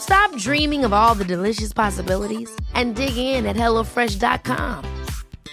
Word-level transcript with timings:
Stop 0.00 0.34
dreaming 0.36 0.84
of 0.84 0.92
all 0.92 1.14
the 1.14 1.24
delicious 1.24 1.72
possibilities 1.72 2.50
and 2.74 2.96
dig 2.96 3.16
in 3.16 3.46
at 3.46 3.56
HelloFresh.com. 3.56 4.84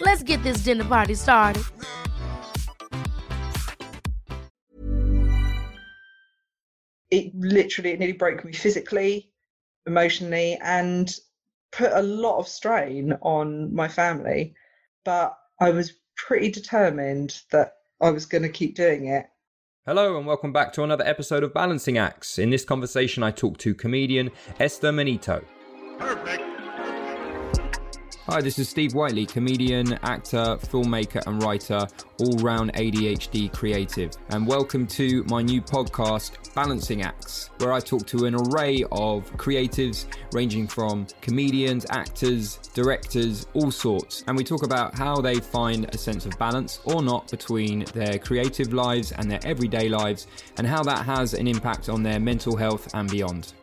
Let's 0.01 0.23
get 0.23 0.41
this 0.43 0.57
dinner 0.59 0.85
party 0.85 1.13
started. 1.13 1.63
It 7.11 7.33
literally, 7.35 7.91
it 7.91 7.99
nearly 7.99 8.13
broke 8.13 8.43
me 8.43 8.53
physically, 8.53 9.29
emotionally, 9.85 10.57
and 10.61 11.13
put 11.71 11.91
a 11.93 12.01
lot 12.01 12.39
of 12.39 12.47
strain 12.47 13.13
on 13.21 13.73
my 13.73 13.87
family. 13.87 14.55
But 15.03 15.37
I 15.59 15.69
was 15.69 15.93
pretty 16.15 16.49
determined 16.49 17.41
that 17.51 17.73
I 18.01 18.09
was 18.09 18.25
going 18.25 18.43
to 18.43 18.49
keep 18.49 18.75
doing 18.75 19.07
it. 19.07 19.27
Hello 19.87 20.17
and 20.17 20.25
welcome 20.25 20.51
back 20.51 20.73
to 20.73 20.83
another 20.83 21.05
episode 21.05 21.43
of 21.43 21.53
Balancing 21.53 21.99
Acts. 21.99 22.39
In 22.39 22.49
this 22.49 22.65
conversation, 22.65 23.21
I 23.21 23.29
talk 23.29 23.59
to 23.59 23.75
comedian 23.75 24.31
Esther 24.59 24.91
Manito. 24.91 25.45
Perfect. 25.99 26.54
Hi, 28.27 28.41
this 28.41 28.57
is 28.57 28.67
Steve 28.67 28.95
Whiteley, 28.95 29.27
comedian, 29.27 29.99
actor, 30.01 30.57
filmmaker, 30.57 31.21
and 31.27 31.43
writer, 31.43 31.87
all 32.19 32.37
round 32.39 32.73
ADHD 32.73 33.53
creative. 33.53 34.13
And 34.29 34.47
welcome 34.47 34.87
to 34.87 35.23
my 35.25 35.43
new 35.43 35.61
podcast, 35.61 36.51
Balancing 36.55 37.03
Acts, 37.03 37.51
where 37.59 37.71
I 37.71 37.79
talk 37.79 38.07
to 38.07 38.25
an 38.25 38.33
array 38.33 38.83
of 38.91 39.31
creatives 39.37 40.07
ranging 40.31 40.65
from 40.65 41.05
comedians, 41.21 41.85
actors, 41.91 42.57
directors, 42.73 43.45
all 43.53 43.69
sorts. 43.69 44.23
And 44.25 44.35
we 44.35 44.43
talk 44.43 44.63
about 44.63 44.97
how 44.97 45.17
they 45.17 45.35
find 45.35 45.93
a 45.93 45.97
sense 45.99 46.25
of 46.25 46.35
balance 46.39 46.79
or 46.83 47.03
not 47.03 47.29
between 47.29 47.85
their 47.93 48.17
creative 48.17 48.73
lives 48.73 49.11
and 49.11 49.29
their 49.29 49.45
everyday 49.45 49.87
lives, 49.87 50.25
and 50.57 50.65
how 50.65 50.81
that 50.81 51.05
has 51.05 51.35
an 51.35 51.47
impact 51.47 51.89
on 51.89 52.01
their 52.01 52.19
mental 52.19 52.57
health 52.57 52.91
and 52.95 53.07
beyond. 53.11 53.53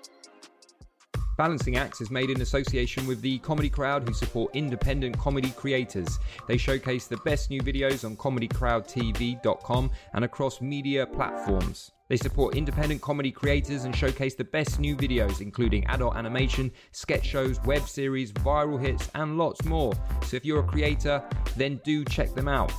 Balancing 1.38 1.78
Acts 1.78 2.03
is 2.03 2.10
made 2.10 2.28
in 2.28 2.43
association 2.43 3.06
with 3.06 3.22
the 3.22 3.38
Comedy 3.38 3.70
Crowd, 3.70 4.06
who 4.06 4.12
support 4.12 4.54
independent 4.54 5.19
comedy 5.19 5.50
creators. 5.50 6.19
They 6.47 6.59
showcase 6.59 7.06
the 7.06 7.16
best 7.19 7.48
new 7.48 7.62
videos 7.62 8.04
on 8.04 8.16
comedycrowdtv.com 8.16 9.91
and 10.12 10.25
across 10.25 10.60
media 10.60 11.06
platforms. 11.06 11.91
They 12.09 12.19
support 12.19 12.54
independent 12.54 13.00
comedy 13.00 13.31
creators 13.31 13.84
and 13.84 13.97
showcase 13.97 14.34
the 14.34 14.44
best 14.44 14.78
new 14.78 14.94
videos, 14.94 15.41
including 15.41 15.87
adult 15.87 16.16
animation, 16.16 16.70
sketch 16.91 17.25
shows, 17.25 17.59
web 17.62 17.88
series, 17.88 18.31
viral 18.32 18.78
hits, 18.78 19.09
and 19.14 19.38
lots 19.38 19.64
more. 19.64 19.94
So 20.26 20.37
if 20.37 20.44
you're 20.44 20.60
a 20.60 20.69
creator, 20.69 21.25
then 21.56 21.81
do 21.82 22.04
check 22.04 22.34
them 22.34 22.49
out. 22.49 22.72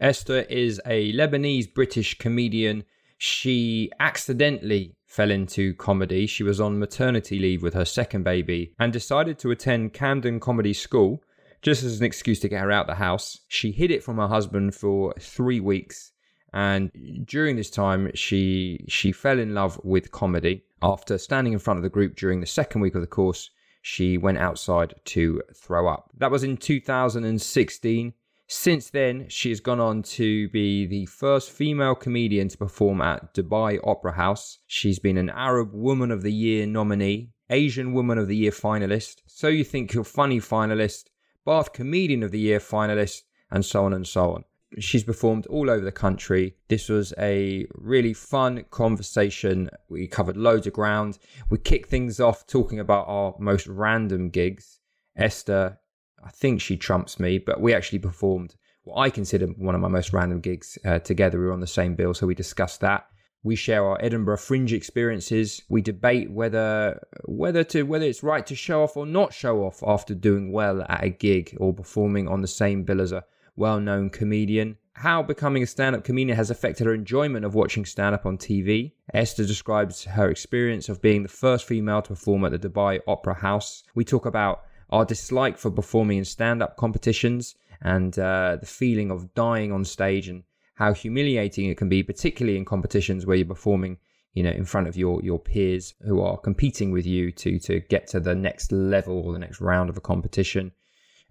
Esther 0.00 0.40
is 0.50 0.80
a 0.84 1.12
Lebanese 1.12 1.72
British 1.72 2.18
comedian. 2.18 2.82
She 3.18 3.92
accidentally 4.00 4.96
fell 5.14 5.30
into 5.30 5.74
comedy. 5.74 6.26
She 6.26 6.42
was 6.42 6.60
on 6.60 6.80
maternity 6.80 7.38
leave 7.38 7.62
with 7.62 7.74
her 7.74 7.84
second 7.84 8.24
baby 8.24 8.74
and 8.80 8.92
decided 8.92 9.38
to 9.38 9.52
attend 9.52 9.92
Camden 9.92 10.40
Comedy 10.40 10.72
School 10.72 11.22
just 11.62 11.84
as 11.84 12.00
an 12.00 12.04
excuse 12.04 12.40
to 12.40 12.48
get 12.48 12.60
her 12.60 12.72
out 12.72 12.88
the 12.88 12.96
house. 12.96 13.38
She 13.46 13.70
hid 13.70 13.92
it 13.92 14.02
from 14.02 14.16
her 14.18 14.26
husband 14.26 14.74
for 14.74 15.14
three 15.20 15.60
weeks. 15.60 16.10
And 16.52 16.90
during 17.24 17.54
this 17.54 17.70
time, 17.70 18.10
she 18.14 18.84
she 18.88 19.12
fell 19.12 19.38
in 19.38 19.54
love 19.54 19.80
with 19.84 20.10
comedy. 20.10 20.64
After 20.82 21.16
standing 21.16 21.52
in 21.52 21.60
front 21.60 21.78
of 21.78 21.84
the 21.84 21.88
group 21.96 22.16
during 22.16 22.40
the 22.40 22.46
second 22.46 22.80
week 22.80 22.96
of 22.96 23.00
the 23.00 23.06
course, 23.06 23.50
she 23.82 24.18
went 24.18 24.38
outside 24.38 24.94
to 25.04 25.42
throw 25.54 25.86
up. 25.86 26.10
That 26.18 26.32
was 26.32 26.42
in 26.42 26.56
2016. 26.56 28.12
Since 28.46 28.90
then, 28.90 29.26
she 29.28 29.48
has 29.48 29.60
gone 29.60 29.80
on 29.80 30.02
to 30.02 30.48
be 30.50 30.86
the 30.86 31.06
first 31.06 31.50
female 31.50 31.94
comedian 31.94 32.48
to 32.48 32.58
perform 32.58 33.00
at 33.00 33.32
Dubai 33.32 33.80
Opera 33.82 34.12
House. 34.12 34.58
She's 34.66 34.98
been 34.98 35.16
an 35.16 35.30
Arab 35.30 35.72
Woman 35.72 36.10
of 36.10 36.22
the 36.22 36.32
Year 36.32 36.66
nominee, 36.66 37.30
Asian 37.48 37.94
Woman 37.94 38.18
of 38.18 38.28
the 38.28 38.36
Year 38.36 38.50
finalist, 38.50 39.22
So 39.26 39.48
You 39.48 39.64
Think 39.64 39.94
You're 39.94 40.04
Funny 40.04 40.40
finalist, 40.40 41.04
Bath 41.46 41.72
Comedian 41.72 42.22
of 42.22 42.32
the 42.32 42.38
Year 42.38 42.58
finalist, 42.58 43.22
and 43.50 43.64
so 43.64 43.84
on 43.84 43.94
and 43.94 44.06
so 44.06 44.32
on. 44.32 44.44
She's 44.78 45.04
performed 45.04 45.46
all 45.46 45.70
over 45.70 45.84
the 45.84 45.92
country. 45.92 46.56
This 46.68 46.88
was 46.88 47.14
a 47.18 47.66
really 47.74 48.12
fun 48.12 48.64
conversation. 48.70 49.70
We 49.88 50.06
covered 50.06 50.36
loads 50.36 50.66
of 50.66 50.72
ground. 50.72 51.18
We 51.48 51.58
kicked 51.58 51.88
things 51.88 52.20
off 52.20 52.46
talking 52.46 52.80
about 52.80 53.06
our 53.08 53.36
most 53.38 53.66
random 53.68 54.30
gigs. 54.30 54.80
Esther 55.16 55.78
I 56.24 56.30
think 56.30 56.60
she 56.60 56.76
trumps 56.76 57.20
me, 57.20 57.38
but 57.38 57.60
we 57.60 57.74
actually 57.74 57.98
performed 57.98 58.56
what 58.84 59.00
I 59.00 59.10
consider 59.10 59.46
one 59.46 59.74
of 59.74 59.80
my 59.80 59.88
most 59.88 60.12
random 60.12 60.40
gigs 60.40 60.78
uh, 60.84 60.98
together. 60.98 61.38
We 61.38 61.46
were 61.46 61.52
on 61.52 61.60
the 61.60 61.66
same 61.66 61.94
bill, 61.94 62.14
so 62.14 62.26
we 62.26 62.34
discussed 62.34 62.80
that. 62.80 63.06
We 63.42 63.56
share 63.56 63.84
our 63.84 64.02
Edinburgh 64.02 64.38
Fringe 64.38 64.72
experiences. 64.72 65.60
We 65.68 65.82
debate 65.82 66.30
whether 66.30 67.06
whether 67.26 67.62
to 67.64 67.82
whether 67.82 68.06
it's 68.06 68.22
right 68.22 68.46
to 68.46 68.54
show 68.54 68.82
off 68.82 68.96
or 68.96 69.04
not 69.04 69.34
show 69.34 69.64
off 69.64 69.82
after 69.86 70.14
doing 70.14 70.50
well 70.50 70.80
at 70.88 71.04
a 71.04 71.10
gig 71.10 71.54
or 71.60 71.74
performing 71.74 72.26
on 72.26 72.40
the 72.40 72.48
same 72.48 72.84
bill 72.84 73.02
as 73.02 73.12
a 73.12 73.24
well-known 73.54 74.08
comedian. 74.08 74.78
How 74.94 75.22
becoming 75.22 75.62
a 75.62 75.66
stand-up 75.66 76.04
comedian 76.04 76.36
has 76.36 76.50
affected 76.50 76.86
her 76.86 76.94
enjoyment 76.94 77.44
of 77.44 77.54
watching 77.54 77.84
stand-up 77.84 78.24
on 78.24 78.38
TV. 78.38 78.92
Esther 79.12 79.44
describes 79.44 80.04
her 80.04 80.30
experience 80.30 80.88
of 80.88 81.02
being 81.02 81.22
the 81.22 81.28
first 81.28 81.66
female 81.66 82.00
to 82.02 82.10
perform 82.10 82.44
at 82.44 82.52
the 82.52 82.68
Dubai 82.68 83.00
Opera 83.06 83.34
House. 83.34 83.82
We 83.94 84.04
talk 84.04 84.24
about 84.24 84.62
our 84.90 85.04
dislike 85.04 85.58
for 85.58 85.70
performing 85.70 86.18
in 86.18 86.24
stand 86.24 86.62
up 86.62 86.76
competitions 86.76 87.56
and 87.80 88.18
uh, 88.18 88.56
the 88.60 88.66
feeling 88.66 89.10
of 89.10 89.34
dying 89.34 89.72
on 89.72 89.84
stage 89.84 90.28
and 90.28 90.42
how 90.74 90.92
humiliating 90.92 91.66
it 91.66 91.76
can 91.76 91.88
be, 91.88 92.02
particularly 92.02 92.58
in 92.58 92.64
competitions 92.64 93.26
where 93.26 93.36
you're 93.36 93.46
performing, 93.46 93.98
you 94.32 94.42
know, 94.42 94.50
in 94.50 94.64
front 94.64 94.88
of 94.88 94.96
your 94.96 95.22
your 95.22 95.38
peers 95.38 95.94
who 96.06 96.20
are 96.20 96.36
competing 96.36 96.90
with 96.90 97.06
you 97.06 97.30
to 97.32 97.58
to 97.60 97.80
get 97.80 98.06
to 98.08 98.20
the 98.20 98.34
next 98.34 98.72
level 98.72 99.18
or 99.18 99.32
the 99.32 99.38
next 99.38 99.60
round 99.60 99.88
of 99.88 99.96
a 99.96 100.00
competition. 100.00 100.72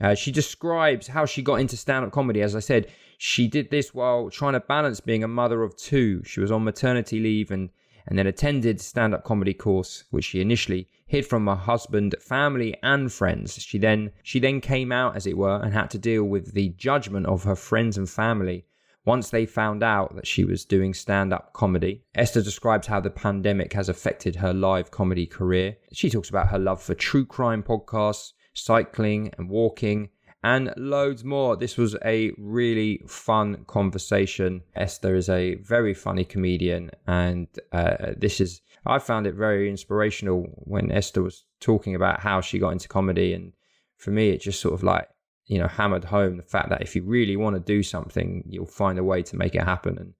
Uh, 0.01 0.15
she 0.15 0.31
describes 0.31 1.07
how 1.07 1.25
she 1.25 1.41
got 1.41 1.55
into 1.55 1.77
stand 1.77 2.05
up 2.05 2.11
comedy. 2.11 2.41
As 2.41 2.55
I 2.55 2.59
said, 2.59 2.87
she 3.17 3.47
did 3.47 3.69
this 3.69 3.93
while 3.93 4.29
trying 4.29 4.53
to 4.53 4.59
balance 4.59 4.99
being 4.99 5.23
a 5.23 5.27
mother 5.27 5.63
of 5.63 5.75
two. 5.77 6.23
She 6.23 6.39
was 6.39 6.51
on 6.51 6.63
maternity 6.63 7.19
leave 7.19 7.51
and 7.51 7.69
and 8.05 8.17
then 8.17 8.27
attended 8.27 8.81
stand 8.81 9.13
up 9.13 9.23
comedy 9.23 9.53
course, 9.53 10.03
which 10.09 10.25
she 10.25 10.41
initially 10.41 10.89
hid 11.13 11.27
from 11.27 11.45
her 11.45 11.53
husband, 11.53 12.15
family, 12.19 12.75
and 12.81 13.13
friends. 13.13 13.61
She 13.61 13.77
then 13.77 14.09
she 14.23 14.39
then 14.39 14.59
came 14.59 14.91
out, 14.91 15.15
as 15.15 15.27
it 15.27 15.37
were, 15.37 15.61
and 15.63 15.71
had 15.71 15.91
to 15.91 15.99
deal 15.99 16.23
with 16.23 16.55
the 16.55 16.69
judgment 16.69 17.27
of 17.27 17.43
her 17.43 17.55
friends 17.55 17.99
and 17.99 18.09
family 18.09 18.65
once 19.05 19.29
they 19.29 19.45
found 19.45 19.83
out 19.83 20.15
that 20.15 20.25
she 20.25 20.43
was 20.43 20.65
doing 20.65 20.91
stand 20.91 21.31
up 21.31 21.53
comedy. 21.53 22.01
Esther 22.15 22.41
describes 22.41 22.87
how 22.87 22.99
the 22.99 23.11
pandemic 23.11 23.73
has 23.73 23.89
affected 23.89 24.37
her 24.37 24.53
live 24.55 24.89
comedy 24.89 25.27
career. 25.27 25.77
She 25.91 26.09
talks 26.09 26.29
about 26.29 26.49
her 26.49 26.57
love 26.57 26.81
for 26.81 26.95
true 26.95 27.27
crime 27.27 27.61
podcasts, 27.61 28.33
cycling 28.55 29.31
and 29.37 29.51
walking, 29.51 30.09
and 30.43 30.73
loads 30.77 31.23
more. 31.23 31.55
This 31.55 31.77
was 31.77 31.95
a 32.03 32.31
really 32.37 33.01
fun 33.07 33.65
conversation. 33.65 34.61
Esther 34.75 35.15
is 35.15 35.29
a 35.29 35.55
very 35.55 35.93
funny 35.93 36.25
comedian, 36.25 36.89
and 37.05 37.47
uh, 37.71 38.13
this 38.17 38.41
is, 38.41 38.61
I 38.85 38.99
found 38.99 39.27
it 39.27 39.35
very 39.35 39.69
inspirational 39.69 40.43
when 40.65 40.91
Esther 40.91 41.21
was 41.21 41.45
talking 41.59 41.95
about 41.95 42.19
how 42.19 42.41
she 42.41 42.59
got 42.59 42.71
into 42.71 42.87
comedy. 42.87 43.33
And 43.33 43.53
for 43.97 44.11
me, 44.11 44.29
it 44.29 44.41
just 44.41 44.59
sort 44.59 44.73
of 44.73 44.83
like, 44.83 45.07
you 45.45 45.59
know, 45.59 45.67
hammered 45.67 46.05
home 46.05 46.37
the 46.37 46.43
fact 46.43 46.69
that 46.69 46.81
if 46.81 46.95
you 46.95 47.03
really 47.03 47.35
want 47.35 47.55
to 47.55 47.59
do 47.59 47.83
something, 47.83 48.43
you'll 48.47 48.65
find 48.65 48.99
a 48.99 49.03
way 49.03 49.21
to 49.23 49.37
make 49.37 49.55
it 49.55 49.63
happen. 49.63 49.97
And 49.97 50.13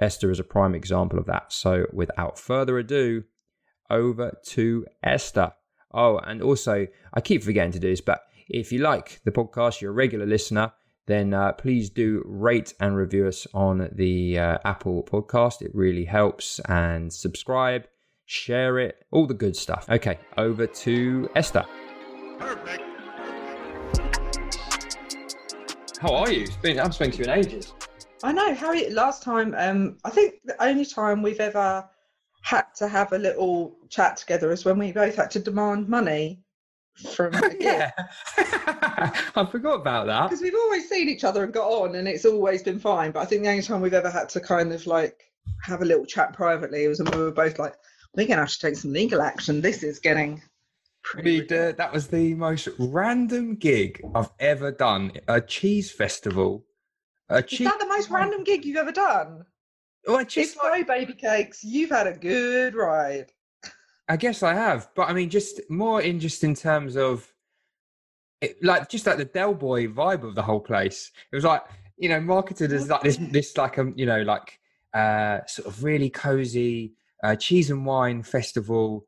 Esther 0.00 0.30
is 0.30 0.40
a 0.40 0.44
prime 0.44 0.74
example 0.74 1.18
of 1.18 1.26
that. 1.26 1.52
So 1.52 1.86
without 1.92 2.38
further 2.38 2.78
ado, 2.78 3.24
over 3.90 4.38
to 4.44 4.86
Esther. 5.02 5.52
Oh, 5.92 6.18
and 6.18 6.40
also, 6.42 6.86
I 7.12 7.20
keep 7.20 7.42
forgetting 7.42 7.72
to 7.72 7.80
do 7.80 7.90
this, 7.90 8.00
but 8.00 8.22
if 8.48 8.70
you 8.70 8.78
like 8.78 9.20
the 9.24 9.32
podcast, 9.32 9.80
you're 9.80 9.90
a 9.90 9.94
regular 9.94 10.26
listener, 10.26 10.72
then 11.06 11.34
uh, 11.34 11.52
please 11.52 11.90
do 11.90 12.22
rate 12.24 12.74
and 12.78 12.96
review 12.96 13.26
us 13.26 13.46
on 13.52 13.88
the 13.92 14.38
uh, 14.38 14.58
Apple 14.64 15.02
podcast. 15.02 15.62
It 15.62 15.74
really 15.74 16.04
helps. 16.04 16.60
And 16.68 17.12
subscribe, 17.12 17.86
share 18.30 18.78
it, 18.78 19.04
all 19.10 19.26
the 19.26 19.34
good 19.34 19.56
stuff. 19.56 19.86
Okay, 19.90 20.16
over 20.38 20.64
to 20.64 21.28
Esther. 21.34 21.64
Perfect. 22.38 22.84
How 26.00 26.14
are 26.14 26.30
you? 26.30 26.42
It's 26.42 26.56
been, 26.56 26.78
I 26.78 26.82
haven't 26.82 26.92
spoken 26.92 27.12
to 27.12 27.18
you 27.18 27.24
in 27.24 27.30
ages. 27.30 27.74
I 28.22 28.30
know. 28.32 28.54
How 28.54 28.68
are 28.68 28.76
you? 28.76 28.90
Last 28.90 29.24
time, 29.24 29.54
um, 29.58 29.96
I 30.04 30.10
think 30.10 30.34
the 30.44 30.62
only 30.62 30.86
time 30.86 31.22
we've 31.22 31.40
ever 31.40 31.88
had 32.42 32.66
to 32.76 32.86
have 32.86 33.12
a 33.12 33.18
little 33.18 33.76
chat 33.88 34.16
together 34.16 34.52
is 34.52 34.64
when 34.64 34.78
we 34.78 34.92
both 34.92 35.16
had 35.16 35.30
to 35.32 35.40
demand 35.40 35.88
money 35.88 36.40
from 37.14 37.32
yeah 37.60 37.90
i 38.36 39.46
forgot 39.50 39.80
about 39.80 40.06
that 40.06 40.24
because 40.24 40.42
we've 40.42 40.54
always 40.54 40.88
seen 40.88 41.08
each 41.08 41.24
other 41.24 41.44
and 41.44 41.52
got 41.52 41.66
on 41.66 41.94
and 41.94 42.08
it's 42.08 42.24
always 42.24 42.62
been 42.62 42.78
fine 42.78 43.10
but 43.10 43.20
i 43.20 43.24
think 43.24 43.42
the 43.42 43.48
only 43.48 43.62
time 43.62 43.80
we've 43.80 43.94
ever 43.94 44.10
had 44.10 44.28
to 44.28 44.40
kind 44.40 44.72
of 44.72 44.86
like 44.86 45.30
have 45.62 45.80
a 45.80 45.84
little 45.84 46.04
chat 46.04 46.32
privately 46.32 46.86
was 46.88 47.00
when 47.00 47.10
we 47.12 47.22
were 47.22 47.30
both 47.30 47.58
like 47.58 47.74
we're 48.14 48.26
gonna 48.26 48.40
have 48.40 48.50
to 48.50 48.58
take 48.58 48.76
some 48.76 48.92
legal 48.92 49.22
action 49.22 49.60
this 49.60 49.82
is 49.82 49.98
getting 49.98 50.42
pretty 51.02 51.40
uh, 51.42 51.72
that 51.72 51.92
was 51.92 52.08
the 52.08 52.34
most 52.34 52.68
random 52.78 53.54
gig 53.54 54.02
i've 54.14 54.30
ever 54.38 54.70
done 54.70 55.12
a 55.28 55.40
cheese 55.40 55.90
festival 55.90 56.64
a 57.30 57.42
cheese- 57.42 57.60
is 57.60 57.66
that 57.66 57.80
the 57.80 57.86
most 57.86 58.10
random 58.10 58.44
gig 58.44 58.64
you've 58.64 58.76
ever 58.76 58.92
done 58.92 59.44
well, 60.06 60.24
just 60.24 60.54
it's 60.54 60.56
like, 60.56 60.86
baby 60.86 61.12
cakes. 61.12 61.62
You've 61.62 61.90
had 61.90 62.06
a 62.06 62.12
good 62.12 62.74
ride. 62.74 63.32
I 64.08 64.16
guess 64.16 64.42
I 64.42 64.54
have, 64.54 64.88
but 64.96 65.08
I 65.08 65.12
mean, 65.12 65.30
just 65.30 65.60
more 65.70 66.02
in 66.02 66.18
just 66.18 66.42
in 66.42 66.54
terms 66.54 66.96
of, 66.96 67.32
it, 68.40 68.62
like, 68.64 68.88
just 68.88 69.06
like 69.06 69.18
the 69.18 69.24
Del 69.24 69.54
Boy 69.54 69.86
vibe 69.86 70.24
of 70.24 70.34
the 70.34 70.42
whole 70.42 70.60
place. 70.60 71.12
It 71.30 71.36
was 71.36 71.44
like 71.44 71.62
you 71.96 72.08
know, 72.08 72.20
marketed 72.20 72.72
as 72.72 72.88
like 72.88 73.02
this, 73.02 73.18
this 73.30 73.56
like 73.56 73.78
um, 73.78 73.92
you 73.96 74.06
know, 74.06 74.22
like 74.22 74.58
uh, 74.94 75.40
sort 75.46 75.68
of 75.68 75.84
really 75.84 76.10
cozy 76.10 76.94
uh, 77.22 77.36
cheese 77.36 77.70
and 77.70 77.84
wine 77.86 78.22
festival, 78.22 79.06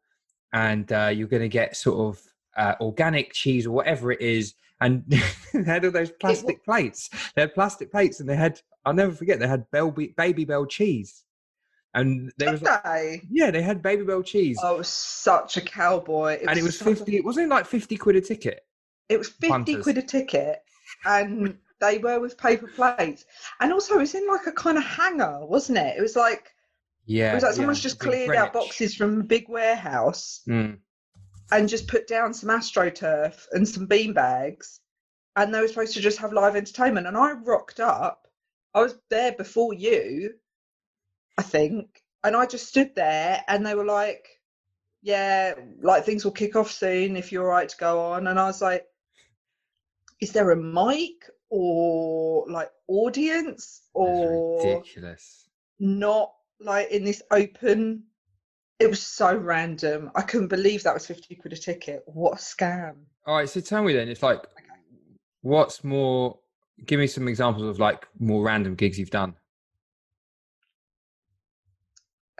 and 0.52 0.90
uh, 0.92 1.10
you're 1.12 1.28
going 1.28 1.42
to 1.42 1.48
get 1.48 1.76
sort 1.76 1.98
of 1.98 2.22
uh, 2.56 2.74
organic 2.80 3.32
cheese 3.32 3.66
or 3.66 3.72
whatever 3.72 4.12
it 4.12 4.20
is. 4.20 4.54
And 4.80 5.04
they 5.54 5.62
had 5.64 5.84
all 5.84 5.90
those 5.90 6.10
plastic 6.10 6.64
plates. 6.64 7.08
They 7.34 7.42
had 7.42 7.54
plastic 7.54 7.90
plates, 7.90 8.20
and 8.20 8.28
they 8.28 8.36
had 8.36 8.60
I'll 8.84 8.94
never 8.94 9.12
forget 9.12 9.38
they 9.38 9.46
had 9.46 9.70
Babybel 9.70 10.68
cheese. 10.68 11.24
And 11.94 12.32
there 12.38 12.52
was 12.52 12.62
like, 12.62 12.82
they? 12.84 13.22
yeah, 13.30 13.50
they 13.50 13.62
had 13.62 13.82
Babybel 13.82 14.24
cheese. 14.24 14.58
Oh, 14.62 14.76
it 14.76 14.78
was 14.78 14.88
such 14.88 15.56
a 15.58 15.60
cowboy. 15.60 16.34
It 16.34 16.48
and 16.48 16.58
it 16.58 16.62
was 16.62 16.80
fifty. 16.80 17.16
A... 17.16 17.18
It 17.18 17.24
wasn't 17.24 17.50
like 17.50 17.66
fifty 17.66 17.96
quid 17.96 18.16
a 18.16 18.20
ticket. 18.20 18.60
It 19.08 19.18
was 19.18 19.28
fifty 19.28 19.48
Punters. 19.48 19.82
quid 19.82 19.98
a 19.98 20.02
ticket, 20.02 20.62
and 21.04 21.58
they 21.80 21.98
were 21.98 22.18
with 22.18 22.38
paper 22.38 22.66
plates. 22.66 23.26
And 23.60 23.72
also, 23.72 23.96
it 23.96 23.98
was 23.98 24.14
in 24.14 24.26
like 24.26 24.46
a 24.46 24.52
kind 24.52 24.78
of 24.78 24.84
hangar, 24.84 25.44
wasn't 25.44 25.78
it? 25.78 25.96
It 25.98 26.00
was 26.00 26.16
like 26.16 26.51
yeah, 27.06 27.32
it 27.32 27.34
was 27.34 27.44
like 27.44 27.54
someone's 27.54 27.78
yeah, 27.78 27.82
just 27.82 27.98
cleared 27.98 28.36
out 28.36 28.52
boxes 28.52 28.94
from 28.94 29.20
a 29.20 29.24
big 29.24 29.48
warehouse 29.48 30.42
mm. 30.48 30.78
and 31.50 31.68
just 31.68 31.88
put 31.88 32.06
down 32.06 32.32
some 32.34 32.50
astroturf 32.50 33.46
and 33.52 33.68
some 33.68 33.86
bean 33.86 34.12
bags, 34.12 34.80
and 35.36 35.54
they 35.54 35.60
were 35.60 35.68
supposed 35.68 35.94
to 35.94 36.00
just 36.00 36.18
have 36.18 36.32
live 36.32 36.56
entertainment. 36.56 37.06
And 37.06 37.16
I 37.16 37.32
rocked 37.32 37.80
up 37.80 38.22
I 38.74 38.80
was 38.80 38.94
there 39.10 39.32
before 39.32 39.74
you, 39.74 40.34
I 41.38 41.42
think, 41.42 42.02
and 42.24 42.34
I 42.34 42.46
just 42.46 42.68
stood 42.68 42.94
there, 42.94 43.44
and 43.48 43.66
they 43.66 43.74
were 43.74 43.84
like, 43.84 44.26
"Yeah, 45.02 45.54
like 45.80 46.04
things 46.04 46.24
will 46.24 46.32
kick 46.32 46.56
off 46.56 46.70
soon 46.70 47.16
if 47.16 47.32
you're 47.32 47.44
all 47.44 47.50
right 47.50 47.68
to 47.68 47.76
go 47.76 48.00
on." 48.00 48.26
And 48.26 48.38
I 48.38 48.46
was 48.46 48.62
like, 48.62 48.86
"Is 50.20 50.32
there 50.32 50.50
a 50.50 50.56
mic 50.56 51.28
or 51.50 52.46
like 52.48 52.70
audience 52.88 53.82
or 53.92 54.58
ridiculous? 54.64 55.48
Not 55.78 56.32
like 56.64 56.90
in 56.90 57.04
this 57.04 57.22
open." 57.30 58.04
It 58.78 58.90
was 58.90 59.00
so 59.00 59.36
random. 59.36 60.10
I 60.16 60.22
couldn't 60.22 60.48
believe 60.48 60.82
that 60.82 60.94
was 60.94 61.06
fifty 61.06 61.36
quid 61.36 61.52
a 61.52 61.56
ticket. 61.56 62.02
What 62.06 62.34
a 62.34 62.36
scam! 62.36 62.96
All 63.26 63.36
right, 63.36 63.48
so 63.48 63.60
tell 63.60 63.84
me 63.84 63.92
then, 63.92 64.08
it's 64.08 64.22
like, 64.22 64.38
okay. 64.38 64.48
what's 65.42 65.84
more 65.84 66.38
give 66.86 66.98
me 66.98 67.06
some 67.06 67.28
examples 67.28 67.64
of 67.64 67.78
like 67.78 68.08
more 68.18 68.42
random 68.42 68.74
gigs 68.74 68.98
you've 68.98 69.10
done. 69.10 69.34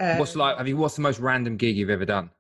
Um, 0.00 0.18
what's 0.18 0.36
like? 0.36 0.58
I 0.58 0.62
mean, 0.62 0.78
what's 0.78 0.96
the 0.96 1.02
most 1.02 1.20
random 1.20 1.56
gig 1.56 1.76
you've 1.76 1.90
ever 1.90 2.04
done? 2.04 2.30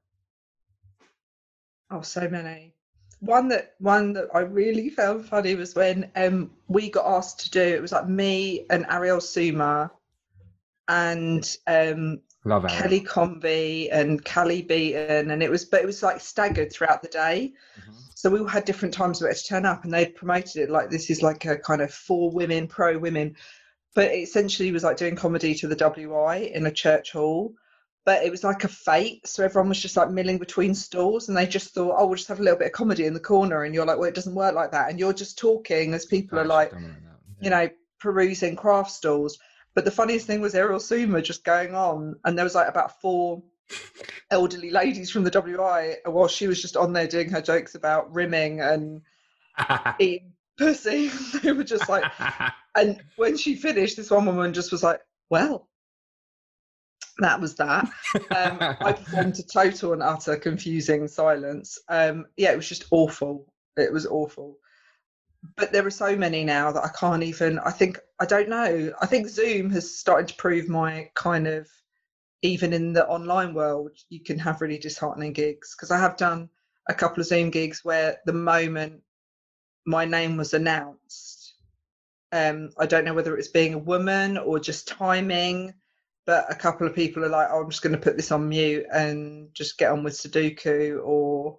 Oh, 1.90 2.00
so 2.00 2.28
many. 2.28 2.74
One 3.20 3.48
that 3.48 3.74
one 3.78 4.12
that 4.14 4.28
I 4.34 4.40
really 4.40 4.90
found 4.98 5.26
funny 5.26 5.54
was 5.54 5.74
when 5.74 6.10
um, 6.16 6.50
we 6.68 6.90
got 6.90 7.06
asked 7.06 7.40
to 7.40 7.50
do. 7.50 7.60
It 7.60 7.82
was 7.82 7.92
like 7.92 8.08
me 8.08 8.66
and 8.70 8.86
Ariel 8.88 9.20
Suma, 9.20 9.90
and 10.88 11.56
um, 11.66 12.20
Love 12.44 12.66
Kelly 12.68 13.00
Comby 13.00 13.88
and 13.92 14.24
Callie 14.24 14.62
Beaton, 14.62 15.30
and 15.30 15.42
it 15.42 15.50
was 15.50 15.64
but 15.64 15.80
it 15.80 15.86
was 15.86 16.02
like 16.02 16.20
staggered 16.20 16.72
throughout 16.72 17.02
the 17.02 17.08
day. 17.08 17.52
Mm-hmm. 17.78 17.92
So 18.14 18.30
we 18.30 18.40
all 18.40 18.46
had 18.46 18.64
different 18.64 18.94
times 18.94 19.20
where 19.20 19.32
to 19.32 19.44
turn 19.44 19.64
up, 19.64 19.84
and 19.84 19.92
they 19.92 20.06
promoted 20.06 20.56
it 20.56 20.70
like 20.70 20.90
this 20.90 21.10
is 21.10 21.22
like 21.22 21.44
a 21.44 21.56
kind 21.56 21.82
of 21.82 21.92
for 21.92 22.30
women, 22.30 22.66
pro 22.66 22.98
women. 22.98 23.36
But 23.94 24.10
it 24.10 24.22
essentially 24.22 24.72
was 24.72 24.84
like 24.84 24.96
doing 24.96 25.16
comedy 25.16 25.54
to 25.56 25.68
the 25.68 25.76
WI 25.76 26.50
in 26.52 26.66
a 26.66 26.70
church 26.70 27.12
hall. 27.12 27.54
But 28.04 28.24
it 28.24 28.30
was 28.30 28.42
like 28.42 28.64
a 28.64 28.68
fete. 28.68 29.28
So 29.28 29.44
everyone 29.44 29.68
was 29.68 29.80
just 29.80 29.96
like 29.96 30.10
milling 30.10 30.38
between 30.38 30.74
stalls, 30.74 31.28
and 31.28 31.36
they 31.36 31.46
just 31.46 31.74
thought, 31.74 31.94
oh, 31.96 32.06
we'll 32.06 32.16
just 32.16 32.28
have 32.28 32.40
a 32.40 32.42
little 32.42 32.58
bit 32.58 32.66
of 32.66 32.72
comedy 32.72 33.06
in 33.06 33.14
the 33.14 33.20
corner. 33.20 33.62
And 33.62 33.72
you're 33.72 33.86
like, 33.86 33.98
well, 33.98 34.08
it 34.08 34.16
doesn't 34.16 34.34
work 34.34 34.56
like 34.56 34.72
that. 34.72 34.90
And 34.90 34.98
you're 34.98 35.12
just 35.12 35.38
talking 35.38 35.94
as 35.94 36.06
people 36.06 36.40
are 36.40 36.44
like, 36.44 36.72
yeah. 36.72 36.88
you 37.40 37.50
know, 37.50 37.68
perusing 38.00 38.56
craft 38.56 38.90
stalls. 38.90 39.38
But 39.74 39.84
the 39.84 39.90
funniest 39.90 40.26
thing 40.26 40.40
was 40.40 40.54
Ariel 40.54 40.80
Suma 40.80 41.22
just 41.22 41.44
going 41.44 41.74
on, 41.74 42.16
and 42.24 42.36
there 42.36 42.44
was 42.44 42.54
like 42.54 42.68
about 42.68 43.00
four 43.00 43.42
elderly 44.30 44.70
ladies 44.70 45.10
from 45.10 45.24
the 45.24 45.30
WI 45.30 45.96
while 46.04 46.28
she 46.28 46.46
was 46.46 46.60
just 46.60 46.76
on 46.76 46.92
there 46.92 47.06
doing 47.06 47.30
her 47.30 47.40
jokes 47.40 47.74
about 47.74 48.12
rimming 48.14 48.60
and 48.60 49.02
eating 49.98 50.32
pussy. 50.58 51.08
they 51.42 51.52
were 51.52 51.64
just 51.64 51.88
like, 51.88 52.04
and 52.76 53.00
when 53.16 53.36
she 53.36 53.54
finished, 53.54 53.96
this 53.96 54.10
one 54.10 54.26
woman 54.26 54.52
just 54.52 54.72
was 54.72 54.82
like, 54.82 55.00
well, 55.30 55.68
that 57.18 57.40
was 57.40 57.54
that. 57.56 57.84
Um, 58.14 58.58
I 58.60 58.92
performed 58.92 59.34
to 59.36 59.46
total 59.46 59.92
and 59.92 60.02
utter 60.02 60.36
confusing 60.36 61.08
silence. 61.08 61.78
Um, 61.88 62.26
yeah, 62.36 62.52
it 62.52 62.56
was 62.56 62.68
just 62.68 62.86
awful. 62.90 63.52
It 63.76 63.92
was 63.92 64.06
awful. 64.06 64.56
But 65.56 65.72
there 65.72 65.86
are 65.86 65.90
so 65.90 66.16
many 66.16 66.44
now 66.44 66.72
that 66.72 66.84
I 66.84 66.88
can't 66.88 67.22
even. 67.22 67.58
I 67.58 67.70
think 67.70 67.98
I 68.20 68.26
don't 68.26 68.48
know. 68.48 68.92
I 69.00 69.06
think 69.06 69.28
Zoom 69.28 69.70
has 69.70 69.98
started 69.98 70.28
to 70.28 70.36
prove 70.36 70.68
my 70.68 71.10
kind 71.14 71.46
of 71.46 71.68
even 72.42 72.72
in 72.72 72.92
the 72.92 73.06
online 73.06 73.54
world, 73.54 73.92
you 74.08 74.20
can 74.20 74.38
have 74.38 74.60
really 74.60 74.78
disheartening 74.78 75.32
gigs. 75.32 75.74
Because 75.74 75.90
I 75.90 75.98
have 75.98 76.16
done 76.16 76.48
a 76.88 76.94
couple 76.94 77.20
of 77.20 77.26
Zoom 77.26 77.50
gigs 77.50 77.84
where 77.84 78.18
the 78.26 78.32
moment 78.32 79.00
my 79.86 80.04
name 80.04 80.36
was 80.36 80.52
announced, 80.52 81.54
um, 82.32 82.70
I 82.78 82.86
don't 82.86 83.04
know 83.04 83.14
whether 83.14 83.32
it 83.32 83.38
was 83.38 83.48
being 83.48 83.74
a 83.74 83.78
woman 83.78 84.36
or 84.38 84.58
just 84.58 84.88
timing, 84.88 85.72
but 86.26 86.46
a 86.50 86.54
couple 86.54 86.86
of 86.86 86.94
people 86.94 87.24
are 87.24 87.28
like, 87.28 87.48
oh, 87.50 87.62
I'm 87.62 87.70
just 87.70 87.82
going 87.82 87.94
to 87.94 88.00
put 88.00 88.16
this 88.16 88.32
on 88.32 88.48
mute 88.48 88.86
and 88.92 89.54
just 89.54 89.78
get 89.78 89.92
on 89.92 90.02
with 90.02 90.14
Sudoku 90.14 91.00
or. 91.04 91.58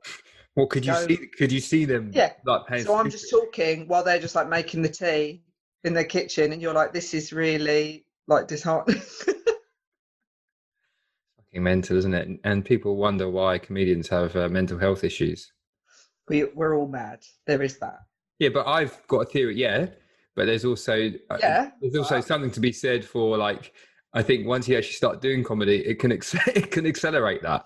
Well, 0.55 0.67
could 0.67 0.85
you 0.85 0.93
see? 0.95 1.17
Could 1.37 1.51
you 1.51 1.59
see 1.59 1.85
them? 1.85 2.11
Yeah. 2.13 2.33
Like 2.45 2.81
so 2.81 2.95
I'm 2.95 3.09
just 3.09 3.29
talking 3.29 3.87
while 3.87 4.03
they're 4.03 4.19
just 4.19 4.35
like 4.35 4.49
making 4.49 4.83
the 4.83 4.89
tea 4.89 5.41
in 5.83 5.93
their 5.93 6.03
kitchen, 6.03 6.53
and 6.53 6.61
you're 6.61 6.73
like, 6.73 6.93
this 6.93 7.13
is 7.13 7.33
really 7.33 8.05
like 8.27 8.47
disheartening. 8.47 9.01
Fucking 11.37 11.63
mental, 11.63 11.97
isn't 11.97 12.13
it? 12.13 12.39
And 12.43 12.63
people 12.63 12.95
wonder 12.97 13.29
why 13.29 13.57
comedians 13.57 14.07
have 14.09 14.35
uh, 14.35 14.47
mental 14.47 14.77
health 14.77 15.03
issues. 15.03 15.51
We 16.29 16.43
we're 16.43 16.77
all 16.77 16.87
mad. 16.87 17.23
There 17.47 17.63
is 17.63 17.79
that. 17.79 17.99
Yeah, 18.39 18.49
but 18.49 18.67
I've 18.67 19.05
got 19.07 19.21
a 19.21 19.25
theory. 19.25 19.55
Yeah, 19.55 19.87
but 20.35 20.45
there's 20.45 20.65
also 20.65 21.11
uh, 21.31 21.37
yeah, 21.39 21.71
there's 21.81 21.95
also 21.95 22.21
something 22.21 22.51
to 22.51 22.59
be 22.59 22.71
said 22.71 23.03
for 23.03 23.37
like 23.37 23.73
I 24.13 24.21
think 24.21 24.45
once 24.45 24.67
you 24.67 24.77
actually 24.77 24.93
start 24.93 25.19
doing 25.21 25.43
comedy, 25.43 25.77
it 25.79 25.99
can 25.99 26.11
ex- 26.11 26.35
it 26.47 26.69
can 26.69 26.85
accelerate 26.85 27.41
that. 27.41 27.65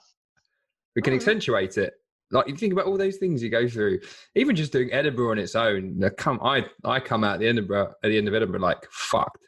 We 0.95 1.01
can 1.01 1.11
mm-hmm. 1.11 1.17
accentuate 1.17 1.77
it. 1.77 1.93
Like 2.31 2.47
you 2.47 2.55
think 2.55 2.73
about 2.73 2.85
all 2.85 2.97
those 2.97 3.17
things 3.17 3.41
you 3.41 3.49
go 3.49 3.67
through, 3.67 3.99
even 4.35 4.55
just 4.55 4.71
doing 4.71 4.91
Edinburgh 4.91 5.31
on 5.31 5.39
its 5.39 5.55
own. 5.55 6.03
I 6.03 6.09
come, 6.09 6.39
I 6.43 6.65
I 6.83 6.99
come 6.99 7.23
out 7.23 7.39
the 7.39 7.47
Edinburgh 7.47 7.93
at 8.03 8.09
the 8.09 8.17
end 8.17 8.27
of 8.27 8.33
Edinburgh 8.33 8.59
like 8.59 8.85
fucked. 8.91 9.45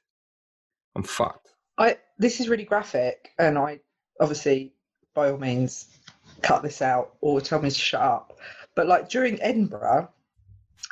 I'm 0.95 1.03
fucked. 1.03 1.49
I 1.77 1.97
this 2.17 2.39
is 2.39 2.49
really 2.49 2.63
graphic, 2.63 3.31
and 3.37 3.57
I 3.57 3.79
obviously 4.19 4.73
by 5.13 5.29
all 5.31 5.37
means 5.37 5.97
cut 6.41 6.63
this 6.63 6.81
out 6.81 7.15
or 7.21 7.41
tell 7.41 7.61
me 7.61 7.69
to 7.69 7.75
shut 7.75 8.01
up. 8.01 8.37
But 8.75 8.87
like 8.87 9.09
during 9.09 9.41
Edinburgh, 9.41 10.09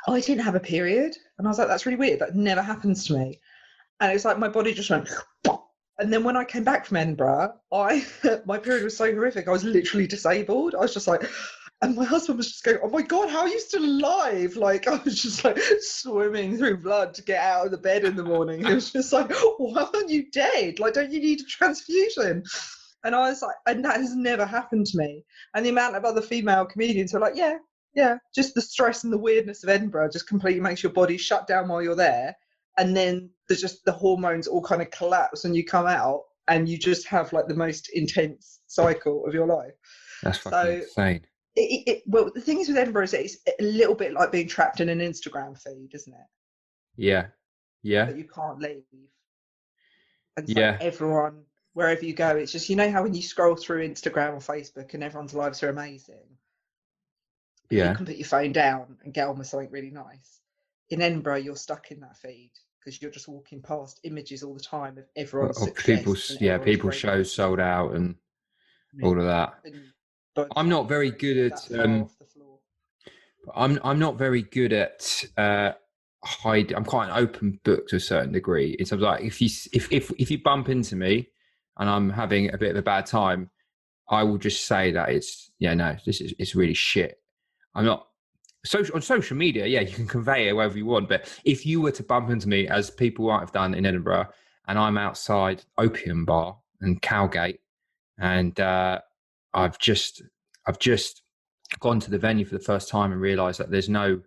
I 0.06 0.20
didn't 0.20 0.44
have 0.44 0.54
a 0.54 0.60
period, 0.60 1.16
and 1.38 1.46
I 1.46 1.50
was 1.50 1.58
like, 1.58 1.68
that's 1.68 1.86
really 1.86 1.96
weird. 1.96 2.20
That 2.20 2.36
never 2.36 2.62
happens 2.62 3.06
to 3.06 3.14
me. 3.14 3.40
And 4.00 4.12
it's 4.12 4.24
like 4.24 4.38
my 4.38 4.48
body 4.48 4.74
just 4.74 4.90
went. 4.90 5.08
And 6.00 6.12
then 6.12 6.22
when 6.22 6.36
I 6.36 6.44
came 6.44 6.62
back 6.62 6.86
from 6.86 6.98
Edinburgh, 6.98 7.54
I 7.72 8.06
my 8.46 8.56
period 8.56 8.84
was 8.84 8.96
so 8.96 9.12
horrific. 9.12 9.48
I 9.48 9.50
was 9.50 9.64
literally 9.64 10.06
disabled. 10.06 10.76
I 10.76 10.78
was 10.78 10.94
just 10.94 11.08
like, 11.08 11.28
and 11.80 11.94
my 11.94 12.04
husband 12.04 12.38
was 12.38 12.48
just 12.48 12.64
going, 12.64 12.78
"Oh 12.82 12.90
my 12.90 13.02
god, 13.02 13.28
how 13.28 13.40
are 13.40 13.48
you 13.48 13.60
still 13.60 13.84
alive?" 13.84 14.56
Like 14.56 14.88
I 14.88 14.96
was 14.96 15.22
just 15.22 15.44
like 15.44 15.58
swimming 15.80 16.56
through 16.56 16.78
blood 16.78 17.14
to 17.14 17.22
get 17.22 17.42
out 17.42 17.66
of 17.66 17.72
the 17.72 17.78
bed 17.78 18.04
in 18.04 18.16
the 18.16 18.24
morning. 18.24 18.66
It 18.66 18.74
was 18.74 18.90
just 18.90 19.12
like, 19.12 19.30
oh, 19.30 19.56
"Why 19.58 19.88
aren't 19.94 20.10
you 20.10 20.30
dead? 20.30 20.78
Like, 20.78 20.94
don't 20.94 21.12
you 21.12 21.20
need 21.20 21.40
a 21.40 21.44
transfusion?" 21.44 22.42
And 23.04 23.14
I 23.14 23.30
was 23.30 23.42
like, 23.42 23.54
and 23.66 23.84
that 23.84 23.96
has 23.96 24.16
never 24.16 24.44
happened 24.44 24.86
to 24.86 24.98
me. 24.98 25.24
And 25.54 25.64
the 25.64 25.70
amount 25.70 25.94
of 25.94 26.04
other 26.04 26.20
female 26.20 26.66
comedians 26.66 27.12
were 27.12 27.20
like, 27.20 27.36
"Yeah, 27.36 27.58
yeah, 27.94 28.18
just 28.34 28.54
the 28.54 28.60
stress 28.60 29.04
and 29.04 29.12
the 29.12 29.18
weirdness 29.18 29.62
of 29.62 29.70
Edinburgh 29.70 30.10
just 30.10 30.28
completely 30.28 30.60
makes 30.60 30.82
your 30.82 30.92
body 30.92 31.16
shut 31.16 31.46
down 31.46 31.68
while 31.68 31.82
you're 31.82 31.94
there." 31.94 32.36
and 32.78 32.96
then 32.96 33.28
there's 33.48 33.60
just 33.60 33.84
the 33.84 33.92
hormones 33.92 34.46
all 34.46 34.62
kind 34.62 34.80
of 34.80 34.90
collapse 34.90 35.44
and 35.44 35.54
you 35.54 35.64
come 35.64 35.86
out 35.86 36.22
and 36.46 36.68
you 36.68 36.78
just 36.78 37.06
have 37.06 37.32
like 37.32 37.46
the 37.48 37.54
most 37.54 37.90
intense 37.92 38.60
cycle 38.66 39.26
of 39.26 39.34
your 39.34 39.46
life. 39.46 39.72
That's 40.22 40.38
fucking 40.38 40.58
so 40.58 40.70
insane. 40.70 41.26
It, 41.58 41.82
it, 41.88 42.02
well, 42.06 42.30
the 42.32 42.40
thing 42.40 42.60
is 42.60 42.68
with 42.68 42.76
Edinburgh 42.76 43.04
is 43.04 43.14
it's 43.14 43.38
a 43.58 43.62
little 43.62 43.94
bit 43.94 44.12
like 44.12 44.30
being 44.30 44.46
trapped 44.46 44.80
in 44.80 44.88
an 44.88 45.00
Instagram 45.00 45.60
feed, 45.60 45.90
isn't 45.92 46.12
it? 46.12 46.26
Yeah, 46.96 47.26
yeah. 47.82 48.04
That 48.04 48.16
you 48.16 48.24
can't 48.24 48.60
leave. 48.60 48.84
And 50.36 50.48
so 50.48 50.54
yeah. 50.56 50.78
everyone, 50.80 51.42
wherever 51.72 52.04
you 52.04 52.14
go, 52.14 52.36
it's 52.36 52.52
just 52.52 52.68
you 52.68 52.76
know 52.76 52.90
how 52.90 53.02
when 53.02 53.14
you 53.14 53.22
scroll 53.22 53.56
through 53.56 53.88
Instagram 53.88 54.34
or 54.34 54.38
Facebook 54.38 54.94
and 54.94 55.02
everyone's 55.02 55.34
lives 55.34 55.62
are 55.62 55.70
amazing. 55.70 56.38
Yeah. 57.70 57.90
You 57.90 57.96
can 57.96 58.06
put 58.06 58.16
your 58.16 58.26
phone 58.26 58.52
down 58.52 58.96
and 59.02 59.12
get 59.12 59.28
on 59.28 59.38
with 59.38 59.48
something 59.48 59.70
really 59.70 59.90
nice. 59.90 60.40
In 60.90 61.02
Edinburgh, 61.02 61.36
you're 61.36 61.56
stuck 61.56 61.90
in 61.90 62.00
that 62.00 62.16
feed 62.16 62.52
because 62.78 63.02
you're 63.02 63.10
just 63.10 63.28
walking 63.28 63.60
past 63.60 64.00
images 64.04 64.42
all 64.42 64.54
the 64.54 64.60
time 64.60 64.96
of 64.96 65.04
everyone's 65.16 65.70
people's 65.72 66.36
yeah 66.40 66.56
people's 66.56 66.94
shows 66.94 67.32
sold 67.32 67.60
out 67.60 67.94
and 67.94 68.14
yeah. 68.94 69.06
all 69.06 69.18
of 69.18 69.26
that. 69.26 69.54
I'm 70.56 70.68
not 70.68 70.88
very 70.88 71.10
good 71.10 71.52
at 71.52 71.72
um, 71.78 72.08
I'm 73.54 73.78
I'm 73.82 73.98
not 73.98 74.18
very 74.18 74.42
good 74.42 74.72
at 74.72 75.24
uh, 75.36 75.72
hide. 76.24 76.72
I'm 76.72 76.84
quite 76.84 77.08
an 77.10 77.16
open 77.16 77.60
book 77.64 77.88
to 77.88 77.96
a 77.96 78.00
certain 78.00 78.32
degree. 78.32 78.76
In 78.78 78.86
terms 78.86 79.02
like 79.02 79.22
if 79.22 79.40
you 79.40 79.48
if 79.72 79.90
if 79.92 80.10
if 80.18 80.30
you 80.30 80.42
bump 80.42 80.68
into 80.68 80.96
me 80.96 81.28
and 81.78 81.88
I'm 81.88 82.10
having 82.10 82.52
a 82.52 82.58
bit 82.58 82.70
of 82.70 82.76
a 82.76 82.82
bad 82.82 83.06
time, 83.06 83.50
I 84.08 84.22
will 84.22 84.38
just 84.38 84.66
say 84.66 84.92
that 84.92 85.10
it's 85.10 85.50
yeah 85.58 85.74
no 85.74 85.96
this 86.04 86.20
is 86.20 86.34
it's 86.38 86.54
really 86.54 86.74
shit. 86.74 87.20
I'm 87.74 87.84
not 87.84 88.08
social 88.64 88.94
on 88.94 89.02
social 89.02 89.36
media, 89.36 89.66
yeah, 89.66 89.80
you 89.80 89.94
can 89.94 90.06
convey 90.06 90.48
it 90.48 90.52
wherever 90.54 90.76
you 90.76 90.86
want. 90.86 91.08
But 91.08 91.28
if 91.44 91.64
you 91.64 91.80
were 91.80 91.92
to 91.92 92.02
bump 92.02 92.30
into 92.30 92.48
me, 92.48 92.68
as 92.68 92.90
people 92.90 93.28
might 93.28 93.40
have 93.40 93.52
done 93.52 93.74
in 93.74 93.86
Edinburgh, 93.86 94.28
and 94.66 94.78
I'm 94.78 94.98
outside 94.98 95.64
Opium 95.78 96.24
Bar 96.24 96.58
and 96.80 97.00
Cowgate, 97.00 97.60
and 98.18 98.58
uh, 98.60 99.00
I've 99.54 99.78
just 99.78 100.22
I've 100.66 100.78
just 100.78 101.22
gone 101.80 102.00
to 102.00 102.10
the 102.10 102.18
venue 102.18 102.44
for 102.44 102.54
the 102.54 102.64
first 102.64 102.88
time 102.88 103.12
and 103.12 103.20
realised 103.20 103.60
that 103.60 103.70
there's 103.70 103.88
no 103.88 104.20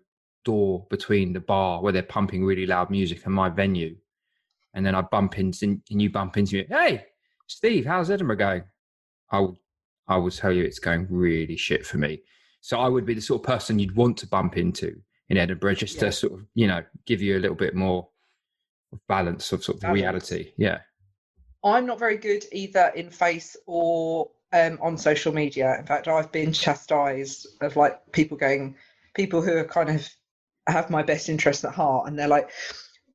door 0.44 0.86
between 0.90 1.32
the 1.32 1.40
bar 1.40 1.82
where 1.82 1.92
they're 1.92 2.02
pumping 2.02 2.44
really 2.44 2.66
loud 2.66 2.90
music 2.90 3.24
and 3.24 3.34
my 3.34 3.48
venue, 3.48 3.96
and 4.74 4.84
then 4.84 4.94
I 4.94 5.02
bump 5.02 5.38
into 5.38 5.80
and 5.90 6.02
you 6.02 6.10
bump 6.10 6.36
into 6.36 6.56
me, 6.56 6.66
hey, 6.68 7.04
Steve, 7.46 7.86
how's 7.86 8.10
Edinburgh 8.10 8.36
going? 8.36 8.64
I 9.30 9.40
will 9.40 9.58
I 10.08 10.16
will 10.16 10.30
tell 10.30 10.52
you 10.52 10.64
it's 10.64 10.78
going 10.78 11.06
really 11.10 11.56
shit 11.56 11.86
for 11.86 11.98
me. 11.98 12.22
So 12.60 12.78
I 12.78 12.88
would 12.88 13.06
be 13.06 13.14
the 13.14 13.20
sort 13.20 13.40
of 13.40 13.46
person 13.46 13.78
you'd 13.78 13.96
want 13.96 14.16
to 14.18 14.26
bump 14.26 14.56
into 14.56 14.94
in 15.28 15.36
Edinburgh 15.36 15.74
just 15.74 15.96
yeah. 15.96 16.02
to 16.02 16.12
sort 16.12 16.32
of, 16.34 16.46
you 16.54 16.66
know, 16.66 16.82
give 17.06 17.20
you 17.20 17.36
a 17.36 17.40
little 17.40 17.56
bit 17.56 17.74
more 17.74 18.08
balance 19.08 19.52
of 19.52 19.64
sort 19.64 19.76
of 19.76 19.82
balance. 19.82 20.00
reality. 20.00 20.52
Yeah. 20.56 20.78
I'm 21.64 21.86
not 21.86 21.98
very 21.98 22.18
good 22.18 22.44
either 22.52 22.92
in 22.94 23.10
face 23.10 23.56
or 23.66 24.30
um, 24.52 24.78
on 24.82 24.96
social 24.96 25.32
media. 25.32 25.76
In 25.78 25.86
fact, 25.86 26.08
I've 26.08 26.32
been 26.32 26.52
chastised 26.52 27.46
of 27.60 27.76
like 27.76 28.00
people 28.12 28.36
going, 28.36 28.76
people 29.14 29.42
who 29.42 29.56
are 29.56 29.64
kind 29.64 29.90
of 29.90 30.08
have 30.68 30.90
my 30.90 31.02
best 31.02 31.28
interest 31.28 31.64
at 31.64 31.74
heart, 31.74 32.08
and 32.08 32.18
they're 32.18 32.28
like, 32.28 32.50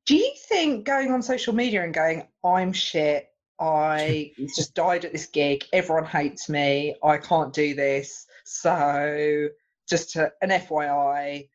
"Do 0.06 0.16
you 0.16 0.34
think 0.48 0.86
going 0.86 1.12
on 1.12 1.22
social 1.22 1.54
media 1.54 1.84
and 1.84 1.94
going, 1.94 2.28
I'm 2.44 2.74
shit, 2.74 3.30
I 3.60 4.32
just 4.56 4.76
died 4.76 5.06
at 5.06 5.12
this 5.12 5.28
gig, 5.28 5.66
everyone 5.74 6.06
hates 6.06 6.50
me, 6.50 6.96
I 7.04 7.18
can't 7.18 7.54
do 7.54 7.74
this, 7.76 8.28
so, 8.50 9.50
just 9.90 10.12
to, 10.12 10.32
an 10.42 10.50
FYI, 10.50 11.50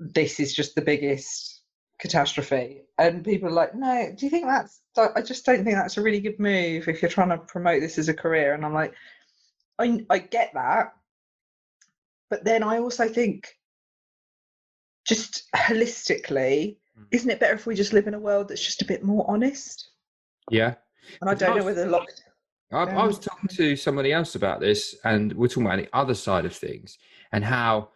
this 0.00 0.40
is 0.40 0.52
just 0.52 0.74
the 0.74 0.82
biggest 0.82 1.62
catastrophe. 2.00 2.82
And 2.98 3.24
people 3.24 3.48
are 3.48 3.52
like, 3.52 3.74
no, 3.74 4.12
do 4.16 4.26
you 4.26 4.30
think 4.30 4.46
that's, 4.46 4.80
I 4.96 5.22
just 5.22 5.46
don't 5.46 5.62
think 5.62 5.76
that's 5.76 5.96
a 5.96 6.02
really 6.02 6.20
good 6.20 6.40
move 6.40 6.88
if 6.88 7.00
you're 7.00 7.10
trying 7.10 7.28
to 7.28 7.38
promote 7.38 7.80
this 7.80 7.98
as 7.98 8.08
a 8.08 8.14
career. 8.14 8.54
And 8.54 8.64
I'm 8.64 8.74
like, 8.74 8.94
I, 9.78 10.04
I 10.10 10.18
get 10.18 10.52
that. 10.54 10.92
But 12.30 12.44
then 12.44 12.62
I 12.62 12.78
also 12.78 13.08
think, 13.08 13.48
just 15.06 15.44
holistically, 15.54 16.78
mm. 16.98 17.06
isn't 17.10 17.30
it 17.30 17.40
better 17.40 17.54
if 17.54 17.66
we 17.66 17.74
just 17.74 17.92
live 17.92 18.06
in 18.06 18.14
a 18.14 18.18
world 18.18 18.48
that's 18.48 18.64
just 18.64 18.82
a 18.82 18.86
bit 18.86 19.04
more 19.04 19.24
honest? 19.28 19.90
Yeah. 20.50 20.74
And 21.20 21.28
I 21.28 21.34
don't 21.34 21.56
know 21.56 21.64
whether 21.64 21.86
I, 22.72 22.84
I, 22.84 23.06
was 23.06 23.18
talking 23.18 23.48
to 23.56 23.76
somebody 23.76 24.12
else 24.12 24.34
about 24.34 24.60
this, 24.60 24.96
and 25.04 25.32
we're 25.34 25.48
talking 25.48 25.66
about 25.66 25.78
the 25.78 25.88
other 25.92 26.14
side 26.14 26.44
of 26.44 26.56
things 26.56 26.98
and 27.32 27.44
how 27.44 27.90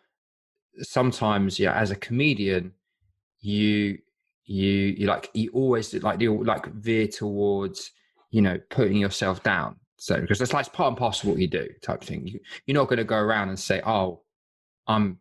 sometimes, 0.80 1.58
yeah, 1.58 1.72
as 1.74 1.90
a 1.90 1.96
comedian, 1.96 2.72
you 3.40 3.98
you 4.44 4.94
you 4.98 5.06
like 5.06 5.30
you 5.34 5.50
always 5.52 5.94
like 5.94 6.20
you 6.20 6.44
like 6.44 6.66
veer 6.74 7.06
towards 7.06 7.92
you 8.30 8.42
know 8.42 8.58
putting 8.70 8.96
yourself 8.98 9.42
down. 9.42 9.76
So 9.98 10.20
because 10.20 10.40
it's 10.40 10.52
like 10.52 10.72
part 10.72 10.88
and 10.88 10.96
parcel 10.96 11.28
of 11.28 11.34
what 11.34 11.40
you 11.40 11.48
do, 11.48 11.68
type 11.82 12.02
thing. 12.02 12.26
You, 12.26 12.40
you're 12.66 12.76
not 12.76 12.88
going 12.88 12.98
to 12.98 13.04
go 13.04 13.16
around 13.16 13.48
and 13.48 13.58
say, 13.58 13.82
"Oh, 13.84 14.22
I'm 14.86 15.18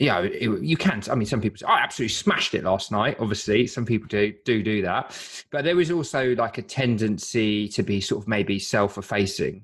yeah, 0.00 0.20
it, 0.20 0.62
you 0.62 0.78
can't. 0.78 1.08
I 1.10 1.14
mean, 1.14 1.26
some 1.26 1.42
people 1.42 1.58
say, 1.58 1.66
I 1.66 1.80
absolutely 1.80 2.14
smashed 2.14 2.54
it 2.54 2.64
last 2.64 2.90
night. 2.90 3.18
Obviously, 3.20 3.66
some 3.66 3.84
people 3.84 4.08
do 4.08 4.32
do 4.46 4.62
do 4.62 4.80
that, 4.82 5.14
but 5.50 5.62
there 5.62 5.78
is 5.78 5.90
also 5.90 6.34
like 6.36 6.56
a 6.56 6.62
tendency 6.62 7.68
to 7.68 7.82
be 7.82 8.00
sort 8.00 8.22
of 8.22 8.28
maybe 8.28 8.58
self-effacing. 8.58 9.62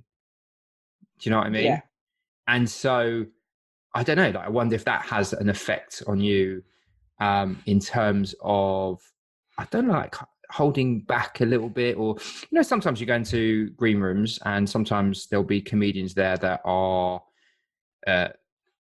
Do 1.18 1.22
you 1.22 1.30
know 1.30 1.38
what 1.38 1.46
I 1.46 1.50
mean? 1.50 1.64
Yeah. 1.64 1.80
And 2.46 2.68
so, 2.68 3.24
I 3.94 4.02
don't 4.02 4.18
know. 4.18 4.28
Like, 4.28 4.46
I 4.46 4.50
wonder 4.50 4.74
if 4.74 4.84
that 4.84 5.06
has 5.06 5.32
an 5.32 5.48
effect 5.48 6.02
on 6.06 6.20
you 6.20 6.62
um, 7.18 7.62
in 7.64 7.80
terms 7.80 8.34
of, 8.42 9.00
I 9.56 9.64
don't 9.70 9.86
know, 9.86 9.94
like 9.94 10.14
holding 10.50 11.00
back 11.00 11.40
a 11.40 11.44
little 11.44 11.68
bit, 11.68 11.96
or 11.96 12.16
you 12.42 12.56
know, 12.56 12.62
sometimes 12.62 13.00
you 13.00 13.06
go 13.06 13.14
into 13.14 13.70
green 13.70 14.00
rooms 14.00 14.38
and 14.44 14.68
sometimes 14.68 15.26
there'll 15.26 15.44
be 15.44 15.60
comedians 15.60 16.14
there 16.14 16.36
that 16.38 16.60
are. 16.64 17.22
Uh, 18.06 18.28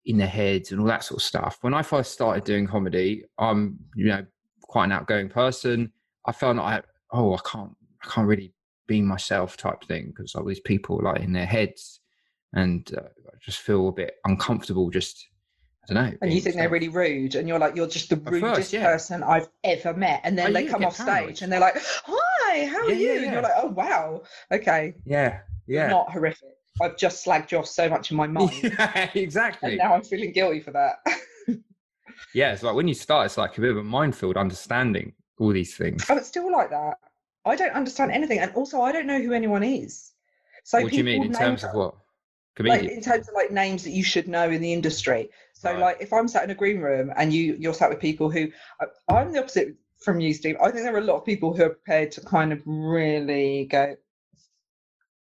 in 0.06 0.18
their 0.18 0.26
heads 0.26 0.70
and 0.70 0.80
all 0.80 0.86
that 0.86 1.04
sort 1.04 1.20
of 1.20 1.24
stuff. 1.24 1.58
When 1.62 1.74
I 1.74 1.82
first 1.82 2.12
started 2.12 2.44
doing 2.44 2.66
comedy, 2.66 3.24
I'm 3.38 3.78
you 3.96 4.06
know 4.06 4.24
quite 4.62 4.84
an 4.84 4.92
outgoing 4.92 5.28
person. 5.28 5.92
I 6.26 6.32
felt 6.32 6.56
like 6.56 6.84
oh 7.12 7.34
I 7.34 7.38
can't 7.48 7.74
I 8.02 8.08
can't 8.10 8.28
really 8.28 8.52
be 8.86 9.00
myself 9.00 9.56
type 9.56 9.82
thing 9.84 10.12
because 10.14 10.34
all 10.34 10.44
these 10.44 10.60
people 10.60 11.00
like 11.02 11.20
in 11.20 11.32
their 11.32 11.46
heads, 11.46 12.00
and 12.52 12.90
uh, 12.96 13.02
I 13.02 13.36
just 13.42 13.58
feel 13.58 13.88
a 13.88 13.92
bit 13.92 14.14
uncomfortable. 14.24 14.90
Just 14.90 15.26
I 15.90 15.92
don't 15.92 16.04
know. 16.04 16.18
And 16.22 16.32
you 16.32 16.40
think 16.40 16.56
they're 16.56 16.68
really 16.68 16.88
rude, 16.88 17.34
and 17.34 17.46
you're 17.46 17.58
like 17.58 17.76
you're 17.76 17.86
just 17.86 18.08
the 18.08 18.16
rudest 18.16 18.56
first, 18.56 18.72
yeah. 18.72 18.84
person 18.84 19.22
I've 19.22 19.48
ever 19.62 19.92
met, 19.92 20.20
and 20.24 20.38
then 20.38 20.50
oh, 20.50 20.52
they 20.52 20.66
come 20.66 20.84
off 20.84 20.96
stage 20.96 21.42
and 21.42 21.52
they're 21.52 21.60
like, 21.60 21.76
"Hi, 21.78 22.66
how 22.66 22.78
are 22.78 22.90
yeah, 22.90 22.94
you?" 22.94 23.06
Yeah, 23.06 23.22
and 23.22 23.32
you're 23.32 23.42
like, 23.42 23.52
"Oh 23.56 23.68
wow, 23.68 24.22
okay." 24.50 24.94
Yeah, 25.04 25.40
yeah. 25.66 25.88
Not 25.88 26.10
horrific. 26.10 26.50
I've 26.80 26.96
just 26.96 27.24
slagged 27.24 27.52
you 27.52 27.58
off 27.58 27.66
so 27.66 27.88
much 27.88 28.10
in 28.10 28.16
my 28.16 28.26
mind. 28.28 28.52
yeah, 28.62 29.10
exactly. 29.14 29.70
And 29.70 29.78
now 29.78 29.94
I'm 29.94 30.02
feeling 30.02 30.32
guilty 30.32 30.60
for 30.60 30.70
that. 30.72 30.96
yeah, 32.34 32.52
it's 32.52 32.62
like 32.62 32.74
when 32.74 32.88
you 32.88 32.94
start, 32.94 33.26
it's 33.26 33.36
like 33.36 33.58
a 33.58 33.60
bit 33.60 33.70
of 33.70 33.76
a 33.76 33.84
minefield 33.84 34.36
understanding 34.36 35.12
all 35.38 35.52
these 35.52 35.76
things. 35.76 36.04
Oh, 36.08 36.16
it's 36.16 36.28
still 36.28 36.50
like 36.50 36.70
that. 36.70 36.94
I 37.44 37.56
don't 37.56 37.72
understand 37.72 38.10
anything, 38.10 38.38
and 38.38 38.54
also 38.54 38.80
I 38.80 38.92
don't 38.92 39.06
know 39.06 39.20
who 39.20 39.32
anyone 39.32 39.62
is. 39.62 40.12
So 40.64 40.80
what 40.80 40.90
do 40.90 40.96
you 40.96 41.04
mean 41.04 41.24
in 41.24 41.32
terms 41.32 41.62
of 41.62 41.74
what? 41.74 41.94
Comedian? 42.56 42.86
Like 42.86 42.94
in 42.94 43.02
terms 43.02 43.28
of 43.28 43.34
like 43.34 43.50
names 43.50 43.84
that 43.84 43.90
you 43.90 44.02
should 44.02 44.28
know 44.28 44.48
in 44.50 44.60
the 44.60 44.72
industry. 44.72 45.30
So 45.64 45.70
right. 45.72 45.80
like 45.80 45.96
if 46.00 46.12
I'm 46.12 46.28
sat 46.28 46.44
in 46.44 46.50
a 46.50 46.54
green 46.54 46.80
room 46.80 47.12
and 47.16 47.32
you 47.32 47.56
you're 47.58 47.74
sat 47.74 47.90
with 47.90 48.00
people 48.00 48.30
who 48.30 48.48
I'm 49.08 49.32
the 49.32 49.40
opposite 49.40 49.74
from 49.98 50.20
you, 50.20 50.34
Steve. 50.34 50.56
I 50.60 50.70
think 50.70 50.84
there 50.84 50.94
are 50.94 50.98
a 50.98 51.00
lot 51.00 51.16
of 51.16 51.24
people 51.24 51.54
who 51.56 51.64
are 51.64 51.70
prepared 51.70 52.12
to 52.12 52.20
kind 52.20 52.52
of 52.52 52.60
really 52.66 53.64
go, 53.64 53.96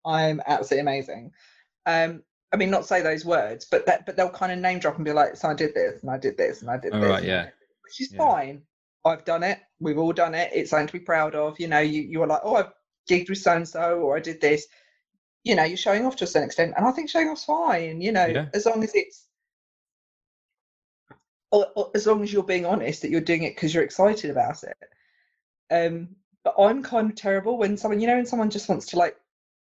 I'm 0.05 0.41
absolutely 0.45 0.81
amazing. 0.81 1.31
Um, 1.85 2.23
I 2.53 2.57
mean, 2.57 2.69
not 2.69 2.85
say 2.85 3.01
those 3.01 3.25
words, 3.25 3.65
but 3.69 3.85
that, 3.87 4.05
but 4.05 4.15
they'll 4.15 4.29
kind 4.29 4.51
of 4.51 4.59
name 4.59 4.79
drop 4.79 4.95
and 4.95 5.03
be 5.03 5.11
like, 5.11 5.35
"So 5.35 5.49
I 5.49 5.53
did 5.53 5.73
this, 5.73 6.01
and 6.01 6.09
I 6.11 6.17
did 6.17 6.37
this, 6.37 6.61
and 6.61 6.69
I 6.69 6.77
did 6.77 6.93
Oh, 6.93 6.99
this," 6.99 7.09
right, 7.09 7.23
yeah. 7.23 7.49
which 7.83 7.99
is 7.99 8.13
Yeah. 8.13 8.17
fine. 8.17 8.61
I've 9.03 9.25
done 9.25 9.43
it. 9.43 9.59
We've 9.79 9.97
all 9.97 10.13
done 10.13 10.35
it. 10.35 10.51
It's 10.53 10.69
something 10.69 10.87
to 10.87 10.93
be 10.93 10.99
proud 10.99 11.35
of. 11.35 11.59
You 11.59 11.67
know, 11.67 11.79
you 11.79 12.03
you 12.03 12.21
are 12.23 12.27
like, 12.27 12.41
"Oh, 12.43 12.55
I've 12.55 12.71
gigged 13.09 13.29
with 13.29 13.39
so 13.39 13.53
and 13.55 13.67
so, 13.67 13.99
or 13.99 14.15
I 14.15 14.19
did 14.19 14.39
this." 14.39 14.67
You 15.43 15.55
know, 15.55 15.63
you're 15.63 15.77
showing 15.77 16.05
off 16.05 16.15
to 16.17 16.25
a 16.25 16.27
certain 16.27 16.47
extent, 16.47 16.73
and 16.77 16.85
I 16.85 16.91
think 16.91 17.09
showing 17.09 17.29
off's 17.29 17.45
fine. 17.45 18.01
You 18.01 18.11
know, 18.11 18.25
Yeah. 18.27 18.45
as 18.53 18.65
long 18.65 18.83
as 18.83 18.93
it's, 18.95 19.26
or, 21.51 21.67
or 21.75 21.91
as 21.95 22.05
long 22.05 22.23
as 22.23 22.31
you're 22.31 22.43
being 22.43 22.65
honest 22.65 23.01
that 23.01 23.09
you're 23.09 23.21
doing 23.21 23.43
it 23.43 23.55
because 23.55 23.73
you're 23.73 23.83
excited 23.83 24.31
about 24.31 24.63
it. 24.63 24.77
Um, 25.69 26.15
but 26.43 26.55
I'm 26.59 26.83
kind 26.83 27.09
of 27.09 27.15
terrible 27.15 27.57
when 27.57 27.77
someone, 27.77 27.99
you 27.99 28.07
know, 28.07 28.15
when 28.15 28.25
someone 28.25 28.49
just 28.49 28.69
wants 28.69 28.87
to 28.87 28.97
like 28.97 29.17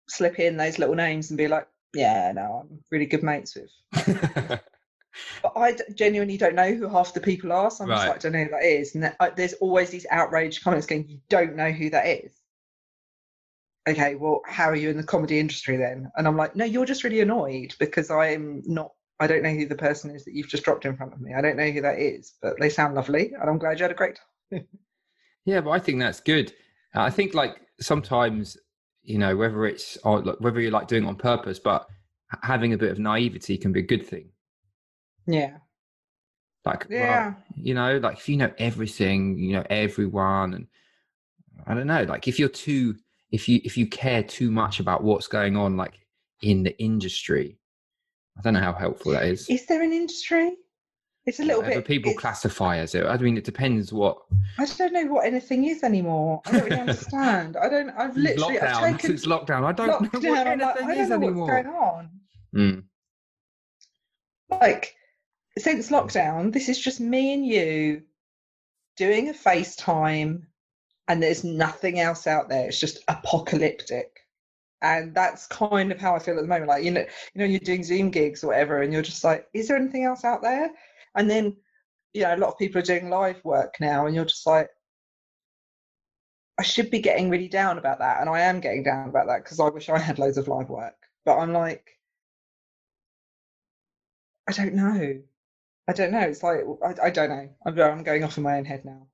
slip 0.10 0.40
in 0.40 0.58
those 0.58 0.80
little 0.80 0.96
names 0.96 1.30
and 1.30 1.38
be 1.38 1.48
like, 1.48 1.68
"Yeah, 1.94 2.32
no, 2.34 2.66
I'm 2.70 2.80
really 2.92 3.06
good 3.06 3.24
mates 3.24 3.56
with." 3.56 4.60
But 5.42 5.54
I 5.56 5.74
d- 5.74 5.84
genuinely 5.94 6.38
don't 6.38 6.56
know 6.56 6.74
who 6.74 6.88
half 6.88 7.14
the 7.14 7.22
people 7.22 7.52
are, 7.52 7.70
so 7.70 7.84
I'm 7.84 7.90
just 7.90 8.08
like, 8.08 8.16
I 8.16 8.20
don't 8.20 8.32
know 8.32 8.44
who 8.46 8.50
that 8.50 8.64
is. 8.64 8.96
And 8.96 9.16
I, 9.20 9.30
there's 9.30 9.54
always 9.54 9.90
these 9.90 10.08
outraged 10.10 10.64
comments 10.64 10.88
going, 10.88 11.08
"You 11.08 11.20
don't 11.30 11.56
know 11.56 11.72
who 11.72 11.90
that 11.92 12.08
is." 12.08 12.34
Okay, 13.88 14.16
well, 14.16 14.42
how 14.48 14.70
are 14.70 14.76
you 14.76 14.90
in 14.90 14.98
the 14.98 15.04
comedy 15.04 15.40
industry 15.40 15.78
then? 15.78 16.10
And 16.16 16.26
I'm 16.26 16.38
like, 16.38 16.56
no, 16.56 16.64
you're 16.64 16.86
just 16.86 17.04
really 17.04 17.20
annoyed 17.20 17.76
because 17.80 18.10
I'm 18.10 18.64
not. 18.66 18.94
I 19.20 19.28
don't 19.28 19.44
know 19.44 19.52
who 19.52 19.66
the 19.68 19.76
person 19.76 20.12
is 20.12 20.26
that 20.26 20.34
you've 20.34 20.50
just 20.50 20.64
dropped 20.64 20.86
in 20.86 20.96
front 20.98 21.14
of 21.14 21.22
me. 21.22 21.34
I 21.34 21.42
don't 21.42 21.58
know 21.58 21.70
who 21.70 21.82
that 21.82 22.00
is, 22.00 22.34
but 22.42 22.60
they 22.60 22.70
sound 22.70 22.96
lovely, 22.96 23.32
and 23.40 23.50
I'm 23.50 23.58
glad 23.60 23.80
you 23.80 23.84
had 23.84 23.92
a 23.92 23.96
great 23.96 24.20
time. 24.52 24.66
Yeah, 25.46 25.62
but 25.62 25.72
I 25.72 25.80
think 25.80 26.00
that's 26.00 26.22
good. 26.22 26.54
I 26.94 27.10
think 27.10 27.34
like 27.34 27.60
sometimes, 27.82 28.58
you 29.04 29.18
know, 29.18 29.36
whether 29.36 29.66
it's 29.66 29.98
oh, 30.06 30.14
or 30.14 30.22
like, 30.24 30.40
whether 30.40 30.62
you're 30.62 30.72
like 30.72 30.88
doing 30.88 31.06
on 31.06 31.16
purpose, 31.16 31.60
but 31.60 31.88
having 32.44 32.74
a 32.74 32.78
bit 32.78 32.92
of 32.92 33.00
naivety 33.00 33.58
can 33.58 33.72
be 33.74 33.82
a 33.82 33.84
good 33.84 34.06
thing. 34.08 34.30
Yeah, 35.28 35.58
Like, 36.66 36.88
well, 36.98 37.00
yeah, 37.00 37.34
you 37.56 37.74
know, 37.74 37.98
like 37.98 38.18
if 38.20 38.30
you 38.30 38.38
know 38.38 38.52
everything, 38.58 39.38
you 39.38 39.54
know 39.54 39.66
everyone, 39.70 40.54
and 40.54 40.68
I 41.68 41.74
don't 41.74 41.88
know, 41.88 42.04
like 42.04 42.28
if 42.28 42.40
you're 42.40 42.48
too, 42.50 42.96
if 43.32 43.50
you 43.50 43.60
if 43.66 43.78
you 43.78 43.86
care 43.88 44.24
too 44.24 44.50
much 44.50 44.80
about 44.80 45.04
what's 45.04 45.28
going 45.28 45.58
on, 45.58 45.76
like 45.76 46.00
in 46.42 46.64
the 46.64 46.78
industry, 46.82 47.58
I 48.38 48.42
don't 48.42 48.54
know 48.54 48.62
how 48.62 48.74
helpful 48.74 49.12
that 49.14 49.24
is. 49.26 49.48
Is 49.50 49.66
there 49.68 49.82
an 49.84 49.94
industry? 49.94 50.56
It's 51.26 51.40
a 51.40 51.44
little 51.44 51.62
Whatever 51.62 51.80
bit. 51.80 51.88
people 51.88 52.14
classify 52.16 52.78
as 52.78 52.96
it. 52.96 53.06
I 53.06 53.16
mean, 53.18 53.38
it 53.38 53.46
depends 53.46 53.94
what 53.94 54.18
I 54.60 54.66
don't 54.66 54.92
know 54.92 55.06
what 55.06 55.26
anything 55.26 55.66
is 55.66 55.82
anymore. 55.84 56.42
I 56.46 56.52
don't 56.52 56.64
really 56.66 56.80
understand. 56.82 57.56
I 57.56 57.70
don't. 57.70 57.90
I've 57.92 58.18
literally. 58.18 58.60
I've 58.60 58.82
taken 58.98 59.18
Since 59.18 59.26
lockdown, 59.26 59.64
I 59.64 59.72
don't 59.72 59.88
know 59.88 60.10
what 60.20 60.24
like, 60.24 60.48
anything 60.48 60.62
I 60.62 60.76
don't 60.82 60.92
is 60.98 61.10
know 61.10 61.16
anymore. 61.16 61.46
what's 61.48 61.64
going 61.64 61.68
on. 61.76 62.10
Mm. 62.56 62.84
Like 64.50 64.96
since 65.58 65.90
lockdown, 65.92 66.52
this 66.52 66.68
is 66.68 66.80
just 66.80 67.00
me 67.00 67.34
and 67.34 67.46
you 67.46 68.02
doing 68.98 69.30
a 69.30 69.34
FaceTime, 69.34 70.42
and 71.08 71.24
there's 71.24 71.44
nothing 71.46 72.00
else 72.02 72.28
out 72.28 72.50
there. 72.50 72.68
It's 72.68 72.80
just 72.80 73.00
apocalyptic. 73.08 74.13
And 74.84 75.16
that's 75.16 75.48
kind 75.48 75.92
of 75.94 76.00
how 76.00 76.14
I 76.14 76.20
feel 76.20 76.36
at 76.36 76.42
the 76.42 76.48
moment. 76.48 76.68
Like 76.68 76.84
you 76.84 76.92
know, 76.92 77.06
you 77.34 77.40
know, 77.40 77.46
you're 77.46 77.60
doing 77.60 77.84
Zoom 77.84 78.12
gigs 78.12 78.44
or 78.44 78.48
whatever, 78.48 78.82
and 78.82 78.92
you're 78.92 79.02
just 79.02 79.24
like, 79.24 79.48
is 79.54 79.68
there 79.70 79.78
anything 79.78 80.04
else 80.04 80.26
out 80.26 80.42
there? 80.42 80.72
And 81.16 81.30
then, 81.30 81.56
you 82.14 82.24
know, 82.24 82.36
a 82.36 82.38
lot 82.38 82.50
of 82.50 82.58
people 82.58 82.80
are 82.80 82.86
doing 82.86 83.10
live 83.10 83.44
work 83.46 83.76
now, 83.80 84.06
and 84.06 84.14
you're 84.14 84.26
just 84.26 84.46
like, 84.46 84.70
I 86.60 86.64
should 86.64 86.92
be 86.92 87.00
getting 87.00 87.30
really 87.30 87.48
down 87.48 87.78
about 87.78 88.00
that, 88.00 88.20
and 88.20 88.30
I 88.30 88.42
am 88.42 88.60
getting 88.60 88.84
down 88.84 89.08
about 89.08 89.28
that 89.28 89.46
because 89.46 89.60
I 89.62 89.70
wish 89.70 89.88
I 89.88 89.98
had 89.98 90.20
loads 90.20 90.38
of 90.38 90.50
live 90.50 90.70
work. 90.70 90.96
But 91.24 91.38
I'm 91.38 91.54
like, 91.54 91.98
I 94.50 94.52
don't 94.52 94.74
know. 94.74 95.22
I 95.88 95.94
don't 95.94 96.12
know. 96.12 96.20
It's 96.20 96.44
like 96.44 96.60
I, 96.86 97.08
I 97.08 97.10
don't 97.10 97.30
know. 97.30 97.50
I'm, 97.66 97.80
I'm 97.80 98.04
going 98.04 98.26
off 98.26 98.38
in 98.38 98.44
my 98.44 98.58
own 98.58 98.66
head 98.66 98.84
now. 98.84 99.08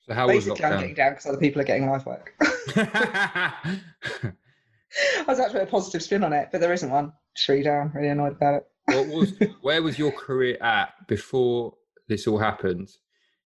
So 0.00 0.14
how 0.14 0.26
was 0.26 0.46
Basically, 0.46 0.64
I'm 0.64 0.80
getting 0.80 0.94
down 0.94 1.12
because 1.12 1.26
other 1.26 1.38
people 1.38 1.62
are 1.62 1.64
getting 1.64 1.88
live 1.88 2.06
work. 2.06 2.34
I 5.20 5.24
was 5.26 5.40
actually 5.40 5.60
a 5.60 5.66
positive 5.66 6.02
spin 6.02 6.24
on 6.24 6.32
it, 6.32 6.48
but 6.52 6.60
there 6.60 6.72
isn't 6.72 6.90
one. 6.90 7.12
Really 7.48 7.62
down, 7.62 7.92
really 7.94 8.08
annoyed 8.08 8.32
about 8.32 8.54
it. 8.54 8.66
what 8.86 9.06
was 9.08 9.34
where 9.60 9.82
was 9.82 9.98
your 9.98 10.12
career 10.12 10.56
at 10.62 11.06
before 11.06 11.74
this 12.08 12.26
all 12.26 12.38
happened? 12.38 12.88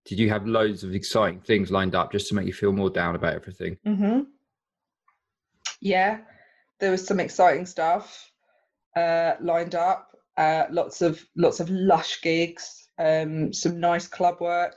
Did 0.05 0.19
you 0.19 0.29
have 0.29 0.47
loads 0.47 0.83
of 0.83 0.93
exciting 0.93 1.41
things 1.41 1.71
lined 1.71 1.95
up 1.95 2.11
just 2.11 2.27
to 2.29 2.35
make 2.35 2.45
you 2.45 2.53
feel 2.53 2.71
more 2.71 2.89
down 2.89 3.15
about 3.15 3.33
everything? 3.33 3.77
hmm 3.85 4.21
Yeah, 5.81 6.19
there 6.79 6.91
was 6.91 7.05
some 7.05 7.19
exciting 7.19 7.65
stuff 7.65 8.31
uh, 8.95 9.33
lined 9.39 9.75
up. 9.75 10.09
Uh, 10.37 10.65
lots 10.69 11.01
of 11.01 11.23
lots 11.37 11.59
of 11.59 11.69
lush 11.69 12.21
gigs, 12.21 12.89
um, 12.99 13.53
some 13.53 13.79
nice 13.79 14.07
club 14.07 14.41
work, 14.41 14.75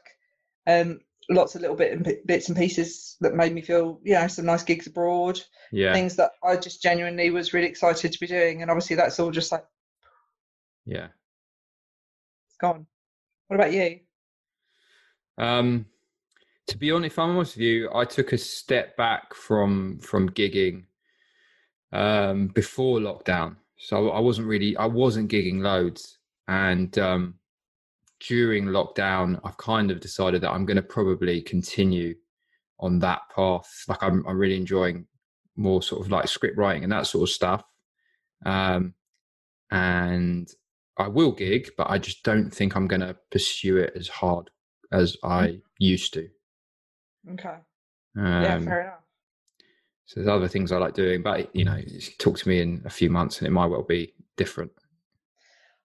um, 0.67 1.01
lots 1.31 1.55
of 1.55 1.61
little 1.61 1.77
bit 1.77 2.27
bits 2.27 2.49
and 2.49 2.57
pieces 2.57 3.17
that 3.21 3.35
made 3.35 3.53
me 3.53 3.61
feel, 3.61 4.01
you 4.03 4.15
know, 4.15 4.27
some 4.29 4.47
nice 4.47 4.63
gigs 4.63 4.87
abroad. 4.87 5.41
Yeah, 5.71 5.93
Things 5.93 6.17
that 6.17 6.33
I 6.43 6.57
just 6.57 6.83
genuinely 6.83 7.31
was 7.31 7.53
really 7.53 7.67
excited 7.69 8.13
to 8.13 8.21
be 8.21 8.27
doing, 8.27 8.63
and 8.63 8.71
obviously 8.71 8.97
that's 8.97 9.21
all 9.21 9.31
just 9.31 9.53
like 9.53 9.65
yeah. 10.87 11.09
it's 12.49 12.57
gone. 12.59 12.87
What 13.49 13.57
about 13.57 13.73
you? 13.73 14.01
Um, 15.37 15.87
to 16.69 16.79
be 16.79 16.91
honest, 16.91 17.13
if 17.13 17.19
I'm 17.19 17.37
honest 17.37 17.57
with 17.57 17.63
you, 17.63 17.91
I 17.95 18.05
took 18.05 18.33
a 18.33 18.39
step 18.39 18.97
back 18.97 19.35
from 19.35 19.99
from 20.01 20.31
gigging 20.31 20.85
um, 21.93 22.49
before 22.49 22.99
lockdown. 22.99 23.57
So 23.77 24.11
I 24.11 24.19
wasn't 24.19 24.49
really, 24.49 24.77
I 24.77 24.87
wasn't 24.87 25.31
gigging 25.31 25.61
loads, 25.61 26.19
and 26.49 26.97
um, 26.99 27.35
during 28.21 28.67
lockdown, 28.67 29.41
I've 29.45 29.57
kind 29.57 29.91
of 29.91 30.01
decided 30.01 30.41
that 30.43 30.51
I'm 30.51 30.67
going 30.67 30.77
to 30.77 30.83
probably 30.83 31.41
continue 31.41 32.15
on 32.81 32.99
that 33.01 33.23
path. 33.35 33.85
Like 33.89 34.03
I'm, 34.03 34.25
I'm 34.27 34.39
really 34.39 34.57
enjoying 34.57 35.07
more 35.57 35.83
sort 35.83 36.05
of 36.05 36.11
like 36.11 36.29
script 36.29 36.57
writing 36.57 36.85
and 36.85 36.93
that 36.93 37.07
sort 37.07 37.29
of 37.29 37.33
stuff. 37.33 37.65
Um, 38.45 38.95
and 39.71 40.49
I 40.97 41.09
will 41.09 41.33
gig, 41.33 41.71
but 41.77 41.91
I 41.91 41.99
just 41.99 42.23
don't 42.23 42.51
think 42.51 42.77
I'm 42.77 42.87
going 42.87 43.01
to 43.01 43.17
pursue 43.31 43.77
it 43.79 43.93
as 43.95 44.09
hard 44.09 44.51
as 44.93 45.17
I 45.23 45.61
used 45.79 46.15
to. 46.15 46.29
Okay. 47.33 47.57
Um, 48.17 48.43
yeah, 48.43 48.59
fair 48.61 48.81
enough. 48.83 49.01
so 50.07 50.21
there's 50.21 50.29
other 50.29 50.49
things 50.49 50.73
I 50.73 50.79
like 50.79 50.95
doing, 50.95 51.23
but 51.23 51.55
you 51.55 51.65
know, 51.65 51.81
talk 52.19 52.39
to 52.39 52.49
me 52.49 52.61
in 52.61 52.83
a 52.85 52.91
few 52.91 53.11
months 53.11 53.39
and 53.39 53.47
it 53.47 53.51
might 53.51 53.67
well 53.67 53.83
be 53.83 54.15
different. 54.37 54.73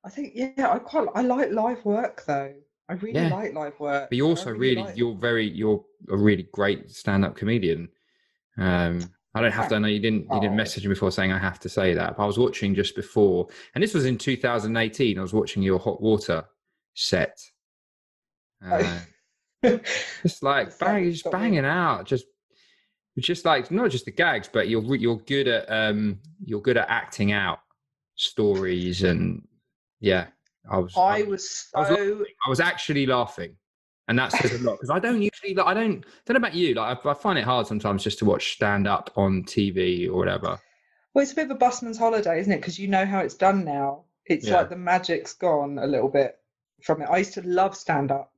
I 0.06 0.10
think 0.10 0.34
yeah, 0.36 0.70
I 0.72 0.80
quite 0.80 1.08
I 1.16 1.22
like 1.22 1.52
live 1.52 1.84
work 1.86 2.24
though. 2.26 2.54
I 2.90 2.94
really 2.94 3.14
Yeah. 3.20 3.30
like 3.34 3.54
live 3.54 3.80
work. 3.80 4.10
But 4.10 4.16
you 4.18 4.26
also 4.28 4.52
really, 4.52 4.82
like- 4.84 4.98
you're 4.98 5.16
very, 5.16 5.48
you're 5.50 5.84
a 6.10 6.18
really 6.18 6.50
great 6.52 6.92
stand-up 6.92 7.36
comedian. 7.36 7.88
Um, 8.58 9.00
I 9.34 9.42
don't 9.42 9.54
have 9.54 9.70
to. 9.70 9.76
I 9.76 9.80
know 9.80 9.88
you 9.88 10.00
didn't. 10.00 10.24
You 10.32 10.40
didn't 10.42 10.52
Oh. 10.54 10.56
message 10.56 10.84
me 10.84 10.90
before 10.90 11.10
saying 11.12 11.32
I 11.32 11.40
have 11.40 11.60
to 11.62 11.70
say 11.70 11.94
that. 11.94 12.18
But 12.18 12.24
I 12.24 12.26
was 12.28 12.38
watching 12.38 12.76
just 12.76 12.96
before, 12.96 13.48
and 13.74 13.84
this 13.84 13.94
was 13.94 14.06
in 14.06 14.18
2018. 14.18 15.18
I 15.18 15.22
was 15.22 15.34
watching 15.34 15.64
your 15.64 15.80
hot 15.80 16.02
water 16.02 16.44
set. 16.94 17.40
Uh, 18.64 19.00
just 20.22 20.44
like 20.44 20.78
bang, 20.78 21.10
just 21.12 21.32
banging 21.32 21.66
out. 21.66 22.06
Just, 22.06 22.26
just 23.18 23.46
like 23.46 23.72
not 23.72 23.90
just 23.92 24.06
the 24.06 24.12
gags, 24.12 24.50
but 24.52 24.68
you're 24.68 24.96
you're 24.96 25.18
good 25.20 25.48
at 25.48 25.66
um 25.72 26.20
you're 26.44 26.62
good 26.62 26.78
at 26.78 26.90
acting 26.90 27.32
out 27.32 27.60
stories 28.16 29.04
and 29.04 29.48
yeah. 30.04 30.28
I 30.72 30.78
was. 30.78 30.94
I 30.96 31.24
was 31.24 31.68
I 31.76 31.80
was 31.80 31.88
so 31.90 32.26
I 32.46 32.50
was 32.50 32.60
actually 32.62 33.06
laughing, 33.06 33.56
and 34.08 34.18
that 34.18 34.32
says 34.32 34.54
a 34.54 34.64
lot 34.64 34.74
because 34.76 34.90
I 34.90 35.00
don't 35.00 35.22
usually. 35.22 35.54
Like, 35.56 35.66
I 35.68 35.74
don't. 35.74 36.06
Don't 36.26 36.36
know 36.36 36.38
about 36.38 36.54
you. 36.56 36.74
Like 36.76 37.06
I, 37.06 37.10
I 37.10 37.14
find 37.14 37.38
it 37.38 37.44
hard 37.44 37.68
sometimes 37.68 38.02
just 38.04 38.20
to 38.20 38.26
watch 38.26 38.54
stand 38.54 38.88
up 38.88 39.10
on 39.18 39.44
TV 39.44 40.08
or 40.08 40.14
whatever. 40.16 40.58
well, 41.14 41.22
it's 41.24 41.34
a 41.34 41.36
bit 41.36 41.46
of 41.46 41.52
a 41.52 41.56
busman's 41.56 41.98
holiday, 41.98 42.40
isn't 42.40 42.52
it? 42.54 42.62
Because 42.62 42.80
you 42.80 42.88
know 42.88 43.06
how 43.06 43.20
it's 43.20 43.36
done 43.36 43.66
now. 43.66 44.06
It's 44.26 44.48
Yeah. 44.48 44.58
like 44.58 44.70
the 44.70 44.78
magic's 44.78 45.34
gone 45.34 45.80
a 45.80 45.86
little 45.86 46.08
bit 46.10 46.38
from 46.82 47.02
it. 47.02 47.10
I 47.12 47.18
used 47.18 47.34
to 47.34 47.42
love 47.46 47.76
stand 47.76 48.10
up 48.10 48.32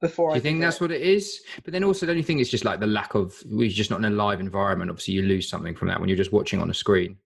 before. 0.00 0.28
Do 0.28 0.34
I 0.34 0.36
you 0.36 0.42
think 0.42 0.60
that's 0.60 0.76
it. 0.76 0.80
what 0.82 0.92
it 0.92 1.02
is? 1.02 1.40
But 1.64 1.72
then 1.72 1.82
also, 1.82 2.06
the 2.06 2.12
only 2.12 2.22
thing 2.22 2.38
is 2.38 2.48
just 2.48 2.64
like 2.64 2.78
the 2.78 2.86
lack 2.86 3.16
of. 3.16 3.34
We're 3.46 3.68
just 3.68 3.90
not 3.90 3.98
in 3.98 4.04
a 4.04 4.10
live 4.10 4.38
environment. 4.38 4.90
Obviously, 4.90 5.14
you 5.14 5.22
lose 5.22 5.48
something 5.48 5.74
from 5.74 5.88
that 5.88 5.98
when 5.98 6.08
you're 6.08 6.16
just 6.24 6.32
watching 6.32 6.60
on 6.62 6.70
a 6.70 6.74
screen. 6.74 7.16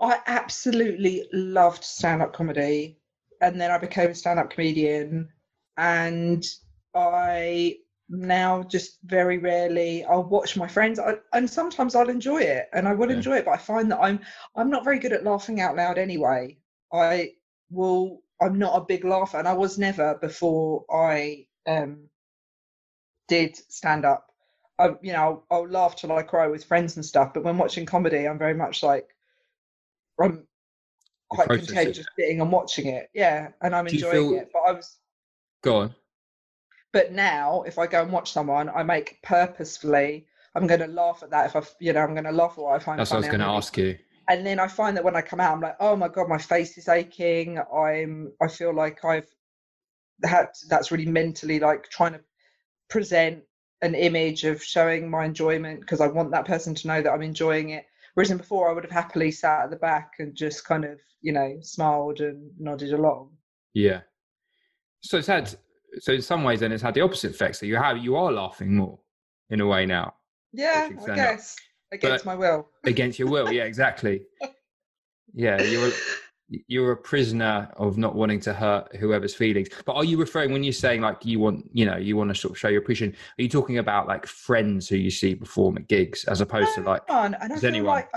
I 0.00 0.20
absolutely 0.26 1.28
loved 1.32 1.84
stand 1.84 2.22
up 2.22 2.32
comedy. 2.32 2.98
And 3.40 3.60
then 3.60 3.70
I 3.70 3.78
became 3.78 4.10
a 4.10 4.14
stand 4.14 4.38
up 4.38 4.50
comedian. 4.50 5.28
And 5.76 6.44
I 6.94 7.78
now 8.08 8.62
just 8.62 9.00
very 9.02 9.36
rarely 9.38 10.04
I'll 10.04 10.22
watch 10.22 10.56
my 10.56 10.68
friends 10.68 10.98
I, 11.00 11.16
and 11.32 11.50
sometimes 11.50 11.96
I'll 11.96 12.08
enjoy 12.08 12.38
it 12.40 12.68
and 12.72 12.86
I 12.86 12.94
will 12.94 13.10
Yeah. 13.10 13.16
enjoy 13.16 13.38
it, 13.38 13.44
but 13.44 13.50
I 13.52 13.56
find 13.56 13.90
that 13.90 13.98
I'm 14.00 14.20
I'm 14.54 14.70
not 14.70 14.84
very 14.84 14.98
good 15.00 15.12
at 15.12 15.24
laughing 15.24 15.60
out 15.60 15.76
loud 15.76 15.98
anyway. 15.98 16.56
I 16.92 17.32
will 17.70 18.22
I'm 18.40 18.58
not 18.58 18.76
a 18.80 18.84
big 18.84 19.04
laugher 19.04 19.38
and 19.38 19.48
I 19.48 19.54
was 19.54 19.76
never 19.78 20.14
before 20.16 20.84
I 20.90 21.46
um 21.66 22.08
did 23.28 23.56
stand 23.72 24.04
up. 24.04 24.32
I, 24.78 24.90
you 25.00 25.12
know, 25.12 25.44
I'll, 25.50 25.58
I'll 25.62 25.68
laugh 25.68 25.96
till 25.96 26.12
I 26.12 26.22
cry 26.22 26.46
with 26.48 26.64
friends 26.64 26.96
and 26.96 27.04
stuff, 27.04 27.32
but 27.34 27.44
when 27.44 27.58
watching 27.58 27.86
comedy, 27.86 28.26
I'm 28.28 28.38
very 28.38 28.54
much 28.54 28.82
like, 28.82 29.15
I'm 30.20 30.46
quite 31.30 31.48
content 31.48 31.94
just 31.94 32.08
sitting 32.18 32.40
and 32.40 32.50
watching 32.50 32.86
it. 32.86 33.10
Yeah, 33.14 33.48
and 33.62 33.74
I'm 33.74 33.86
Do 33.86 33.94
enjoying 33.94 34.12
feel- 34.30 34.38
it. 34.40 34.50
But 34.52 34.60
I 34.60 34.72
was 34.72 34.96
Go 35.62 35.76
on. 35.78 35.94
but 36.92 37.12
now 37.12 37.62
if 37.62 37.78
I 37.78 37.86
go 37.86 38.02
and 38.02 38.12
watch 38.12 38.30
someone, 38.32 38.68
I 38.68 38.82
make 38.82 39.20
purposefully 39.22 40.26
I'm 40.54 40.66
going 40.66 40.80
to 40.80 40.86
laugh 40.86 41.22
at 41.22 41.30
that 41.30 41.46
if 41.46 41.56
I, 41.56 41.62
you 41.80 41.92
know, 41.92 42.00
I'm 42.00 42.12
going 42.14 42.24
to 42.24 42.32
laugh 42.32 42.52
at 42.52 42.58
what 42.64 42.74
I 42.74 42.78
find 42.78 42.98
That's 42.98 43.10
what 43.10 43.16
I 43.16 43.20
was 43.20 43.26
going 43.28 43.40
to 43.40 43.46
ask 43.46 43.76
you. 43.76 43.98
and 44.28 44.46
then 44.46 44.58
I 44.58 44.68
find 44.68 44.96
that 44.96 45.04
when 45.04 45.14
I 45.16 45.20
come 45.20 45.38
out, 45.40 45.52
I'm 45.52 45.60
like, 45.60 45.76
oh 45.80 45.96
my 45.96 46.08
god, 46.08 46.28
my 46.28 46.38
face 46.38 46.78
is 46.78 46.88
aching. 46.88 47.58
I'm, 47.58 48.32
I 48.40 48.48
feel 48.48 48.74
like 48.74 49.04
I've 49.04 49.28
had 50.24 50.46
that's 50.70 50.90
really 50.90 51.04
mentally 51.06 51.58
like 51.60 51.90
trying 51.90 52.12
to 52.14 52.20
present 52.88 53.42
an 53.82 53.94
image 53.94 54.44
of 54.44 54.62
showing 54.62 55.10
my 55.10 55.26
enjoyment 55.26 55.80
because 55.80 56.00
I 56.00 56.06
want 56.06 56.30
that 56.30 56.46
person 56.46 56.74
to 56.74 56.88
know 56.88 57.02
that 57.02 57.10
I'm 57.12 57.20
enjoying 57.22 57.70
it. 57.70 57.84
Whereas 58.16 58.30
in 58.30 58.38
before, 58.38 58.70
I 58.70 58.72
would 58.72 58.82
have 58.82 58.90
happily 58.90 59.30
sat 59.30 59.64
at 59.64 59.70
the 59.70 59.76
back 59.76 60.12
and 60.20 60.34
just 60.34 60.64
kind 60.64 60.86
of, 60.86 60.98
you 61.20 61.32
know, 61.34 61.58
smiled 61.60 62.20
and 62.22 62.50
nodded 62.58 62.94
along. 62.94 63.30
Yeah. 63.74 64.00
So 65.02 65.18
it's 65.18 65.26
had. 65.26 65.54
So 66.00 66.12
in 66.14 66.22
some 66.22 66.42
ways, 66.42 66.60
then 66.60 66.72
it's 66.72 66.82
had 66.82 66.94
the 66.94 67.02
opposite 67.02 67.32
effect. 67.32 67.56
So 67.56 67.66
you 67.66 67.76
have 67.76 67.98
you 67.98 68.16
are 68.16 68.32
laughing 68.32 68.74
more 68.74 68.98
in 69.50 69.60
a 69.60 69.66
way 69.66 69.84
now 69.84 70.14
Yeah, 70.54 70.88
I 70.90 71.02
stand 71.02 71.10
up. 71.10 71.16
guess 71.16 71.56
against 71.92 72.24
But- 72.24 72.30
my 72.32 72.36
will. 72.36 72.68
against 72.84 73.18
your 73.18 73.28
will. 73.28 73.52
Yeah, 73.52 73.64
exactly. 73.64 74.22
Yeah, 75.34 75.60
you're 75.60 75.90
you're 76.48 76.92
a 76.92 76.96
prisoner 76.96 77.68
of 77.76 77.98
not 77.98 78.14
wanting 78.14 78.40
to 78.40 78.54
hurt 78.54 78.94
whoever's 78.96 79.34
feelings. 79.34 79.68
But 79.84 79.94
are 79.94 80.04
you 80.04 80.16
referring 80.16 80.52
when 80.52 80.62
you're 80.62 80.72
saying 80.72 81.00
like 81.00 81.24
you 81.24 81.40
want, 81.40 81.68
you 81.72 81.84
know, 81.84 81.96
you 81.96 82.16
want 82.16 82.30
to 82.30 82.34
sort 82.34 82.52
of 82.52 82.58
show 82.58 82.68
your 82.68 82.80
appreciation? 82.80 83.16
Are 83.38 83.42
you 83.42 83.48
talking 83.48 83.78
about 83.78 84.06
like 84.06 84.26
friends 84.26 84.88
who 84.88 84.96
you 84.96 85.10
see 85.10 85.34
perform 85.34 85.76
at 85.76 85.88
gigs 85.88 86.24
as 86.24 86.40
opposed 86.40 86.74
to 86.74 86.82
like? 86.82 87.06
fun, 87.08 87.36
and 87.40 87.52
I 87.52 87.56
feel 87.56 87.68
anyone? 87.68 87.94
like, 87.94 88.10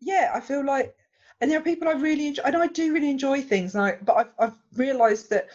yeah, 0.00 0.32
I 0.34 0.40
feel 0.40 0.64
like, 0.64 0.96
and 1.40 1.50
there 1.50 1.58
are 1.58 1.62
people 1.62 1.86
I 1.88 1.92
really 1.92 2.28
enjoy, 2.28 2.42
and 2.44 2.56
I 2.56 2.66
do 2.66 2.92
really 2.92 3.10
enjoy 3.10 3.40
things. 3.42 3.74
And 3.74 3.84
I, 3.84 3.98
but 4.02 4.16
I've, 4.16 4.32
I've 4.38 4.58
realised 4.74 5.30
that 5.30 5.48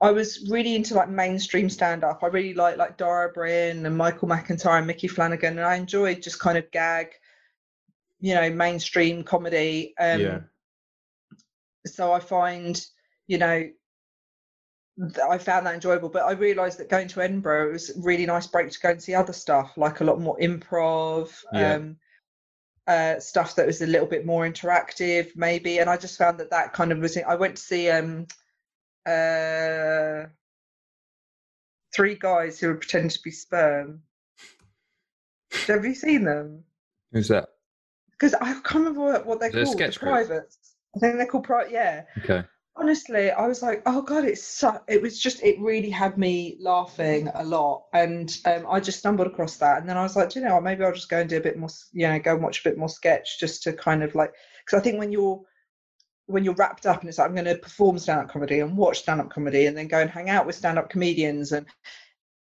I 0.00 0.12
was 0.12 0.48
really 0.50 0.76
into 0.76 0.94
like 0.94 1.10
mainstream 1.10 1.68
stand 1.68 2.04
up. 2.04 2.22
I 2.22 2.28
really 2.28 2.54
like 2.54 2.78
like 2.78 2.96
Dara 2.96 3.28
Ó 3.28 3.34
Briain 3.34 3.84
and 3.84 3.96
Michael 3.98 4.28
McIntyre 4.28 4.78
and 4.78 4.86
Micky 4.86 5.08
Flanagan, 5.08 5.58
and 5.58 5.66
I 5.66 5.74
enjoyed 5.74 6.22
just 6.22 6.38
kind 6.38 6.56
of 6.56 6.70
gag, 6.70 7.08
you 8.20 8.34
know, 8.34 8.48
mainstream 8.50 9.24
comedy. 9.24 9.94
Um, 9.98 10.20
Yeah. 10.20 10.38
So 11.86 12.12
I 12.12 12.20
find, 12.20 12.80
you 13.26 13.38
know. 13.38 13.68
that 14.98 15.28
I 15.30 15.36
found 15.36 15.66
that 15.66 15.74
enjoyable, 15.74 16.08
but 16.08 16.22
I 16.22 16.32
realised 16.32 16.78
that 16.78 16.88
going 16.88 17.08
to 17.08 17.20
Edinburgh 17.20 17.68
it 17.68 17.72
was 17.72 17.90
a 17.90 18.00
really 18.00 18.24
nice 18.24 18.46
break 18.46 18.70
to 18.70 18.80
go 18.80 18.88
and 18.90 19.02
see 19.02 19.14
other 19.14 19.34
stuff, 19.34 19.76
like 19.76 20.00
a 20.00 20.04
lot 20.04 20.18
more 20.20 20.38
improv, 20.38 21.44
Yeah. 21.52 21.74
um, 21.74 21.96
uh, 22.86 23.20
stuff 23.20 23.56
that 23.56 23.66
was 23.66 23.82
a 23.82 23.86
little 23.86 24.06
bit 24.06 24.24
more 24.24 24.46
interactive, 24.48 25.36
maybe. 25.36 25.80
And 25.80 25.90
I 25.90 25.98
just 25.98 26.16
found 26.16 26.38
that 26.40 26.48
that 26.50 26.72
kind 26.72 26.92
of 26.92 26.98
was. 26.98 27.16
I 27.18 27.34
went 27.34 27.56
to 27.56 27.62
see 27.62 27.90
um, 27.90 28.26
uh, 29.04 30.28
three 31.94 32.14
guys 32.14 32.58
who 32.58 32.68
were 32.68 32.76
pretending 32.76 33.10
to 33.10 33.22
be 33.22 33.30
sperm. 33.32 34.00
Have 35.66 35.84
you 35.84 35.94
seen 35.94 36.24
them? 36.24 36.64
Who's 37.12 37.28
that? 37.28 37.48
Because 38.12 38.32
I 38.34 38.54
can't 38.54 38.74
remember 38.76 39.00
what, 39.00 39.26
what 39.26 39.40
they're 39.40 39.50
They're 39.50 39.64
called. 39.64 39.78
The 39.78 39.98
privates. 39.98 40.75
I 40.96 40.98
think 40.98 41.16
they're 41.16 41.26
called 41.26 41.44
private. 41.44 41.72
Yeah. 41.72 42.04
Okay. 42.18 42.42
honestly 42.76 43.30
i 43.30 43.46
was 43.46 43.62
like 43.62 43.82
oh 43.86 44.02
god 44.02 44.24
it's 44.24 44.42
so 44.42 44.78
it 44.88 45.00
was 45.00 45.18
just 45.18 45.42
it 45.42 45.58
really 45.60 45.90
had 45.90 46.18
me 46.18 46.56
laughing 46.60 47.28
a 47.34 47.44
lot 47.44 47.84
and 47.94 48.36
um, 48.44 48.66
i 48.68 48.78
just 48.78 48.98
stumbled 48.98 49.26
across 49.26 49.56
that 49.56 49.80
and 49.80 49.88
then 49.88 49.96
i 49.96 50.02
was 50.02 50.14
like 50.14 50.28
"Do 50.30 50.40
you 50.40 50.44
know 50.46 50.54
what 50.54 50.62
maybe 50.62 50.84
i'll 50.84 50.92
just 50.92 51.08
go 51.08 51.20
and 51.20 51.28
do 51.28 51.38
a 51.38 51.40
bit 51.40 51.58
more 51.58 51.70
you 51.92 52.06
know 52.06 52.18
go 52.18 52.34
and 52.34 52.42
watch 52.42 52.60
a 52.60 52.68
bit 52.68 52.76
more 52.78 52.88
sketch 52.88 53.40
just 53.40 53.62
to 53.62 53.72
kind 53.72 54.02
of 54.02 54.14
like 54.14 54.32
because 54.64 54.78
i 54.78 54.82
think 54.82 54.98
when 54.98 55.10
you're 55.10 55.40
when 56.26 56.44
you're 56.44 56.54
wrapped 56.54 56.86
up 56.86 57.00
and 57.00 57.08
it's 57.08 57.18
like 57.18 57.28
i'm 57.28 57.34
going 57.34 57.46
to 57.46 57.56
perform 57.56 57.98
stand-up 57.98 58.28
comedy 58.28 58.60
and 58.60 58.76
watch 58.76 58.98
stand-up 58.98 59.30
comedy 59.30 59.66
and 59.66 59.76
then 59.76 59.88
go 59.88 60.00
and 60.00 60.10
hang 60.10 60.28
out 60.28 60.46
with 60.46 60.56
stand-up 60.56 60.90
comedians 60.90 61.52
and 61.52 61.66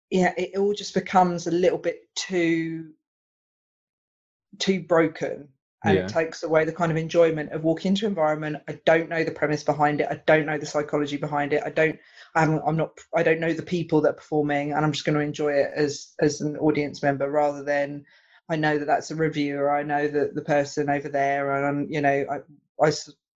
yeah 0.10 0.34
it 0.38 0.58
all 0.58 0.74
just 0.74 0.94
becomes 0.94 1.48
a 1.48 1.52
little 1.52 1.78
bit 1.78 2.02
too 2.16 2.92
too 4.60 4.82
broken 4.82 5.48
and 5.84 5.98
Yeah. 5.98 6.04
it 6.04 6.10
takes 6.10 6.44
away 6.44 6.66
the 6.66 6.74
kind 6.74 6.92
of 6.92 6.98
enjoyment 6.98 7.52
of 7.52 7.64
walking 7.64 7.90
into 7.90 8.06
an 8.06 8.12
environment 8.12 8.58
i 8.68 8.80
don't 8.86 9.10
know 9.10 9.24
the 9.24 9.32
premise 9.32 9.64
behind 9.64 10.02
it 10.02 10.08
i 10.10 10.22
don't 10.26 10.46
know 10.46 10.58
the 10.58 10.66
psychology 10.66 11.18
behind 11.18 11.54
it 11.54 11.62
i 11.66 11.70
don't 11.70 12.00
i'm, 12.36 12.60
I'm 12.66 12.78
not 12.78 12.98
i 13.16 13.24
don't 13.24 13.40
know 13.40 13.54
the 13.54 13.64
people 13.64 14.02
that 14.02 14.10
are 14.10 14.14
performing 14.14 14.74
and 14.74 14.84
i'm 14.84 14.92
just 14.92 15.06
going 15.06 15.18
to 15.18 15.24
enjoy 15.24 15.54
it 15.54 15.72
as 15.76 16.14
as 16.20 16.42
an 16.42 16.58
audience 16.58 17.04
member 17.04 17.30
rather 17.30 17.64
than 17.64 18.06
i 18.50 18.56
know 18.56 18.78
that 18.78 18.86
that's 18.86 19.12
a 19.12 19.16
reviewer 19.16 19.70
i 19.70 19.84
know 19.84 20.08
that 20.08 20.36
the 20.36 20.42
person 20.42 20.90
over 20.90 21.10
there 21.10 21.56
and 21.56 21.66
I'm, 21.66 21.92
you 21.92 22.02
know 22.02 22.26
I 22.82 22.92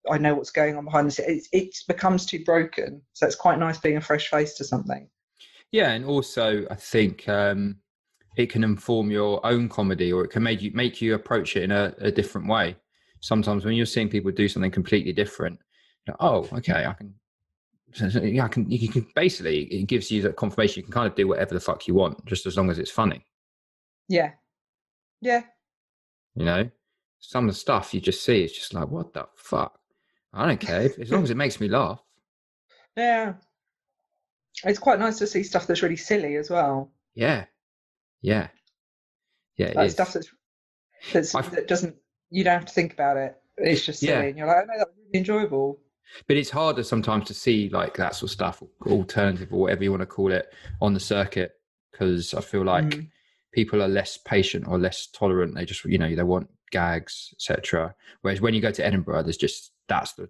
I 0.10 0.18
know 0.18 0.36
what's 0.36 0.52
going 0.52 0.76
on 0.76 0.86
behind 0.86 1.08
the 1.08 1.12
scenes. 1.12 1.48
It, 1.52 1.58
it 1.58 1.76
becomes 1.88 2.26
too 2.26 2.44
broken, 2.44 3.02
so 3.14 3.26
it's 3.26 3.36
quite 3.36 3.60
nice 3.60 3.80
being 3.80 3.98
a 3.98 4.02
fresh 4.02 4.30
face 4.30 4.54
to 4.56 4.64
something. 4.64 5.10
Yeah, 5.72 5.92
and 5.92 6.06
also 6.06 6.66
I 6.72 6.76
think 6.76 7.28
um, 7.30 7.78
it 8.40 8.50
can 8.50 8.64
inform 8.64 9.12
your 9.12 9.46
own 9.46 9.68
comedy, 9.68 10.14
or 10.14 10.24
it 10.24 10.30
can 10.30 10.42
make 10.44 10.62
you 10.62 10.72
make 10.74 11.02
you 11.02 11.14
approach 11.14 11.58
it 11.58 11.64
in 11.64 11.72
a, 11.72 11.94
a 12.00 12.10
different 12.10 12.48
way. 12.48 12.78
Sometimes 13.20 13.66
when 13.66 13.76
you're 13.76 13.86
seeing 13.86 14.08
people 14.08 14.32
do 14.32 14.48
something 14.48 14.72
completely 14.72 15.12
different, 15.12 15.60
oh, 16.22 16.48
okay, 16.54 16.86
I 16.86 16.94
can. 16.94 17.14
Yeah, 18.24 18.46
I 18.46 18.48
can. 18.48 18.72
You 18.72 18.88
can 18.88 19.06
basically 19.14 19.64
it 19.64 19.88
gives 19.88 20.10
you 20.10 20.22
that 20.22 20.38
confirmation. 20.38 20.80
You 20.80 20.84
can 20.84 20.94
kind 20.94 21.08
of 21.08 21.16
do 21.16 21.28
whatever 21.28 21.54
the 21.54 21.60
fuck 21.60 21.86
you 21.86 21.96
want, 21.96 22.26
just 22.26 22.46
as 22.46 22.56
long 22.56 22.70
as 22.70 22.80
it's 22.80 22.90
funny. 22.90 23.26
Yeah, 24.08 24.32
yeah, 25.22 25.42
You 26.36 26.46
know, 26.46 26.70
some 27.20 27.50
of 27.50 27.54
the 27.54 27.60
stuff 27.60 27.94
you 27.94 28.00
just 28.00 28.24
see 28.24 28.44
is 28.44 28.54
just 28.54 28.74
like, 28.74 28.88
what 28.88 29.14
the 29.14 29.28
fuck? 29.36 29.78
I 30.34 30.48
don't 30.48 30.62
care 30.62 30.90
as 31.00 31.12
long 31.12 31.24
as 31.24 31.30
it 31.30 31.38
makes 31.38 31.60
me 31.60 31.68
laugh. 31.68 32.02
yeah. 32.96 33.34
It's 34.64 34.80
quite 34.80 35.00
nice 35.00 35.18
to 35.20 35.28
see 35.28 35.44
stuff 35.44 35.68
that's 35.68 35.84
really 35.84 35.96
silly 35.98 36.36
as 36.36 36.50
well. 36.50 36.92
Yeah, 37.16 37.46
yeah, 38.22 38.48
yeah. 39.58 39.68
It 39.68 39.76
Like 39.76 39.88
is. 39.88 39.94
stuff 39.94 40.14
that's 40.14 40.30
that's 41.14 41.32
that 41.32 41.68
doesn't 41.68 41.96
you 42.30 42.44
don't 42.44 42.54
have 42.60 42.66
to 42.66 42.74
think 42.74 42.94
about 42.94 43.18
it. 43.18 43.36
It's 43.58 43.86
just 43.86 44.00
silly, 44.00 44.12
Yeah. 44.12 44.22
and 44.22 44.38
you're 44.38 44.48
like, 44.48 44.58
oh 44.64 44.66
no, 44.66 44.78
that 44.78 44.88
was 44.88 44.96
really 44.98 45.20
enjoyable. 45.20 45.80
but 46.28 46.38
it's 46.38 46.50
harder 46.50 46.84
sometimes 46.84 47.26
to 47.28 47.34
see 47.34 47.70
like 47.70 47.96
that 47.98 48.16
sort 48.16 48.30
of 48.30 48.34
stuff 48.34 48.64
alternative 48.88 49.52
or 49.54 49.60
whatever 49.62 49.84
you 49.84 49.92
want 49.92 50.02
to 50.02 50.06
call 50.08 50.32
it 50.32 50.52
on 50.82 50.94
the 50.94 51.00
circuit 51.00 51.52
because 51.92 52.34
i 52.34 52.42
feel 52.42 52.64
like 52.64 52.86
Mm. 52.86 53.08
people 53.52 53.82
are 53.84 53.88
less 53.88 54.18
patient 54.18 54.68
or 54.68 54.80
less 54.80 55.08
tolerant 55.08 55.54
they 55.54 55.66
just 55.66 55.86
you 55.86 56.00
know 56.00 56.16
they 56.16 56.24
want 56.24 56.50
gags 56.72 57.30
etc 57.36 57.94
whereas 58.22 58.42
when 58.42 58.54
you 58.56 58.62
go 58.62 58.72
to 58.72 58.84
edinburgh 58.86 59.22
there's 59.22 59.38
just 59.38 59.72
that's 59.88 60.14
the 60.14 60.28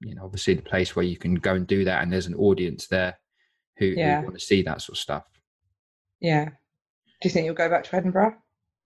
you 0.00 0.14
know 0.14 0.24
obviously 0.24 0.52
the 0.54 0.60
place 0.62 0.94
where 0.94 1.04
you 1.04 1.16
can 1.16 1.34
go 1.34 1.54
and 1.54 1.66
do 1.66 1.82
that 1.84 2.02
and 2.02 2.12
there's 2.12 2.26
an 2.26 2.34
audience 2.34 2.86
there 2.88 3.18
who, 3.78 3.86
Yeah. 3.86 4.18
who 4.20 4.24
want 4.26 4.38
to 4.38 4.44
see 4.44 4.60
that 4.62 4.82
sort 4.82 4.96
of 4.98 5.00
stuff 5.00 5.24
Yeah. 6.20 6.50
Do 7.22 7.28
you 7.28 7.30
think 7.32 7.46
you'll 7.46 7.54
go 7.54 7.68
back 7.68 7.84
to 7.84 7.96
Edinburgh? 7.96 8.34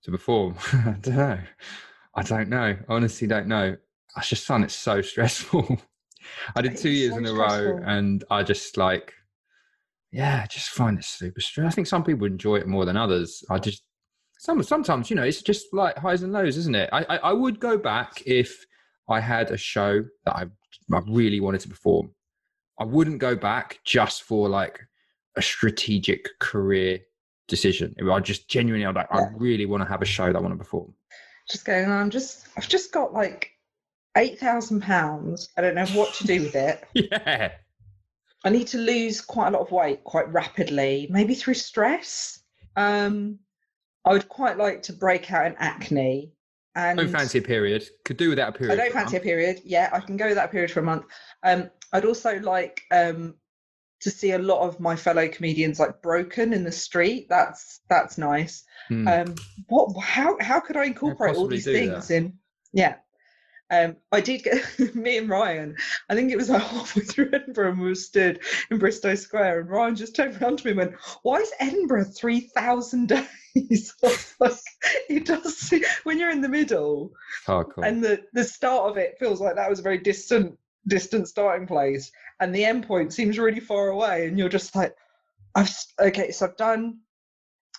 to 0.07 0.11
perform? 0.11 0.55
I 0.73 0.97
don't 1.01 1.17
know. 1.17 1.39
I 2.15 2.23
don't 2.23 2.49
know. 2.49 2.77
I 2.89 2.95
honestly 2.95 3.27
don't 3.27 3.47
know. 3.47 3.77
I 4.17 4.21
just 4.23 4.47
find 4.47 4.65
it 4.65 4.71
so 4.71 5.03
stressful. 5.03 5.81
I 6.57 6.63
did 6.63 6.77
two 6.77 6.91
years 6.91 7.13
so 7.13 7.19
in 7.19 7.27
a 7.27 7.33
row 7.33 7.79
and 7.85 8.25
i 8.33 8.43
just 8.43 8.77
like 8.77 9.15
yeah 10.11 10.41
I 10.43 10.47
just 10.49 10.71
find 10.71 10.99
it 10.99 11.05
super 11.05 11.41
stressful 11.41 11.69
i 11.69 11.73
think 11.73 11.87
some 11.87 12.03
people 12.03 12.27
enjoy 12.27 12.57
it 12.57 12.67
more 12.67 12.85
than 12.85 12.97
others. 12.97 13.45
I 13.49 13.61
just 13.61 13.85
some 14.39 14.61
sometimes 14.65 15.09
you 15.09 15.15
know 15.15 15.23
it's 15.23 15.41
just 15.41 15.67
like 15.73 15.97
highs 15.97 16.23
and 16.23 16.33
lows 16.33 16.57
isn't 16.57 16.75
it? 16.75 16.91
I 16.93 17.05
i, 17.09 17.17
I 17.19 17.33
would 17.33 17.61
go 17.61 17.79
back 17.79 18.23
if 18.27 18.67
i 19.09 19.21
had 19.21 19.53
a 19.53 19.57
show 19.57 20.05
that 20.25 20.35
I, 20.35 20.47
I 20.93 21.01
really 21.07 21.39
wanted 21.39 21.61
to 21.61 21.69
perform. 21.69 22.13
I 22.81 22.85
wouldn't 22.85 23.19
go 23.19 23.37
back 23.37 23.79
just 23.85 24.25
for 24.25 24.49
like 24.49 24.81
a 25.37 25.43
strategic 25.43 26.27
career 26.41 27.01
decision 27.49 27.95
i 28.11 28.21
just 28.21 28.49
genuinely 28.49 28.87
i'm 28.87 28.95
like 28.95 29.07
i 29.13 29.23
really 29.37 29.67
want 29.67 29.83
to 29.83 29.89
have 29.89 30.03
a 30.03 30.07
show 30.07 30.27
that 30.27 30.37
i 30.37 30.41
want 30.41 30.53
to 30.53 30.59
perform 30.59 30.93
Just 31.49 31.65
going, 31.65 31.91
I'm 31.91 32.11
just 32.11 32.49
I've 32.57 32.69
just 32.69 32.93
got 32.93 33.13
like 33.13 33.53
eight 34.17 34.39
thousand 34.39 34.81
pounds. 34.83 35.49
I 35.57 35.61
don't 35.61 35.75
know 35.75 35.87
what 35.87 36.13
to 36.15 36.25
do 36.25 36.43
with 36.43 36.57
it. 36.57 36.85
yeah 36.95 37.53
I 38.45 38.51
need 38.51 38.69
to 38.69 38.79
lose 38.79 39.21
quite 39.21 39.49
a 39.49 39.51
lot 39.51 39.63
of 39.63 39.73
weight 39.73 40.05
quite 40.05 40.33
rapidly, 40.33 41.09
maybe 41.11 41.35
through 41.35 41.55
stress. 41.55 42.41
Um, 42.77 43.41
I 44.05 44.13
would 44.13 44.29
quite 44.29 44.57
like 44.57 44.83
to 44.83 44.93
break 44.93 45.33
out 45.33 45.47
in 45.47 45.57
acne. 45.59 46.33
And 46.77 46.99
don't 46.99 47.09
fancy 47.09 47.39
a 47.39 47.43
period 47.43 47.89
could 48.05 48.19
do 48.19 48.29
without 48.29 48.51
a 48.51 48.53
period 48.53 48.75
I 48.75 48.77
don't 48.77 48.93
fancy 48.93 49.17
a 49.17 49.21
period. 49.21 49.63
Yeah, 49.65 49.91
I 49.93 49.99
can 49.99 50.17
go 50.17 50.29
without 50.29 50.45
a 50.45 50.53
period 50.53 50.71
for 50.71 50.81
a 50.81 50.85
month. 50.85 51.07
Um, 51.43 51.71
I'd 51.93 52.05
also 52.05 52.39
like 52.41 52.83
um, 52.93 53.35
to 54.07 54.11
see 54.13 54.31
a 54.31 54.39
lot 54.39 54.61
of 54.61 54.79
my 54.79 54.95
fellow 54.95 55.27
comedians 55.27 55.81
like 55.81 56.01
broken 56.01 56.53
in 56.53 56.63
the 56.63 56.71
street. 56.71 57.27
That's 57.29 57.81
that's 57.89 58.17
nice. 58.17 58.63
Hmm. 58.87 59.09
Um, 59.09 59.35
what? 59.67 60.01
How 60.01 60.37
how 60.41 60.61
could 60.61 60.77
I 60.77 60.85
incorporate 60.85 61.35
all 61.35 61.49
these 61.49 61.65
things 61.65 62.07
that? 62.07 62.15
in? 62.15 62.39
Yeah. 62.73 62.95
Um, 63.69 63.97
I 64.13 64.21
did 64.21 64.45
get 64.45 64.63
me 64.95 65.19
and 65.19 65.29
Ryan. 65.29 65.75
I 66.09 66.15
think 66.15 66.31
it 66.31 66.37
was 66.37 66.49
like 66.49 66.63
halfway 66.71 67.03
through 67.03 67.31
Edinburgh, 67.33 67.71
and 67.71 67.81
we 67.81 67.89
were 67.89 67.95
stood 67.97 68.39
in 68.71 68.79
Bristo 68.79 69.19
Square, 69.19 69.63
and 69.63 69.69
Ryan 69.69 69.97
just 69.97 70.15
turned 70.15 70.41
around 70.41 70.59
to 70.61 70.67
me 70.67 70.71
and 70.71 70.79
went, 70.79 70.95
"Why 71.25 71.39
is 71.39 71.53
Edinburgh 71.59 72.05
three 72.05 72.43
thousand 72.55 73.09
days?" 73.57 73.93
Like, 74.39 74.53
it 75.09 75.25
does. 75.25 75.75
When 76.05 76.21
you're 76.21 76.31
in 76.31 76.43
the 76.43 76.49
middle, 76.49 77.11
hardcore 77.45 77.85
and 77.85 78.05
the 78.05 78.23
the 78.35 78.45
start 78.45 78.89
of 78.89 78.99
it 78.99 79.19
feels 79.19 79.41
like 79.41 79.57
that 79.57 79.69
was 79.69 79.81
a 79.81 79.83
very 79.83 79.99
distant 79.99 80.57
distant 80.89 81.29
starting 81.29 81.67
place 81.67 82.11
and 82.41 82.55
the 82.55 82.65
end 82.65 82.87
point 82.87 83.13
seems 83.13 83.39
really 83.39 83.61
far 83.61 83.89
away 83.89 84.27
and 84.27 84.39
you're 84.39 84.49
just 84.49 84.75
like 84.77 84.95
i've 85.55 85.71
okay 86.01 86.31
so 86.31 86.47
i've 86.47 86.57
done 86.57 86.99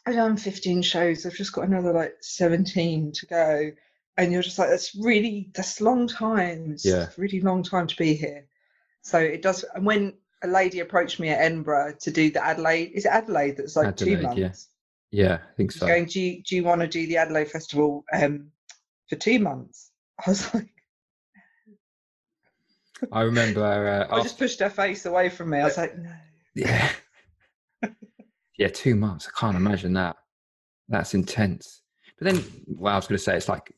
i've 0.05 0.15
done 0.15 0.35
15 0.37 0.81
shows 0.81 1.25
i've 1.25 1.33
just 1.33 1.53
got 1.53 1.67
another 1.67 1.93
like 1.93 2.15
17 2.21 3.11
to 3.13 3.25
go 3.27 3.71
and 4.17 4.31
you're 4.33 4.41
just 4.41 4.59
like 4.59 4.69
that's 4.69 4.95
really 4.95 5.49
that's 5.53 5.79
long 5.81 6.07
time 6.07 6.71
it's 6.73 6.85
Yeah. 6.85 7.07
really 7.17 7.39
long 7.41 7.63
time 7.63 7.87
to 7.87 7.95
be 7.95 8.13
here 8.13 8.45
so 9.01 9.19
it 9.19 9.41
does 9.41 9.63
and 9.75 9.85
when 9.85 10.13
a 10.43 10.47
lady 10.47 10.79
approached 10.81 11.19
me 11.19 11.29
at 11.29 11.39
edinburgh 11.39 11.95
to 12.01 12.11
do 12.11 12.29
the 12.29 12.43
adelaide 12.43 12.91
is 12.93 13.05
it 13.05 13.11
adelaide 13.11 13.57
that's 13.57 13.75
like 13.75 13.95
two 13.95 14.17
months 14.21 14.37
yeah. 14.37 14.51
Yeah, 15.09 15.35
I 15.35 15.55
think 15.55 15.71
She's 15.71 15.79
so. 15.79 15.87
going 15.87 16.05
do 16.05 16.19
you, 16.19 16.43
do 16.43 16.55
you 16.57 16.63
want 16.65 16.81
to 16.81 16.87
do 16.87 17.07
the 17.07 17.15
adelaide 17.17 17.49
festival 17.49 18.03
um 18.11 18.51
for 19.09 19.15
two 19.15 19.39
months 19.39 19.91
i 20.25 20.29
was 20.29 20.53
like 20.53 20.67
I 23.11 23.21
remember. 23.21 23.63
Uh, 23.63 24.07
I 24.15 24.21
just 24.21 24.37
pushed 24.37 24.59
her 24.59 24.69
face 24.69 25.05
away 25.05 25.29
from 25.29 25.49
me. 25.49 25.59
I 25.59 25.63
was 25.65 25.77
like, 25.77 25.97
no. 25.97 26.11
Yeah. 26.55 26.89
yeah, 28.57 28.67
two 28.69 28.95
months. 28.95 29.27
I 29.27 29.39
can't 29.39 29.55
imagine 29.57 29.93
that. 29.93 30.15
That's 30.89 31.13
intense. 31.13 31.81
But 32.19 32.31
then, 32.31 32.43
well, 32.67 32.93
I 32.93 32.95
was 32.97 33.07
going 33.07 33.17
to 33.17 33.23
say 33.23 33.35
it's 33.37 33.49
like 33.49 33.73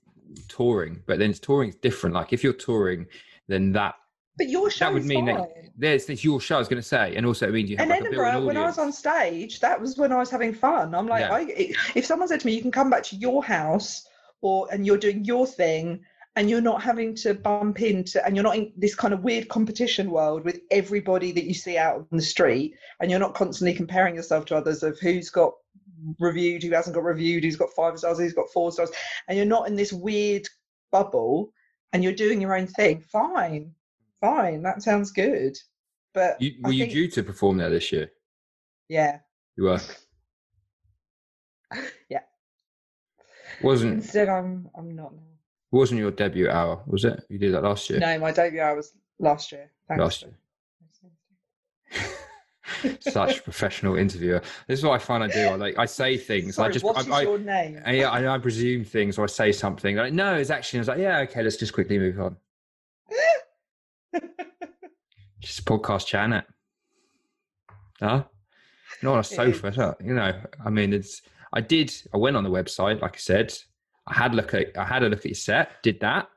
touring, 0.48 1.02
but 1.08 1.20
then 1.20 1.34
touring 1.34 1.70
is 1.70 1.76
different. 1.76 2.16
Like 2.16 2.34
if 2.34 2.44
you're 2.44 2.54
touring, 2.54 3.06
then 3.48 3.72
that 3.74 3.96
But 4.38 4.48
your 4.48 4.70
show 4.70 4.86
that 4.86 4.94
would 4.94 5.06
mean 5.06 5.26
fine. 5.26 5.38
that 5.38 5.50
there's 5.76 6.06
this 6.06 6.24
your 6.24 6.40
show. 6.40 6.56
I 6.56 6.60
was 6.60 6.68
going 6.68 6.82
to 6.82 6.88
say, 6.88 7.16
and 7.16 7.26
also 7.26 7.48
it 7.48 7.52
means 7.54 7.70
you 7.70 7.78
have 7.78 7.86
In 7.86 7.90
like 7.90 8.02
Edinburgh, 8.02 8.46
when 8.46 8.58
I 8.58 8.66
was 8.66 8.78
on 8.78 8.94
stage, 8.94 9.60
that 9.60 9.80
was 9.82 9.98
when 9.98 10.12
I 10.12 10.18
was 10.18 10.30
having 10.30 10.54
fun. 10.54 10.94
I'm 10.96 11.08
like, 11.08 11.22
Yeah. 11.22 11.34
I, 11.34 11.74
if 11.96 12.06
someone 12.06 12.28
said 12.28 12.40
to 12.42 12.46
me, 12.46 12.54
"You 12.54 12.62
can 12.62 12.72
come 12.72 12.90
back 12.90 13.04
to 13.04 13.16
your 13.16 13.44
house," 13.44 14.08
or 14.42 14.68
and 14.72 14.86
you're 14.86 14.98
doing 14.98 15.26
your 15.26 15.48
thing, 15.48 16.02
and 16.40 16.50
you're 16.50 16.62
not 16.62 16.82
having 16.82 17.14
to 17.14 17.34
bump 17.34 17.82
into, 17.82 18.26
and 18.26 18.34
you're 18.34 18.44
not 18.44 18.56
in 18.56 18.72
this 18.78 18.96
kind 18.96 19.14
of 19.14 19.26
weird 19.26 19.50
competition 19.50 20.10
world 20.10 20.46
with 20.46 20.62
everybody 20.72 21.34
that 21.34 21.44
you 21.44 21.54
see 21.54 21.78
out 21.78 21.96
on 21.98 22.18
the 22.18 22.22
street, 22.24 22.76
and 23.02 23.12
you're 23.12 23.20
not 23.20 23.34
constantly 23.34 23.74
comparing 23.74 24.16
yourself 24.16 24.46
to 24.46 24.56
others 24.56 24.82
of 24.82 24.98
who's 25.00 25.30
got 25.30 25.52
reviewed, 26.18 26.64
who 26.64 26.72
hasn't 26.72 26.96
got 26.96 27.04
reviewed, 27.04 27.44
who's 27.44 27.58
got 27.58 27.70
five 27.76 28.00
stars, 28.00 28.20
who's 28.20 28.32
got 28.34 28.50
four 28.54 28.72
stars, 28.72 28.90
and 29.28 29.36
you're 29.38 29.46
not 29.46 29.68
in 29.68 29.76
this 29.76 29.92
weird 29.92 30.48
bubble, 30.94 31.52
and 31.92 32.06
you're 32.06 32.14
doing 32.14 32.40
your 32.40 32.56
own 32.56 32.68
thing. 32.68 33.02
Fine, 33.02 33.74
fine, 34.22 34.64
that 34.64 34.82
sounds 34.82 35.12
good. 35.12 35.58
But 36.14 36.42
You, 36.42 36.54
I 36.64 36.68
were 36.70 36.74
you 36.74 36.84
think- 36.86 36.94
due 36.94 37.08
to 37.10 37.24
perform 37.24 37.58
there 37.58 37.70
this 37.70 37.92
year? 37.92 38.10
Yeah. 38.88 39.20
You 39.58 39.64
were. 39.66 39.82
Yeah. 42.10 42.22
Wasn't 43.62 43.94
Instead, 43.94 44.30
I'm 44.30 44.70
I'm 44.76 44.96
not 44.96 45.14
now. 45.14 45.22
Wasn't 45.72 46.00
your 46.00 46.12
debut 46.12 46.50
hour? 46.50 46.82
Was 46.88 47.06
it? 47.06 47.24
You 47.30 47.38
did 47.38 47.54
that 47.54 47.64
last 47.64 47.90
year. 47.90 48.00
No, 48.00 48.18
my 48.20 48.32
debut 48.32 48.62
hour 48.62 48.76
was 48.76 48.94
last 49.20 49.52
year. 49.52 49.70
Thanks. 49.88 50.02
Last 50.02 50.24
year. 50.24 50.34
Such 53.00 53.40
a 53.40 53.42
professional 53.42 53.96
interviewer. 53.96 54.42
This 54.68 54.80
is 54.80 54.86
what 54.86 54.94
I 54.94 55.00
find 55.00 55.24
I 55.24 55.28
do. 55.28 55.42
I 55.42 55.56
like 55.56 55.78
I 55.78 55.86
say 55.86 56.18
things. 56.18 56.56
Sorry, 56.56 56.70
I 56.70 56.72
just 56.72 56.86
what 56.86 57.10
I, 57.10 57.22
your 57.22 57.40
name? 57.40 57.82
I, 57.86 58.04
I, 58.04 58.36
I 58.36 58.38
presume 58.38 58.84
things 58.84 59.18
or 59.18 59.24
I 59.24 59.28
say 59.28 59.52
something. 59.52 59.96
Like, 59.96 60.14
no, 60.14 60.36
it's 60.36 60.50
actually 60.50 60.80
I 60.80 60.82
was 60.82 60.88
like, 60.88 61.00
yeah, 61.00 61.20
okay, 61.20 61.44
let's 61.44 61.58
just 61.58 61.74
quickly 61.74 61.98
move 61.98 62.20
on. 62.20 62.38
Just 65.40 65.64
podcast 65.64 66.06
chat, 66.06 66.30
innit? 66.30 66.44
Huh? 68.02 68.24
Not 69.02 69.12
on 69.12 69.18
a 69.18 69.22
It 69.22 69.24
sofa, 69.26 69.96
you 70.04 70.14
know. 70.14 70.34
I 70.64 70.70
mean, 70.70 70.94
it's. 70.94 71.22
I 71.54 71.62
did. 71.62 71.94
I 72.14 72.18
went 72.18 72.36
on 72.36 72.44
the 72.44 72.50
website, 72.50 73.02
like 73.02 73.16
I 73.16 73.20
said. 73.20 73.54
I 74.10 74.14
had 74.14 74.34
a 74.34 74.36
look 74.36 74.54
at. 74.54 74.78
I 74.78 74.84
had 74.84 75.04
a 75.04 75.10
look 75.10 75.20
at 75.20 75.26
your 75.26 75.36
set. 75.36 75.82
Did 75.84 76.00
that. 76.02 76.28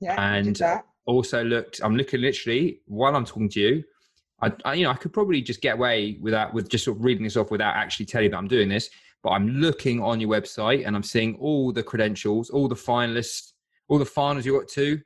yeah, 0.00 0.20
and 0.20 0.56
that. 0.56 0.86
Also 1.06 1.42
looked. 1.44 1.80
I'm 1.82 1.96
looking 1.96 2.20
literally 2.20 2.80
while 2.86 3.16
I'm 3.16 3.24
talking 3.24 3.48
to 3.50 3.60
you. 3.60 3.84
I, 4.40 4.52
I, 4.64 4.74
you 4.74 4.84
know, 4.84 4.90
I 4.90 4.94
could 4.94 5.12
probably 5.12 5.40
just 5.40 5.60
get 5.60 5.74
away 5.74 6.18
without 6.20 6.52
with 6.52 6.68
just 6.68 6.84
sort 6.84 6.98
of 6.98 7.04
reading 7.04 7.24
this 7.24 7.36
off 7.36 7.50
without 7.50 7.76
actually 7.76 8.06
telling 8.06 8.24
you 8.24 8.30
that 8.30 8.36
I'm 8.36 8.48
doing 8.48 8.68
this. 8.68 8.88
But 9.22 9.30
I'm 9.30 9.48
looking 9.48 10.02
on 10.02 10.20
your 10.20 10.30
website 10.30 10.86
and 10.86 10.96
I'm 10.96 11.02
seeing 11.02 11.36
all 11.36 11.72
the 11.72 11.82
credentials, 11.82 12.50
all 12.50 12.66
the 12.66 12.74
finalists, 12.74 13.52
all 13.88 13.98
the 13.98 14.04
finals 14.04 14.44
you 14.44 14.58
got 14.58 14.68
to. 14.70 15.00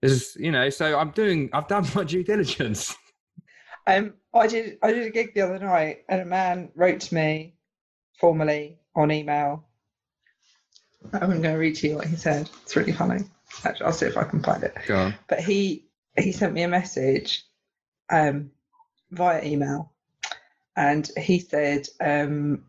There's, 0.00 0.34
you 0.36 0.50
know, 0.50 0.70
so 0.70 0.98
I'm 0.98 1.10
doing. 1.10 1.50
I've 1.52 1.68
done 1.68 1.86
my 1.94 2.04
due 2.04 2.24
diligence. 2.24 2.94
Um, 3.86 4.14
I 4.32 4.46
did 4.46 4.78
I 4.82 4.92
did 4.92 5.06
a 5.06 5.10
gig 5.10 5.34
the 5.34 5.42
other 5.42 5.58
night, 5.58 6.04
and 6.08 6.22
a 6.22 6.24
man 6.24 6.70
wrote 6.74 7.00
to 7.00 7.14
me 7.14 7.54
formally 8.18 8.78
on 8.96 9.10
email. 9.10 9.66
I'm 11.12 11.28
going 11.28 11.42
to 11.42 11.50
read 11.52 11.76
to 11.76 11.88
you 11.88 11.96
what 11.96 12.06
he 12.06 12.16
said. 12.16 12.48
It's 12.62 12.76
really 12.76 12.92
funny. 12.92 13.24
Actually, 13.64 13.86
I'll 13.86 13.92
see 13.92 14.06
if 14.06 14.16
I 14.16 14.24
can 14.24 14.42
find 14.42 14.62
it. 14.62 14.74
Go 14.86 14.96
on. 14.96 15.14
but 15.28 15.40
he 15.40 15.86
he 16.16 16.32
sent 16.32 16.52
me 16.52 16.62
a 16.62 16.68
message 16.68 17.44
um 18.10 18.50
via 19.10 19.44
email 19.44 19.92
and 20.76 21.08
he 21.16 21.38
said 21.38 21.86
um 22.00 22.64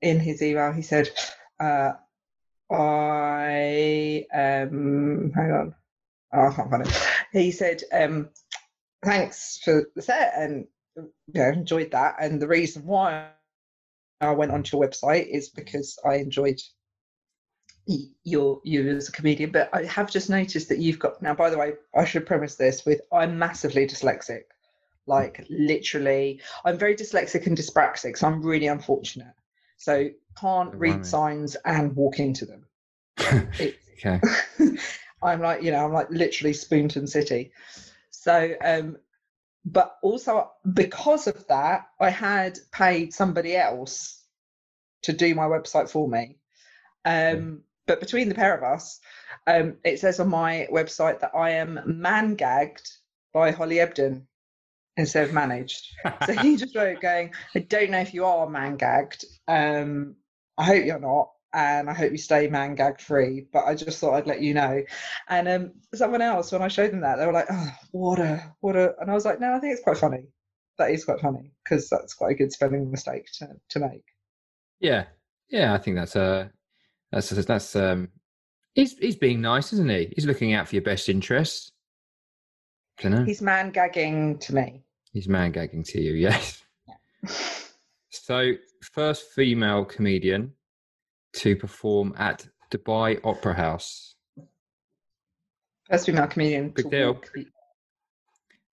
in 0.00 0.18
his 0.20 0.42
email 0.42 0.72
he 0.72 0.82
said 0.82 1.08
uh 1.60 1.92
i 2.70 4.24
um 4.34 5.30
hang 5.34 5.52
on 5.52 5.74
oh, 6.34 6.48
i 6.48 6.54
can't 6.54 6.70
find 6.70 6.86
it 6.86 7.08
he 7.32 7.50
said 7.50 7.82
um 7.92 8.28
thanks 9.04 9.60
for 9.64 9.84
the 9.94 10.02
set 10.02 10.32
and 10.36 10.66
you 10.96 11.10
know 11.34 11.48
enjoyed 11.48 11.90
that 11.92 12.16
and 12.20 12.40
the 12.40 12.48
reason 12.48 12.84
why 12.84 13.28
i 14.20 14.30
went 14.30 14.52
onto 14.52 14.76
your 14.76 14.86
website 14.86 15.28
is 15.28 15.50
because 15.50 15.98
i 16.04 16.16
enjoyed 16.16 16.60
y- 17.86 18.08
your 18.24 18.60
you 18.64 18.88
as 18.96 19.08
a 19.08 19.12
comedian 19.12 19.50
but 19.50 19.68
i 19.72 19.84
have 19.84 20.10
just 20.10 20.30
noticed 20.30 20.68
that 20.68 20.78
you've 20.78 20.98
got 20.98 21.20
now 21.22 21.34
by 21.34 21.50
the 21.50 21.58
way 21.58 21.72
i 21.96 22.04
should 22.04 22.26
premise 22.26 22.54
this 22.56 22.84
with 22.86 23.00
i'm 23.12 23.38
massively 23.38 23.86
dyslexic 23.86 24.42
like 25.06 25.44
literally 25.50 26.40
i'm 26.64 26.78
very 26.78 26.94
dyslexic 26.94 27.46
and 27.46 27.56
dyspraxic 27.56 28.16
so 28.16 28.26
i'm 28.26 28.42
really 28.42 28.66
unfortunate 28.66 29.34
so 29.76 30.08
can't 30.38 30.74
read 30.76 31.04
signs 31.04 31.56
and 31.64 31.94
walk 31.96 32.20
into 32.20 32.46
them 32.46 32.64
okay. 34.04 34.20
I'm 35.22 35.40
like, 35.40 35.62
you 35.62 35.70
know, 35.70 35.84
I'm 35.84 35.92
like 35.92 36.10
literally 36.10 36.52
Spoonton 36.52 37.08
City. 37.08 37.52
So, 38.10 38.54
um, 38.62 38.96
but 39.64 39.96
also 40.02 40.50
because 40.72 41.26
of 41.28 41.46
that, 41.46 41.86
I 42.00 42.10
had 42.10 42.58
paid 42.72 43.14
somebody 43.14 43.56
else 43.56 44.20
to 45.02 45.12
do 45.12 45.34
my 45.34 45.44
website 45.44 45.88
for 45.88 46.08
me. 46.08 46.36
Um, 47.04 47.62
but 47.86 48.00
between 48.00 48.28
the 48.28 48.34
pair 48.34 48.56
of 48.56 48.62
us, 48.62 49.00
um, 49.46 49.76
it 49.84 49.98
says 49.98 50.20
on 50.20 50.28
my 50.28 50.68
website 50.72 51.20
that 51.20 51.34
I 51.34 51.50
am 51.50 51.80
man 51.86 52.34
gagged 52.34 52.88
by 53.32 53.50
Holly 53.50 53.76
Ebden 53.76 54.26
instead 54.96 55.28
of 55.28 55.34
managed. 55.34 55.86
So 56.26 56.32
he 56.34 56.56
just 56.58 56.76
wrote 56.76 57.00
going, 57.00 57.32
I 57.54 57.60
don't 57.60 57.90
know 57.90 58.00
if 58.00 58.14
you 58.14 58.24
are 58.24 58.48
man 58.48 58.76
gagged. 58.76 59.24
Um, 59.48 60.16
I 60.58 60.64
hope 60.64 60.84
you're 60.84 61.00
not. 61.00 61.30
And 61.54 61.90
I 61.90 61.92
hope 61.92 62.12
you 62.12 62.18
stay 62.18 62.48
man 62.48 62.74
gag 62.76 63.00
free. 63.00 63.46
But 63.52 63.64
I 63.66 63.74
just 63.74 63.98
thought 63.98 64.14
I'd 64.14 64.26
let 64.26 64.40
you 64.40 64.54
know. 64.54 64.82
And 65.28 65.48
um, 65.48 65.72
someone 65.94 66.22
else, 66.22 66.50
when 66.52 66.62
I 66.62 66.68
showed 66.68 66.92
them 66.92 67.00
that, 67.02 67.16
they 67.16 67.26
were 67.26 67.32
like, 67.32 67.48
oh, 67.50 67.72
what 67.90 68.18
a, 68.18 68.54
what 68.60 68.76
a. 68.76 68.94
And 69.00 69.10
I 69.10 69.14
was 69.14 69.24
like, 69.24 69.40
no, 69.40 69.52
I 69.52 69.58
think 69.58 69.74
it's 69.74 69.82
quite 69.82 69.98
funny. 69.98 70.28
That 70.78 70.90
is 70.90 71.04
quite 71.04 71.20
funny 71.20 71.52
because 71.62 71.90
that's 71.90 72.14
quite 72.14 72.32
a 72.32 72.36
good 72.36 72.52
spelling 72.52 72.90
mistake 72.90 73.26
to, 73.38 73.48
to 73.70 73.80
make. 73.80 74.04
Yeah, 74.80 75.04
yeah. 75.50 75.74
I 75.74 75.78
think 75.78 75.96
that's 75.96 76.16
uh 76.16 76.48
that's 77.12 77.30
that's 77.30 77.76
um. 77.76 78.08
He's 78.74 78.96
he's 78.98 79.16
being 79.16 79.40
nice, 79.42 79.72
isn't 79.74 79.90
he? 79.90 80.12
He's 80.14 80.24
looking 80.26 80.54
out 80.54 80.66
for 80.68 80.74
your 80.76 80.82
best 80.82 81.08
interests. 81.08 81.72
I 82.98 83.02
don't 83.02 83.12
know. 83.12 83.24
He's 83.24 83.42
man 83.42 83.70
gagging 83.70 84.38
to 84.38 84.54
me. 84.54 84.82
He's 85.12 85.28
man 85.28 85.52
gagging 85.52 85.82
to 85.84 86.00
you, 86.00 86.12
yes. 86.14 86.62
So, 88.10 88.52
first 88.94 89.30
female 89.34 89.84
comedian 89.84 90.52
to 91.34 91.54
perform 91.56 92.14
at 92.18 92.46
Dubai 92.70 93.20
Opera 93.24 93.54
House. 93.54 94.14
First 95.90 96.06
female 96.06 96.26
comedian. 96.26 96.70
Big 96.70 96.86
to 96.86 96.90
deal. 96.90 97.20
the- 97.34 97.46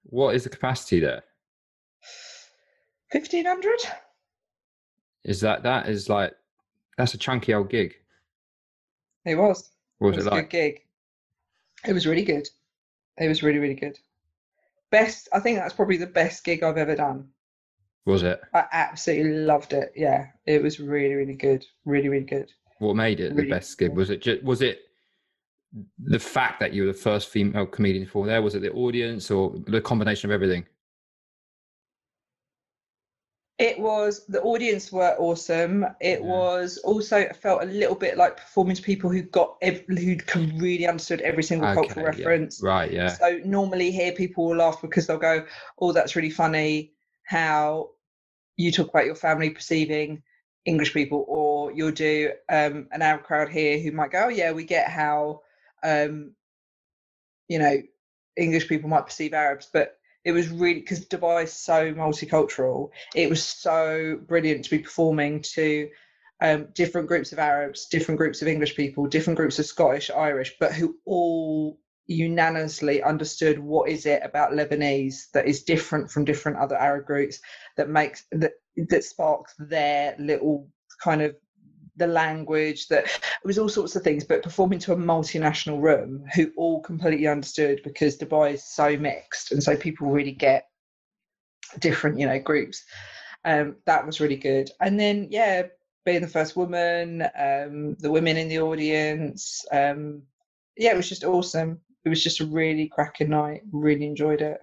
What 0.04 0.36
is 0.36 0.46
the 0.46 0.50
capacity 0.50 1.00
there? 1.02 1.24
1500? 3.12 3.72
Is 5.26 5.42
that 5.42 5.64
that 5.64 5.90
is 5.90 6.08
like 6.08 6.34
that's 6.98 7.14
a 7.14 7.18
chunky 7.18 7.54
old 7.54 7.70
gig? 7.70 7.96
It 9.26 9.36
was. 9.36 9.70
What 10.00 10.16
was 10.16 10.18
it 10.18 10.28
it 10.28 10.32
was 10.32 10.40
a 10.40 10.42
good 10.42 10.50
gig. 10.50 10.82
It 11.88 11.94
was 11.94 12.08
really 12.08 12.24
good. 12.24 12.48
It 13.18 13.28
was 13.28 13.44
really, 13.44 13.60
really 13.60 13.76
good. 13.76 13.98
Best, 14.92 15.30
I 15.34 15.40
think 15.40 15.58
that's 15.58 15.74
probably 15.74 15.98
the 15.98 16.08
best 16.08 16.44
gig 16.44 16.64
I've 16.64 16.78
ever 16.78 16.96
done. 16.96 17.30
Was 18.06 18.24
it? 18.24 18.42
I 18.54 18.66
absolutely 18.72 19.34
loved 19.34 19.74
it. 19.74 19.92
Yeah, 19.96 20.28
it 20.46 20.64
was 20.64 20.80
really, 20.80 21.14
really 21.14 21.36
good. 21.36 21.66
Really, 21.86 22.10
really 22.10 22.26
good. 22.26 22.52
What 22.80 22.96
made 22.96 23.20
it 23.20 23.36
the 23.36 23.50
best 23.50 23.78
gig? 23.78 23.96
Was 23.96 24.10
it 24.10 24.22
just 24.22 24.42
was 24.42 24.62
it 24.62 24.80
the 26.00 26.18
fact 26.18 26.60
that 26.62 26.74
you 26.74 26.84
were 26.84 26.92
the 26.92 26.98
first 26.98 27.30
female 27.30 27.66
comedian 27.66 28.08
for 28.08 28.26
there? 28.26 28.42
Was 28.42 28.56
it 28.56 28.62
the 28.62 28.72
audience 28.72 29.30
or 29.30 29.54
the 29.68 29.82
combination 29.82 30.30
of 30.30 30.34
everything? 30.34 30.66
It 33.60 33.78
was 33.78 34.26
the 34.28 34.42
audience 34.42 34.90
were 34.90 35.16
awesome. 35.20 35.86
It 36.00 36.22
Yeah. 36.22 36.26
was 36.28 36.78
also 36.78 37.28
felt 37.34 37.62
a 37.62 37.66
little 37.66 37.96
bit 37.96 38.16
like 38.18 38.38
performing 38.38 38.78
to 38.78 38.82
people 38.82 39.10
who 39.10 39.22
got 39.22 39.58
who 39.62 40.16
can 40.16 40.58
really 40.58 40.88
understood 40.88 41.20
every 41.22 41.44
single 41.44 41.68
cultural 41.68 42.06
Okay, 42.06 42.22
yeah. 42.22 42.28
reference. 42.28 42.64
Right, 42.64 42.92
yeah. 42.92 43.10
So 43.10 43.42
normally 43.44 43.92
here 43.92 44.14
people 44.14 44.48
will 44.48 44.56
laugh 44.56 44.82
because 44.82 45.08
they'll 45.08 45.18
go, 45.18 45.46
"Oh, 45.78 45.92
that's 45.92 46.16
really 46.16 46.30
funny." 46.30 46.94
How 47.24 47.92
you 48.56 48.72
talk 48.72 48.90
about 48.90 49.06
your 49.06 49.16
family 49.16 49.50
perceiving 49.50 50.24
English 50.66 50.94
people, 50.94 51.26
or 51.28 51.72
you'll 51.74 51.92
do 51.92 52.32
um, 52.50 52.88
an 52.92 53.02
Arab 53.02 53.24
crowd 53.24 53.50
here 53.50 53.78
who 53.78 53.92
might 53.92 54.12
go, 54.12 54.26
"Oh, 54.26 54.30
yeah, 54.30 54.54
we 54.54 54.64
get 54.64 54.90
how 54.90 55.42
um, 55.84 56.34
you 57.50 57.60
know 57.60 57.78
English 58.38 58.70
people 58.70 58.90
might 58.90 59.06
perceive 59.06 59.34
Arabs," 59.34 59.70
but 59.72 59.99
it 60.26 60.32
was 60.32 60.50
really 60.50 60.82
because 60.82 61.06
Dubai 61.06 61.44
is 61.44 61.54
so 61.54 61.94
multicultural. 61.94 62.90
It 63.16 63.30
was 63.30 63.44
so 63.44 64.20
brilliant 64.28 64.66
to 64.66 64.70
be 64.70 64.80
performing 64.80 65.42
to 65.54 65.90
um, 66.42 66.68
different 66.74 67.08
groups 67.08 67.32
of 67.32 67.40
Arabs, 67.40 67.88
different 67.88 68.18
groups 68.18 68.42
of 68.42 68.48
English 68.48 68.76
people, 68.76 69.08
different 69.08 69.38
groups 69.38 69.60
of 69.60 69.66
Scottish, 69.66 70.10
Irish, 70.10 70.56
but 70.60 70.74
who 70.74 70.96
all 71.06 71.80
unanimously 72.08 73.04
understood 73.04 73.60
what 73.60 73.90
is 73.90 74.06
it 74.06 74.22
about 74.24 74.52
Lebanese 74.52 75.30
that 75.34 75.48
is 75.48 75.64
different 75.64 76.10
from 76.10 76.26
different 76.26 76.58
other 76.58 76.76
Arab 76.76 77.06
groups 77.06 77.40
that 77.78 77.88
makes 77.88 78.26
that 78.32 78.54
that 78.90 79.04
sparks 79.04 79.54
their 79.60 80.16
little 80.18 80.68
kind 81.04 81.22
of 81.22 81.36
the 82.00 82.08
language 82.08 82.88
that 82.88 83.06
it 83.06 83.46
was 83.46 83.60
all 83.60 83.70
sorts 83.70 83.96
of 83.96 84.02
things 84.04 84.24
but 84.24 84.42
performing 84.42 84.80
to 84.80 84.94
a 84.94 84.98
multinational 84.98 85.82
room 85.82 86.26
who 86.34 86.52
all 86.58 86.82
completely 86.82 87.28
understood 87.28 87.82
because 87.84 88.18
dubai 88.18 88.54
is 88.54 88.64
so 88.64 88.98
mixed 88.98 89.52
and 89.52 89.62
so 89.62 89.76
people 89.76 90.10
really 90.10 90.32
get 90.32 90.66
different 91.80 92.18
you 92.18 92.26
know 92.26 92.40
groups 92.40 92.84
um 93.46 93.76
that 93.86 94.06
was 94.06 94.20
really 94.20 94.36
good 94.36 94.72
and 94.82 95.00
then 95.00 95.28
yeah 95.30 95.64
being 96.06 96.22
the 96.22 96.28
first 96.28 96.56
woman 96.56 97.22
um 97.38 97.96
the 98.00 98.12
women 98.12 98.38
in 98.38 98.48
the 98.50 98.60
audience 98.60 99.66
um 99.72 100.22
yeah 100.78 100.92
it 100.94 100.98
was 100.98 101.10
just 101.10 101.24
awesome 101.24 101.80
it 102.06 102.10
was 102.10 102.24
just 102.24 102.40
a 102.40 102.46
really 102.46 102.88
cracking 102.88 103.30
night 103.30 103.62
really 103.72 104.06
enjoyed 104.06 104.42
it 104.42 104.60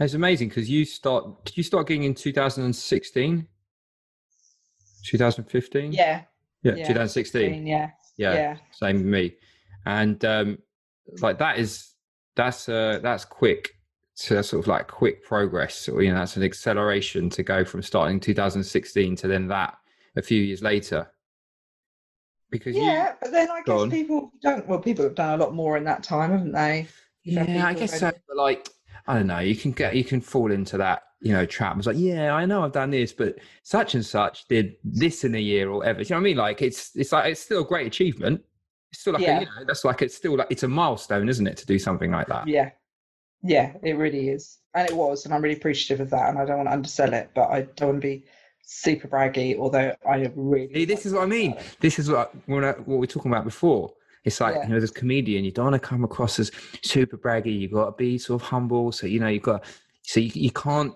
It's 0.00 0.14
amazing 0.14 0.48
because 0.48 0.68
you 0.68 0.84
start. 0.84 1.44
Did 1.44 1.56
you 1.56 1.62
start 1.62 1.86
getting 1.86 2.02
in 2.04 2.14
2016? 2.14 3.46
2015? 5.04 5.92
yeah 5.92 6.22
yeah, 6.64 6.74
yeah, 6.76 6.88
2016. 6.88 7.66
yeah 7.66 7.90
Yeah, 8.16 8.34
yeah 8.34 8.56
same 8.72 8.96
with 8.96 9.06
me. 9.06 9.34
And 9.86 10.24
um, 10.24 10.58
like 11.20 11.38
that 11.38 11.58
is 11.58 11.92
that's 12.36 12.68
uh 12.68 12.98
that's 13.02 13.24
quick 13.24 13.70
to 14.16 14.42
sort 14.42 14.62
of 14.62 14.66
like 14.66 14.88
quick 14.88 15.24
progress, 15.24 15.88
or 15.88 16.02
you 16.02 16.10
know, 16.10 16.18
that's 16.18 16.36
an 16.36 16.42
acceleration 16.42 17.30
to 17.30 17.42
go 17.42 17.64
from 17.64 17.82
starting 17.82 18.18
2016 18.18 19.16
to 19.16 19.28
then 19.28 19.48
that 19.48 19.76
a 20.16 20.22
few 20.22 20.42
years 20.42 20.62
later. 20.62 21.10
Because 22.50 22.76
yeah 22.76 23.14
but 23.20 23.32
then 23.32 23.50
i 23.50 23.62
guess 23.62 23.80
on. 23.80 23.90
people 23.90 24.30
don't 24.40 24.64
well 24.68 24.78
people 24.78 25.02
have 25.04 25.16
done 25.16 25.40
a 25.40 25.42
lot 25.42 25.54
more 25.54 25.76
in 25.76 25.82
that 25.82 26.04
time 26.04 26.30
haven't 26.30 26.52
they 26.52 26.86
you, 27.24 27.42
yeah, 27.42 27.66
I 27.66 27.74
guess 27.74 27.98
so. 27.98 28.12
But 28.28 28.36
like, 28.36 28.68
I 29.06 29.14
don't 29.14 29.26
know, 29.26 29.38
you 29.38 29.56
can 29.56 29.72
get 29.72 29.96
you 29.96 30.04
can 30.04 30.20
fall 30.20 30.52
into 30.52 30.76
that 30.78 31.02
you 31.24 31.32
know 31.32 31.46
trap. 31.46 31.76
was 31.76 31.86
like, 31.86 31.96
yeah, 31.98 32.34
I 32.34 32.44
know 32.46 32.62
I've 32.64 32.72
done 32.72 32.90
this, 32.90 33.12
but 33.12 33.36
such 33.62 33.94
and 33.94 34.04
such 34.04 34.46
did 34.48 34.76
this 34.84 35.24
in 35.24 35.34
a 35.34 35.38
year 35.38 35.70
or 35.70 35.78
whatever. 35.78 36.00
Do 36.02 36.04
you 36.04 36.10
know 36.10 36.16
what 36.16 36.20
I 36.20 36.24
mean? 36.24 36.36
Like, 36.36 36.62
it's 36.62 36.90
it's 36.94 37.12
like 37.12 37.30
it's 37.32 37.40
still 37.40 37.62
a 37.62 37.66
great 37.66 37.86
achievement. 37.86 38.42
It's 38.92 39.00
still 39.00 39.14
like 39.14 39.22
a, 39.22 39.26
Yeah. 39.26 39.40
you 39.40 39.46
know, 39.46 39.64
that's 39.66 39.84
like 39.84 40.02
it's 40.02 40.14
still 40.14 40.36
like 40.36 40.48
it's 40.50 40.62
a 40.62 40.68
milestone, 40.68 41.28
isn't 41.28 41.46
it, 41.46 41.56
to 41.56 41.66
do 41.66 41.78
something 41.78 42.10
like 42.10 42.26
that? 42.28 42.46
Yeah. 42.46 42.70
Yeah, 43.42 43.72
it 43.82 43.96
really 43.98 44.28
is. 44.30 44.58
And 44.74 44.88
it 44.88 44.96
was. 44.96 45.24
And 45.24 45.34
I'm 45.34 45.42
really 45.42 45.56
appreciative 45.56 46.00
of 46.00 46.10
that. 46.10 46.30
And 46.30 46.38
I 46.38 46.44
don't 46.46 46.56
want 46.58 46.68
to 46.68 46.72
undersell 46.72 47.12
it, 47.12 47.30
but 47.34 47.50
I 47.50 47.62
don't 47.76 47.88
want 47.90 48.00
to 48.02 48.06
be 48.08 48.24
super 48.64 49.06
braggy, 49.08 49.58
although 49.58 49.94
I 50.08 50.30
really. 50.34 50.72
See, 50.72 50.84
this 50.86 51.04
is 51.04 51.12
what 51.12 51.22
I 51.24 51.26
mean. 51.26 51.54
This 51.80 51.98
is 51.98 52.10
what 52.10 52.34
when 52.46 52.64
I, 52.64 52.72
what 52.72 52.86
we 52.88 52.96
were 52.96 53.06
talking 53.06 53.30
about 53.30 53.44
before. 53.44 53.92
It's 54.24 54.40
like 54.40 54.54
Yeah. 54.54 54.62
you 54.62 54.68
know, 54.70 54.76
as 54.76 54.90
a 54.90 54.92
comedian, 54.94 55.44
you 55.44 55.50
don't 55.52 55.66
want 55.70 55.74
to 55.82 55.88
come 55.88 56.04
across 56.04 56.38
as 56.38 56.50
super 56.82 57.18
braggy. 57.18 57.60
You've 57.60 57.72
got 57.72 57.84
to 57.86 57.92
be 57.92 58.16
sort 58.16 58.40
of 58.40 58.48
humble. 58.48 58.92
So 58.92 59.06
you 59.06 59.20
know, 59.20 59.28
you've 59.28 59.42
got 59.42 59.64
so 60.02 60.20
you, 60.20 60.30
you 60.34 60.50
can't. 60.50 60.94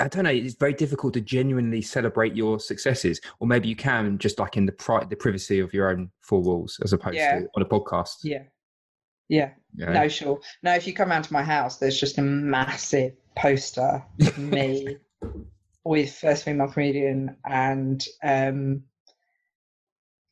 I 0.00 0.08
don't 0.08 0.24
know. 0.24 0.30
It's 0.30 0.54
very 0.54 0.72
difficult 0.72 1.14
to 1.14 1.20
genuinely 1.20 1.82
celebrate 1.82 2.34
your 2.34 2.58
successes, 2.58 3.20
or 3.38 3.46
maybe 3.46 3.68
you 3.68 3.76
can 3.76 4.18
just 4.18 4.38
like 4.38 4.56
in 4.56 4.66
the 4.66 4.72
pri- 4.72 5.04
the 5.04 5.16
privacy 5.16 5.60
of 5.60 5.72
your 5.74 5.90
own 5.90 6.10
four 6.22 6.40
walls, 6.42 6.78
as 6.82 6.92
opposed 6.92 7.16
Yeah. 7.16 7.40
to 7.40 7.48
on 7.54 7.62
a 7.62 7.66
podcast. 7.66 8.16
Yeah. 8.24 8.44
Yeah. 9.28 9.50
know? 9.74 9.92
No, 9.92 10.08
sure. 10.08 10.40
No, 10.62 10.74
if 10.74 10.86
you 10.86 10.94
come 10.94 11.10
round 11.10 11.24
to 11.24 11.32
my 11.32 11.42
house, 11.42 11.76
there's 11.76 12.00
just 12.00 12.18
a 12.18 12.22
massive 12.22 13.12
poster 13.36 14.02
of 14.20 14.38
me 14.38 14.96
with 15.84 16.14
first 16.14 16.44
female 16.44 16.68
comedian 16.68 17.36
and 17.44 18.04
um 18.22 18.82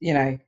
you 0.00 0.12
know, 0.14 0.38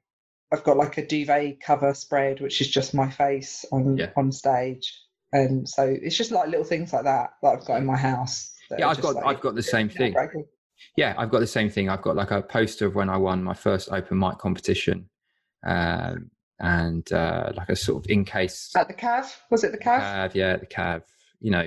I've 0.53 0.64
got 0.64 0.77
like 0.77 0.98
a 0.98 1.07
duvet 1.07 1.61
cover 1.61 1.94
spread, 1.94 2.40
which 2.40 2.61
is 2.61 2.68
just 2.68 2.94
my 2.94 3.11
face 3.11 3.64
on 3.70 3.96
Yeah. 3.98 4.11
on 4.16 4.33
stage. 4.33 4.98
And 5.33 5.68
so 5.68 5.85
it's 5.87 6.16
just 6.16 6.31
like 6.31 6.48
little 6.48 6.64
things 6.64 6.92
like 6.92 7.05
that 7.05 7.31
that 7.42 7.48
I've 7.48 7.64
got 7.66 7.77
in 7.79 7.87
my 7.87 7.96
house. 7.98 8.51
Yeah, 8.76 8.88
I've 8.88 9.00
got 9.00 9.14
like, 9.14 9.24
I've 9.24 9.40
got 9.40 9.54
the 9.54 9.62
same 9.62 9.88
thing. 9.88 10.14
Yeah, 10.96 11.14
I've 11.18 11.31
got 11.31 11.40
the 11.40 11.46
same 11.46 11.70
thing. 11.70 11.88
I've 11.88 12.02
got 12.02 12.16
like 12.16 12.31
a 12.31 12.42
poster 12.42 12.87
of 12.87 12.94
when 12.94 13.09
I 13.09 13.16
won 13.16 13.42
my 13.42 13.54
first 13.54 13.88
open 13.90 14.18
mic 14.18 14.38
competition, 14.38 15.09
um, 15.66 16.31
and 16.61 17.11
uh, 17.12 17.52
like 17.57 17.68
a 17.68 17.76
sort 17.76 18.04
of 18.04 18.11
in 18.11 18.24
case 18.24 18.72
At 18.76 18.88
the 18.88 18.94
Cav? 18.94 19.35
Was 19.50 19.64
it 19.64 19.72
the 19.72 19.78
Cav? 19.78 20.00
Cav, 20.00 20.35
yeah, 20.35 20.57
the 20.57 20.66
Cav. 20.66 21.02
You 21.40 21.50
know, 21.52 21.66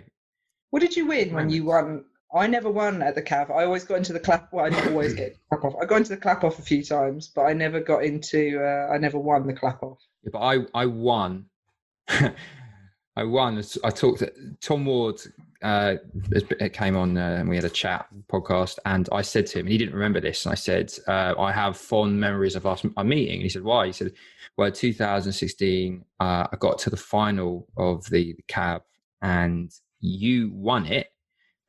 What 0.70 0.82
did 0.82 0.96
you 0.96 1.08
win 1.08 1.34
when 1.34 1.50
you 1.50 1.66
won? 1.66 2.06
I 2.34 2.48
never 2.48 2.70
won 2.70 3.02
at 3.02 3.16
the 3.16 3.22
Cav. 3.22 3.50
I 3.52 3.66
always 3.66 3.84
got 3.84 3.96
into 3.96 4.14
the 4.14 4.20
clap. 4.20 4.54
Well, 4.54 4.66
I 4.66 4.70
didn't 4.70 4.94
always 4.94 5.14
get 5.14 5.38
clap 5.50 5.66
off. 5.66 5.74
I 5.82 5.86
got 5.86 5.98
into 5.98 6.12
the 6.12 6.18
clap 6.18 6.44
off 6.46 6.60
a 6.60 6.62
few 6.62 6.84
times, 6.84 7.32
but 7.36 7.42
I 7.44 7.54
never 7.54 7.82
got 7.82 8.06
into. 8.06 8.62
Uh, 8.64 8.94
I 8.94 8.98
never 8.98 9.20
won 9.20 9.48
the 9.48 9.54
clap 9.54 9.84
off. 9.84 10.00
Yeah, 10.24 10.30
but 10.32 10.40
I 10.40 10.60
I 10.74 10.86
won. 10.86 11.46
I 12.08 13.24
won. 13.24 13.62
I 13.84 13.90
talked 13.90 14.20
to 14.20 14.32
Tom 14.62 14.86
Ward. 14.86 15.20
Uh, 15.62 15.96
it 16.32 16.74
came 16.74 16.96
on 16.96 17.18
uh, 17.18 17.38
and 17.40 17.48
we 17.50 17.56
had 17.56 17.66
a 17.66 17.70
chat 17.70 18.08
podcast, 18.28 18.80
and 18.86 19.08
I 19.12 19.22
said 19.22 19.46
to 19.48 19.60
him, 19.60 19.66
and 19.66 19.72
he 19.72 19.78
didn't 19.78 19.94
remember 19.94 20.20
this. 20.20 20.46
And 20.46 20.52
I 20.52 20.56
said, 20.56 20.92
uh, 21.08 21.36
I 21.38 21.52
have 21.52 21.78
fond 21.78 22.20
memories 22.20 22.56
of 22.56 22.66
us 22.66 22.84
a 22.98 23.04
meeting. 23.04 23.36
And 23.36 23.44
he 23.44 23.50
said, 23.50 23.64
Why? 23.64 23.86
He 23.88 23.92
said, 23.92 24.14
Well, 24.58 24.72
2016, 24.72 26.04
uh, 26.20 26.48
I 26.52 26.56
got 26.60 26.80
to 26.80 26.90
the 26.90 26.98
final 26.98 27.68
of 27.78 28.06
the, 28.10 28.34
the 28.34 28.44
Cav, 28.48 28.82
and 29.22 29.72
you 30.00 30.52
won 30.54 30.86
it, 30.88 31.08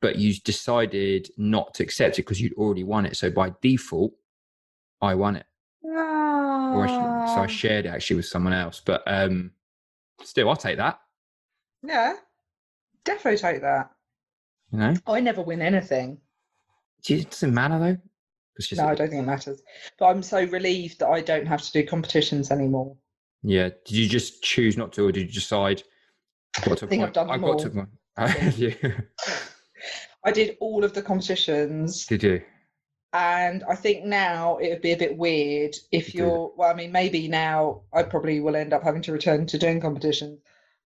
but 0.01 0.17
you 0.17 0.33
decided 0.43 1.29
not 1.37 1.73
to 1.75 1.83
accept 1.83 2.17
it 2.17 2.23
because 2.23 2.41
you'd 2.41 2.53
already 2.53 2.83
won 2.83 3.05
it. 3.05 3.15
So 3.15 3.29
by 3.29 3.53
default, 3.61 4.13
I 5.01 5.15
won 5.15 5.35
it 5.35 5.45
I 5.85 6.87
sh- 6.87 6.99
so 7.25 7.41
I 7.41 7.43
Ah, 7.43 7.47
shared 7.47 7.85
it 7.85 7.89
actually 7.89 8.17
with 8.17 8.25
someone 8.25 8.53
else. 8.53 8.81
But 8.83 9.03
um, 9.05 9.51
still, 10.23 10.49
I'll 10.49 10.55
take 10.55 10.77
that. 10.77 10.99
yeah, 11.83 12.13
definitely 13.05 13.37
take 13.37 13.61
that. 13.61 13.91
You 14.71 14.79
know, 14.79 14.93
I 15.07 15.19
never 15.19 15.41
win 15.41 15.61
anything. 15.61 16.17
it 17.07 17.29
doesn't 17.29 17.53
matter 17.53 17.79
though. 17.79 17.97
Just 18.59 18.77
No, 18.77 18.87
I 18.87 18.95
don't 18.95 19.09
think 19.09 19.23
it 19.23 19.25
matters. 19.25 19.61
But 19.99 20.07
I'm 20.07 20.23
so 20.23 20.43
relieved 20.45 20.99
that 20.99 21.07
I 21.09 21.21
don't 21.21 21.45
have 21.47 21.61
to 21.63 21.71
do 21.71 21.85
competitions 21.85 22.51
anymore. 22.51 22.95
yeah. 23.41 23.69
Did 23.85 23.95
you 23.97 24.07
just 24.07 24.43
choose 24.43 24.77
not 24.77 24.93
to, 24.93 25.07
or 25.07 25.11
did 25.11 25.27
you 25.27 25.33
decide? 25.33 25.83
I 26.61 26.65
got 26.67 26.77
to 26.79 26.85
a 26.85 26.87
I 26.87 26.89
think 26.89 27.01
I've 27.03 27.07
point- 27.07 27.13
done 27.15 27.29
I 27.29 27.33
them 27.37 27.41
got 27.41 27.59
to 27.59 27.69
all. 27.69 27.75
one. 27.75 29.05
I 30.25 30.31
did 30.31 30.57
all 30.59 30.83
of 30.83 30.93
the 30.93 31.01
competitions. 31.01 32.05
Did 32.05 32.23
you? 32.23 32.41
And 33.11 33.63
I 33.69 33.75
think 33.75 34.05
now 34.05 34.57
it 34.57 34.69
would 34.69 34.81
be 34.81 34.93
a 34.93 34.97
bit 34.97 35.17
weird 35.17 35.75
if 35.91 36.07
To 36.07 36.11
do 36.13 36.17
you're, 36.19 36.53
well, 36.55 36.71
I 36.71 36.73
mean, 36.73 36.91
maybe 36.91 37.27
now 37.27 37.81
I 37.93 38.03
probably 38.03 38.39
will 38.39 38.55
end 38.55 38.73
up 38.73 38.83
having 38.83 39.01
to 39.03 39.11
return 39.11 39.45
to 39.47 39.57
doing 39.59 39.79
competitions. 39.81 40.39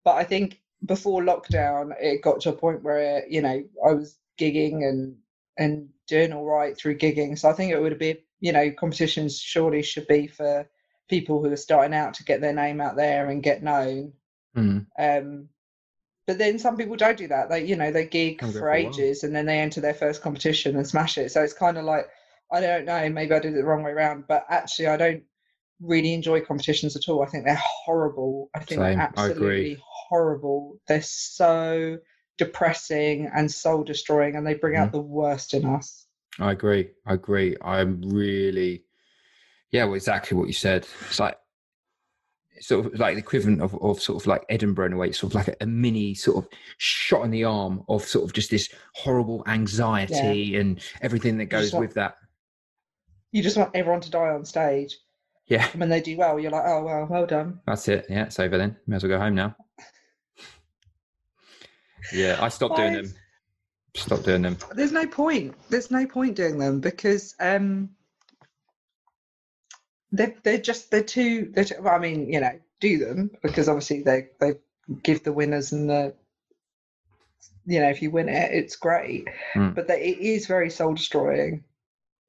But 0.04 0.16
I 0.16 0.24
think 0.24 0.60
before 0.84 1.22
lockdown, 1.22 1.92
it 2.00 2.22
got 2.22 2.40
to 2.42 2.50
a 2.50 2.54
point 2.54 2.82
where, 2.82 3.26
you 3.28 3.42
know, 3.42 3.62
I 3.86 3.92
was 3.92 4.18
gigging 4.38 4.88
and, 4.88 5.16
and 5.58 5.88
doing 6.08 6.32
all 6.32 6.44
right 6.44 6.76
through 6.76 6.98
gigging. 6.98 7.38
So 7.38 7.48
I 7.48 7.52
think 7.52 7.72
it 7.72 7.80
would 7.80 7.98
be, 7.98 8.24
you 8.40 8.52
know, 8.52 8.70
competitions 8.72 9.38
surely 9.38 9.82
should 9.82 10.06
be 10.06 10.26
for 10.26 10.68
people 11.08 11.42
who 11.42 11.52
are 11.52 11.56
starting 11.56 11.94
out 11.94 12.14
to 12.14 12.24
get 12.24 12.40
their 12.40 12.52
name 12.52 12.80
out 12.80 12.96
there 12.96 13.28
and 13.28 13.42
get 13.42 13.62
known. 13.62 14.12
Mm. 14.56 14.86
Um, 14.98 15.48
but 16.26 16.38
then 16.38 16.58
some 16.58 16.76
people 16.76 16.96
don't 16.96 17.18
do 17.18 17.28
that. 17.28 17.48
They, 17.48 17.64
you 17.64 17.76
know, 17.76 17.90
they 17.90 18.06
gig 18.06 18.40
for 18.40 18.52
for 18.52 18.72
ages 18.72 19.24
and 19.24 19.34
then 19.34 19.46
they 19.46 19.58
enter 19.58 19.80
their 19.80 19.94
first 19.94 20.22
competition 20.22 20.76
and 20.76 20.86
smash 20.86 21.18
it. 21.18 21.32
So 21.32 21.42
it's 21.42 21.52
kind 21.52 21.76
of 21.78 21.84
like, 21.84 22.08
I 22.52 22.60
don't 22.60 22.84
know, 22.84 23.08
maybe 23.08 23.34
I 23.34 23.38
did 23.38 23.54
it 23.54 23.56
the 23.56 23.64
wrong 23.64 23.82
way 23.82 23.92
around, 23.92 24.24
but 24.28 24.44
actually, 24.48 24.88
I 24.88 24.96
don't 24.96 25.22
really 25.80 26.12
enjoy 26.12 26.40
competitions 26.42 26.94
at 26.96 27.08
all. 27.08 27.22
I 27.22 27.26
think 27.26 27.44
they're 27.44 27.60
horrible. 27.62 28.50
I 28.54 28.58
think 28.60 28.80
Same, 28.80 28.98
they're 28.98 29.00
absolutely 29.00 29.78
horrible. 30.12 30.78
They're 30.88 31.00
so 31.02 31.98
depressing 32.36 33.30
and 33.34 33.50
soul 33.50 33.82
destroying, 33.82 34.36
and 34.36 34.46
they 34.46 34.54
bring 34.54 34.74
Mm. 34.74 34.80
out 34.80 34.92
the 34.92 35.00
worst 35.00 35.54
in 35.54 35.64
us. 35.64 36.06
I 36.38 36.52
agree. 36.52 36.90
I 37.06 37.14
agree. 37.14 37.56
I'm 37.62 38.00
really, 38.02 38.84
yeah. 39.70 39.84
Well, 39.84 39.94
exactly 39.94 40.36
what 40.36 40.46
you 40.48 40.52
said. 40.52 40.86
It's 41.08 41.18
like 41.20 41.38
sort 42.60 42.86
of 42.86 42.98
like 42.98 43.14
the 43.14 43.20
equivalent 43.20 43.60
of, 43.60 43.74
of 43.82 44.00
sort 44.00 44.22
of 44.22 44.26
like 44.26 44.44
Edinburgh 44.48 44.86
in 44.86 44.92
a 44.92 44.96
way, 44.96 45.08
it's 45.08 45.18
sort 45.18 45.32
of 45.32 45.34
like 45.34 45.48
a, 45.48 45.56
a 45.62 45.66
mini 45.66 46.14
sort 46.14 46.36
of 46.44 46.48
shot 46.78 47.24
in 47.24 47.30
the 47.30 47.44
arm 47.44 47.82
of 47.88 48.04
sort 48.04 48.24
of 48.24 48.32
just 48.32 48.50
this 48.50 48.68
horrible 48.94 49.42
anxiety 49.48 50.56
and 50.56 50.80
everything 51.00 51.38
that 51.38 51.46
goes 51.46 51.72
want- 51.72 51.86
with 51.86 51.94
that. 51.94 52.16
You 53.32 53.42
just 53.42 53.56
want 53.56 53.74
everyone 53.74 54.02
to 54.02 54.10
die 54.10 54.28
on 54.28 54.44
stage. 54.44 54.98
Yeah, 55.48 55.66
And 55.72 55.80
when 55.80 55.88
they 55.88 56.00
do 56.00 56.16
well, 56.16 56.38
you're 56.38 56.50
like, 56.52 56.64
oh, 56.66 56.84
well, 56.84 57.06
well 57.10 57.26
done. 57.26 57.60
that's 57.66 57.88
it. 57.88 58.06
Yeah, 58.08 58.24
it's 58.26 58.38
over 58.38 58.56
then. 58.58 58.76
May 58.86 58.96
as 58.96 59.02
well 59.02 59.10
go 59.10 59.18
home 59.18 59.34
now. 59.34 59.56
Yeah, 62.12 62.38
I 62.40 62.48
stopped 62.48 62.76
doing 62.76 62.94
them. 62.94 63.14
Stop 63.94 64.22
doing 64.22 64.42
them. 64.42 64.56
There's 64.74 64.92
no 64.92 65.06
point. 65.06 65.54
There's 65.68 65.90
no 65.90 66.06
point 66.06 66.36
doing 66.36 66.58
them 66.58 66.80
because 66.80 67.34
um, 67.38 67.90
they're, 70.10 70.34
they're 70.42 70.58
just, 70.58 70.90
they're 70.90 71.02
too, 71.02 71.50
they're 71.52 71.64
too, 71.64 71.76
well, 71.80 71.94
I 71.94 71.98
mean, 71.98 72.32
you 72.32 72.40
know, 72.40 72.58
do 72.80 72.98
them 72.98 73.30
because 73.42 73.68
obviously 73.68 74.02
they, 74.02 74.28
they 74.40 74.54
give 75.02 75.22
the 75.22 75.32
winners 75.32 75.72
and 75.72 75.90
the, 75.90 76.14
you 77.66 77.80
know, 77.80 77.90
if 77.90 78.02
you 78.02 78.10
win 78.10 78.28
it, 78.28 78.52
it's 78.52 78.76
great. 78.76 79.28
Mm. 79.54 79.74
But 79.74 79.88
that 79.88 80.00
it 80.00 80.18
is 80.18 80.46
very 80.46 80.70
soul 80.70 80.94
destroying. 80.94 81.64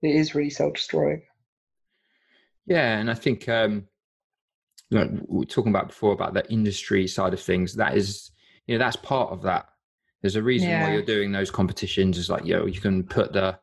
It 0.01 0.15
is 0.15 0.35
really 0.35 0.49
soul 0.49 0.71
destroying. 0.71 1.23
Yeah, 2.65 2.97
and 2.99 3.09
I 3.09 3.13
think 3.13 3.49
um, 3.49 3.87
you 4.89 4.99
know, 4.99 5.09
we 5.27 5.39
were 5.39 5.45
talking 5.45 5.71
about 5.71 5.87
before 5.87 6.13
about 6.13 6.33
the 6.33 6.49
industry 6.51 7.07
side 7.07 7.33
of 7.33 7.41
things. 7.41 7.75
That 7.75 7.97
is, 7.97 8.29
you 8.67 8.77
know, 8.77 8.83
that's 8.83 8.95
part 8.97 9.31
of 9.31 9.41
that. 9.43 9.67
There's 10.21 10.35
a 10.35 10.43
reason 10.43 10.69
Yeah. 10.69 10.83
why 10.83 10.93
you're 10.93 11.01
doing 11.01 11.31
those 11.31 11.51
competitions. 11.51 12.17
Is 12.17 12.29
like, 12.29 12.45
you 12.45 12.55
know, 12.55 12.65
you 12.65 12.79
can 12.79 13.03
put 13.03 13.33
the, 13.33 13.59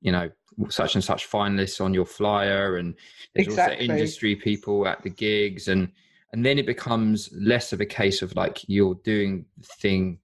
you 0.00 0.12
know, 0.12 0.30
such 0.70 0.94
and 0.94 1.04
such 1.04 1.30
finalists 1.30 1.80
on 1.80 1.94
your 1.94 2.06
flyer, 2.06 2.76
and 2.76 2.94
there's 3.34 3.48
Exactly. 3.48 3.76
also 3.76 3.92
industry 3.92 4.34
people 4.34 4.86
at 4.88 5.02
the 5.02 5.10
gigs, 5.10 5.68
and 5.68 5.92
and 6.32 6.44
then 6.44 6.58
it 6.58 6.66
becomes 6.66 7.30
less 7.32 7.72
of 7.72 7.80
a 7.80 7.86
case 7.86 8.22
of 8.22 8.34
like 8.36 8.60
you're 8.68 8.96
doing 9.04 9.44
the 9.58 9.66
thing 9.80 10.18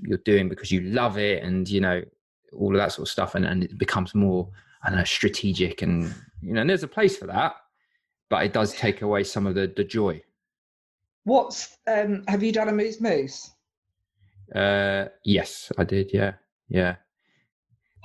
you're 0.00 0.18
doing 0.18 0.48
because 0.48 0.70
you 0.70 0.80
love 0.82 1.16
it, 1.18 1.42
and 1.42 1.68
you 1.68 1.80
know, 1.80 2.02
all 2.54 2.70
of 2.74 2.78
that 2.78 2.92
sort 2.92 3.08
of 3.08 3.12
stuff, 3.12 3.34
and 3.34 3.46
and 3.46 3.64
it 3.64 3.78
becomes 3.78 4.14
more, 4.14 4.48
I 4.82 4.90
don't 4.90 4.98
know, 4.98 5.04
strategic, 5.04 5.80
and 5.82 6.14
you 6.42 6.52
know, 6.52 6.60
and 6.60 6.68
there's 6.70 6.82
a 6.82 6.88
place 6.88 7.16
for 7.16 7.26
that, 7.26 7.54
but 8.28 8.44
it 8.44 8.52
does 8.52 8.74
take 8.74 9.00
away 9.02 9.24
some 9.24 9.46
of 9.46 9.54
the 9.54 9.72
the 9.74 9.84
joy. 9.84 10.22
What's, 11.26 11.76
um, 11.88 12.22
have 12.28 12.44
you 12.44 12.52
done 12.52 12.68
Amused 12.68 13.00
Moose? 13.00 13.50
Uh, 14.54 15.06
yes, 15.24 15.72
I 15.76 15.82
did. 15.82 16.12
Yeah, 16.12 16.34
yeah. 16.68 16.94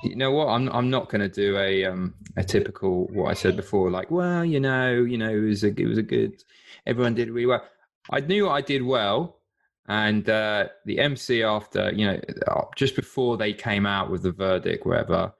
You 0.02 0.16
know 0.16 0.32
what? 0.32 0.48
I'm 0.48 0.68
I'm 0.70 0.90
not 0.90 1.08
going 1.08 1.20
to 1.20 1.28
do 1.28 1.56
a 1.56 1.84
um 1.84 2.14
a 2.36 2.42
typical 2.42 3.06
what 3.12 3.30
I 3.30 3.34
said 3.34 3.54
before. 3.54 3.92
Like, 3.92 4.10
well, 4.10 4.44
you 4.44 4.58
know, 4.58 5.04
you 5.04 5.16
know, 5.16 5.30
it 5.30 5.38
was 5.38 5.62
a 5.62 5.68
it 5.68 5.86
was 5.86 5.98
a 5.98 6.02
good. 6.02 6.42
Everyone 6.84 7.14
did 7.14 7.30
really 7.30 7.46
well. 7.46 7.62
I 8.10 8.18
knew 8.18 8.48
I 8.48 8.60
did 8.60 8.82
well, 8.82 9.38
and 9.86 10.28
uh, 10.28 10.66
the 10.84 10.98
MC 10.98 11.44
after 11.44 11.92
you 11.92 12.04
know 12.04 12.20
uh, 12.48 12.62
just 12.74 12.96
before 12.96 13.36
they 13.36 13.52
came 13.52 13.86
out 13.86 14.10
with 14.10 14.24
the 14.24 14.32
verdict, 14.32 14.84
whatever, 14.84 15.32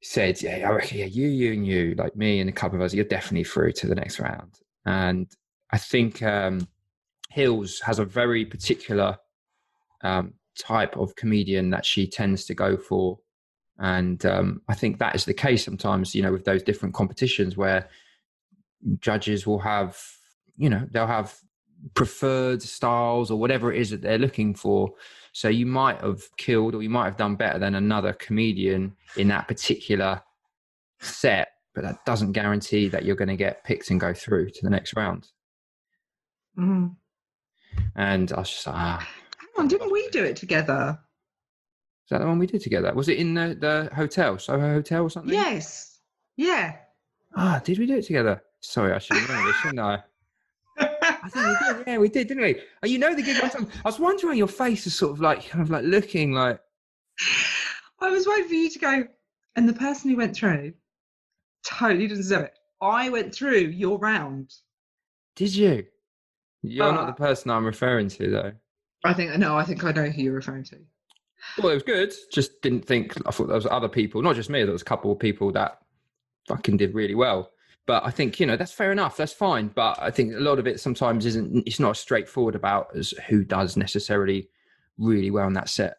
said, 0.00 0.40
"Yeah, 0.40 0.68
I 0.68 0.70
reckon 0.70 0.98
yeah, 0.98 1.06
you, 1.06 1.26
you, 1.26 1.52
and 1.54 1.66
you, 1.66 1.96
like 1.98 2.14
me 2.14 2.38
and 2.38 2.48
a 2.48 2.52
couple 2.52 2.78
of 2.78 2.84
us, 2.84 2.94
you're 2.94 3.04
definitely 3.04 3.42
through 3.42 3.72
to 3.72 3.88
the 3.88 3.96
next 3.96 4.20
round." 4.20 4.60
And 4.86 5.26
I 5.72 5.78
think 5.78 6.22
um, 6.22 6.68
Hils 7.34 7.80
has 7.80 7.98
a 7.98 8.04
very 8.04 8.44
particular 8.44 9.18
um, 10.02 10.34
type 10.58 10.96
of 10.96 11.16
comedian 11.16 11.70
that 11.70 11.84
she 11.84 12.06
tends 12.06 12.44
to 12.46 12.54
go 12.54 12.76
for. 12.76 13.18
And 13.78 14.24
um, 14.24 14.62
I 14.68 14.74
think 14.74 14.98
that 14.98 15.14
is 15.14 15.24
the 15.24 15.34
case 15.34 15.64
sometimes, 15.64 16.14
you 16.14 16.22
know, 16.22 16.32
with 16.32 16.44
those 16.44 16.62
different 16.62 16.94
competitions 16.94 17.56
where 17.56 17.88
judges 19.00 19.46
will 19.46 19.58
have, 19.58 19.98
you 20.56 20.70
know, 20.70 20.86
they'll 20.92 21.06
have 21.06 21.36
preferred 21.94 22.62
styles 22.62 23.30
or 23.30 23.38
whatever 23.38 23.72
it 23.72 23.80
is 23.80 23.90
that 23.90 24.00
they're 24.00 24.18
looking 24.18 24.54
for. 24.54 24.92
So 25.32 25.48
you 25.48 25.66
might 25.66 26.00
have 26.00 26.22
killed 26.36 26.74
or 26.74 26.82
you 26.82 26.90
might 26.90 27.06
have 27.06 27.16
done 27.16 27.34
better 27.34 27.58
than 27.58 27.74
another 27.74 28.12
comedian 28.12 28.94
in 29.16 29.28
that 29.28 29.48
particular 29.48 30.22
set, 31.00 31.48
but 31.74 31.82
that 31.82 32.04
doesn't 32.04 32.32
guarantee 32.32 32.88
that 32.88 33.04
you're 33.04 33.16
going 33.16 33.28
to 33.28 33.36
get 33.36 33.64
picked 33.64 33.90
and 33.90 33.98
go 33.98 34.14
through 34.14 34.50
to 34.50 34.60
the 34.62 34.70
next 34.70 34.94
round. 34.94 35.28
Mm. 36.56 36.94
And 37.96 38.32
I 38.32 38.40
was 38.40 38.50
just 38.50 38.66
like, 38.66 38.76
ah, 38.76 39.08
Hang 39.38 39.48
on, 39.64 39.68
didn't 39.68 39.92
we 39.92 40.08
do 40.08 40.24
it 40.24 40.36
together? 40.36 40.98
Is 42.04 42.10
that 42.10 42.18
the 42.18 42.26
one 42.26 42.38
we 42.38 42.46
did 42.46 42.60
together? 42.60 42.92
Was 42.92 43.08
it 43.08 43.18
in 43.18 43.34
the, 43.34 43.56
the 43.58 43.94
hotel, 43.94 44.38
Soho 44.38 44.74
Hotel 44.74 45.04
or 45.04 45.10
something? 45.10 45.32
Yes. 45.32 46.00
Yeah. 46.36 46.76
Ah, 47.36 47.60
did 47.64 47.78
we 47.78 47.86
do 47.86 47.96
it 47.96 48.04
together? 48.04 48.42
Sorry, 48.60 48.92
I 48.92 48.98
should 48.98 49.16
have 49.16 49.28
known 49.28 49.46
this, 49.46 49.56
shouldn't 49.56 49.80
I? 49.80 50.02
I 50.78 51.28
think 51.28 51.46
we 51.46 51.66
did. 51.66 51.84
Yeah, 51.86 51.98
we 51.98 52.08
did, 52.08 52.28
didn't 52.28 52.42
we? 52.42 52.60
Oh, 52.82 52.86
you 52.86 52.98
know 52.98 53.14
the 53.14 53.22
gig. 53.22 53.42
I 53.42 53.50
was 53.84 53.98
wondering 53.98 54.36
your 54.36 54.48
face 54.48 54.86
is 54.86 54.94
sort 54.94 55.12
of 55.12 55.20
like, 55.20 55.48
kind 55.48 55.62
of 55.62 55.70
like 55.70 55.84
looking 55.84 56.32
like. 56.32 56.60
I 58.00 58.10
was 58.10 58.26
waiting 58.26 58.48
for 58.48 58.54
you 58.54 58.70
to 58.70 58.78
go, 58.78 59.04
and 59.56 59.68
the 59.68 59.72
person 59.72 60.10
who 60.10 60.16
went 60.16 60.36
through 60.36 60.74
totally 61.64 62.06
didn't 62.06 62.18
deserve 62.18 62.42
it. 62.42 62.54
I 62.80 63.08
went 63.08 63.34
through 63.34 63.58
your 63.58 63.98
round. 63.98 64.52
Did 65.36 65.54
you? 65.54 65.86
You're 66.64 66.92
not 66.92 67.06
the 67.06 67.12
person 67.12 67.50
I'm 67.50 67.64
referring 67.64 68.08
to, 68.08 68.30
though. 68.30 68.52
I 69.04 69.12
think 69.12 69.36
no, 69.38 69.56
I 69.56 69.64
think 69.64 69.84
I 69.84 69.92
know 69.92 70.06
who 70.06 70.22
you're 70.22 70.34
referring 70.34 70.64
to. 70.64 70.78
Well, 71.58 71.70
it 71.70 71.74
was 71.74 71.82
good. 71.82 72.12
Just 72.32 72.62
didn't 72.62 72.86
think. 72.86 73.14
I 73.26 73.30
thought 73.30 73.48
there 73.48 73.56
was 73.56 73.66
other 73.66 73.88
people, 73.88 74.22
not 74.22 74.34
just 74.34 74.48
me. 74.50 74.62
There 74.64 74.72
was 74.72 74.82
a 74.82 74.86
couple 74.86 75.12
of 75.12 75.18
people 75.18 75.52
that 75.52 75.78
fucking 76.48 76.78
did 76.78 76.94
really 76.94 77.14
well. 77.14 77.50
But 77.86 78.06
I 78.06 78.10
think 78.10 78.40
you 78.40 78.46
know 78.46 78.56
that's 78.56 78.72
fair 78.72 78.92
enough. 78.92 79.16
That's 79.16 79.32
fine. 79.32 79.68
But 79.68 79.98
I 80.00 80.10
think 80.10 80.34
a 80.34 80.40
lot 80.40 80.58
of 80.58 80.66
it 80.66 80.80
sometimes 80.80 81.26
isn't. 81.26 81.64
It's 81.66 81.80
not 81.80 81.90
as 81.90 81.98
straightforward 81.98 82.54
about 82.54 82.96
as 82.96 83.10
who 83.28 83.44
does 83.44 83.76
necessarily 83.76 84.48
really 84.96 85.30
well 85.30 85.46
in 85.46 85.52
that 85.52 85.68
set. 85.68 85.98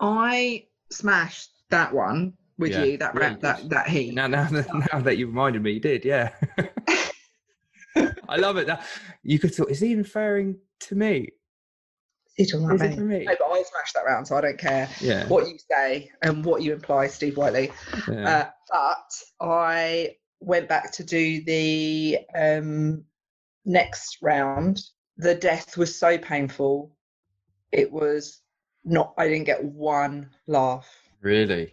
I 0.00 0.66
smashed 0.90 1.50
that 1.70 1.94
one 1.94 2.34
with 2.58 2.72
Yeah, 2.72 2.84
you. 2.84 2.96
That 2.98 3.14
really 3.14 3.36
that 3.36 3.68
that 3.68 3.88
heat. 3.88 4.14
Now, 4.14 4.26
now, 4.26 4.48
that, 4.48 4.66
now 4.92 5.00
that 5.00 5.16
you 5.16 5.28
reminded 5.28 5.62
me, 5.62 5.72
you 5.72 5.80
did, 5.80 6.04
yeah. 6.04 6.32
I 8.28 8.36
love 8.36 8.56
it. 8.56 8.66
That 8.66 8.84
you 9.22 9.38
could 9.38 9.54
thought, 9.54 9.70
is 9.70 9.80
he 9.80 9.94
referring 9.94 10.58
to 10.80 10.94
me? 10.94 11.30
Is 12.38 12.52
it 12.52 12.94
for 12.94 13.00
me? 13.00 13.24
No, 13.24 13.34
but 13.38 13.46
I 13.46 13.62
smashed 13.62 13.94
that 13.94 14.04
round, 14.04 14.26
so 14.28 14.36
I 14.36 14.42
don't 14.42 14.58
care 14.58 14.88
Yeah. 15.00 15.26
what 15.28 15.48
you 15.48 15.56
say 15.70 16.10
and 16.22 16.44
what 16.44 16.62
you 16.62 16.74
imply, 16.74 17.06
Steve 17.06 17.36
Whiteley. 17.38 17.72
yeah. 18.10 18.28
Uh, 18.28 18.50
but 18.70 19.46
I 19.48 20.16
went 20.40 20.68
back 20.68 20.92
to 20.92 21.04
do 21.04 21.42
the 21.44 22.18
um, 22.34 23.04
next 23.64 24.18
round. 24.22 24.80
The 25.16 25.34
death 25.34 25.78
was 25.78 25.98
so 25.98 26.18
painful. 26.18 26.94
It 27.72 27.90
was 27.90 28.42
not. 28.84 29.14
I 29.16 29.28
didn't 29.28 29.44
get 29.46 29.64
one 29.64 30.28
laugh. 30.46 30.86
really? 31.22 31.72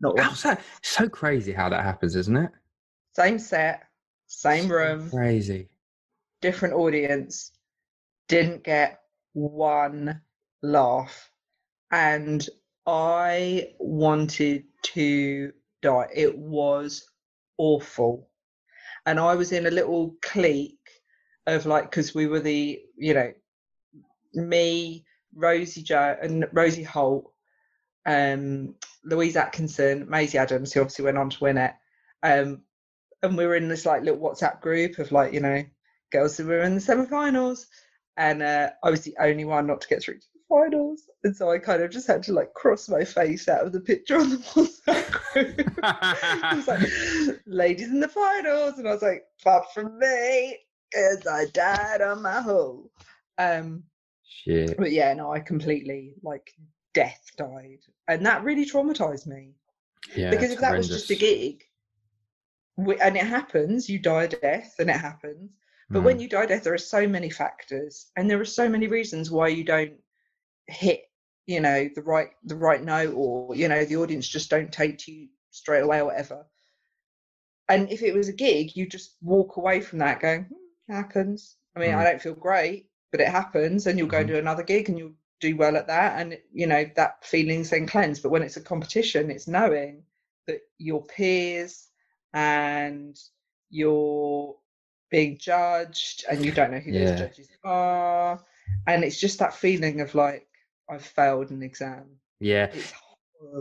Not 0.00 0.16
one. 0.16 0.24
How's 0.24 0.42
that? 0.42 0.62
So 0.82 1.08
crazy 1.08 1.52
how 1.52 1.68
that 1.68 1.84
happens, 1.84 2.16
isn't 2.16 2.36
it? 2.36 2.50
Same 3.14 3.38
set, 3.38 3.84
same 4.26 4.66
So 4.68 4.74
room, 4.74 5.10
Crazy. 5.10 5.68
Different 6.42 6.74
audience. 6.74 7.52
Didn't 8.28 8.64
get 8.64 9.00
one 9.32 10.20
laugh, 10.62 11.30
and 11.90 12.46
I 12.86 13.72
wanted 13.78 14.64
to 14.82 15.52
die. 15.80 16.08
It 16.14 16.36
was 16.36 17.08
awful. 17.56 18.28
And 19.06 19.18
I 19.18 19.34
was 19.34 19.52
in 19.52 19.66
a 19.66 19.70
little 19.70 20.16
clique 20.22 20.78
of 21.46 21.66
like, 21.66 21.90
because 21.90 22.14
we 22.14 22.26
were 22.26 22.40
the, 22.40 22.80
you 22.96 23.14
know, 23.14 23.32
me, 24.34 25.04
Rosie 25.34 25.82
Joe, 25.82 26.16
and 26.22 26.46
Rosie 26.52 26.84
Holt, 26.84 27.32
um, 28.06 28.74
Louise 29.04 29.36
Atkinson, 29.36 30.08
Maisie 30.08 30.38
Adams, 30.38 30.72
who 30.72 30.80
obviously 30.80 31.04
went 31.04 31.18
on 31.18 31.30
to 31.30 31.44
win 31.44 31.58
it. 31.58 31.72
Um, 32.22 32.62
and 33.22 33.36
we 33.36 33.46
were 33.46 33.56
in 33.56 33.68
this 33.68 33.86
like 33.86 34.02
little 34.02 34.20
WhatsApp 34.20 34.60
group 34.60 34.98
of 34.98 35.10
like, 35.12 35.32
you 35.32 35.40
know, 35.40 35.64
girls 36.12 36.36
who 36.36 36.46
were 36.46 36.62
in 36.62 36.74
the 36.74 36.80
semi-finals. 36.80 37.66
And 38.16 38.42
uh, 38.42 38.70
I 38.84 38.90
was 38.90 39.02
the 39.02 39.16
only 39.18 39.44
one 39.44 39.66
not 39.66 39.80
to 39.80 39.88
get 39.88 40.02
through 40.02 40.18
to 40.18 40.26
the 40.34 40.40
finals. 40.48 41.08
And 41.24 41.34
so 41.34 41.50
I 41.50 41.58
kind 41.58 41.82
of 41.82 41.90
just 41.90 42.06
had 42.06 42.22
to 42.24 42.32
like 42.32 42.52
cross 42.52 42.88
my 42.88 43.04
face 43.04 43.48
out 43.48 43.64
of 43.64 43.72
the 43.72 43.80
picture 43.80 44.18
on 44.18 44.30
the 44.30 44.36
WhatsApp 44.36 45.10
group. 45.32 45.58
it 45.58 46.56
was 46.56 46.68
like, 46.68 47.40
ladies 47.46 47.88
in 47.88 48.00
the 48.00 48.08
finals. 48.08 48.78
And 48.78 48.86
I 48.86 48.92
was 48.92 49.02
like, 49.02 49.24
far 49.42 49.64
from 49.72 49.98
me, 49.98 50.58
because 50.90 51.26
I 51.26 51.46
died 51.52 52.02
on 52.02 52.22
my 52.22 52.40
hole. 52.40 52.90
Um, 53.38 53.84
Shit. 54.24 54.76
but 54.76 54.92
yeah, 54.92 55.12
no, 55.14 55.32
I 55.32 55.40
completely 55.40 56.14
like 56.22 56.52
death 56.94 57.30
died. 57.36 57.80
And 58.08 58.26
that 58.26 58.44
really 58.44 58.66
traumatized 58.66 59.26
me. 59.26 59.54
Yeah. 60.14 60.30
because 60.30 60.50
if 60.50 60.60
that 60.60 60.76
was 60.76 60.88
just 60.88 61.10
a 61.10 61.14
gig, 61.14 61.64
we, 62.76 62.98
and 63.00 63.16
it 63.16 63.26
happens, 63.26 63.88
you 63.88 63.98
die 63.98 64.24
a 64.24 64.28
death 64.28 64.74
and 64.78 64.90
it 64.90 64.96
happens. 64.96 65.50
But 65.92 66.02
when 66.02 66.18
Mm. 66.18 66.20
you 66.20 66.28
die 66.28 66.46
death, 66.46 66.64
there 66.64 66.74
are 66.74 66.78
so 66.78 67.06
many 67.08 67.30
factors 67.30 68.10
and 68.16 68.30
there 68.30 68.40
are 68.40 68.44
so 68.44 68.68
many 68.68 68.88
reasons 68.88 69.30
why 69.30 69.48
you 69.48 69.64
don't 69.64 69.98
hit, 70.68 71.10
you 71.46 71.60
know, 71.60 71.88
the 71.94 72.02
right 72.02 72.30
the 72.44 72.56
right 72.56 72.82
note 72.82 73.14
or, 73.14 73.54
you 73.56 73.68
know, 73.68 73.84
the 73.84 73.96
audience 73.96 74.28
just 74.28 74.50
don't 74.50 74.72
take 74.72 74.98
to 75.00 75.12
you 75.12 75.28
straight 75.50 75.82
away 75.82 76.00
or 76.00 76.06
whatever. 76.06 76.46
And 77.68 77.90
if 77.90 78.02
it 78.02 78.14
was 78.14 78.28
a 78.28 78.32
gig, 78.32 78.76
you 78.76 78.86
just 78.86 79.16
walk 79.22 79.56
away 79.56 79.80
from 79.80 79.98
that 80.00 80.20
going, 80.20 80.44
hmm, 80.44 80.92
happens. 80.92 81.56
I 81.74 81.80
mean, 81.80 81.92
Mm. 81.92 81.94
I 81.94 82.04
don't 82.04 82.22
feel 82.22 82.34
great, 82.34 82.90
but 83.10 83.20
it 83.20 83.28
happens, 83.28 83.86
and 83.86 83.98
you'll 83.98 84.08
go 84.08 84.22
Mhm. 84.22 84.26
do 84.26 84.36
another 84.36 84.62
gig 84.62 84.88
and 84.88 84.98
you'll 84.98 85.14
do 85.40 85.56
well 85.56 85.76
at 85.76 85.86
that, 85.88 86.20
and 86.20 86.38
you 86.52 86.66
know 86.66 86.88
that 86.96 87.24
feeling's 87.24 87.70
then 87.70 87.86
cleansed. 87.86 88.22
But 88.22 88.30
when 88.30 88.42
it's 88.42 88.56
a 88.56 88.60
competition, 88.60 89.30
it's 89.30 89.48
knowing 89.48 90.04
that 90.46 90.60
your 90.78 91.04
peers 91.06 91.88
and 92.32 93.18
you're 93.70 94.56
being 95.12 95.38
judged, 95.38 96.24
and 96.28 96.44
you 96.44 96.50
don't 96.50 96.72
know 96.72 96.78
who 96.80 96.90
Yeah. 96.90 97.04
those 97.04 97.20
judges 97.20 97.48
are, 97.62 98.42
and 98.88 99.04
it's 99.04 99.20
just 99.20 99.38
that 99.38 99.54
feeling 99.54 100.00
of 100.00 100.14
like 100.16 100.48
I've 100.90 101.04
failed 101.04 101.50
an 101.50 101.62
exam. 101.62 102.06
Yeah, 102.40 102.72
It's 102.72 102.92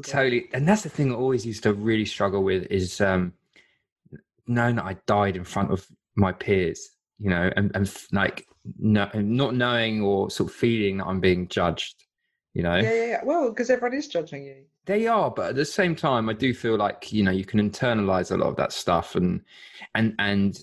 totally. 0.10 0.50
And 0.54 0.68
that's 0.68 0.82
the 0.82 0.90
thing 0.90 1.12
I 1.12 1.16
always 1.16 1.46
used 1.46 1.64
to 1.64 1.74
really 1.74 2.06
struggle 2.06 2.44
with 2.44 2.66
is 2.72 3.00
um, 3.02 3.34
knowing 4.48 4.78
that 4.78 4.86
I 4.86 4.96
died 5.06 5.36
in 5.36 5.44
front 5.44 5.72
of 5.72 5.86
my 6.16 6.32
peers, 6.32 6.90
you 7.20 7.30
know, 7.30 7.52
and, 7.56 7.72
and 7.76 7.94
like 8.12 8.48
no, 8.80 9.10
not 9.14 9.54
knowing 9.56 10.02
or 10.02 10.32
sort 10.32 10.50
of 10.50 10.56
feeling 10.56 10.98
that 10.98 11.08
I'm 11.08 11.20
being 11.20 11.48
judged, 11.48 12.06
you 12.54 12.64
know. 12.64 12.78
Yeah, 12.78 12.94
yeah, 12.94 13.06
yeah. 13.06 13.22
Well, 13.24 13.50
because 13.50 13.70
everyone 13.70 13.98
is 13.98 14.08
judging 14.08 14.46
you. 14.46 14.64
They 14.86 15.06
are, 15.06 15.30
but 15.30 15.50
at 15.52 15.56
the 15.56 15.66
same 15.66 15.96
time, 15.96 16.28
I 16.28 16.34
do 16.34 16.54
feel 16.56 16.76
like 16.78 17.14
you 17.14 17.24
know 17.24 17.32
you 17.32 17.46
can 17.46 17.60
internalize 17.70 18.32
a 18.32 18.38
lot 18.38 18.48
of 18.48 18.56
that 18.56 18.74
stuff 18.74 19.16
and 19.16 19.42
and 19.94 20.16
and 20.18 20.58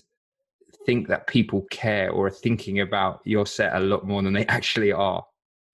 think 0.89 1.07
that 1.07 1.27
people 1.27 1.67
care 1.69 2.09
or 2.09 2.25
are 2.27 2.31
thinking 2.31 2.79
about 2.79 3.21
your 3.23 3.45
set 3.45 3.75
a 3.75 3.79
lot 3.79 4.07
more 4.07 4.23
than 4.23 4.33
they 4.33 4.45
actually 4.57 4.91
are. 4.91 5.23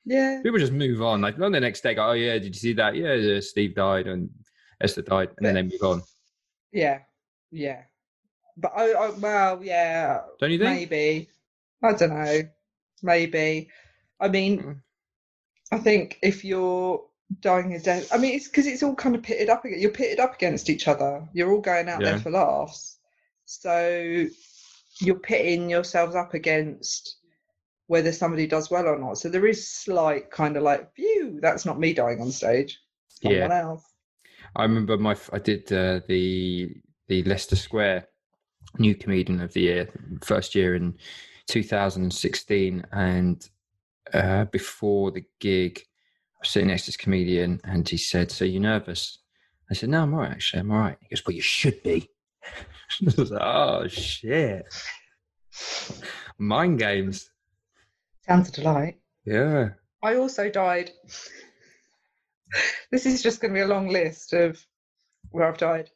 Yeah. 0.04 0.42
People 0.44 0.60
just 0.60 0.74
move 0.74 1.02
on. 1.02 1.22
Like 1.22 1.40
on 1.40 1.54
the 1.54 1.60
next 1.60 1.82
day, 1.82 1.94
go, 1.96 2.10
"Oh 2.10 2.12
yeah, 2.12 2.34
did 2.34 2.54
you 2.54 2.60
see 2.60 2.74
that? 2.74 2.96
Yeah, 2.96 3.14
yeah 3.14 3.40
Steve 3.40 3.76
died 3.76 4.08
and 4.08 4.30
Esther 4.82 5.02
died," 5.04 5.30
and 5.38 5.46
then 5.46 5.56
they 5.56 5.62
move 5.64 5.82
on. 5.84 6.02
Yeah, 6.74 7.00
yeah. 7.52 7.84
But 8.58 8.74
I, 8.76 8.92
I 8.92 9.10
well, 9.12 9.64
yeah, 9.64 10.22
Don't 10.40 10.52
you 10.52 10.60
think? 10.60 10.92
maybe. 10.92 11.30
I 11.82 11.94
don't 11.94 12.10
know. 12.10 12.42
Maybe. 13.02 13.70
I 14.20 14.28
mean, 14.28 14.62
Mm. 14.62 14.82
I 15.72 15.78
think 15.80 16.20
if 16.22 16.44
you're 16.46 17.04
dying 17.40 17.74
a 17.74 17.80
death, 17.80 18.08
I 18.14 18.18
mean, 18.18 18.36
it's 18.36 18.48
because 18.48 18.68
it's 18.68 18.84
all 18.84 18.96
kind 18.96 19.16
of 19.16 19.24
pitted 19.24 19.50
up. 19.50 19.64
You're 19.66 19.92
pitted 19.92 20.20
up 20.20 20.36
against 20.36 20.70
each 20.70 20.88
other. 20.88 21.28
You're 21.34 21.52
all 21.52 21.62
going 21.62 21.90
out 21.90 22.02
Yeah. 22.02 22.12
there 22.12 22.20
for 22.20 22.32
laughs. 22.32 23.00
So 23.46 24.28
you're 25.00 25.20
pitting 25.20 25.70
yourselves 25.70 26.16
up 26.16 26.34
against 26.34 27.18
whether 27.88 28.12
somebody 28.12 28.48
does 28.48 28.72
well 28.72 28.88
or 28.88 28.98
not. 28.98 29.18
So 29.18 29.30
there 29.30 29.46
is 29.46 29.70
slight 29.70 30.32
kind 30.32 30.58
of 30.58 30.64
like, 30.64 30.94
phew, 30.96 31.40
that's 31.42 31.66
not 31.66 31.80
me 31.80 31.94
dying 31.94 32.22
on 32.22 32.32
stage. 32.32 32.80
Yeah. 33.22 33.48
Else. 33.52 33.84
I 34.56 34.64
remember 34.64 34.98
my 34.98 35.16
I 35.34 35.40
did 35.40 35.72
uh, 35.72 36.02
the 36.08 36.76
the 37.08 37.24
Leicester 37.24 37.56
Square 37.56 38.08
New 38.78 38.96
Comedian 38.96 39.42
of 39.42 39.54
the 39.54 39.62
Year 39.62 39.90
first 40.24 40.56
year 40.56 40.76
in 40.76 40.98
2016, 41.48 42.86
and 42.92 43.50
uh, 44.14 44.46
before 44.46 45.12
the 45.12 45.24
gig, 45.40 45.80
I 45.80 46.38
was 46.42 46.50
sitting 46.50 46.68
next 46.68 46.84
to 46.84 46.88
this 46.90 46.98
comedian, 46.98 47.62
and 47.64 47.88
he 47.88 47.98
said, 47.98 48.32
"So 48.32 48.46
you're 48.46 48.62
nervous?" 48.62 49.20
I 49.70 49.74
said, 49.74 49.90
"No, 49.90 50.04
I'm 50.04 50.14
all 50.14 50.22
right. 50.22 50.32
Actually, 50.32 50.62
I'm 50.62 50.72
all 50.72 50.80
right." 50.80 50.98
He 51.02 51.16
goes, 51.16 51.26
"Well, 51.26 51.36
you 51.36 51.42
should 51.42 51.82
be." 51.84 52.10
I 53.02 53.06
was 53.06 53.32
like, 53.32 53.42
"Oh 53.42 53.88
shit!" 53.88 54.66
Mind 56.38 56.80
games. 56.80 57.30
Sounds 58.26 58.50
a 58.50 58.52
delight. 58.52 59.00
Yeah. 59.26 59.70
I 60.04 60.16
also 60.16 60.50
died. 60.50 60.92
this 62.92 63.06
is 63.06 63.24
just 63.24 63.42
going 63.42 63.54
to 63.54 63.58
be 63.58 63.64
a 63.64 63.68
long 63.68 63.90
list 63.90 64.34
of 64.34 64.64
where 65.32 65.48
I've 65.48 65.58
died. 65.58 65.90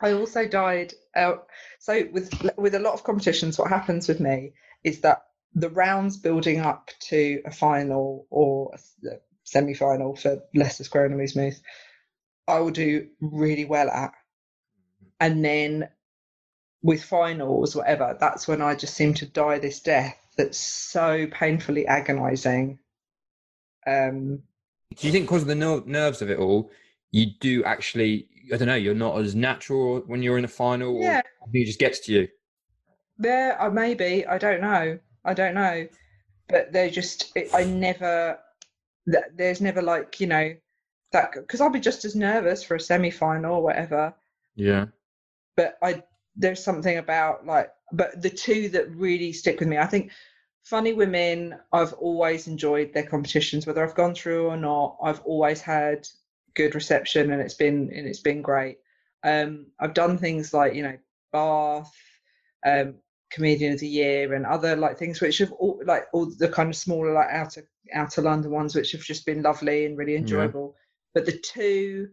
I 0.00 0.12
also 0.12 0.46
died 0.46 0.94
out. 1.14 1.46
So 1.78 2.06
with 2.12 2.30
with 2.56 2.74
a 2.74 2.80
lot 2.80 2.94
of 2.94 3.04
competitions, 3.04 3.58
what 3.58 3.68
happens 3.70 4.08
with 4.08 4.20
me 4.20 4.52
is 4.84 5.00
that 5.00 5.22
the 5.54 5.70
rounds 5.70 6.18
building 6.18 6.60
up 6.60 6.90
to 7.08 7.40
a 7.44 7.50
final 7.50 8.26
or 8.30 8.72
a 8.74 9.18
semi 9.44 9.74
final 9.74 10.14
for 10.14 10.42
Leicester 10.54 10.84
Square 10.84 11.06
and 11.06 11.14
Amused 11.14 11.36
Moose, 11.36 11.60
I 12.46 12.60
will 12.60 12.70
do 12.70 13.08
really 13.20 13.64
well 13.64 13.88
at, 13.88 14.12
and 15.20 15.44
then 15.44 15.88
with 16.82 17.02
finals, 17.02 17.74
whatever, 17.74 18.16
that's 18.20 18.46
when 18.46 18.62
I 18.62 18.74
just 18.74 18.94
seem 18.94 19.14
to 19.14 19.26
die 19.26 19.58
this 19.58 19.80
death 19.80 20.16
that's 20.36 20.58
so 20.58 21.26
painfully 21.32 21.86
agonizing. 21.86 22.78
Um, 23.86 24.42
Do 24.96 25.06
you 25.06 25.12
think 25.12 25.24
because 25.26 25.42
of 25.42 25.48
the 25.48 25.54
ner- 25.54 25.82
nerves 25.86 26.22
of 26.22 26.30
it 26.30 26.38
all, 26.38 26.70
you 27.10 27.26
do 27.40 27.64
actually? 27.64 28.28
I 28.52 28.56
don't 28.56 28.68
know. 28.68 28.74
You're 28.76 28.94
not 28.94 29.18
as 29.18 29.34
natural 29.34 30.00
when 30.06 30.22
you're 30.22 30.38
in 30.38 30.44
a 30.44 30.48
final. 30.48 31.00
yeah, 31.00 31.22
Or 31.40 31.48
it 31.52 31.64
just 31.66 31.78
gets 31.80 32.00
to 32.00 32.12
you. 32.12 32.28
there, 33.18 33.60
uh, 33.60 33.70
maybe 33.70 34.26
I 34.26 34.38
don't 34.38 34.60
know. 34.60 34.98
I 35.24 35.34
don't 35.34 35.54
know, 35.54 35.88
but 36.48 36.72
they're 36.72 36.90
just. 36.90 37.32
It, 37.36 37.48
I 37.54 37.64
never. 37.64 38.38
There's 39.34 39.60
never 39.60 39.82
like 39.82 40.20
you 40.20 40.26
know 40.26 40.54
that 41.12 41.32
because 41.32 41.60
I'll 41.60 41.70
be 41.70 41.80
just 41.80 42.04
as 42.04 42.14
nervous 42.16 42.62
for 42.62 42.74
a 42.76 42.80
semi 42.80 43.10
final 43.10 43.56
or 43.56 43.62
whatever. 43.62 44.14
Yeah. 44.56 44.86
But 45.56 45.78
I 45.82 46.02
there's 46.36 46.62
something 46.62 46.98
about 46.98 47.46
like 47.46 47.70
but 47.92 48.20
the 48.20 48.30
two 48.30 48.68
that 48.70 48.90
really 48.94 49.32
stick 49.32 49.58
with 49.58 49.68
me 49.68 49.78
I 49.78 49.86
think 49.86 50.12
funny 50.64 50.92
women 50.92 51.56
I've 51.72 51.94
always 51.94 52.46
enjoyed 52.46 52.92
their 52.92 53.06
competitions 53.06 53.66
whether 53.66 53.82
I've 53.82 53.94
gone 53.94 54.14
through 54.14 54.48
or 54.48 54.56
not. 54.56 54.96
I've 55.02 55.20
always 55.20 55.60
had 55.60 56.06
good 56.54 56.74
reception 56.74 57.32
and 57.32 57.40
it's 57.40 57.54
been 57.54 57.90
and 57.94 58.06
it's 58.06 58.20
been 58.20 58.42
great. 58.42 58.78
Um 59.24 59.66
I've 59.80 59.94
done 59.94 60.18
things 60.18 60.52
like 60.52 60.74
you 60.74 60.82
know 60.82 60.98
Bath 61.32 61.92
um 62.64 62.94
comedian 63.30 63.72
of 63.72 63.80
the 63.80 63.88
year 63.88 64.34
and 64.34 64.46
other 64.46 64.76
like 64.76 64.98
things 64.98 65.20
which 65.20 65.38
have 65.38 65.52
all 65.52 65.80
like 65.84 66.04
all 66.12 66.30
the 66.38 66.48
kind 66.48 66.68
of 66.68 66.76
smaller 66.76 67.12
like 67.12 67.28
outer 67.30 67.68
outer 67.94 68.22
London 68.22 68.50
ones 68.50 68.74
which 68.74 68.92
have 68.92 69.02
just 69.02 69.26
been 69.26 69.42
lovely 69.42 69.86
and 69.86 69.96
really 69.96 70.16
enjoyable. 70.16 70.74
But 71.14 71.26
the 71.26 71.38
two 71.38 72.08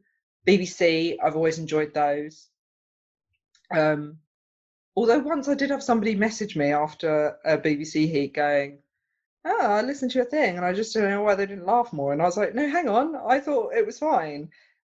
BBC 0.47 1.17
I've 1.23 1.35
always 1.35 1.59
enjoyed 1.59 1.93
those 1.93 2.49
um, 3.73 4.19
although 4.95 5.19
once 5.19 5.47
I 5.47 5.55
did 5.55 5.69
have 5.69 5.83
somebody 5.83 6.15
message 6.15 6.55
me 6.55 6.71
after 6.71 7.37
a 7.43 7.57
BBC 7.57 8.09
heat 8.09 8.33
going, 8.33 8.79
"Oh, 9.45 9.61
I 9.61 9.81
listened 9.81 10.11
to 10.11 10.19
your 10.19 10.25
thing, 10.25 10.57
and 10.57 10.65
I 10.65 10.73
just 10.73 10.93
don't 10.93 11.09
know 11.09 11.21
why 11.21 11.35
they 11.35 11.45
didn't 11.45 11.65
laugh 11.65 11.91
more." 11.93 12.13
And 12.13 12.21
I 12.21 12.25
was 12.25 12.37
like, 12.37 12.55
"No, 12.55 12.69
hang 12.69 12.89
on, 12.89 13.15
I 13.15 13.39
thought 13.39 13.73
it 13.73 13.85
was 13.85 13.99
fine. 13.99 14.49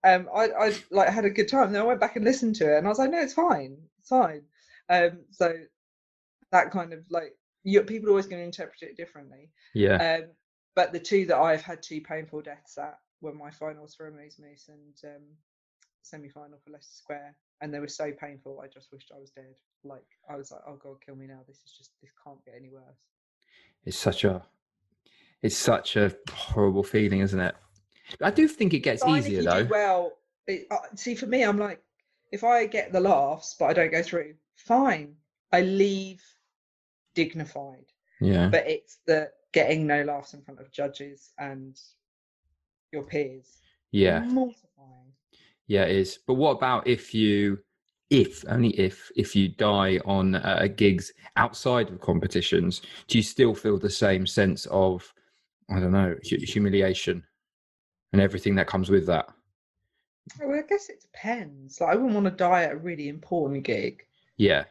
Um, 0.04 0.30
I, 0.34 0.50
I 0.50 0.74
like 0.92 1.10
had 1.10 1.26
a 1.26 1.30
good 1.30 1.48
time." 1.48 1.72
Then 1.72 1.82
I 1.82 1.86
went 1.86 2.00
back 2.00 2.16
and 2.16 2.26
listened 2.26 2.56
to 2.58 2.74
it, 2.74 2.78
and 2.78 2.88
I 2.88 2.90
was 2.90 3.00
like, 3.00 3.12
"No, 3.12 3.22
it's 3.22 3.34
fine, 3.34 3.78
it's 4.00 4.10
fine." 4.10 4.44
Um, 4.90 5.22
so 5.32 5.54
that 6.52 6.72
kind 6.72 6.94
of 6.94 7.06
like 7.10 7.36
you, 7.64 7.82
people 7.82 8.10
are 8.10 8.12
always 8.12 8.28
going 8.28 8.42
to 8.42 8.46
interpret 8.46 8.84
it 8.84 8.98
differently. 8.98 9.50
Yeah. 9.74 10.20
Um, 10.20 10.30
but 10.76 10.92
the 10.92 11.00
two 11.00 11.26
that 11.28 11.38
I've 11.38 11.62
had 11.62 11.82
two 11.82 12.02
painful 12.02 12.42
deaths 12.42 12.78
at 12.78 13.00
were 13.22 13.34
my 13.34 13.50
finals 13.50 13.96
for 13.96 14.08
Amused 14.08 14.40
Moose 14.40 14.70
and 14.70 15.16
um, 15.16 15.24
semi 16.04 16.30
final 16.30 16.60
for 16.64 16.72
Leicester 16.72 16.96
Square. 16.96 17.36
And 17.62 17.74
they 17.74 17.80
were 17.80 17.88
so 17.88 18.12
painful, 18.12 18.60
I 18.64 18.68
just 18.68 18.92
wished 18.92 19.12
I 19.16 19.20
was 19.20 19.32
dead. 19.32 19.56
Like, 19.84 20.06
I 20.30 20.36
was 20.36 20.52
like, 20.52 20.62
oh 20.68 20.76
God, 20.76 20.98
kill 21.06 21.16
me 21.16 21.28
now. 21.28 21.40
This 21.48 21.58
is 21.66 21.72
just, 21.78 21.92
this 22.02 22.12
can't 22.24 22.44
get 22.46 22.56
any 22.60 22.70
worse. 22.70 23.00
It's 23.86 23.98
such 23.98 24.24
a. 24.24 24.44
It's 25.42 25.56
such 25.56 25.96
a 25.96 26.16
horrible 26.32 26.84
feeling, 26.84 27.20
isn't 27.20 27.40
it? 27.40 27.56
I 28.22 28.32
do 28.32 28.48
think 28.48 28.74
it 28.74 28.80
gets 28.80 29.04
Fine 29.04 29.20
easier 29.20 29.44
though. 29.44 29.68
well, 29.70 30.14
it, 30.48 30.68
uh, 30.72 30.78
see, 30.96 31.16
for 31.16 31.28
me, 31.28 31.44
I'm 31.44 31.58
like, 31.58 31.82
if 32.32 32.44
I 32.44 32.66
get 32.66 32.92
the 32.92 33.00
laughs, 33.00 33.56
but 33.58 33.66
I 33.66 33.74
don't 33.74 33.92
go 33.92 34.02
through, 34.02 34.34
fine. 34.56 35.16
I 35.52 35.62
leave 35.62 36.24
dignified. 37.14 37.86
Yeah. 38.20 38.50
But 38.50 38.68
it's 38.68 39.00
the 39.06 39.30
getting 39.54 39.88
no 39.88 40.04
laughs 40.04 40.34
in 40.34 40.42
front 40.42 40.60
of 40.60 40.72
judges 40.72 41.32
and 41.38 41.80
your 42.92 43.04
peers. 43.04 43.60
yeah. 43.92 44.20
Mortifying. 44.22 45.14
Yeah, 45.68 45.84
it 45.84 45.96
is. 45.96 46.20
But 46.26 46.36
what 46.36 46.52
about 46.52 46.88
if 46.88 47.14
you, 47.14 47.60
if 48.10 48.46
only 48.48 48.70
if, 48.80 49.12
if 49.16 49.36
you 49.36 49.50
die 49.50 50.00
on 50.06 50.36
uh, 50.36 50.68
gigs 50.76 51.12
outside 51.38 51.90
of 51.90 52.00
competitions, 52.02 52.82
do 53.08 53.18
you 53.18 53.24
still 53.24 53.54
feel 53.56 53.78
the 53.80 53.90
same 53.90 54.28
sense 54.28 54.68
of, 54.68 55.12
I 55.70 55.80
don't 55.80 55.92
know, 55.92 56.16
humiliation 56.24 57.24
and 58.14 58.22
everything 58.22 58.56
that 58.56 58.68
comes 58.68 58.90
with 58.90 59.08
that? 59.08 59.28
Well, 60.40 60.58
I 60.58 60.62
guess 60.68 60.90
it 60.90 61.02
depends. 61.02 61.82
Like, 61.82 61.92
I 61.92 61.96
wouldn't 61.96 62.14
want 62.14 62.26
to 62.26 62.32
die 62.32 62.64
at 62.64 62.74
a 62.74 62.78
really 62.78 63.10
important 63.10 63.64
gig. 63.64 64.04
Yeah. 64.38 64.66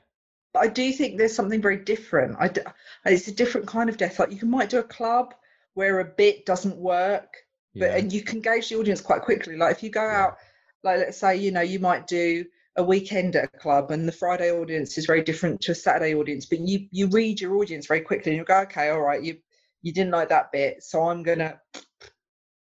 But 0.52 0.62
I 0.62 0.66
do 0.68 0.92
think 0.92 1.16
there's 1.18 1.34
something 1.34 1.60
very 1.60 1.78
different. 1.78 2.36
I 2.38 2.48
d- 2.48 2.60
it's 3.04 3.26
a 3.28 3.32
different 3.32 3.66
kind 3.66 3.90
of 3.90 3.96
death. 3.96 4.18
Like 4.20 4.30
you 4.30 4.38
can 4.38 4.50
might 4.50 4.70
do 4.70 4.78
a 4.78 4.84
club 4.84 5.34
where 5.74 5.98
a 5.98 6.04
bit 6.04 6.46
doesn't 6.46 6.76
work, 6.76 7.34
but 7.74 7.86
Yeah. 7.90 7.96
and 7.96 8.12
you 8.12 8.22
can 8.22 8.40
gauge 8.40 8.68
the 8.68 8.76
audience 8.76 9.00
quite 9.00 9.22
quickly. 9.22 9.56
Like 9.56 9.76
if 9.76 9.82
you 9.82 9.90
go 9.90 10.06
out, 10.08 10.36
like 10.84 10.98
let's 10.98 11.18
say 11.18 11.36
you 11.36 11.50
know 11.50 11.60
you 11.60 11.78
might 11.78 12.06
do 12.06 12.44
a 12.76 12.82
weekend 12.82 13.36
at 13.36 13.50
a 13.52 13.58
club, 13.58 13.90
and 13.90 14.06
the 14.06 14.12
Friday 14.12 14.50
audience 14.50 14.98
is 14.98 15.06
very 15.06 15.22
different 15.22 15.60
to 15.62 15.72
a 15.72 15.74
Saturday 15.74 16.14
audience, 16.14 16.46
but 16.46 16.60
you 16.60 16.86
you 16.90 17.08
read 17.08 17.40
your 17.40 17.56
audience 17.56 17.86
very 17.86 18.00
quickly, 18.00 18.32
and 18.32 18.38
you 18.38 18.44
go, 18.44 18.60
okay, 18.60 18.90
all 18.90 19.00
right, 19.00 19.22
you 19.22 19.38
you 19.82 19.92
didn't 19.92 20.12
like 20.12 20.28
that 20.28 20.52
bit, 20.52 20.82
so 20.82 21.04
I'm 21.04 21.22
gonna, 21.22 21.60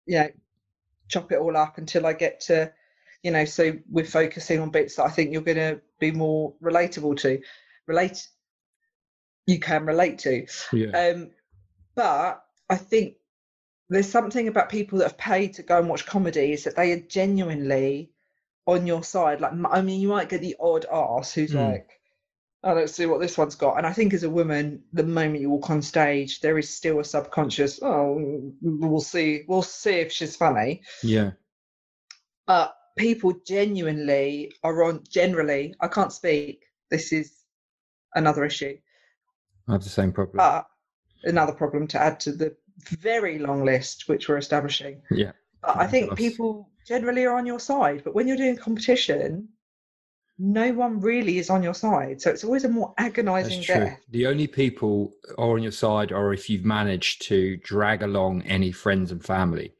you 0.06 0.18
know, 0.18 0.28
chop 1.08 1.32
it 1.32 1.38
all 1.38 1.56
up 1.56 1.78
until 1.78 2.06
I 2.06 2.12
get 2.12 2.40
to, 2.42 2.72
you 3.22 3.30
know, 3.30 3.44
so 3.44 3.72
we're 3.90 4.04
focusing 4.04 4.60
on 4.60 4.70
bits 4.70 4.96
that 4.96 5.04
I 5.04 5.10
think 5.10 5.32
you're 5.32 5.42
gonna 5.42 5.80
be 6.00 6.10
more 6.10 6.54
relatable 6.62 7.18
to 7.20 7.40
relate 7.86 8.26
you 9.46 9.58
can 9.58 9.84
relate 9.84 10.18
to. 10.20 10.46
Yeah. 10.72 10.90
Um, 10.90 11.30
but 11.94 12.42
I 12.70 12.76
think 12.76 13.16
there's 13.90 14.08
something 14.08 14.48
about 14.48 14.70
people 14.70 14.98
that 14.98 15.08
have 15.08 15.18
paid 15.18 15.54
to 15.54 15.62
go 15.62 15.78
and 15.78 15.88
watch 15.88 16.06
comedy 16.06 16.52
is 16.52 16.64
that 16.64 16.76
they 16.76 16.92
are 16.92 17.00
genuinely 17.00 18.10
on 18.66 18.86
your 18.86 19.02
side. 19.04 19.40
Like, 19.40 19.52
I 19.70 19.80
mean, 19.82 20.00
you 20.00 20.08
might 20.08 20.28
get 20.28 20.40
the 20.40 20.56
odd 20.60 20.86
ass 20.90 21.32
who's 21.34 21.52
Mm. 21.52 21.68
like, 21.72 21.88
"Oh, 22.62 22.74
let's 22.74 22.94
see 22.94 23.06
what 23.06 23.20
this 23.20 23.36
one's 23.36 23.54
got." 23.56 23.76
And 23.76 23.86
I 23.86 23.92
think 23.92 24.14
as 24.14 24.22
a 24.22 24.30
woman, 24.30 24.84
the 24.92 25.02
moment 25.02 25.40
you 25.40 25.50
walk 25.50 25.70
on 25.70 25.82
stage, 25.82 26.40
there 26.40 26.58
is 26.58 26.68
still 26.68 26.98
a 27.00 27.04
subconscious, 27.04 27.80
"Oh, 27.82 28.52
we'll 28.62 29.00
see, 29.00 29.44
we'll 29.48 29.62
see 29.62 29.94
if 30.00 30.12
she's 30.12 30.36
funny." 30.36 30.82
yeah. 31.02 31.32
But 32.46 32.76
people 32.96 33.32
genuinely 33.46 34.52
are 34.62 34.84
on. 34.84 35.02
Generally, 35.08 35.74
I 35.80 35.88
can't 35.88 36.12
speak. 36.12 36.62
This 36.90 37.12
is 37.12 37.32
another 38.14 38.44
issue. 38.44 38.78
I 39.68 39.72
have 39.72 39.82
the 39.82 39.88
same 39.88 40.12
problem. 40.12 40.36
But 40.36 40.66
another 41.24 41.52
problem 41.52 41.86
to 41.88 41.98
add 42.00 42.20
to 42.20 42.32
the 42.32 42.54
very 43.00 43.38
long 43.38 43.64
list 43.64 44.08
which 44.08 44.28
we're 44.28 44.36
establishing. 44.36 45.02
yeah. 45.10 45.32
But 45.62 45.76
I 45.78 45.86
think 45.86 46.14
people 46.16 46.68
generally 46.86 47.24
are 47.24 47.36
on 47.36 47.46
your 47.46 47.60
side. 47.60 48.02
But 48.04 48.14
when 48.14 48.26
you're 48.28 48.36
doing 48.36 48.56
competition, 48.56 49.48
no 50.38 50.72
one 50.72 51.00
really 51.00 51.38
is 51.38 51.48
on 51.50 51.62
your 51.62 51.74
side. 51.74 52.20
So 52.20 52.30
it's 52.30 52.44
always 52.44 52.64
a 52.64 52.68
more 52.68 52.92
agonizing 52.98 53.58
That's 53.58 53.66
true. 53.66 53.84
death. 53.84 54.00
The 54.10 54.26
only 54.26 54.46
people 54.46 55.12
are 55.38 55.50
on 55.52 55.62
your 55.62 55.72
side 55.72 56.12
are 56.12 56.32
if 56.32 56.50
you've 56.50 56.64
managed 56.64 57.22
to 57.28 57.56
drag 57.58 58.02
along 58.02 58.42
any 58.42 58.72
friends 58.72 59.12
and 59.12 59.24
family. 59.24 59.72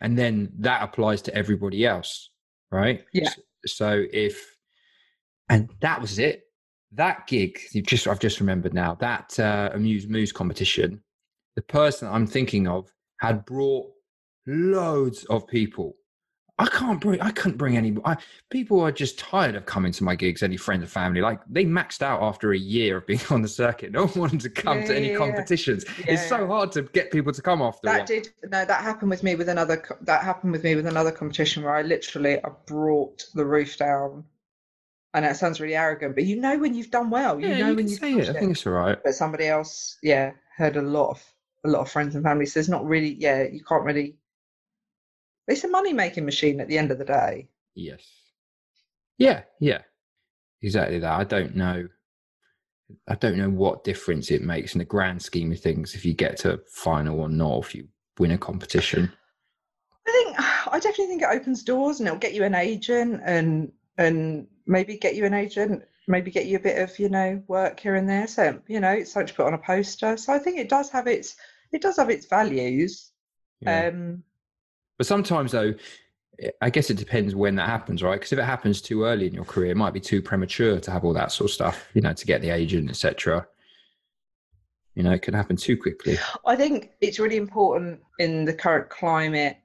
And 0.00 0.16
then 0.16 0.52
that 0.58 0.82
applies 0.82 1.22
to 1.22 1.34
everybody 1.34 1.84
else, 1.84 2.30
right? 2.70 3.04
Yeah. 3.12 3.28
S- 3.28 3.40
So 3.66 4.04
if, 4.12 4.56
and 5.48 5.68
that 5.80 6.00
was 6.00 6.18
it. 6.18 6.42
That 6.92 7.26
gig, 7.26 7.58
you 7.72 7.82
just 7.82 8.06
I've 8.06 8.20
just 8.20 8.38
remembered 8.38 8.72
now, 8.72 8.94
that 9.00 9.38
uh, 9.40 9.70
Amused 9.74 10.08
Moose 10.08 10.30
competition, 10.32 11.02
the 11.56 11.62
person 11.62 12.06
I'm 12.08 12.28
thinking 12.28 12.68
of 12.68 12.88
had 13.20 13.44
brought 13.44 13.86
loads 14.46 15.24
of 15.24 15.48
people. 15.48 15.96
I 16.58 16.66
can't 16.68 16.98
bring. 17.00 17.20
I 17.20 17.30
couldn't 17.32 17.58
bring 17.58 17.76
any. 17.76 17.94
I, 18.06 18.16
people 18.48 18.80
are 18.80 18.90
just 18.90 19.18
tired 19.18 19.56
of 19.56 19.66
coming 19.66 19.92
to 19.92 20.04
my 20.04 20.14
gigs. 20.14 20.42
Any 20.42 20.56
friends 20.56 20.84
or 20.84 20.86
family, 20.86 21.20
like 21.20 21.40
they 21.50 21.66
maxed 21.66 22.00
out 22.00 22.22
after 22.22 22.52
a 22.52 22.58
year 22.58 22.96
of 22.96 23.06
being 23.06 23.20
on 23.30 23.42
the 23.42 23.48
circuit. 23.48 23.92
No 23.92 24.06
one 24.06 24.18
wanted 24.20 24.40
to 24.40 24.50
come 24.50 24.80
Yeah, 24.80 24.86
to 24.86 24.96
any 24.96 25.06
yeah, 25.08 25.12
yeah. 25.12 25.18
competitions. 25.18 25.84
It's 25.98 26.26
so 26.26 26.46
hard 26.46 26.72
to 26.72 26.82
get 26.82 27.10
people 27.10 27.32
to 27.32 27.42
come 27.42 27.60
after. 27.60 27.80
That 27.84 27.98
one. 27.98 28.06
did 28.06 28.28
no. 28.44 28.64
That 28.64 28.82
happened 28.82 29.10
with 29.10 29.22
me 29.22 29.34
with 29.34 29.50
another. 29.50 29.84
That 30.00 30.22
happened 30.22 30.52
with 30.52 30.64
me 30.64 30.76
with 30.76 30.86
another 30.86 31.12
competition 31.12 31.62
where 31.62 31.74
I 31.76 31.82
literally 31.82 32.42
I 32.42 32.48
brought 32.66 33.26
the 33.34 33.44
roof 33.44 33.76
down, 33.76 34.24
and 35.12 35.26
that 35.26 35.36
sounds 35.36 35.60
really 35.60 35.76
arrogant, 35.76 36.14
but 36.14 36.24
you 36.24 36.36
know 36.40 36.56
when 36.58 36.74
you've 36.74 36.90
done 36.90 37.10
well. 37.10 37.38
You 37.38 37.48
yeah, 37.48 37.58
know 37.58 37.70
you 37.70 37.76
when 37.76 37.88
you've 37.88 37.98
say 38.00 38.14
it. 38.14 38.30
I 38.30 38.32
think 38.32 38.52
it's 38.52 38.66
all 38.66 38.72
right. 38.72 38.98
but 39.04 39.14
somebody 39.14 39.46
else, 39.46 39.98
yeah, 40.02 40.32
heard 40.56 40.76
a 40.76 40.82
lot 40.82 41.10
of 41.10 41.24
a 41.66 41.68
lot 41.68 41.80
of 41.82 41.90
friends 41.90 42.14
and 42.14 42.24
family. 42.24 42.46
So 42.46 42.60
it's 42.60 42.68
not 42.70 42.84
really, 42.86 43.14
yeah, 43.18 43.42
you 43.42 43.62
can't 43.62 43.84
really. 43.84 44.16
It's 45.48 45.64
a 45.64 45.68
money 45.68 45.92
making 45.92 46.24
machine 46.24 46.60
at 46.60 46.68
the 46.68 46.78
end 46.78 46.90
of 46.90 46.98
the 46.98 47.04
day. 47.04 47.48
Yes. 47.74 48.04
Yeah. 49.18 49.42
Yeah. 49.60 49.82
Exactly 50.62 50.98
that. 50.98 51.20
I 51.20 51.24
don't 51.24 51.54
know. 51.54 51.88
I 53.08 53.14
don't 53.16 53.36
know 53.36 53.50
what 53.50 53.84
difference 53.84 54.30
it 54.30 54.42
makes 54.42 54.74
in 54.74 54.78
the 54.78 54.84
grand 54.84 55.20
scheme 55.20 55.52
of 55.52 55.60
things 55.60 55.94
if 55.94 56.04
you 56.04 56.14
get 56.14 56.36
to 56.38 56.60
final 56.68 57.20
or 57.20 57.28
not. 57.28 57.64
If 57.64 57.74
you 57.74 57.88
win 58.18 58.30
a 58.32 58.38
competition. 58.38 59.12
I 60.06 60.12
think 60.12 60.36
I 60.38 60.78
definitely 60.78 61.06
think 61.06 61.22
it 61.22 61.28
opens 61.30 61.62
doors 61.62 61.98
and 61.98 62.06
it'll 62.06 62.18
get 62.18 62.34
you 62.34 62.44
an 62.44 62.54
agent 62.54 63.20
and 63.24 63.72
and 63.98 64.46
maybe 64.66 64.98
get 64.98 65.16
you 65.16 65.24
an 65.24 65.34
agent, 65.34 65.82
maybe 66.06 66.30
get 66.30 66.46
you 66.46 66.56
a 66.56 66.60
bit 66.60 66.78
of 66.78 66.96
you 66.98 67.08
know 67.08 67.42
work 67.48 67.80
here 67.80 67.96
and 67.96 68.08
there. 68.08 68.26
So 68.26 68.60
you 68.68 68.80
know, 68.80 68.92
it's 68.92 69.12
something 69.12 69.28
to 69.28 69.34
put 69.34 69.46
on 69.46 69.54
a 69.54 69.58
poster. 69.58 70.16
So 70.16 70.32
I 70.32 70.38
think 70.38 70.58
it 70.58 70.68
does 70.68 70.90
have 70.90 71.06
its 71.06 71.36
it 71.72 71.82
does 71.82 71.96
have 71.96 72.10
its 72.10 72.26
values. 72.26 73.10
Yeah. 73.60 73.88
Um, 73.88 74.22
But 74.98 75.06
sometimes, 75.06 75.52
though, 75.52 75.74
I 76.60 76.70
guess 76.70 76.90
it 76.90 76.96
depends 76.96 77.34
when 77.34 77.56
that 77.56 77.68
happens, 77.68 78.02
right? 78.02 78.16
Because 78.16 78.32
if 78.32 78.38
it 78.38 78.44
happens 78.44 78.80
too 78.80 79.04
early 79.04 79.26
in 79.26 79.34
your 79.34 79.44
career, 79.44 79.70
it 79.70 79.76
might 79.76 79.94
be 79.94 80.00
too 80.00 80.20
premature 80.20 80.78
to 80.80 80.90
have 80.90 81.04
all 81.04 81.14
that 81.14 81.32
sort 81.32 81.50
of 81.50 81.54
stuff, 81.54 81.88
you 81.94 82.02
know, 82.02 82.12
to 82.12 82.26
get 82.26 82.42
the 82.42 82.50
agent, 82.50 82.90
etc. 82.90 83.46
You 84.94 85.02
know, 85.02 85.12
it 85.12 85.22
can 85.22 85.34
happen 85.34 85.56
too 85.56 85.76
quickly. 85.76 86.18
I 86.46 86.56
think 86.56 86.90
it's 87.00 87.18
really 87.18 87.36
important 87.36 88.00
in 88.18 88.44
the 88.44 88.54
current 88.54 88.88
climate 88.88 89.58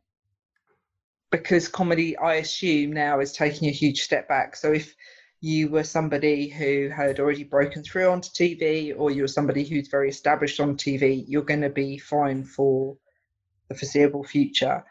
because 1.30 1.68
comedy, 1.70 2.18
I 2.18 2.36
assume, 2.36 2.92
now 2.92 3.20
is 3.20 3.32
taking 3.32 3.70
a 3.70 3.72
huge 3.72 4.02
step 4.02 4.28
back. 4.28 4.56
So 4.56 4.74
if 4.74 4.94
you 5.40 5.70
were 5.70 5.84
somebody 5.84 6.50
who 6.50 6.90
had 6.90 7.20
already 7.20 7.46
broken 7.46 7.84
through 7.84 8.10
onto 8.10 8.30
TV 8.30 8.94
or 8.96 9.10
you 9.10 9.24
were 9.24 9.28
somebody 9.28 9.64
who's 9.64 9.88
very 9.88 10.10
established 10.10 10.60
on 10.60 10.76
TV, 10.76 11.24
you're 11.28 11.42
going 11.42 11.62
to 11.62 11.70
be 11.70 11.98
fine 11.98 12.44
for 12.44 12.96
the 13.70 13.76
foreseeable 13.76 14.24
future. 14.24 14.84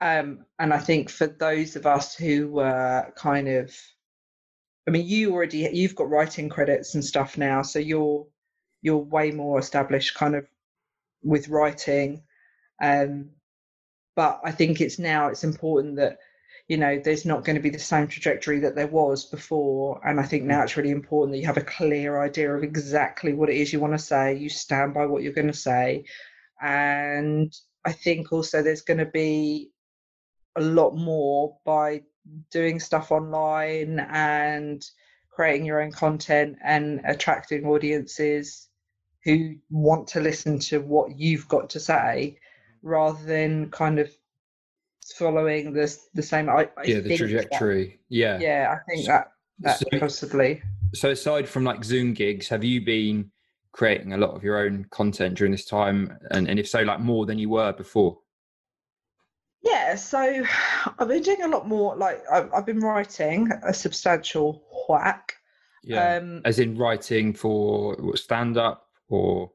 Um, 0.00 0.46
and 0.58 0.72
I 0.72 0.78
think 0.78 1.10
for 1.10 1.26
those 1.26 1.76
of 1.76 1.86
us 1.86 2.14
who 2.14 2.48
were 2.48 3.12
kind 3.16 3.48
of, 3.48 3.74
I 4.88 4.90
mean, 4.90 5.06
you 5.06 5.32
already 5.32 5.68
you've 5.72 5.94
got 5.94 6.08
writing 6.08 6.48
credits 6.48 6.94
and 6.94 7.04
stuff 7.04 7.36
now, 7.36 7.62
so 7.62 7.78
you're 7.78 8.26
you're 8.82 8.96
way 8.96 9.30
more 9.30 9.58
established, 9.58 10.14
kind 10.14 10.34
of 10.34 10.46
with 11.22 11.48
writing. 11.48 12.22
Um, 12.82 13.30
but 14.16 14.40
I 14.42 14.52
think 14.52 14.80
it's 14.80 14.98
now 14.98 15.28
it's 15.28 15.44
important 15.44 15.96
that 15.96 16.18
you 16.66 16.78
know 16.78 16.98
there's 16.98 17.26
not 17.26 17.44
going 17.44 17.56
to 17.56 17.62
be 17.62 17.70
the 17.70 17.78
same 17.78 18.08
trajectory 18.08 18.60
that 18.60 18.74
there 18.74 18.86
was 18.86 19.26
before, 19.26 20.00
and 20.06 20.18
I 20.18 20.24
think 20.24 20.44
now 20.44 20.62
it's 20.62 20.78
really 20.78 20.90
important 20.90 21.32
that 21.34 21.40
you 21.40 21.46
have 21.46 21.58
a 21.58 21.62
clear 21.62 22.22
idea 22.22 22.54
of 22.54 22.62
exactly 22.62 23.34
what 23.34 23.50
it 23.50 23.56
is 23.56 23.72
you 23.72 23.80
want 23.80 23.92
to 23.92 23.98
say. 23.98 24.34
You 24.36 24.48
stand 24.48 24.94
by 24.94 25.04
what 25.04 25.22
you're 25.22 25.34
going 25.34 25.46
to 25.48 25.52
say, 25.52 26.06
and 26.60 27.54
I 27.84 27.92
think 27.92 28.32
also 28.32 28.62
there's 28.62 28.82
going 28.82 28.98
to 28.98 29.06
be 29.06 29.70
a 30.56 30.60
lot 30.60 30.94
more 30.96 31.56
by 31.64 32.02
doing 32.50 32.78
stuff 32.80 33.10
online 33.12 34.00
and 34.10 34.84
creating 35.30 35.64
your 35.64 35.80
own 35.82 35.92
content 35.92 36.56
and 36.64 37.00
attracting 37.04 37.64
audiences 37.66 38.68
who 39.24 39.54
want 39.70 40.06
to 40.08 40.20
listen 40.20 40.58
to 40.58 40.80
what 40.80 41.18
you've 41.18 41.46
got 41.48 41.70
to 41.70 41.80
say 41.80 42.36
rather 42.82 43.22
than 43.24 43.70
kind 43.70 43.98
of 43.98 44.10
following 45.16 45.72
the 45.72 45.96
the 46.14 46.22
same 46.22 46.48
I, 46.48 46.68
I 46.76 46.82
yeah, 46.84 46.94
the 47.00 47.02
think 47.02 47.08
that- 47.08 47.16
trajectory. 47.18 48.00
Yeah. 48.08 48.38
yeah 48.38 48.74
i 48.76 48.90
think 48.90 49.06
that 49.06 49.32
that 49.60 49.78
So- 49.78 49.98
possibly 49.98 50.62
So, 50.94 51.10
aside 51.10 51.48
from 51.48 51.62
like 51.64 51.84
Zoom 51.84 52.14
gigs, 52.14 52.48
have 52.48 52.64
you 52.64 52.84
been 52.84 53.30
creating 53.72 54.12
a 54.12 54.16
lot 54.16 54.30
of 54.34 54.42
your 54.42 54.58
own 54.58 54.86
content 54.90 55.36
during 55.36 55.52
this 55.52 55.64
time? 55.64 56.18
And, 56.32 56.48
and 56.48 56.58
if 56.58 56.68
so, 56.68 56.82
like 56.82 56.98
more 56.98 57.26
than 57.26 57.38
you 57.38 57.48
were 57.48 57.72
before? 57.72 58.18
Yeah 59.62 59.94
so 59.94 60.42
i've 60.98 61.08
been 61.08 61.22
doing 61.22 61.42
a 61.42 61.48
lot 61.48 61.66
more 61.68 61.96
like 61.96 62.22
i've, 62.32 62.52
I've 62.52 62.66
been 62.66 62.80
writing 62.80 63.50
a 63.62 63.74
substantial 63.74 64.62
whack 64.88 65.34
Yeah. 65.82 66.16
um 66.16 66.42
As 66.44 66.58
in 66.58 66.76
writing 66.76 67.32
for 67.34 68.16
stand 68.16 68.56
up 68.58 68.88
or 69.08 69.52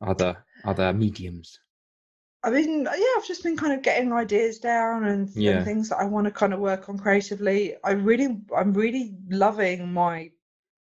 other 0.00 0.44
other 0.64 0.92
mediums? 0.92 1.58
I 2.42 2.50
mean, 2.50 2.84
yeah, 2.84 3.14
I've 3.16 3.26
just 3.26 3.42
been 3.42 3.56
kind 3.56 3.72
of 3.74 3.82
getting 3.82 4.12
ideas 4.12 4.58
down 4.58 5.04
and, 5.04 5.28
and 5.56 5.64
things 5.64 5.90
that 5.90 5.98
I 5.98 6.04
want 6.04 6.26
to 6.26 6.30
kind 6.30 6.54
of 6.54 6.60
work 6.60 6.88
on 6.88 6.98
creatively. 6.98 7.74
I 7.84 7.92
really, 7.92 8.40
I'm 8.56 8.72
really 8.72 9.14
loving 9.28 9.92
my 9.92 10.30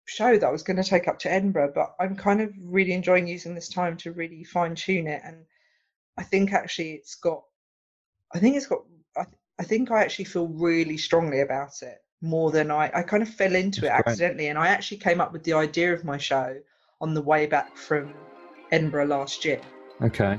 show 0.06 0.38
that 0.38 0.46
I 0.46 0.50
was 0.50 0.62
going 0.62 0.78
to 0.78 0.84
take 0.84 1.08
up 1.08 1.18
to 1.20 1.32
Edinburgh, 1.32 1.72
but 1.74 1.94
I'm 2.00 2.16
kind 2.16 2.40
of 2.40 2.50
really 2.58 2.92
enjoying 2.92 3.28
using 3.28 3.54
this 3.54 3.68
time 3.68 3.96
to 3.98 4.12
really 4.12 4.44
fine 4.44 4.74
tune 4.74 5.06
it. 5.06 5.20
And 5.24 5.44
I 6.16 6.22
think 6.22 6.52
actually 6.52 6.92
it's 6.92 7.16
got, 7.16 7.42
I 8.34 8.38
think 8.38 8.56
it's 8.56 8.66
got, 8.66 8.82
I, 9.16 9.24
I 9.58 9.64
think 9.64 9.90
I 9.90 10.02
actually 10.02 10.24
feel 10.26 10.48
really 10.48 10.96
strongly 10.96 11.40
about 11.40 11.82
it 11.82 11.98
more 12.22 12.50
than 12.50 12.70
I, 12.70 12.90
I 12.94 13.02
kind 13.02 13.22
of 13.22 13.28
fell 13.28 13.54
into 13.54 13.80
That's 13.80 14.00
it 14.00 14.04
great. 14.04 14.12
accidentally. 14.12 14.46
And 14.48 14.58
I 14.58 14.68
actually 14.68 14.98
came 14.98 15.20
up 15.20 15.32
with 15.32 15.44
the 15.44 15.52
idea 15.54 15.92
of 15.92 16.04
my 16.04 16.18
show 16.18 16.56
on 17.00 17.14
the 17.14 17.22
way 17.22 17.46
back 17.46 17.76
from 17.76 18.14
Edinburgh 18.70 19.06
last 19.06 19.44
year. 19.44 19.60
Okay. 20.00 20.38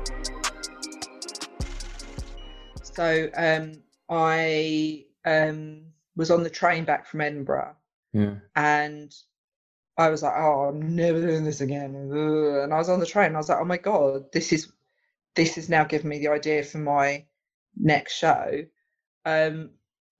So 3.01 3.29
um, 3.35 3.81
I 4.09 5.05
um, 5.25 5.85
was 6.15 6.29
on 6.29 6.43
the 6.43 6.51
train 6.51 6.85
back 6.85 7.07
from 7.07 7.21
Edinburgh, 7.21 7.75
Yeah. 8.13 8.35
and 8.55 9.11
I 9.97 10.09
was 10.09 10.21
like, 10.21 10.35
oh, 10.37 10.69
I'm 10.69 10.95
never 10.95 11.19
doing 11.19 11.43
this 11.43 11.61
again. 11.61 11.95
And 11.95 12.71
I 12.71 12.77
was 12.77 12.89
on 12.89 12.99
the 12.99 13.07
train. 13.07 13.33
I 13.33 13.39
was 13.39 13.49
like, 13.49 13.57
oh 13.59 13.65
my 13.65 13.77
god, 13.77 14.31
this 14.31 14.53
is 14.53 14.71
this 15.33 15.57
is 15.57 15.67
now 15.67 15.83
giving 15.83 16.09
me 16.09 16.19
the 16.19 16.27
idea 16.27 16.61
for 16.61 16.77
my 16.77 17.25
next 17.75 18.13
show. 18.17 18.65
Um, 19.25 19.71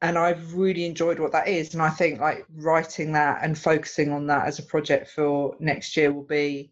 and 0.01 0.17
I've 0.17 0.55
really 0.55 0.85
enjoyed 0.85 1.19
what 1.19 1.33
that 1.33 1.49
is. 1.49 1.73
And 1.73 1.83
I 1.83 1.91
think 1.91 2.19
like 2.19 2.47
writing 2.55 3.11
that 3.11 3.43
and 3.43 3.55
focusing 3.55 4.11
on 4.11 4.25
that 4.27 4.47
as 4.47 4.57
a 4.57 4.63
project 4.63 5.09
for 5.11 5.55
next 5.59 5.95
year 5.95 6.11
will 6.11 6.23
be 6.23 6.71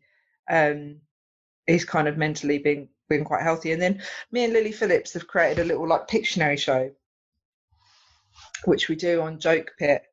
um, 0.50 1.02
is 1.68 1.86
kind 1.86 2.08
of 2.08 2.18
mentally 2.18 2.58
being 2.58 2.90
being 3.10 3.24
quite 3.24 3.42
healthy. 3.42 3.72
And 3.72 3.82
then 3.82 4.02
me 4.32 4.44
and 4.46 4.54
Lily 4.54 4.72
Phillips 4.72 5.14
have 5.14 5.28
created 5.28 5.60
a 5.60 5.66
little 5.66 5.88
like 5.88 6.08
Pictionary 6.08 6.58
show, 6.58 6.92
which 8.66 8.88
we 8.88 8.96
do 8.96 9.22
on 9.22 9.40
Joke 9.40 9.72
Pit, 9.78 10.04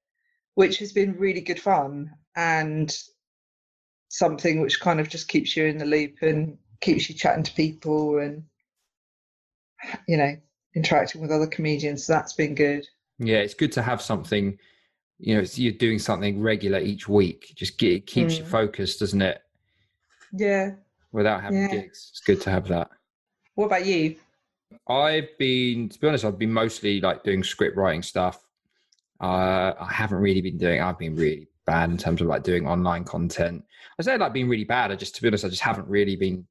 which 0.54 0.78
has 0.78 0.92
been 0.92 1.18
really 1.18 1.40
good 1.40 1.60
fun 1.60 2.10
and 2.34 2.96
something 4.08 4.60
which 4.60 4.80
kind 4.80 5.00
of 5.00 5.08
just 5.08 5.28
keeps 5.28 5.56
you 5.56 5.66
in 5.66 5.78
the 5.78 5.84
loop 5.84 6.16
and 6.22 6.58
keeps 6.80 7.08
you 7.08 7.14
chatting 7.14 7.42
to 7.42 7.52
people 7.52 8.18
and 8.18 8.44
you 10.06 10.16
know 10.16 10.36
interacting 10.74 11.20
with 11.20 11.30
other 11.30 11.46
comedians. 11.46 12.04
So 12.04 12.12
that's 12.12 12.34
been 12.34 12.54
good. 12.54 12.86
Yeah, 13.18 13.38
it's 13.38 13.54
good 13.54 13.72
to 13.72 13.82
have 13.82 14.02
something. 14.02 14.58
You 15.18 15.36
know, 15.36 15.46
you're 15.54 15.72
doing 15.72 15.98
something 15.98 16.42
regular 16.42 16.78
each 16.78 17.08
week. 17.08 17.54
Just 17.56 17.78
get, 17.78 17.92
it 17.92 18.06
keeps 18.06 18.34
mm. 18.34 18.38
you 18.40 18.44
focused, 18.44 19.00
doesn't 19.00 19.22
it? 19.22 19.40
Yeah. 20.34 20.72
Without 21.16 21.40
having 21.42 21.62
yeah. 21.62 21.68
gigs, 21.68 22.08
it's 22.10 22.20
good 22.20 22.42
to 22.42 22.50
have 22.50 22.68
that. 22.68 22.90
What 23.54 23.66
about 23.66 23.86
you? 23.86 24.16
I've 24.86 25.30
been, 25.38 25.88
to 25.88 25.98
be 25.98 26.08
honest, 26.08 26.26
I've 26.26 26.38
been 26.38 26.52
mostly 26.52 27.00
like 27.00 27.24
doing 27.24 27.42
script 27.42 27.74
writing 27.74 28.02
stuff. 28.02 28.46
Uh, 29.18 29.72
I 29.80 29.88
haven't 29.90 30.18
really 30.18 30.42
been 30.42 30.58
doing. 30.58 30.82
I've 30.82 30.98
been 30.98 31.16
really 31.16 31.48
bad 31.64 31.88
in 31.88 31.96
terms 31.96 32.20
of 32.20 32.26
like 32.26 32.42
doing 32.42 32.68
online 32.68 33.04
content. 33.04 33.64
I 33.98 34.02
say 34.02 34.18
like 34.18 34.34
being 34.34 34.46
really 34.46 34.64
bad. 34.64 34.92
I 34.92 34.94
just, 34.94 35.16
to 35.16 35.22
be 35.22 35.28
honest, 35.28 35.46
I 35.46 35.48
just 35.48 35.62
haven't 35.62 35.88
really 35.88 36.16
been, 36.16 36.46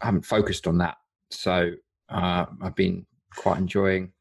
I 0.00 0.06
haven't 0.06 0.26
focused 0.26 0.66
on 0.66 0.78
that. 0.78 0.96
So 1.30 1.70
uh, 2.08 2.46
I've 2.60 2.74
been 2.74 3.06
quite 3.36 3.58
enjoying 3.58 4.12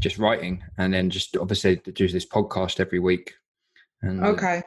just 0.00 0.18
writing, 0.18 0.64
and 0.78 0.92
then 0.92 1.10
just 1.10 1.36
obviously 1.36 1.76
do 1.76 2.08
this 2.08 2.26
podcast 2.26 2.80
every 2.80 2.98
week. 2.98 3.34
And, 4.02 4.24
okay, 4.24 4.64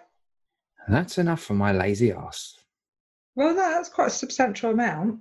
that's 0.87 1.17
enough 1.17 1.41
for 1.41 1.55
my 1.55 1.73
lazy 1.73 2.13
ass. 2.13 2.55
Well, 3.37 3.53
that's 3.53 3.87
quite 3.87 4.07
a 4.07 4.09
substantial 4.09 4.71
amount. 4.71 5.19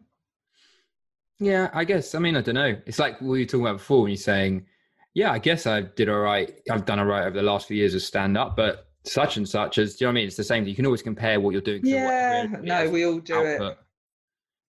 Yeah, 1.38 1.68
I 1.74 1.84
guess. 1.84 2.14
I 2.14 2.18
mean, 2.18 2.34
I 2.34 2.40
don't 2.40 2.54
know. 2.54 2.74
It's 2.86 2.98
like 2.98 3.20
what 3.20 3.34
you 3.34 3.40
were 3.40 3.44
talking 3.44 3.66
about 3.66 3.76
before 3.76 4.00
when 4.00 4.10
you're 4.10 4.16
saying, 4.16 4.64
yeah, 5.12 5.32
I 5.32 5.38
guess 5.38 5.66
I 5.66 5.82
did 5.82 6.08
all 6.08 6.20
right. 6.20 6.58
I've 6.70 6.86
done 6.86 6.98
all 6.98 7.04
right 7.04 7.26
over 7.26 7.36
the 7.36 7.42
last 7.42 7.68
few 7.68 7.76
years 7.76 7.94
of 7.94 8.00
stand 8.00 8.38
up, 8.38 8.56
but 8.56 8.88
such 9.04 9.36
and 9.36 9.46
such 9.46 9.76
as, 9.76 9.96
do 9.96 10.04
you 10.04 10.06
know 10.06 10.08
what 10.08 10.12
I 10.12 10.14
mean? 10.14 10.26
It's 10.28 10.36
the 10.36 10.44
same 10.44 10.62
thing. 10.62 10.70
You 10.70 10.76
can 10.76 10.86
always 10.86 11.02
compare 11.02 11.38
what 11.40 11.50
you're 11.50 11.60
doing. 11.60 11.84
yeah, 11.84 12.46
no, 12.62 12.88
we 12.88 13.04
all 13.04 13.18
do 13.18 13.34
output, 13.34 13.72
it. 13.72 13.78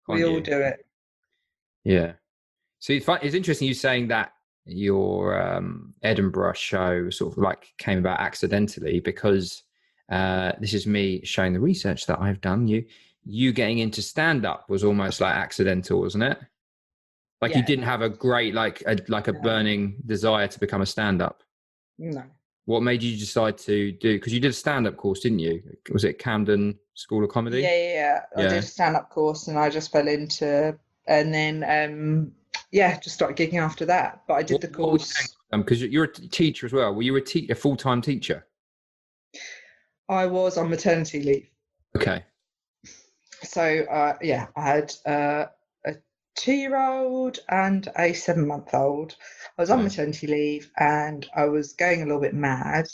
We 0.09 0.25
all 0.25 0.41
do 0.41 0.59
it. 0.59 0.85
Yeah. 1.85 2.15
So 2.81 2.95
it's, 2.95 3.07
fun, 3.07 3.21
it's 3.23 3.37
interesting 3.37 3.69
you 3.69 3.75
saying 3.75 4.09
that 4.09 4.33
your 4.65 5.41
um, 5.41 5.95
Edinburgh 6.03 6.55
show 6.55 7.11
sort 7.11 7.33
of 7.33 7.39
like 7.39 7.75
came 7.79 7.99
about 7.99 8.19
accidentally 8.19 8.99
because 8.99 9.63
uh, 10.11 10.51
this 10.61 10.75
is 10.75 10.85
me 10.85 11.21
showing 11.25 11.53
the 11.53 11.61
research 11.61 12.07
that 12.07 12.21
I've 12.21 12.41
done. 12.41 12.67
You 12.67 12.85
you 13.27 13.53
getting 13.53 13.79
into 13.79 14.01
stand 14.01 14.47
up 14.47 14.71
was 14.71 14.85
almost 14.85 15.21
like 15.21 15.35
accidental, 15.35 16.01
wasn't 16.01 16.25
it? 16.25 16.39
Like 17.43 17.51
yeah. 17.51 17.59
you 17.59 17.65
didn't 17.65 17.85
have 17.85 18.01
a 18.01 18.09
great 18.09 18.55
like 18.55 18.83
a 18.87 18.97
like 19.09 19.29
a 19.29 19.33
no. 19.33 19.41
burning 19.41 19.97
desire 20.07 20.47
to 20.47 20.61
become 20.61 20.81
a 20.81 20.87
stand 20.87 21.21
up. 21.21 21.43
No. 21.99 22.23
What 22.65 22.83
made 22.83 23.03
you 23.03 23.17
decide 23.17 23.59
to 23.59 23.93
do? 23.93 24.15
Because 24.15 24.33
you 24.33 24.41
did 24.41 24.51
a 24.51 24.55
stand 24.55 24.87
up 24.87 24.97
course, 24.97 25.21
didn't 25.21 25.41
you? 25.41 25.63
Was 25.93 26.05
it 26.05 26.19
Camden 26.19 26.79
School 26.95 27.23
of 27.23 27.31
Comedy? 27.31 27.61
Yeah, 27.61 27.77
yeah, 27.77 28.21
yeah. 28.37 28.45
I 28.45 28.49
did 28.49 28.59
a 28.59 28.63
stand 28.63 28.97
up 28.97 29.11
course, 29.11 29.49
and 29.49 29.59
I 29.59 29.71
just 29.71 29.93
fell 29.93 30.09
into, 30.09 30.79
and 31.07 31.35
then 31.35 31.65
um 31.69 32.33
yeah, 32.73 32.99
just 32.99 33.15
started 33.15 33.37
gigging 33.37 33.61
after 33.61 33.85
that. 33.87 34.23
But 34.27 34.35
I 34.35 34.43
did 34.43 34.55
what, 34.55 34.61
the 34.63 34.69
course 34.69 35.35
because 35.53 35.83
um, 35.83 35.89
you're 35.91 36.05
a 36.05 36.13
teacher 36.13 36.67
as 36.67 36.73
well. 36.73 36.95
Were 36.95 37.03
you 37.03 37.17
a, 37.17 37.21
te- 37.21 37.49
a 37.51 37.55
full 37.55 37.77
time 37.77 38.03
teacher? 38.03 38.47
I 40.09 40.27
was 40.27 40.57
on 40.57 40.71
maternity 40.71 41.23
leave. 41.23 41.49
Okay. 41.97 42.25
So 43.43 43.85
uh, 43.91 44.15
yeah, 44.23 44.47
I 44.57 44.63
had 44.63 44.93
uh, 45.07 45.47
a 45.87 45.95
two-year-old 46.37 47.39
and 47.49 47.89
a 47.99 48.13
seven-month-old. 48.13 49.17
I 49.59 49.63
was 49.63 49.71
on 49.71 49.85
maternity 49.85 50.27
leave 50.27 50.71
and 50.79 51.27
I 51.35 51.47
was 51.47 51.75
going 51.75 52.03
a 52.03 52.07
little 52.07 52.21
bit 52.21 52.35
mad. 52.35 52.87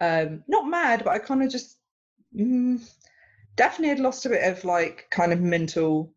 Um, 0.00 0.42
not 0.48 0.68
mad, 0.68 1.02
but 1.04 1.12
I 1.12 1.18
kind 1.18 1.42
of 1.42 1.50
just 1.50 1.78
mm, 2.36 2.80
definitely 3.56 3.88
had 3.88 4.00
lost 4.00 4.26
a 4.26 4.30
bit 4.30 4.44
of 4.44 4.64
like 4.64 5.06
kind 5.10 5.32
of 5.32 5.40
mental 5.40 6.12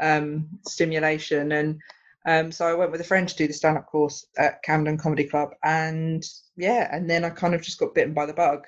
um, 0.00 0.48
stimulation 0.66 1.52
and 1.52 1.80
um, 2.28 2.52
so 2.52 2.66
I 2.66 2.74
went 2.74 2.92
with 2.92 3.00
a 3.00 3.04
friend 3.04 3.26
to 3.26 3.36
do 3.36 3.46
the 3.46 3.54
stand 3.54 3.78
up 3.78 3.86
course 3.86 4.26
at 4.36 4.62
Camden 4.62 4.98
Comedy 4.98 5.24
Club. 5.24 5.54
And 5.64 6.22
yeah, 6.56 6.94
and 6.94 7.08
then 7.08 7.24
I 7.24 7.30
kind 7.30 7.54
of 7.54 7.62
just 7.62 7.78
got 7.78 7.94
bitten 7.94 8.12
by 8.12 8.26
the 8.26 8.34
bug. 8.34 8.66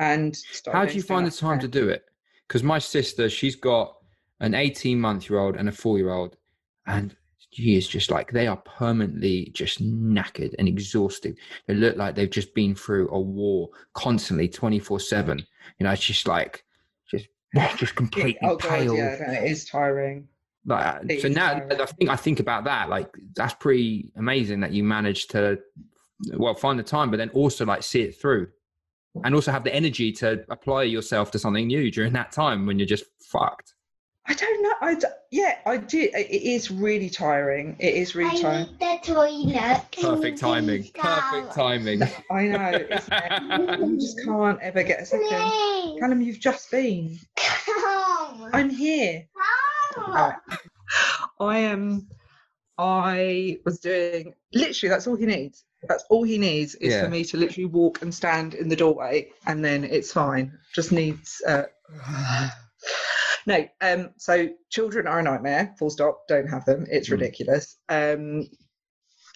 And 0.00 0.36
how 0.72 0.84
do 0.84 0.94
you 0.94 1.02
find 1.02 1.24
the 1.24 1.30
time 1.30 1.60
to 1.60 1.68
do 1.68 1.88
it? 1.88 2.04
Because 2.46 2.62
my 2.62 2.78
sister, 2.78 3.28
she's 3.28 3.56
got 3.56 3.96
an 4.40 4.54
18 4.54 5.00
month 5.00 5.28
year 5.28 5.38
old 5.38 5.56
and 5.56 5.68
a 5.68 5.72
four 5.72 5.98
year 5.98 6.12
old. 6.12 6.36
And 6.86 7.16
she 7.50 7.76
is 7.76 7.88
just 7.88 8.10
like 8.10 8.32
they 8.32 8.46
are 8.46 8.56
permanently 8.58 9.50
just 9.54 9.82
knackered 9.82 10.54
and 10.58 10.68
exhausted. 10.68 11.38
They 11.66 11.74
look 11.74 11.96
like 11.96 12.14
they've 12.14 12.30
just 12.30 12.54
been 12.54 12.74
through 12.74 13.08
a 13.10 13.20
war 13.20 13.70
constantly, 13.94 14.48
24 14.48 15.00
7. 15.00 15.38
You 15.78 15.84
know, 15.84 15.92
it's 15.92 16.04
just 16.04 16.28
like, 16.28 16.64
just, 17.10 17.28
just 17.76 17.94
completely 17.94 18.38
oh, 18.42 18.56
God, 18.56 18.68
pale. 18.68 18.96
Yeah, 18.96 19.42
it 19.42 19.50
is 19.50 19.64
tiring. 19.64 20.28
Like, 20.66 20.84
uh, 20.84 21.20
so 21.20 21.28
now 21.28 21.62
I 21.70 21.86
think 21.86 22.10
I 22.10 22.16
think 22.16 22.40
about 22.40 22.64
that. 22.64 22.88
Like 22.88 23.08
that's 23.36 23.54
pretty 23.54 24.10
amazing 24.16 24.60
that 24.60 24.72
you 24.72 24.82
managed 24.82 25.30
to 25.30 25.58
well 26.34 26.54
find 26.54 26.78
the 26.78 26.82
time, 26.82 27.10
but 27.10 27.18
then 27.18 27.30
also 27.30 27.64
like 27.64 27.84
see 27.84 28.02
it 28.02 28.20
through, 28.20 28.48
and 29.24 29.34
also 29.34 29.50
have 29.52 29.64
the 29.64 29.74
energy 29.74 30.12
to 30.12 30.44
apply 30.50 30.84
yourself 30.84 31.30
to 31.32 31.38
something 31.38 31.66
new 31.66 31.90
during 31.90 32.12
that 32.14 32.32
time 32.32 32.66
when 32.66 32.78
you're 32.78 32.86
just 32.86 33.04
fucked. 33.20 33.74
I 34.28 34.34
don't 34.34 34.62
know. 34.62 34.72
I 34.80 34.94
d- 34.96 35.06
yeah, 35.30 35.58
I 35.66 35.76
do. 35.76 36.10
It 36.12 36.42
is 36.42 36.70
really 36.70 37.08
tiring. 37.08 37.76
It 37.78 37.94
is 37.94 38.16
really 38.16 38.42
tiring. 38.42 38.68
I 38.80 38.98
the 38.98 39.12
toilet. 39.14 39.82
Perfect 40.00 40.38
timing. 40.38 40.90
Perfect 40.94 41.52
timing. 41.54 42.02
I 42.30 42.42
know. 42.48 42.86
I 43.10 43.76
just 43.98 44.24
can't 44.24 44.60
ever 44.60 44.82
get 44.82 45.00
a 45.00 45.06
second. 45.06 45.28
Please. 45.28 46.00
Callum, 46.00 46.20
you've 46.22 46.40
just 46.40 46.68
been. 46.72 47.18
Come. 47.36 48.50
I'm 48.52 48.70
here. 48.70 49.28
I 51.38 51.58
am. 51.58 52.08
I 52.78 53.58
was 53.64 53.78
doing 53.78 54.34
literally. 54.52 54.90
That's 54.90 55.06
all 55.06 55.16
he 55.16 55.26
needs. 55.26 55.64
That's 55.88 56.04
all 56.10 56.22
he 56.24 56.38
needs 56.38 56.74
is 56.76 56.92
yeah. 56.92 57.04
for 57.04 57.10
me 57.10 57.24
to 57.24 57.36
literally 57.36 57.66
walk 57.66 58.02
and 58.02 58.14
stand 58.14 58.54
in 58.54 58.68
the 58.68 58.76
doorway, 58.76 59.30
and 59.46 59.64
then 59.64 59.84
it's 59.84 60.12
fine. 60.12 60.58
Just 60.74 60.92
needs. 60.92 61.40
Uh, 61.46 61.64
no. 63.46 63.68
Um. 63.80 64.10
So 64.16 64.48
children 64.70 65.06
are 65.06 65.18
a 65.18 65.22
nightmare. 65.22 65.74
Full 65.78 65.90
stop. 65.90 66.26
Don't 66.28 66.48
have 66.48 66.64
them. 66.64 66.86
It's 66.90 67.08
mm. 67.08 67.12
ridiculous. 67.12 67.76
Um. 67.88 68.48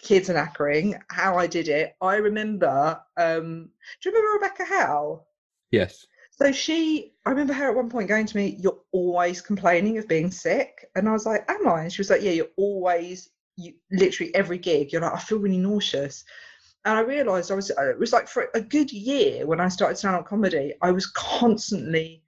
Kids 0.01 0.29
are 0.29 0.33
knackering. 0.33 0.99
How 1.09 1.37
I 1.37 1.47
did 1.47 1.67
it. 1.67 1.95
I 2.01 2.15
remember. 2.15 2.99
Um. 3.17 3.69
Do 4.01 4.09
you 4.09 4.15
remember 4.15 4.43
Rebecca 4.43 4.65
Howe? 4.65 5.23
Yes. 5.71 6.05
So 6.41 6.51
she, 6.51 7.13
I 7.25 7.29
remember 7.29 7.53
her 7.53 7.69
at 7.69 7.75
one 7.75 7.89
point 7.89 8.09
going 8.09 8.25
to 8.25 8.37
me, 8.37 8.57
You're 8.59 8.79
always 8.91 9.41
complaining 9.41 9.99
of 9.99 10.07
being 10.07 10.31
sick. 10.31 10.87
And 10.95 11.07
I 11.07 11.11
was 11.11 11.25
like, 11.25 11.49
Am 11.49 11.67
I? 11.67 11.83
And 11.83 11.93
she 11.93 12.01
was 12.01 12.09
like, 12.09 12.23
Yeah, 12.23 12.31
you're 12.31 12.47
always, 12.57 13.29
you 13.61 13.73
literally 13.91 14.33
every 14.35 14.57
gig, 14.57 14.91
you're 14.91 15.01
like, 15.01 15.13
I 15.13 15.19
feel 15.19 15.39
really 15.39 15.57
nauseous. 15.57 16.23
And 16.85 16.97
I 16.97 17.01
realized 17.01 17.51
I 17.51 17.55
was, 17.55 17.71
uh, 17.71 17.89
it 17.89 17.99
was 17.99 18.13
like 18.13 18.27
for 18.27 18.49
a 18.55 18.61
good 18.61 18.91
year 18.91 19.45
when 19.45 19.59
I 19.59 19.67
started 19.69 19.97
stand 19.97 20.15
up 20.15 20.25
comedy, 20.25 20.73
I 20.81 20.91
was 20.91 21.07
constantly 21.07 22.23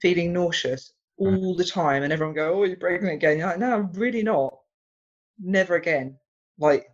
feeling 0.00 0.32
nauseous 0.32 0.92
mm. 1.20 1.38
all 1.38 1.56
the 1.56 1.64
time. 1.64 2.02
And 2.02 2.12
everyone 2.12 2.34
go, 2.34 2.54
Oh, 2.54 2.64
you're 2.64 2.76
breaking 2.76 3.08
again. 3.08 3.38
You're 3.38 3.48
like, 3.48 3.58
No, 3.58 3.74
I'm 3.74 3.92
really 3.92 4.22
not. 4.22 4.58
Never 5.38 5.76
again. 5.76 6.18
Like, 6.58 6.86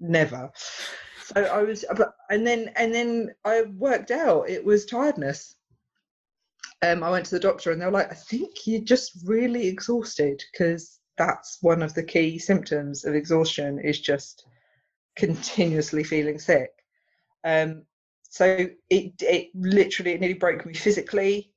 never. 0.00 0.50
So 1.24 1.42
I 1.42 1.62
was, 1.62 1.84
and 2.30 2.46
then, 2.46 2.70
and 2.76 2.94
then 2.94 3.34
I 3.44 3.62
worked 3.62 4.12
out 4.12 4.48
it 4.48 4.64
was 4.64 4.86
tiredness 4.86 5.56
um, 6.82 7.02
I 7.02 7.10
went 7.10 7.24
to 7.26 7.34
the 7.34 7.40
doctor 7.40 7.70
and 7.70 7.80
they 7.80 7.86
were 7.86 7.92
like, 7.92 8.10
I 8.10 8.14
think 8.14 8.66
you're 8.66 8.82
just 8.82 9.12
really 9.24 9.66
exhausted 9.66 10.42
because 10.52 10.98
that's 11.16 11.58
one 11.62 11.82
of 11.82 11.94
the 11.94 12.02
key 12.02 12.38
symptoms 12.38 13.04
of 13.04 13.14
exhaustion 13.14 13.78
is 13.78 14.00
just 14.00 14.46
continuously 15.16 16.04
feeling 16.04 16.38
sick. 16.38 16.72
Um, 17.44 17.82
so 18.28 18.68
it 18.90 19.14
it 19.20 19.48
literally 19.54 20.12
it 20.12 20.20
nearly 20.20 20.34
broke 20.34 20.66
me 20.66 20.74
physically, 20.74 21.52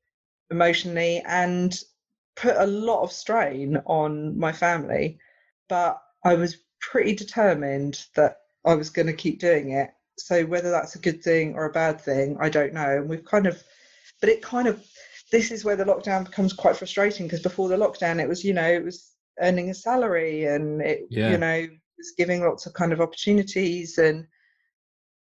emotionally, 0.50 1.22
and 1.26 1.78
put 2.36 2.56
a 2.58 2.66
lot 2.66 3.04
of 3.04 3.12
strain 3.12 3.78
on 3.86 4.38
my 4.38 4.52
family. 4.52 5.20
But 5.68 6.02
I 6.24 6.36
was 6.36 6.58
pretty 6.80 7.14
determined 7.14 8.06
that 8.16 8.38
I 8.66 8.76
was 8.76 8.90
going 8.90 9.08
to 9.08 9.14
keep 9.14 9.40
doing 9.40 9.72
it. 9.72 9.92
So 10.18 10.46
whether 10.46 10.72
that's 10.72 10.96
a 10.96 11.00
good 11.00 11.24
thing 11.24 11.56
or 11.56 11.66
a 11.66 11.72
bad 11.72 12.00
thing, 12.00 12.38
I 12.40 12.50
don't 12.50 12.74
know. 12.74 12.98
And 12.98 13.10
we've 13.10 13.26
kind 13.26 13.48
of, 13.48 13.62
but 14.20 14.30
it 14.30 14.42
kind 14.42 14.68
of 14.68 14.84
this 15.32 15.52
is 15.52 15.64
where 15.64 15.76
the 15.76 15.86
lockdown 15.86 16.26
becomes 16.26 16.54
quite 16.54 16.76
frustrating 16.76 17.28
because 17.28 17.42
before 17.42 17.70
the 17.70 17.78
lockdown, 17.78 18.22
it 18.22 18.28
was, 18.28 18.44
you 18.44 18.54
know, 18.54 18.68
it 18.68 18.84
was 18.84 19.12
earning 19.42 19.70
a 19.70 19.74
salary 19.74 20.46
and 20.46 20.82
it, 20.82 21.02
Yeah. 21.10 21.32
you 21.32 21.38
know, 21.38 21.68
was 21.98 22.14
giving 22.18 22.42
lots 22.44 22.66
of 22.66 22.74
kind 22.74 22.92
of 22.94 23.02
opportunities. 23.02 23.98
And 23.98 24.26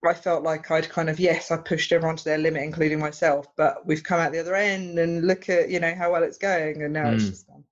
I 0.05 0.13
felt 0.13 0.43
like 0.43 0.69
I'd 0.71 0.89
kind 0.89 1.09
of, 1.09 1.19
yes, 1.19 1.51
I 1.51 1.57
pushed 1.57 1.91
everyone 1.91 2.15
to 2.17 2.23
their 2.23 2.37
limit, 2.37 2.63
including 2.63 2.99
myself, 2.99 3.45
but 3.57 3.85
we've 3.85 4.03
come 4.03 4.19
out 4.19 4.31
the 4.31 4.39
other 4.39 4.55
end 4.55 4.97
and 4.99 5.27
look 5.27 5.49
at, 5.49 5.69
you 5.69 5.79
know, 5.79 5.93
how 5.95 6.11
well 6.11 6.23
it's 6.23 6.37
going. 6.37 6.81
And 6.83 6.93
now 6.93 7.11
it's 7.11 7.23
Mm. 7.25 7.29
just 7.29 7.47
gone. 7.47 7.63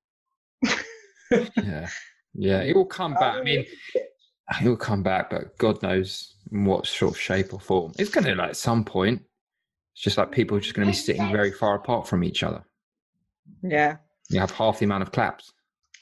Yeah. 1.64 1.90
Yeah. 2.34 2.62
It 2.62 2.76
will 2.76 2.86
come 2.86 3.14
back. 3.14 3.36
I 3.36 3.44
mean, 3.44 3.66
it 3.96 4.68
will 4.68 4.78
come 4.78 5.04
back, 5.04 5.30
but 5.30 5.58
God 5.58 5.82
knows 5.84 6.36
in 6.52 6.66
what 6.66 6.88
sort 6.88 7.14
of 7.14 7.20
shape 7.20 7.54
or 7.54 7.60
form. 7.60 7.94
It's 8.00 8.10
going 8.10 8.26
to, 8.26 8.36
like, 8.36 8.50
at 8.50 8.58
some 8.58 8.84
point, 8.84 9.22
it's 9.94 10.04
just 10.04 10.18
like 10.18 10.32
people 10.32 10.58
are 10.58 10.62
just 10.62 10.74
going 10.76 10.88
to 10.88 10.92
be 10.92 10.96
sitting 10.98 11.32
very 11.32 11.52
far 11.52 11.76
apart 11.76 12.08
from 12.08 12.24
each 12.24 12.44
other. 12.44 12.64
yeah. 13.62 13.98
You 14.32 14.40
have 14.40 14.52
half 14.52 14.78
the 14.80 14.86
amount 14.86 15.02
of 15.02 15.12
claps. 15.12 15.52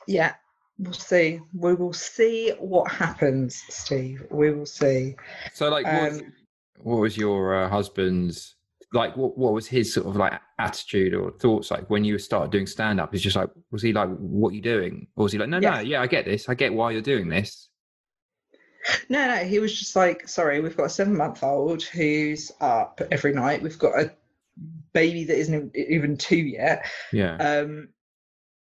Yeah, 0.08 0.34
we'll 0.80 0.94
see. 0.94 1.40
We 1.54 1.74
will 1.74 1.94
see 1.94 2.52
what 2.60 2.92
happens, 2.92 3.62
Steve. 3.70 4.26
We 4.32 4.52
will 4.52 4.66
see. 4.66 5.16
So, 5.54 5.70
like, 5.70 5.86
what, 5.86 6.12
Um, 6.14 6.34
what 6.80 7.00
was 7.00 7.18
your 7.18 7.56
uh, 7.64 7.70
husband's 7.70 8.56
like? 8.94 9.18
What 9.18 9.38
what 9.38 9.54
was 9.54 9.68
his 9.68 9.94
sort 9.94 10.08
of 10.08 10.16
like 10.16 10.40
attitude 10.60 11.14
or 11.14 11.32
thoughts 11.32 11.72
like 11.72 11.90
when 11.90 12.04
you 12.06 12.18
started 12.18 12.52
doing 12.52 12.68
stand 12.68 13.00
up? 13.02 13.12
He's 13.12 13.22
just 13.22 13.36
like, 13.36 13.50
was 13.72 13.82
he 13.82 13.92
like, 13.94 14.10
"What 14.18 14.50
are 14.54 14.56
you 14.56 14.62
doing?" 14.62 15.08
Or 15.16 15.24
was 15.24 15.32
he 15.34 15.38
like, 15.40 15.50
"No, 15.50 15.60
no, 15.60 15.68
Yeah. 15.70 15.82
yeah, 15.82 16.02
I 16.02 16.08
get 16.08 16.26
this. 16.26 16.48
I 16.50 16.54
get 16.56 16.74
why 16.74 16.92
you're 16.92 17.02
doing 17.02 17.28
this." 17.30 17.70
no, 19.10 19.28
no, 19.28 19.36
he 19.44 19.60
was 19.60 19.78
just 19.78 19.98
like, 19.98 20.30
sorry, 20.30 20.62
we've 20.62 20.78
got 20.78 20.86
a 20.86 20.90
seven 20.90 21.18
month 21.18 21.44
old 21.44 21.84
who's 21.84 22.52
up 22.62 23.02
every 23.12 23.34
night. 23.34 23.62
We've 23.62 23.78
got 23.78 24.00
a 24.00 24.12
baby 24.94 25.26
that 25.26 25.38
isn't 25.38 25.54
even- 25.76 25.92
even 25.92 26.18
two 26.18 26.38
yet. 26.38 26.86
Yeah, 27.12 27.36
Um, 27.36 27.90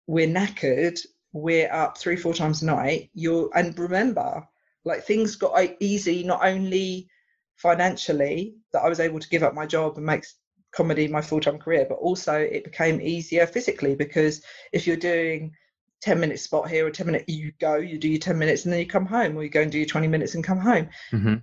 we're 0.05 0.27
knackered. 0.27 0.99
We're 1.33 1.71
up 1.71 1.97
three, 1.97 2.17
four 2.17 2.33
times 2.33 2.61
a 2.61 2.65
night. 2.65 3.09
You're 3.13 3.49
and 3.55 3.77
remember, 3.77 4.47
like 4.83 5.03
things 5.03 5.35
got 5.35 5.59
easy 5.79 6.23
not 6.23 6.45
only 6.45 7.09
financially 7.55 8.55
that 8.73 8.81
I 8.81 8.89
was 8.89 8.99
able 8.99 9.19
to 9.19 9.29
give 9.29 9.43
up 9.43 9.53
my 9.53 9.65
job 9.65 9.97
and 9.97 10.05
make 10.05 10.25
comedy 10.71 11.07
my 11.07 11.21
full 11.21 11.39
time 11.39 11.59
career, 11.59 11.85
but 11.87 11.95
also 11.95 12.33
it 12.33 12.63
became 12.63 13.01
easier 13.01 13.45
physically 13.45 13.95
because 13.95 14.41
if 14.71 14.87
you're 14.87 14.97
doing 14.97 15.53
10 16.01 16.19
minute 16.19 16.39
spot 16.39 16.69
here 16.69 16.85
or 16.87 16.89
10 16.89 17.05
minute 17.05 17.25
you 17.27 17.51
go 17.59 17.75
you 17.75 17.97
do 17.97 18.09
your 18.09 18.19
10 18.19 18.37
minutes 18.37 18.65
and 18.65 18.73
then 18.73 18.79
you 18.79 18.87
come 18.87 19.05
home 19.05 19.37
or 19.37 19.43
you 19.43 19.49
go 19.49 19.61
and 19.61 19.71
do 19.71 19.77
your 19.77 19.87
20 19.87 20.07
minutes 20.07 20.35
and 20.35 20.43
come 20.43 20.59
home 20.59 20.89
hmm 21.11 21.35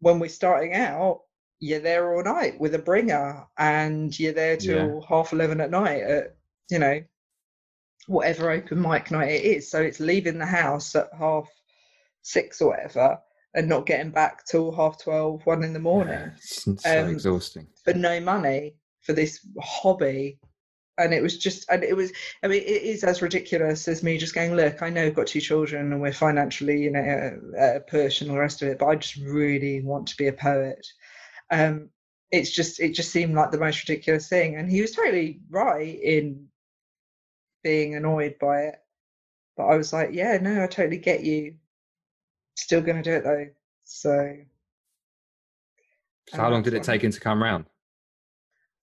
when 0.00 0.20
we're 0.20 0.28
starting 0.28 0.74
out 0.74 1.22
you're 1.60 1.80
there 1.80 2.14
all 2.14 2.22
night 2.22 2.58
with 2.60 2.74
a 2.74 2.78
bringer 2.78 3.44
and 3.58 4.18
you're 4.18 4.32
there 4.32 4.56
till 4.56 5.04
half 5.08 5.32
11 5.32 5.60
at 5.60 5.70
night 5.70 6.02
at 6.02 6.36
you 6.70 6.78
know 6.78 7.02
whatever 8.08 8.50
open 8.50 8.80
mic 8.80 9.10
night 9.10 9.30
it 9.30 9.44
is. 9.44 9.70
So 9.70 9.80
it's 9.80 10.00
leaving 10.00 10.38
the 10.38 10.46
house 10.46 10.94
at 10.96 11.08
half 11.16 11.48
six 12.22 12.60
or 12.60 12.70
whatever 12.70 13.18
and 13.54 13.68
not 13.68 13.86
getting 13.86 14.10
back 14.10 14.44
till 14.44 14.72
half 14.72 15.00
12 15.02 15.46
one 15.46 15.62
in 15.62 15.72
the 15.72 15.78
morning. 15.78 16.30
it's 16.36 16.64
so 16.64 16.74
Um, 16.84 17.08
exhausting. 17.10 17.66
for 17.84 17.94
no 17.94 18.20
money 18.20 18.74
for 19.02 19.12
this 19.12 19.46
hobby. 19.60 20.38
And 20.98 21.14
it 21.14 21.22
was 21.22 21.38
just 21.38 21.64
and 21.70 21.84
it 21.84 21.96
was 21.96 22.10
i 22.42 22.48
mean 22.48 22.60
it 22.60 22.82
is 22.82 23.04
as 23.04 23.22
ridiculous 23.22 23.86
as 23.86 24.02
me 24.02 24.18
just 24.18 24.34
going 24.34 24.56
look 24.56 24.82
i 24.82 24.90
know 24.90 25.04
i've 25.04 25.14
got 25.14 25.28
two 25.28 25.40
children 25.40 25.92
and 25.92 26.02
we're 26.02 26.12
financially 26.12 26.82
you 26.82 26.90
know 26.90 27.38
at 27.56 27.76
a 27.76 27.80
push 27.88 28.20
and 28.20 28.28
all 28.28 28.34
the 28.34 28.40
rest 28.40 28.62
of 28.62 28.68
it 28.68 28.80
but 28.80 28.86
i 28.88 28.96
just 28.96 29.14
really 29.14 29.80
want 29.82 30.08
to 30.08 30.16
be 30.16 30.26
a 30.26 30.32
poet. 30.32 30.84
Um 31.52 31.90
it's 32.32 32.50
just 32.50 32.80
it 32.80 32.94
just 32.94 33.12
seemed 33.12 33.36
like 33.36 33.52
the 33.52 33.58
most 33.60 33.80
ridiculous 33.88 34.28
thing. 34.28 34.56
And 34.56 34.68
he 34.68 34.80
was 34.80 34.90
totally 34.90 35.38
right 35.50 36.00
in 36.02 36.47
being 37.62 37.94
annoyed 37.94 38.36
by 38.40 38.60
it 38.62 38.76
but 39.56 39.64
i 39.66 39.76
was 39.76 39.92
like 39.92 40.10
yeah 40.12 40.38
no 40.40 40.62
i 40.62 40.66
totally 40.66 40.98
get 40.98 41.22
you 41.24 41.54
still 42.56 42.80
gonna 42.80 43.02
do 43.02 43.12
it 43.12 43.24
though 43.24 43.46
so 43.84 44.36
So, 46.30 46.36
how 46.36 46.50
long 46.50 46.62
did 46.62 46.74
it 46.74 46.82
take 46.82 47.02
him 47.02 47.10
to 47.10 47.20
come 47.20 47.42
round? 47.42 47.64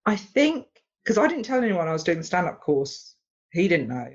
I 0.07 0.15
think 0.15 0.65
because 1.03 1.17
I 1.19 1.27
didn't 1.27 1.45
tell 1.45 1.63
anyone 1.63 1.87
I 1.87 1.93
was 1.93 2.03
doing 2.03 2.17
the 2.17 2.23
stand 2.23 2.47
up 2.47 2.59
course. 2.59 3.15
He 3.51 3.67
didn't 3.67 3.87
know. 3.87 4.07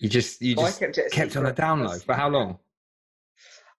You 0.00 0.08
just 0.08 0.42
you 0.42 0.56
So 0.56 0.62
I 0.62 0.66
just 0.66 0.80
kept 0.80 0.98
it 0.98 1.12
kept 1.12 1.36
on 1.36 1.44
a 1.44 1.50
secret 1.50 1.56
down 1.56 1.78
low. 1.80 1.86
because- 1.86 2.02
For 2.02 2.14
how 2.14 2.28
long? 2.28 2.58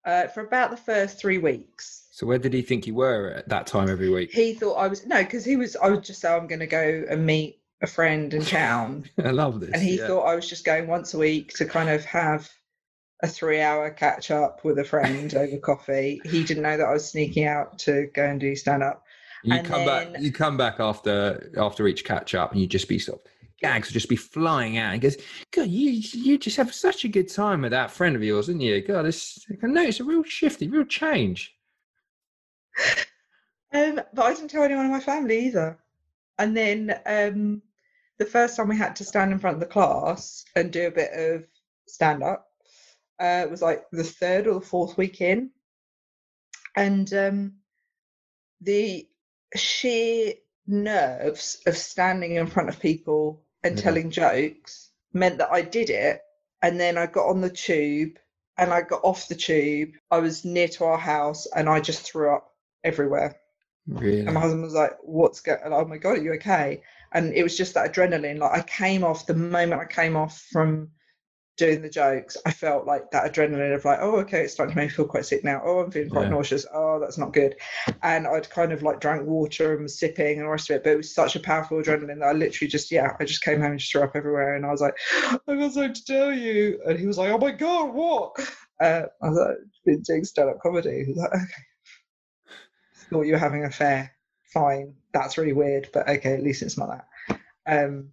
Uh, 0.06 0.28
for 0.28 0.42
about 0.42 0.72
the 0.72 0.78
first 0.78 1.20
three 1.20 1.38
weeks. 1.38 2.08
So, 2.12 2.26
where 2.26 2.38
did 2.38 2.54
he 2.54 2.62
think 2.62 2.88
you 2.88 2.96
were 2.96 3.32
at 3.34 3.50
that 3.50 3.68
time 3.68 3.90
every 3.90 4.10
week? 4.10 4.32
He 4.32 4.54
thought 4.54 4.76
I 4.76 4.88
was 4.88 5.06
no, 5.06 5.22
because 5.22 5.44
he 5.44 5.58
was. 5.58 5.76
I 5.76 5.90
would 5.90 6.04
just 6.04 6.22
say 6.22 6.34
I'm 6.34 6.48
going 6.48 6.60
to 6.62 6.68
go 6.68 7.04
and 7.10 7.26
meet 7.26 7.60
a 7.82 7.88
friend 7.88 8.34
in 8.34 8.44
town, 8.44 9.10
I 9.24 9.32
love 9.32 9.60
this. 9.60 9.72
and 9.72 9.82
he 9.82 9.98
yeah. 9.98 10.08
thought 10.08 10.24
I 10.24 10.36
was 10.36 10.50
just 10.50 10.66
going 10.66 10.88
once 10.88 11.14
a 11.14 11.18
week 11.18 11.54
to 11.54 11.66
kind 11.66 11.90
of 11.90 12.04
have 12.06 12.50
a 13.24 13.28
three-hour 13.28 13.92
catch 13.92 14.32
up 14.32 14.64
with 14.64 14.80
a 14.80 14.84
friend 14.84 15.34
over 15.36 15.58
coffee. 15.58 16.22
He 16.26 16.44
didn't 16.44 16.64
know 16.64 16.78
that 16.78 16.88
I 16.88 16.94
was 16.94 17.10
sneaking 17.10 17.46
out 17.46 17.80
to 17.80 18.08
go 18.14 18.26
and 18.26 18.40
do 18.40 18.56
stand 18.56 18.84
up. 18.84 19.04
you 19.44 19.54
and 19.54 19.66
come 19.66 19.86
back. 19.86 20.10
You 20.20 20.32
come 20.32 20.58
back 20.58 20.80
after 20.80 21.52
after 21.58 21.88
each 21.88 22.06
catch 22.06 22.36
up, 22.36 22.52
and 22.52 22.62
you 22.62 22.68
just 22.68 22.88
be 22.88 23.00
sort 23.00 23.22
of 23.22 23.32
gags 23.60 23.90
will 23.90 23.94
just 23.94 24.10
be 24.10 24.16
flying 24.16 24.78
out. 24.78 24.94
And 24.94 25.02
goes, 25.02 25.18
God, 25.52 25.68
you 25.68 25.92
you 25.92 26.38
just 26.38 26.58
have 26.58 26.74
such 26.74 27.06
a 27.06 27.10
good 27.10 27.30
time 27.30 27.62
with 27.62 27.72
that 27.72 27.92
friend 27.92 28.16
of 28.16 28.24
yours, 28.24 28.48
didn't 28.48 28.62
you? 28.62 28.82
God, 28.82 29.04
this, 29.04 29.46
I 29.52 29.56
can 29.56 29.74
notice 29.74 30.00
a 30.00 30.04
real 30.04 30.24
shifty, 30.24 30.68
real 30.68 30.86
change. 30.86 31.56
Um, 33.74 34.00
but 34.14 34.26
I 34.26 34.34
didn't 34.34 34.50
tell 34.50 34.64
anyone 34.64 34.86
in 34.86 34.92
my 34.92 35.02
family 35.02 35.46
either. 35.48 35.78
And 36.40 36.56
then 36.56 36.98
um, 37.06 37.62
the 38.20 38.26
first 38.26 38.56
time 38.56 38.68
we 38.68 38.78
had 38.78 38.96
to 38.98 39.06
stand 39.06 39.32
in 39.32 39.40
front 39.40 39.56
of 39.56 39.60
the 39.62 39.68
class 39.68 40.44
and 40.56 40.72
do 40.72 40.88
a 40.88 40.92
bit 40.92 41.12
of 41.14 41.46
stand 41.88 42.24
up 42.24 42.48
uh, 43.20 43.46
was 43.50 43.62
like 43.62 43.86
the 43.92 44.04
third 44.04 44.48
or 44.48 44.60
the 44.60 44.66
fourth 44.66 44.98
week 44.98 45.22
in. 45.22 45.52
And 46.76 47.12
um, 47.14 47.54
the 48.62 49.08
sheer 49.56 50.34
nerves 50.68 51.62
of 51.66 51.78
standing 51.78 52.36
in 52.36 52.48
front 52.48 52.70
of 52.70 52.80
people 52.80 53.44
and 53.64 53.78
telling 53.78 54.12
jokes 54.12 54.90
meant 55.14 55.40
that 55.40 55.52
I 55.52 55.62
did 55.62 55.90
it. 55.90 56.22
And 56.62 56.80
then 56.80 56.98
I 56.98 57.06
got 57.06 57.30
on 57.30 57.42
the 57.42 57.50
tube 57.50 58.18
and 58.58 58.72
I 58.72 58.82
got 58.82 59.04
off 59.04 59.28
the 59.28 59.36
tube. 59.36 59.92
I 60.10 60.20
was 60.20 60.46
near 60.46 60.68
to 60.70 60.86
our 60.86 60.98
house 60.98 61.48
and 61.48 61.70
I 61.70 61.80
just 61.80 62.02
threw 62.02 62.36
up 62.36 62.52
everywhere. 62.84 63.38
Really? 63.88 64.20
And 64.20 64.34
my 64.34 64.42
husband 64.42 64.64
was 64.64 64.74
like, 64.74 64.98
"What's 65.02 65.40
going? 65.40 65.60
Oh 65.64 65.86
my 65.86 65.98
god, 65.98 66.18
are 66.18 66.22
you 66.22 66.34
okay?" 66.34 66.82
And 67.14 67.34
it 67.34 67.44
was 67.44 67.58
just 67.58 67.74
that 67.74 67.94
adrenaline. 67.94 68.40
Like 68.40 68.52
I 68.60 68.62
came 68.64 69.04
off 69.04 69.26
the 69.26 69.34
moment 69.34 69.82
I 69.82 69.86
came 69.86 70.16
off 70.16 70.42
from 70.52 70.92
doing 71.58 71.82
the 71.82 71.90
jokes, 71.90 72.38
I 72.46 72.52
felt 72.52 72.86
like 72.86 73.10
that 73.10 73.34
adrenaline 73.34 73.74
of 73.74 73.84
like, 73.84 73.98
"Oh, 74.00 74.18
okay, 74.18 74.42
it's 74.44 74.54
starting 74.54 74.74
to 74.76 74.80
make 74.80 74.90
me 74.90 74.96
feel 74.96 75.08
quite 75.08 75.26
sick 75.26 75.44
now. 75.44 75.60
Oh, 75.66 75.80
I'm 75.80 75.90
feeling 75.90 76.10
quite 76.10 76.26
Yeah. 76.26 76.30
nauseous. 76.30 76.68
Oh, 76.72 77.00
that's 77.00 77.18
not 77.18 77.34
good." 77.34 77.56
And 78.04 78.28
I'd 78.28 78.50
kind 78.52 78.72
of 78.72 78.84
like 78.84 79.00
drank 79.00 79.26
water 79.26 79.74
and 79.74 79.82
was 79.84 80.00
sipping 80.00 80.38
and 80.38 80.46
the 80.46 80.52
rest 80.52 80.70
of 80.70 80.76
it. 80.76 80.84
But 80.84 80.92
it 80.92 80.98
was 80.98 81.14
such 81.14 81.36
a 81.36 81.40
powerful 81.40 81.82
adrenaline 81.82 82.20
that 82.20 82.28
I 82.28 82.34
literally 82.34 82.70
just, 82.70 82.92
yeah, 82.92 83.16
I 83.20 83.26
just 83.26 83.42
came 83.44 83.60
home 83.60 83.72
and 83.72 83.80
just 83.80 83.92
threw 83.92 84.04
up 84.04 84.16
everywhere. 84.16 84.54
And 84.56 84.66
I 84.68 84.72
was 84.72 84.82
like, 84.82 84.94
"I 85.24 85.40
got 85.48 85.74
something 85.74 85.94
to 85.94 86.06
tell 86.06 86.32
you." 86.32 86.80
And 86.86 87.00
he 87.00 87.08
was 87.08 87.18
like, 87.18 87.32
"Oh 87.32 87.40
my 87.40 87.52
god, 87.52 87.94
what?" 87.94 88.36
Uh, 88.80 89.04
I 89.24 89.30
was 89.30 89.38
like, 89.40 89.50
"I've 89.50 89.84
"Been 89.86 90.02
doing 90.04 90.24
stand-up 90.26 90.60
comedy." 90.62 91.06
He 91.06 91.14
was 91.14 91.18
like, 91.18 91.34
"Okay." 91.34 91.64
thought 93.10 93.22
you 93.26 93.32
were 93.34 93.40
having 93.40 93.62
an 93.62 93.70
affair. 93.70 94.17
Fine, 94.58 94.96
that's 95.14 95.38
really 95.38 95.54
weird, 95.54 95.90
but 95.94 96.10
okay, 96.10 96.34
at 96.34 96.42
least 96.42 96.64
it's 96.64 96.80
not 96.80 96.90
that. 97.28 97.40
Um, 97.68 98.10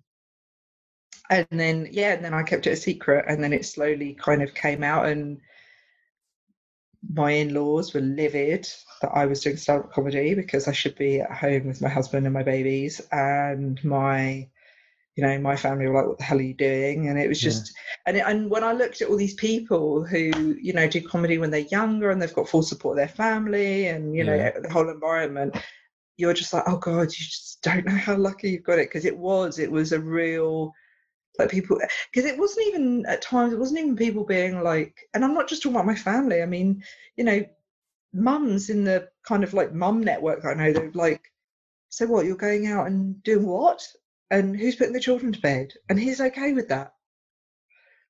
and 1.31 1.47
then 1.51 1.89
yeah, 1.91 2.13
and 2.13 2.23
then 2.23 2.35
I 2.35 2.43
kept 2.43 2.67
it 2.67 2.73
a 2.73 2.77
secret, 2.77 3.25
and 3.27 3.43
then 3.43 3.55
it 3.55 3.65
slowly 3.65 4.13
kind 4.13 4.43
of 4.43 4.53
came 4.53 4.83
out, 4.83 5.07
and 5.07 5.41
my 7.11 7.31
in-laws 7.31 7.95
were 7.95 8.03
livid 8.03 8.69
that 9.01 9.13
I 9.15 9.25
was 9.25 9.41
doing 9.41 9.57
stand-up 9.57 9.91
comedy 9.91 10.35
because 10.35 10.69
I 10.69 10.73
should 10.73 10.97
be 10.97 11.21
at 11.21 11.33
home 11.33 11.67
with 11.67 11.81
my 11.81 11.89
husband 11.89 12.27
and 12.27 12.35
my 12.35 12.43
babies, 12.43 13.01
and 13.11 13.83
my 13.83 14.47
you 15.17 15.25
know 15.25 15.39
my 15.39 15.57
family 15.57 15.87
were 15.87 15.95
like 15.95 16.09
what 16.09 16.19
the 16.19 16.25
hell 16.25 16.39
are 16.39 16.43
you 16.43 16.55
doing 16.55 17.09
and 17.09 17.19
it 17.19 17.29
was 17.29 17.43
Yeah. 17.43 17.51
just 17.51 17.73
and 18.05 18.17
it, 18.17 18.25
and 18.27 18.51
when 18.51 18.65
i 18.65 18.73
looked 18.73 19.01
at 19.01 19.09
all 19.09 19.17
these 19.17 19.35
people 19.35 20.05
who 20.05 20.57
you 20.61 20.73
know 20.73 20.89
do 20.89 21.01
comedy 21.01 21.39
when 21.39 21.53
they're 21.53 21.61
younger 21.61 22.11
and 22.11 22.21
they've 22.21 22.35
got 22.35 22.49
full 22.49 22.65
support 22.65 22.95
of 22.95 22.97
their 22.97 23.17
family 23.17 23.87
and 23.87 24.17
you 24.17 24.25
know 24.25 24.51
the 24.61 24.73
whole 24.73 24.89
environment 24.91 25.57
you're 26.17 26.35
just 26.35 26.53
like 26.53 26.65
oh 26.67 26.77
god 26.77 27.03
you 27.03 27.25
just 27.25 27.63
don't 27.63 27.87
know 27.87 27.97
how 27.97 28.17
lucky 28.17 28.51
you've 28.51 28.65
got 28.65 28.79
it. 28.79 28.89
Because 28.89 29.05
it 29.05 29.17
was 29.17 29.59
it 29.59 29.71
was 29.71 29.93
a 29.93 30.01
real 30.01 30.73
like 31.39 31.51
people 31.51 31.81
because 32.13 32.31
it 32.31 32.39
wasn't 32.39 32.67
even 32.69 33.05
at 33.07 33.21
times 33.21 33.53
it 33.53 33.59
wasn't 33.59 33.79
even 33.79 33.97
people 33.97 34.25
being 34.25 34.63
like 34.63 34.97
and 35.15 35.25
i'm 35.25 35.35
not 35.35 35.49
just 35.49 35.65
talking 35.65 35.75
about 35.75 35.85
my 35.85 35.95
family 35.97 36.41
i 36.41 36.47
mean 36.47 36.81
you 37.17 37.25
know 37.25 37.45
mums 38.13 38.71
in 38.71 38.85
the 38.85 39.09
kind 39.27 39.43
of 39.43 39.53
like 39.53 39.75
mum 39.75 40.01
network 40.01 40.45
i 40.45 40.55
know 40.55 40.73
they're 40.73 40.93
like 40.95 41.33
so 41.95 42.07
what 42.07 42.27
you're 42.27 42.37
going 42.37 42.67
out 42.67 42.89
and 42.89 43.23
doing 43.23 43.47
what? 43.47 43.87
And 44.29 44.59
who's 44.59 44.75
putting 44.75 44.93
the 44.93 45.01
children 45.01 45.33
to 45.33 45.41
bed? 45.41 45.73
And 45.89 45.99
he's 45.99 46.21
okay 46.21 46.53
with 46.53 46.69
that. 46.69 46.93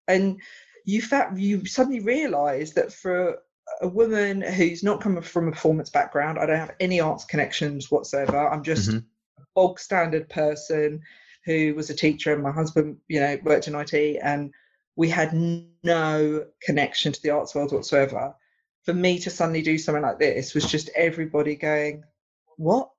And 0.08 0.40
you 0.86 1.02
fa- 1.02 1.34
you 1.36 1.66
suddenly 1.66 2.00
realize 2.00 2.72
that 2.74 2.94
for 2.94 3.38
a 3.80 3.88
woman 3.88 4.40
who's 4.42 4.82
not 4.82 5.00
coming 5.00 5.22
from 5.22 5.48
a 5.48 5.52
performance 5.52 5.90
background 5.90 6.38
i 6.38 6.46
don't 6.46 6.58
have 6.58 6.74
any 6.80 7.00
arts 7.00 7.24
connections 7.24 7.90
whatsoever 7.90 8.48
i'm 8.48 8.62
just 8.62 8.90
Mhm. 8.90 9.04
a 9.38 9.42
bog 9.54 9.80
standard 9.80 10.28
person 10.28 11.02
who 11.44 11.74
was 11.74 11.90
a 11.90 11.94
teacher, 11.94 12.32
and 12.32 12.42
my 12.42 12.50
husband, 12.50 12.96
you 13.06 13.20
know, 13.20 13.38
worked 13.42 13.68
in 13.68 13.74
IT, 13.74 14.18
and 14.18 14.52
we 14.96 15.10
had 15.10 15.34
no 15.34 16.46
connection 16.62 17.12
to 17.12 17.22
the 17.22 17.28
arts 17.30 17.54
world 17.54 17.70
whatsoever. 17.70 18.34
For 18.84 18.94
me 18.94 19.18
to 19.18 19.28
suddenly 19.30 19.60
do 19.60 19.76
something 19.76 20.02
like 20.02 20.18
this 20.18 20.54
was 20.54 20.64
just 20.64 20.88
everybody 20.96 21.54
going, 21.54 22.04
"What? 22.56 22.90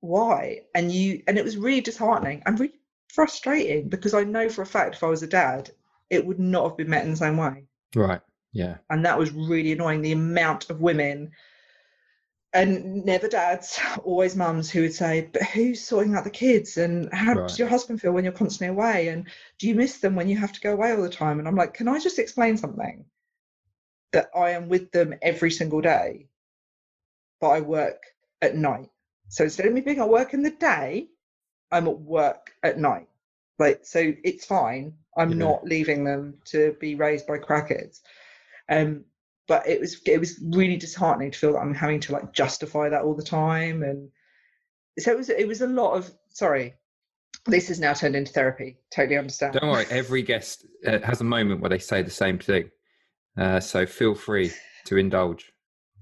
Why?" 0.00 0.62
And 0.74 0.90
you, 0.90 1.22
and 1.26 1.36
it 1.36 1.44
was 1.44 1.58
really 1.58 1.82
disheartening 1.82 2.42
and 2.46 2.58
really 2.58 2.80
frustrating 3.12 3.88
because 3.88 4.14
I 4.14 4.24
know 4.24 4.48
for 4.48 4.62
a 4.62 4.66
fact 4.66 4.94
if 4.94 5.04
I 5.04 5.08
was 5.08 5.22
a 5.22 5.26
dad, 5.26 5.70
it 6.08 6.24
would 6.24 6.40
not 6.40 6.66
have 6.66 6.76
been 6.78 6.88
met 6.88 7.04
in 7.04 7.10
the 7.10 7.16
same 7.16 7.36
way. 7.36 7.66
Right. 7.94 8.22
Yeah. 8.52 8.78
And 8.90 9.04
that 9.04 9.18
was 9.18 9.30
really 9.32 9.72
annoying. 9.72 10.02
The 10.02 10.12
amount 10.12 10.70
of 10.70 10.80
women 10.80 11.32
and 12.52 13.04
never 13.04 13.28
dads, 13.28 13.78
always 14.04 14.34
mums 14.34 14.70
who 14.70 14.82
would 14.82 14.94
say, 14.94 15.28
But 15.32 15.42
who's 15.44 15.82
sorting 15.82 16.14
out 16.14 16.24
the 16.24 16.30
kids? 16.30 16.76
And 16.76 17.12
how 17.12 17.34
Right. 17.34 17.46
does 17.46 17.58
your 17.58 17.68
husband 17.68 18.00
feel 18.00 18.12
when 18.12 18.24
you're 18.24 18.32
constantly 18.32 18.74
away? 18.74 19.08
And 19.08 19.28
do 19.58 19.68
you 19.68 19.74
miss 19.74 19.98
them 19.98 20.16
when 20.16 20.28
you 20.28 20.36
have 20.36 20.52
to 20.52 20.60
go 20.60 20.72
away 20.72 20.92
all 20.92 21.02
the 21.02 21.08
time? 21.08 21.38
And 21.38 21.46
I'm 21.46 21.54
like, 21.56 21.74
Can 21.74 21.88
I 21.88 21.98
just 21.98 22.18
explain 22.18 22.56
something? 22.56 23.04
That 24.12 24.30
I 24.34 24.50
am 24.50 24.68
with 24.68 24.90
them 24.90 25.14
every 25.22 25.52
single 25.52 25.80
day, 25.80 26.26
but 27.40 27.50
I 27.50 27.60
work 27.60 28.02
at 28.42 28.56
night. 28.56 28.90
So 29.28 29.44
instead 29.44 29.66
of 29.66 29.72
me 29.72 29.80
being 29.80 30.00
at 30.00 30.08
work 30.08 30.34
in 30.34 30.42
the 30.42 30.50
day, 30.50 31.08
I'm 31.70 31.86
at 31.86 32.00
work 32.00 32.52
at 32.64 32.78
night. 32.78 33.08
Like, 33.60 33.84
so 33.84 34.12
it's 34.24 34.44
fine. 34.44 34.94
I'm 35.16 35.30
Yeah. 35.30 35.36
not 35.38 35.64
leaving 35.64 36.02
them 36.02 36.40
to 36.46 36.72
be 36.80 36.96
raised 36.96 37.28
by 37.28 37.38
crackheads. 37.38 38.00
Um, 38.70 39.04
but 39.48 39.66
it 39.68 39.80
was 39.80 40.00
it 40.06 40.18
was 40.18 40.40
really 40.54 40.76
disheartening 40.76 41.32
to 41.32 41.38
feel 41.38 41.52
that 41.54 41.58
I'm 41.58 41.74
having 41.74 41.98
to 42.00 42.12
like 42.12 42.32
justify 42.32 42.88
that 42.88 43.02
all 43.02 43.14
the 43.14 43.22
time, 43.22 43.82
and 43.82 44.08
so 44.98 45.10
it 45.10 45.16
was 45.18 45.28
it 45.28 45.46
was 45.48 45.60
a 45.60 45.66
lot 45.66 45.94
of 45.94 46.10
sorry. 46.28 46.74
This 47.46 47.68
has 47.68 47.80
now 47.80 47.94
turned 47.94 48.14
into 48.16 48.32
therapy. 48.32 48.76
Totally 48.94 49.16
understand. 49.16 49.54
Don't 49.54 49.70
worry. 49.70 49.86
Every 49.90 50.22
guest 50.22 50.66
uh, 50.86 50.98
has 51.00 51.20
a 51.20 51.24
moment 51.24 51.60
where 51.62 51.70
they 51.70 51.78
say 51.78 52.02
the 52.02 52.10
same 52.10 52.38
thing. 52.38 52.70
Uh, 53.36 53.58
so 53.60 53.86
feel 53.86 54.14
free 54.14 54.52
to 54.84 54.96
indulge. 54.98 55.50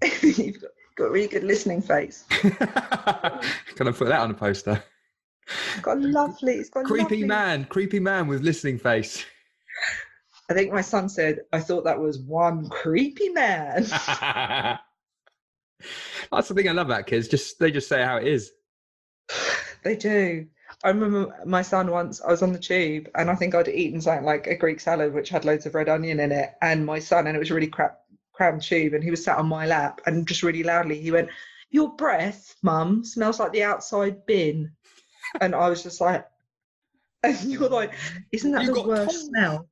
You've 0.22 0.60
got, 0.60 0.70
got 0.96 1.04
a 1.04 1.10
really 1.10 1.28
good 1.28 1.44
listening 1.44 1.80
face. 1.80 2.24
Can 2.30 2.56
I 2.58 3.92
put 3.92 4.08
that 4.08 4.20
on 4.20 4.30
a 4.30 4.34
poster? 4.34 4.82
It's 5.46 5.80
got 5.80 5.98
a 5.98 6.00
lovely. 6.00 6.54
It's 6.54 6.70
got 6.70 6.84
Creepy 6.84 7.02
lovely- 7.02 7.24
man, 7.24 7.64
creepy 7.66 8.00
man 8.00 8.26
with 8.26 8.42
listening 8.42 8.78
face. 8.78 9.24
I 10.50 10.54
think 10.54 10.72
my 10.72 10.80
son 10.80 11.08
said 11.08 11.40
I 11.52 11.60
thought 11.60 11.84
that 11.84 11.98
was 12.00 12.18
one 12.18 12.68
creepy 12.68 13.28
man. 13.28 13.84
That's 16.32 16.48
the 16.48 16.54
thing 16.54 16.68
I 16.68 16.72
love 16.72 16.88
about 16.88 17.06
kids. 17.06 17.28
Just 17.28 17.58
they 17.58 17.70
just 17.70 17.88
say 17.88 18.02
how 18.02 18.16
it 18.16 18.26
is. 18.26 18.50
They 19.84 19.94
do. 19.96 20.46
I 20.84 20.88
remember 20.88 21.34
my 21.44 21.62
son 21.62 21.90
once, 21.90 22.20
I 22.20 22.30
was 22.30 22.42
on 22.42 22.52
the 22.52 22.58
tube 22.58 23.08
and 23.14 23.30
I 23.30 23.34
think 23.34 23.54
I'd 23.54 23.68
eaten 23.68 24.00
something 24.00 24.24
like 24.24 24.46
a 24.46 24.56
Greek 24.56 24.80
salad 24.80 25.12
which 25.12 25.28
had 25.28 25.44
loads 25.44 25.66
of 25.66 25.74
red 25.74 25.88
onion 25.88 26.20
in 26.20 26.30
it. 26.32 26.54
And 26.62 26.84
my 26.86 26.98
son, 26.98 27.26
and 27.26 27.36
it 27.36 27.38
was 27.38 27.50
a 27.50 27.54
really 27.54 27.68
crap, 27.68 28.00
crammed 28.32 28.62
tube, 28.62 28.94
and 28.94 29.02
he 29.02 29.10
was 29.10 29.24
sat 29.24 29.38
on 29.38 29.46
my 29.48 29.66
lap 29.66 30.00
and 30.06 30.26
just 30.26 30.42
really 30.42 30.62
loudly 30.62 31.00
he 31.00 31.10
went, 31.10 31.30
Your 31.70 31.94
breath, 31.96 32.54
mum, 32.62 33.04
smells 33.04 33.40
like 33.40 33.52
the 33.52 33.64
outside 33.64 34.24
bin. 34.26 34.72
And 35.40 35.54
I 35.54 35.68
was 35.68 35.82
just 35.82 36.00
like, 36.00 36.26
And 37.22 37.36
you're 37.50 37.68
like, 37.68 37.94
Isn't 38.32 38.52
that 38.52 38.64
You 38.64 38.74
the 38.74 38.82
worst 38.82 39.10
told." 39.10 39.26
smell? 39.30 39.68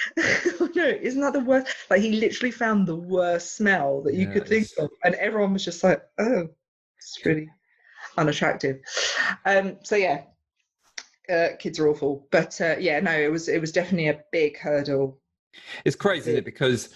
no, 0.16 0.86
isn't 0.86 1.20
that 1.20 1.32
the 1.32 1.40
worst? 1.40 1.68
Like 1.90 2.00
he 2.00 2.12
literally 2.12 2.50
found 2.50 2.86
the 2.86 2.96
worst 2.96 3.56
smell 3.56 4.02
that 4.02 4.14
you 4.14 4.26
could 4.26 4.48
think 4.48 4.68
Yes. 4.76 4.78
of, 4.78 4.90
and 5.04 5.14
everyone 5.16 5.52
was 5.52 5.64
just 5.64 5.84
like, 5.84 6.02
"Oh, 6.18 6.48
it's 6.98 7.18
really 7.24 7.48
unattractive." 8.16 8.80
Um, 9.44 9.78
so 9.82 9.96
yeah, 9.96 10.22
uh, 11.30 11.48
kids 11.58 11.78
are 11.78 11.88
awful, 11.88 12.26
but 12.30 12.60
uh, 12.60 12.76
yeah, 12.78 13.00
no, 13.00 13.12
it 13.12 13.30
was 13.30 13.48
it 13.48 13.60
was 13.60 13.72
definitely 13.72 14.08
a 14.08 14.22
big 14.32 14.58
hurdle. 14.58 15.18
It's 15.84 15.96
crazy, 15.96 16.30
isn't 16.30 16.38
it? 16.38 16.44
Because 16.44 16.88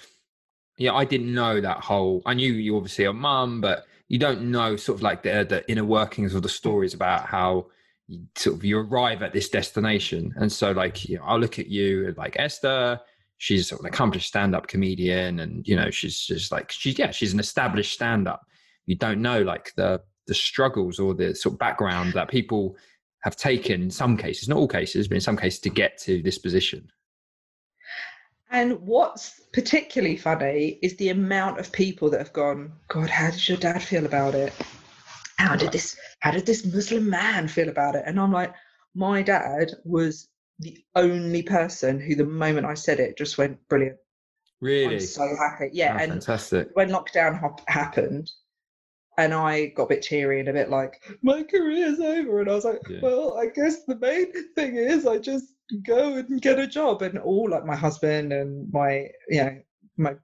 yeah, 0.79 0.95
I 0.95 1.05
didn't 1.05 1.33
know 1.33 1.61
that 1.61 1.79
whole. 1.85 2.23
I 2.27 2.35
knew 2.35 2.53
you 2.53 2.77
obviously 2.77 3.07
are 3.07 3.13
mum, 3.13 3.61
but 3.61 3.87
you 4.09 4.19
don't 4.19 4.51
know 4.51 4.77
sort 4.77 4.99
of 4.99 5.03
like 5.03 5.23
the 5.23 5.47
the 5.49 5.71
inner 5.71 5.85
workings 5.85 6.35
of 6.35 6.43
the 6.43 6.49
stories 6.49 6.95
about 6.95 7.27
how 7.27 7.67
you, 8.09 8.27
sort 8.37 8.57
of 8.57 8.65
you 8.65 8.79
arrive 8.79 9.23
at 9.23 9.33
this 9.33 9.49
destination. 9.49 10.33
And 10.37 10.51
so, 10.51 10.73
like, 10.73 11.09
you 11.09 11.17
know, 11.17 11.25
I'll 11.25 11.41
look 11.41 11.59
at 11.59 11.69
you 11.69 12.15
like 12.17 12.37
Esther. 12.39 13.01
She's 13.39 13.69
sort 13.69 13.81
of 13.81 13.87
an 13.87 13.93
accomplished 13.93 14.29
stand-up 14.29 14.67
comedian, 14.67 15.41
and 15.41 15.67
you 15.69 15.77
know, 15.77 15.91
she's 15.91 16.21
just 16.21 16.51
like 16.51 16.71
she's 16.71 16.99
yeah, 16.99 17.11
she's 17.11 17.35
an 17.35 17.41
established 17.41 17.93
stand-up. 17.93 18.47
You 18.87 18.97
don't 18.97 19.21
know 19.21 19.43
like 19.43 19.73
the 19.77 20.01
the 20.27 20.35
struggles 20.35 20.99
or 20.99 21.15
the 21.15 21.35
sort 21.35 21.55
of 21.55 21.59
background 21.59 22.15
that 22.15 22.29
people 22.29 22.77
have 23.23 23.37
taken 23.37 23.83
in 23.83 23.91
some 23.91 24.17
cases, 24.17 24.49
not 24.49 24.59
all 24.59 24.69
cases, 24.69 25.09
but 25.09 25.17
in 25.17 25.21
some 25.21 25.37
cases 25.37 25.61
to 25.61 25.69
get 25.69 25.99
to 25.99 26.23
this 26.23 26.39
position. 26.39 26.91
And 28.51 28.81
what's 28.83 29.41
particularly 29.53 30.17
funny 30.17 30.79
is 30.81 30.97
the 30.97 31.09
amount 31.09 31.59
of 31.59 31.73
people 31.73 32.09
that 32.11 32.19
have 32.19 32.33
gone, 32.33 32.73
God, 32.89 33.11
how 33.11 33.31
did 33.31 33.49
your 33.49 33.59
dad 33.59 33.83
feel 33.83 34.07
about 34.07 34.35
it? 34.35 34.53
How 35.39 35.55
did 35.57 35.73
this 35.73 35.97
how 36.21 36.31
did 36.31 36.47
this 36.47 36.65
Muslim 36.65 37.09
man 37.11 37.49
feel 37.49 37.69
about 37.69 37.95
it? 37.95 38.05
And 38.07 38.19
I'm 38.19 38.33
like, 38.33 38.55
my 38.95 39.23
dad 39.23 39.73
was 39.85 40.29
the 40.59 40.79
only 40.95 41.43
person 41.43 42.01
who 42.01 42.15
the 42.15 42.25
moment 42.25 42.67
I 42.67 42.75
said 42.75 43.01
it 43.01 43.19
just 43.19 43.37
went, 43.39 43.59
Brilliant. 43.69 43.99
Really, 44.63 44.95
I'm 44.95 45.01
so 45.01 45.29
happy. 45.39 45.69
Yeah. 45.73 45.97
Oh, 45.99 46.03
and 46.03 46.13
fantastic. 46.13 46.71
when 46.73 46.89
lockdown 46.89 47.39
hop- 47.39 47.69
happened 47.69 48.31
and 49.19 49.35
I 49.35 49.67
got 49.77 49.85
a 49.85 49.89
bit 49.89 50.03
teary 50.03 50.41
and 50.41 50.49
a 50.49 50.53
bit 50.55 50.71
like, 50.71 50.95
my 51.23 51.43
career's 51.43 52.01
over. 52.01 52.41
And 52.41 52.51
I 52.51 52.55
was 52.55 52.65
like, 52.65 52.81
Yeah. 52.89 53.01
well, 53.03 53.37
I 53.39 53.47
guess 53.55 53.85
the 53.85 53.97
main 53.97 54.33
thing 54.55 54.77
is 54.77 55.07
I 55.07 55.19
just 55.19 55.53
go 55.87 56.15
and 56.17 56.41
get 56.41 56.59
a 56.59 56.67
job. 56.67 57.03
And 57.03 57.19
all 57.19 57.51
like 57.51 57.67
my 57.67 57.77
husband 57.77 58.33
and 58.33 58.73
my, 58.73 59.09
you 59.29 59.45
know, 59.45 59.59
my 59.99 60.15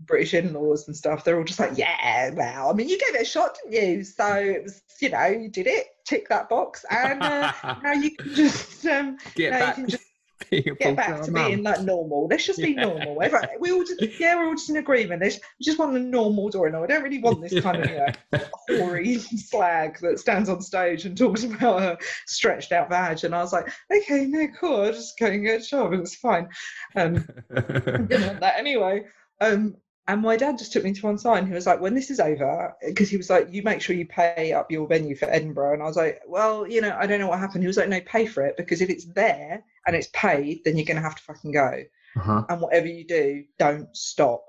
British 0.00 0.34
in-laws 0.34 0.86
and 0.86 0.96
stuff, 0.96 1.24
they're 1.24 1.38
all 1.38 1.44
just 1.44 1.58
like, 1.60 1.76
yeah, 1.76 2.30
well, 2.34 2.70
I 2.70 2.72
mean, 2.74 2.88
you 2.88 2.98
gave 2.98 3.14
it 3.14 3.22
a 3.22 3.24
shot, 3.24 3.56
didn't 3.70 3.98
you? 3.98 4.04
So 4.04 4.34
it 4.36 4.62
was, 4.62 4.82
you 5.00 5.10
know, 5.10 5.26
you 5.26 5.48
did 5.48 5.66
it, 5.66 5.86
tick 6.06 6.28
that 6.28 6.48
box. 6.48 6.84
And 6.90 7.22
uh, 7.22 7.52
now 7.82 7.92
you 7.92 8.16
can 8.16 8.34
just, 8.34 8.84
um, 8.86 9.18
Get 9.34 9.50
now 9.50 9.58
you 9.58 9.64
back, 9.64 9.74
can 9.74 9.88
just 9.88 10.02
get 10.50 10.96
back 10.96 11.22
to 11.24 11.32
being 11.32 11.62
like 11.62 11.82
normal. 11.82 12.28
Let's 12.30 12.46
just 12.46 12.60
be 12.60 12.70
Yeah. 12.70 12.82
normal. 12.84 13.20
Everyone, 13.22 13.48
we 13.60 13.72
all 13.72 13.84
just 13.84 14.00
yeah, 14.20 14.36
we're 14.36 14.46
all 14.46 14.54
just 14.54 14.70
in 14.70 14.76
agreement. 14.76 15.20
Let's, 15.20 15.36
we 15.36 15.64
just 15.64 15.78
want 15.78 15.96
a 15.96 16.00
normal 16.00 16.48
Dora. 16.48 16.70
No, 16.70 16.84
I 16.84 16.86
don't 16.86 17.02
really 17.02 17.18
want 17.20 17.42
this 17.42 17.60
kind 17.60 17.82
of 17.82 17.90
you 17.90 17.96
know, 17.96 18.44
hoary 18.68 19.18
slag 19.18 19.98
that 20.00 20.20
stands 20.20 20.48
on 20.48 20.62
stage 20.62 21.04
and 21.04 21.18
talks 21.18 21.42
about 21.44 21.82
a 21.82 21.98
stretched 22.26 22.72
out 22.72 22.88
badge. 22.88 23.24
And 23.24 23.34
I 23.34 23.42
was 23.42 23.52
like, 23.52 23.68
okay, 23.92 24.26
no, 24.26 24.46
cool. 24.58 24.82
I'll 24.82 24.92
just 24.92 25.18
go 25.18 25.26
and 25.26 25.44
get 25.44 25.62
a 25.62 25.64
job. 25.66 25.92
It 25.92 26.00
was 26.00 26.14
fine. 26.14 26.48
Um, 26.94 27.14
didn't 27.52 28.26
want 28.26 28.40
that 28.40 28.58
anyway. 28.58 29.04
Um, 29.40 29.76
and 30.08 30.22
my 30.22 30.36
dad 30.36 30.56
just 30.56 30.72
took 30.72 30.84
me 30.84 30.94
to 30.94 31.06
one 31.06 31.18
side 31.18 31.40
and 31.40 31.48
he 31.48 31.52
was 31.52 31.66
like, 31.66 31.82
when 31.82 31.94
this 31.94 32.10
is 32.10 32.18
over, 32.18 32.74
because 32.84 33.10
he 33.10 33.18
was 33.18 33.28
like, 33.28 33.52
you 33.52 33.62
make 33.62 33.82
sure 33.82 33.94
you 33.94 34.06
pay 34.06 34.54
up 34.54 34.70
your 34.70 34.86
venue 34.88 35.14
for 35.14 35.26
Edinburgh. 35.26 35.74
And 35.74 35.82
I 35.82 35.86
was 35.86 35.98
like, 35.98 36.22
well, 36.26 36.66
you 36.66 36.80
know, 36.80 36.96
I 36.98 37.06
don't 37.06 37.20
know 37.20 37.28
what 37.28 37.38
happened. 37.38 37.62
He 37.62 37.66
was 37.66 37.76
like, 37.76 37.90
no, 37.90 38.00
pay 38.00 38.24
for 38.24 38.42
it 38.46 38.56
because 38.56 38.80
if 38.80 38.88
it's 38.88 39.04
there 39.04 39.62
and 39.86 39.94
it's 39.94 40.08
paid, 40.14 40.62
then 40.64 40.78
you're 40.78 40.86
going 40.86 40.96
to 40.96 41.02
have 41.02 41.14
to 41.16 41.22
fucking 41.22 41.52
go. 41.52 41.82
uh-huh. 42.16 42.44
And 42.48 42.60
whatever 42.62 42.86
you 42.86 43.06
do, 43.06 43.44
don't 43.58 43.94
stop. 43.94 44.46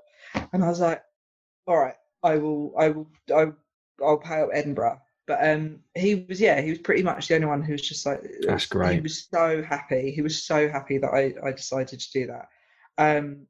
And 0.54 0.64
I 0.64 0.68
was 0.68 0.80
like, 0.80 1.02
all 1.66 1.76
right, 1.76 1.94
I 2.22 2.36
will, 2.38 2.72
I 2.78 2.88
will, 2.88 3.10
I, 3.36 3.52
I'll 4.02 4.16
pay 4.16 4.40
up 4.40 4.48
Edinburgh. 4.54 4.98
But 5.26 5.46
um, 5.46 5.80
he 5.94 6.26
was, 6.26 6.40
yeah, 6.40 6.62
he 6.62 6.70
was 6.70 6.78
pretty 6.78 7.02
much 7.02 7.28
the 7.28 7.34
only 7.34 7.46
one 7.48 7.60
who 7.60 7.72
was 7.72 7.82
just 7.82 8.06
like, 8.06 8.22
That's 8.40 8.64
great. 8.64 8.94
He 8.94 9.00
was 9.00 9.28
so 9.30 9.62
happy. 9.62 10.10
He 10.10 10.22
was 10.22 10.42
so 10.42 10.70
happy 10.70 10.96
that 10.96 11.10
I, 11.12 11.34
I 11.46 11.52
decided 11.52 12.00
to 12.00 12.12
do 12.12 12.26
that. 12.28 12.48
Um, 12.96 13.46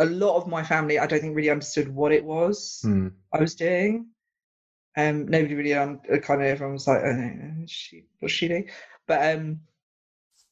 a 0.00 0.06
lot 0.06 0.36
of 0.36 0.48
my 0.48 0.62
family, 0.64 0.98
I 0.98 1.06
don't 1.06 1.20
think 1.20 1.36
really 1.36 1.50
understood 1.50 1.88
what 1.88 2.12
it 2.12 2.24
was 2.24 2.80
Hmm. 2.82 3.08
I 3.32 3.40
was 3.40 3.54
doing. 3.54 4.08
Um, 4.96 5.28
nobody 5.28 5.54
really 5.54 5.74
uh, 5.74 5.94
kind 6.22 6.42
of 6.42 6.48
everyone 6.48 6.74
was 6.74 6.88
like, 6.88 7.02
oh, 7.04 7.64
she, 7.66 8.06
what's 8.18 8.34
she 8.34 8.48
doing? 8.48 8.68
But 9.06 9.36
um, 9.36 9.60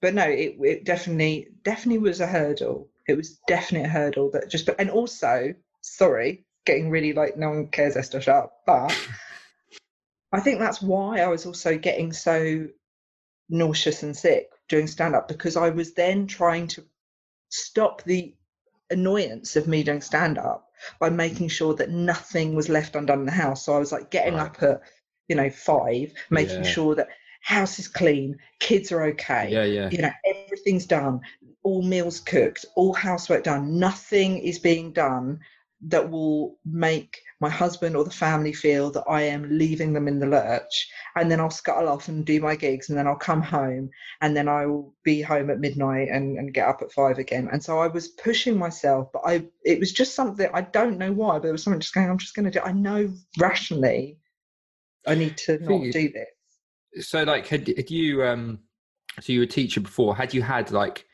but 0.01 0.15
no, 0.15 0.25
it 0.25 0.57
it 0.61 0.85
definitely 0.85 1.49
definitely 1.65 1.99
was 1.99 2.21
a 2.21 2.27
hurdle. 2.27 2.89
It 3.09 3.17
was 3.17 3.41
definitely 3.49 3.89
a 3.89 3.93
hurdle 3.93 4.31
that 4.33 4.49
just. 4.49 4.67
But 4.67 4.77
and 4.79 4.91
also, 4.91 5.55
sorry, 5.81 6.45
getting 6.69 6.91
really 6.91 7.15
like 7.15 7.37
no 7.37 7.49
one 7.49 7.69
cares 7.69 7.97
Esther 7.97 8.21
sharp 8.21 8.53
but 8.67 8.95
I 10.33 10.41
think 10.41 10.59
that's 10.59 10.83
why 10.83 11.21
I 11.21 11.29
was 11.29 11.47
also 11.47 11.79
getting 11.79 12.13
so 12.13 12.69
nauseous 13.49 14.03
and 14.03 14.15
sick 14.15 14.51
doing 14.69 14.87
stand 14.87 15.15
up 15.15 15.29
because 15.29 15.57
I 15.57 15.71
was 15.71 15.95
then 15.95 16.27
trying 16.27 16.67
to 16.69 16.85
stop 17.49 18.03
the 18.03 18.35
annoyance 18.91 19.57
of 19.57 19.67
me 19.69 19.83
doing 19.83 20.01
stand 20.01 20.39
up 20.39 20.71
by 21.01 21.11
making 21.11 21.49
sure 21.49 21.75
that 21.75 21.91
nothing 21.91 22.55
was 22.55 22.69
left 22.69 22.97
undone 22.97 23.21
in 23.21 23.27
the 23.27 23.33
house. 23.33 23.65
So 23.65 23.75
I 23.75 23.79
was 23.79 23.93
like 23.93 24.11
getting 24.11 24.35
Right. 24.35 24.47
up 24.47 24.63
at, 24.63 24.81
you 25.29 25.37
know, 25.37 25.51
five, 25.51 26.13
making 26.31 26.65
Yeah. 26.65 26.71
sure 26.71 26.95
that 26.95 27.09
house 27.43 27.79
is 27.79 27.89
clean, 27.89 28.37
kids 28.61 28.93
are 28.93 29.03
okay, 29.05 29.51
Yeah, 29.51 29.65
yeah. 29.65 29.91
you 29.91 29.99
know, 29.99 30.11
everything's 30.25 30.87
done, 30.87 31.21
all 31.63 31.83
meals 31.83 32.21
cooked, 32.21 32.65
all 32.77 32.95
housework 32.95 33.45
done. 33.45 33.79
Nothing 33.79 34.39
is 34.39 34.59
being 34.59 34.93
done 34.93 35.41
that 35.89 36.11
will 36.11 36.59
make 36.65 37.21
my 37.41 37.49
husband 37.49 37.95
or 37.97 38.05
the 38.05 38.11
family 38.11 38.53
feel 38.53 38.91
that 38.91 39.05
I 39.09 39.23
am 39.23 39.59
leaving 39.59 39.93
them 39.93 40.09
in 40.09 40.19
the 40.19 40.27
lurch. 40.27 40.89
And 41.15 41.31
then 41.31 41.41
I'll 41.41 41.51
scuttle 41.51 41.89
off 41.89 42.09
and 42.09 42.25
do 42.25 42.41
my 42.41 42.57
gigs, 42.57 42.89
and 42.89 42.99
then 42.99 43.07
I'll 43.07 43.17
come 43.17 43.43
home, 43.43 43.91
and 44.21 44.37
then 44.37 44.49
I 44.49 44.67
will 44.67 44.95
be 45.05 45.23
home 45.23 45.51
at 45.51 45.61
midnight 45.61 46.09
and, 46.09 46.39
and 46.39 46.55
get 46.55 46.69
up 46.69 46.83
at 46.83 46.93
five 46.93 47.19
again. 47.19 47.49
And 47.51 47.63
so 47.63 47.79
I 47.79 47.87
was 47.89 48.09
pushing 48.09 48.59
myself, 48.59 49.09
but 49.13 49.23
I 49.25 49.47
it 49.65 49.79
was 49.79 49.93
just 49.93 50.15
something 50.15 50.49
I 50.53 50.63
don't 50.63 50.99
know 50.99 51.13
why, 51.13 51.39
but 51.39 51.49
it 51.49 51.53
was 51.53 51.63
something 51.63 51.81
just 51.81 51.95
going, 51.95 52.11
I'm 52.11 52.19
just 52.19 52.35
going 52.35 52.51
to 52.51 52.59
do. 52.59 52.65
I 52.65 52.73
know 52.73 53.13
rationally, 53.39 54.19
I 55.07 55.15
need 55.15 55.37
to 55.39 55.59
not 55.59 55.81
you- 55.81 55.93
do 55.93 56.11
this. 56.11 56.29
So, 57.07 57.23
like, 57.23 57.47
had, 57.47 57.69
had 57.69 57.91
you, 57.91 58.25
um, 58.25 58.61
so 59.21 59.33
you 59.33 59.41
were 59.41 59.45
a 59.45 59.49
teacher 59.49 59.81
before, 59.81 60.17
had 60.17 60.33
you 60.33 60.43
had, 60.43 60.71
like, 60.71 61.05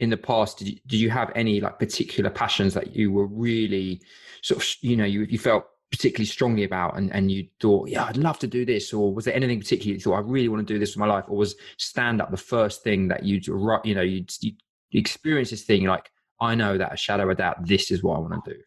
in 0.00 0.10
the 0.10 0.16
past, 0.16 0.58
did 0.58 0.68
you, 0.68 0.78
did 0.86 0.96
you 0.96 1.10
have 1.10 1.30
any, 1.34 1.60
like, 1.60 1.78
particular 1.78 2.30
passions 2.30 2.74
that 2.74 2.96
you 2.96 3.12
were 3.12 3.26
really 3.26 4.00
sort 4.42 4.62
of, 4.62 4.68
you 4.80 4.96
know, 4.96 5.04
you, 5.04 5.22
you 5.22 5.38
felt 5.38 5.64
particularly 5.90 6.26
strongly 6.26 6.64
about 6.64 6.96
and, 6.96 7.12
and 7.12 7.30
you 7.30 7.46
thought, 7.60 7.88
yeah, 7.88 8.04
I'd 8.04 8.16
love 8.16 8.38
to 8.40 8.46
do 8.46 8.64
this? 8.64 8.92
Or 8.92 9.14
was 9.14 9.26
there 9.26 9.34
anything 9.34 9.60
particularly 9.60 9.94
you 9.94 10.00
thought, 10.00 10.16
I 10.16 10.20
really 10.20 10.48
want 10.48 10.66
to 10.66 10.74
do 10.74 10.78
this 10.78 10.90
with 10.90 11.00
my 11.00 11.06
life? 11.06 11.24
Or 11.28 11.36
was 11.36 11.54
stand 11.76 12.20
up 12.22 12.30
the 12.30 12.36
first 12.36 12.82
thing 12.82 13.08
that 13.08 13.24
you'd, 13.24 13.46
you 13.46 13.94
know, 13.94 14.00
you'd, 14.00 14.32
you 14.40 14.52
experience 14.92 15.50
this 15.50 15.62
thing, 15.62 15.84
like, 15.84 16.10
I 16.40 16.54
know 16.54 16.78
that 16.78 16.94
a 16.94 16.96
shadow 16.96 17.30
of 17.30 17.36
doubt, 17.36 17.66
this 17.66 17.90
is 17.90 18.02
what 18.02 18.16
I 18.16 18.20
want 18.20 18.44
to 18.44 18.54
do. 18.54 18.60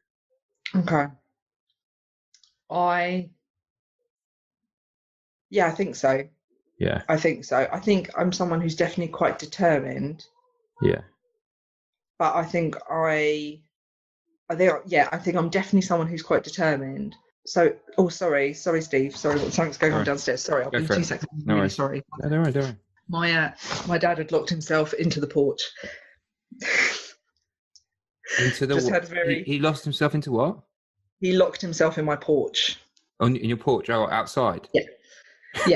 Okay. 0.81 1.05
I, 2.69 3.29
yeah, 5.49 5.67
I 5.67 5.71
think 5.71 5.95
so. 5.95 6.23
Yeah. 6.77 7.01
I 7.09 7.17
think 7.17 7.45
so. 7.45 7.67
I 7.71 7.79
think 7.79 8.09
I'm 8.17 8.31
someone 8.31 8.61
who's 8.61 8.75
definitely 8.75 9.13
quite 9.13 9.39
determined, 9.39 10.25
Yeah. 10.83 11.01
But 12.23 12.37
I 12.37 12.45
think 12.45 12.77
I, 12.89 13.59
I 14.49 14.55
think, 14.55 14.71
yeah, 14.85 15.09
I 15.11 15.17
think 15.17 15.35
I'm 15.35 15.49
definitely 15.49 15.81
someone 15.81 16.07
who's 16.07 16.21
quite 16.23 16.41
determined. 16.45 17.17
So, 17.45 17.73
oh, 17.97 18.07
sorry, 18.07 18.53
sorry, 18.53 18.81
Steve, 18.81 19.13
sorry, 19.13 19.39
something's 19.39 19.77
going 19.77 19.91
on 19.91 19.97
Sorry. 19.97 20.05
downstairs. 20.05 20.41
Sorry, 20.41 20.63
I'll 20.63 20.71
Go 20.71 20.79
be 20.79 20.87
two 20.87 20.93
it. 20.93 21.05
seconds. 21.05 21.29
No 21.45 21.55
really 21.55 21.59
worries. 21.63 21.75
sorry. 21.75 22.01
No, 22.21 22.29
don't 22.29 22.43
worry, 22.43 22.51
don't 22.53 22.63
worry. 22.63 22.75
My 23.09 23.33
uh, 23.33 23.51
my 23.89 23.97
dad 23.97 24.19
had 24.19 24.31
locked 24.31 24.49
himself 24.49 24.93
into 24.93 25.19
the 25.19 25.27
porch. 25.27 25.59
Into 28.39 28.67
the 28.67 29.05
very- 29.09 29.43
he, 29.43 29.55
he 29.55 29.59
lost 29.59 29.83
himself 29.83 30.15
into 30.15 30.31
what? 30.31 30.59
he 31.19 31.33
locked 31.33 31.59
himself 31.59 31.97
in 31.97 32.05
my 32.05 32.15
porch. 32.15 32.77
On 33.19 33.35
in 33.35 33.49
your 33.49 33.57
porch 33.57 33.89
or 33.89 34.09
outside? 34.13 34.69
Yeah, 34.73 34.83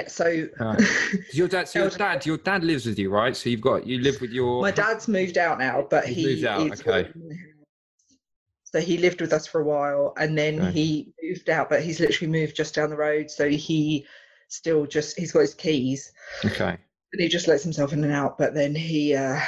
so 0.07 0.47
Right. 0.59 0.81
Your 1.33 1.47
dad, 1.47 1.67
so 1.67 1.79
your 1.79 1.89
dad, 1.89 2.25
your 2.25 2.37
dad 2.37 2.63
lives 2.63 2.85
with 2.85 2.97
you, 2.97 3.09
right? 3.09 3.35
So 3.35 3.49
you've 3.49 3.61
got 3.61 3.85
you 3.85 3.99
live 3.99 4.19
with 4.21 4.31
your. 4.31 4.61
my 4.61 4.71
dad's 4.71 5.07
moved 5.07 5.37
out 5.37 5.59
now, 5.59 5.85
but 5.89 6.05
he 6.05 6.25
moved 6.25 6.45
out, 6.45 6.59
okay. 6.71 7.03
working 7.03 7.21
in 7.21 7.27
the 7.29 7.35
house. 7.35 8.17
So 8.63 8.79
he 8.81 8.97
lived 8.97 9.21
with 9.21 9.33
us 9.33 9.47
for 9.47 9.61
a 9.61 9.63
while, 9.63 10.13
and 10.17 10.37
then 10.37 10.59
Okay. 10.59 10.71
he 10.71 11.13
moved 11.21 11.49
out. 11.49 11.69
But 11.69 11.83
he's 11.83 11.99
literally 11.99 12.31
moved 12.31 12.55
just 12.55 12.75
down 12.75 12.89
the 12.89 12.97
road, 12.97 13.29
so 13.29 13.47
he 13.49 14.05
still 14.49 14.85
just 14.85 15.17
he's 15.17 15.31
got 15.31 15.41
his 15.41 15.53
keys, 15.53 16.11
Okay. 16.45 16.77
and 17.13 17.21
he 17.21 17.27
just 17.27 17.47
lets 17.47 17.63
himself 17.63 17.93
in 17.93 18.03
and 18.03 18.13
out. 18.13 18.37
But 18.37 18.53
then 18.53 18.73
he, 18.75 19.15
uh, 19.15 19.39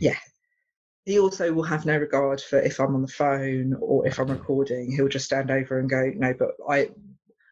yeah, 0.00 0.16
he 1.04 1.18
also 1.18 1.52
will 1.52 1.64
have 1.64 1.86
no 1.86 1.96
regard 1.98 2.40
for 2.40 2.58
if 2.60 2.80
I'm 2.80 2.94
on 2.94 3.02
the 3.02 3.08
phone 3.08 3.76
or 3.80 4.06
if 4.06 4.18
I'm 4.18 4.30
recording. 4.30 4.90
He'll 4.92 5.08
just 5.08 5.26
stand 5.26 5.50
over 5.50 5.78
and 5.78 5.88
go, 5.90 6.10
"No, 6.16 6.32
but 6.34 6.50
I, 6.68 6.90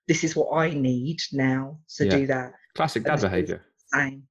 this 0.08 0.24
is 0.24 0.34
what 0.36 0.56
I 0.56 0.70
need 0.70 1.20
now, 1.32 1.78
so 1.86 2.04
Yeah. 2.04 2.10
do 2.10 2.26
that." 2.28 2.52
Classic 2.74 3.02
dad 3.04 3.20
behavior. 3.20 3.64
Same. 3.86 4.26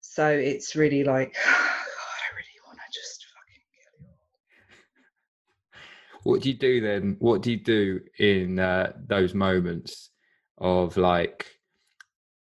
So 0.00 0.28
it's 0.28 0.74
really 0.74 1.04
like, 1.04 1.34
God, 1.44 1.52
I 1.54 2.28
really 2.34 2.60
want 2.66 2.78
to 2.78 2.92
just 2.92 3.24
fucking 3.34 3.62
kill 3.76 4.06
you. 4.06 5.80
What 6.24 6.42
do 6.42 6.48
you 6.48 6.54
do 6.56 6.80
then? 6.80 7.16
What 7.20 7.42
do 7.42 7.52
you 7.52 7.58
do 7.58 8.00
in 8.18 8.58
uh, 8.58 8.92
those 9.06 9.34
moments 9.34 10.10
of 10.58 10.96
like, 10.96 11.46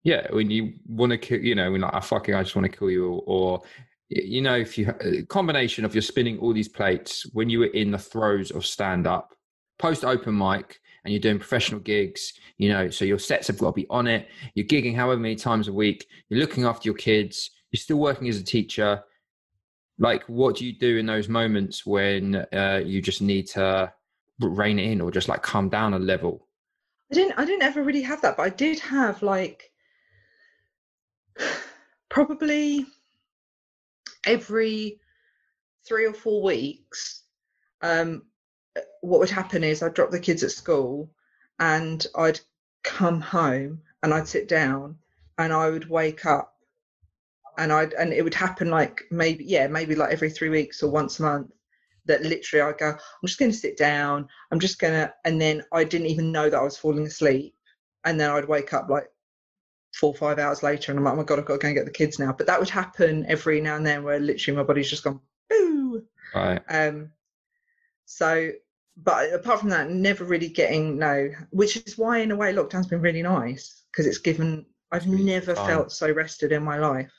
yeah, 0.02 0.26
when 0.32 0.50
you 0.50 0.74
want 0.86 1.10
to 1.12 1.18
kill, 1.18 1.40
you 1.40 1.54
know, 1.54 1.70
when 1.70 1.82
like, 1.82 1.94
I 1.94 2.00
fucking, 2.00 2.34
I 2.34 2.42
just 2.42 2.56
want 2.56 2.70
to 2.70 2.76
kill 2.76 2.90
you, 2.90 3.06
or, 3.06 3.22
or 3.26 3.62
you 4.08 4.42
know, 4.42 4.56
if 4.56 4.76
you 4.76 4.92
a 5.00 5.22
combination 5.22 5.84
of 5.84 5.94
you're 5.94 6.02
spinning 6.02 6.38
all 6.38 6.52
these 6.52 6.68
plates 6.68 7.24
when 7.32 7.48
you 7.48 7.60
were 7.60 7.66
in 7.66 7.90
the 7.90 7.98
throes 7.98 8.50
of 8.50 8.66
stand 8.66 9.06
up, 9.06 9.34
post 9.78 10.04
open 10.04 10.36
mic, 10.36 10.80
and 11.04 11.12
you're 11.12 11.20
doing 11.20 11.38
professional 11.38 11.80
gigs, 11.80 12.34
you 12.58 12.68
know, 12.68 12.88
so 12.90 13.04
your 13.04 13.18
sets 13.18 13.48
have 13.48 13.58
got 13.58 13.70
to 13.70 13.72
be 13.72 13.86
on 13.90 14.06
it. 14.06 14.28
You're 14.54 14.66
gigging 14.66 14.94
however 14.94 15.20
many 15.20 15.36
times 15.36 15.68
a 15.68 15.72
week. 15.72 16.06
You're 16.28 16.40
looking 16.40 16.64
after 16.64 16.86
your 16.86 16.94
kids. 16.94 17.50
You're 17.70 17.78
still 17.78 17.98
working 17.98 18.28
as 18.28 18.38
a 18.38 18.44
teacher. 18.44 19.02
Like, 19.98 20.22
what 20.28 20.56
do 20.56 20.66
you 20.66 20.72
do 20.72 20.98
in 20.98 21.06
those 21.06 21.28
moments 21.28 21.84
when 21.84 22.36
uh, 22.52 22.82
you 22.84 23.02
just 23.02 23.20
need 23.20 23.46
to 23.48 23.92
rein 24.40 24.78
it 24.78 24.90
in 24.90 25.00
or 25.00 25.10
just 25.10 25.28
like 25.28 25.42
calm 25.42 25.68
down 25.68 25.94
a 25.94 25.98
level? 25.98 26.46
I 27.10 27.14
didn't 27.14 27.38
I 27.38 27.44
didn't 27.44 27.62
ever 27.62 27.82
really 27.82 28.02
have 28.02 28.22
that, 28.22 28.36
but 28.36 28.44
I 28.44 28.48
did 28.48 28.78
have 28.80 29.22
like 29.22 29.70
probably 32.10 32.86
every 34.26 34.98
three 35.86 36.06
or 36.06 36.14
four 36.14 36.42
weeks. 36.42 37.24
Um, 37.82 38.22
what 39.00 39.20
would 39.20 39.30
happen 39.30 39.64
is 39.64 39.82
I'd 39.82 39.94
drop 39.94 40.10
the 40.10 40.20
kids 40.20 40.42
at 40.42 40.50
school 40.50 41.10
and 41.58 42.06
I'd 42.16 42.40
come 42.82 43.20
home 43.20 43.80
and 44.02 44.12
I'd 44.12 44.28
sit 44.28 44.48
down 44.48 44.96
and 45.38 45.52
I 45.52 45.70
would 45.70 45.88
wake 45.88 46.26
up 46.26 46.54
and 47.58 47.72
I'd 47.72 47.92
and 47.94 48.12
it 48.12 48.22
would 48.22 48.34
happen 48.34 48.70
like 48.70 49.02
maybe 49.10 49.44
yeah 49.44 49.66
maybe 49.66 49.94
like 49.94 50.10
every 50.10 50.30
three 50.30 50.48
weeks 50.48 50.82
or 50.82 50.90
once 50.90 51.18
a 51.18 51.22
month 51.22 51.50
that 52.06 52.22
literally 52.22 52.62
I'd 52.62 52.78
go 52.78 52.90
I'm 52.90 53.26
just 53.26 53.38
going 53.38 53.50
to 53.50 53.56
sit 53.56 53.76
down. 53.76 54.28
I'm 54.50 54.58
just 54.58 54.78
going 54.78 54.94
to 54.94 55.12
and 55.24 55.40
then 55.40 55.62
I 55.72 55.84
didn't 55.84 56.08
even 56.08 56.32
know 56.32 56.48
that 56.48 56.58
I 56.58 56.64
was 56.64 56.78
falling 56.78 57.06
asleep. 57.06 57.54
And 58.04 58.18
then 58.18 58.30
I'd 58.30 58.48
wake 58.48 58.72
up 58.72 58.88
like 58.88 59.08
four 59.94 60.10
or 60.10 60.16
five 60.16 60.38
hours 60.38 60.62
later 60.62 60.90
and 60.90 60.98
I'm 60.98 61.04
like 61.04 61.14
oh 61.14 61.16
my 61.18 61.22
god 61.22 61.38
I've 61.38 61.44
got 61.44 61.54
to 61.54 61.58
go 61.58 61.68
and 61.68 61.76
get 61.76 61.84
the 61.84 61.92
kids 61.92 62.18
now. 62.18 62.32
But 62.32 62.46
that 62.46 62.58
would 62.58 62.70
happen 62.70 63.26
every 63.28 63.60
now 63.60 63.76
and 63.76 63.86
then 63.86 64.02
where 64.02 64.18
literally 64.18 64.56
my 64.56 64.64
body's 64.64 64.90
just 64.90 65.04
gone 65.04 65.20
boo. 65.48 66.02
Right. 66.34 66.62
um, 66.68 67.12
so, 68.12 68.50
but 68.98 69.32
apart 69.32 69.60
from 69.60 69.70
that, 69.70 69.88
never 69.90 70.24
really 70.24 70.48
getting 70.48 70.98
no, 70.98 71.30
which 71.50 71.78
is 71.78 71.96
why 71.96 72.18
in 72.18 72.30
a 72.30 72.36
way 72.36 72.52
lockdown's 72.52 72.86
been 72.86 73.00
really 73.00 73.22
nice 73.22 73.84
because 73.90 74.06
it's 74.06 74.18
given. 74.18 74.66
I've 74.90 75.06
never 75.06 75.54
fun. 75.54 75.66
felt 75.66 75.92
so 75.92 76.12
rested 76.12 76.52
in 76.52 76.62
my 76.62 76.78
life. 76.78 77.10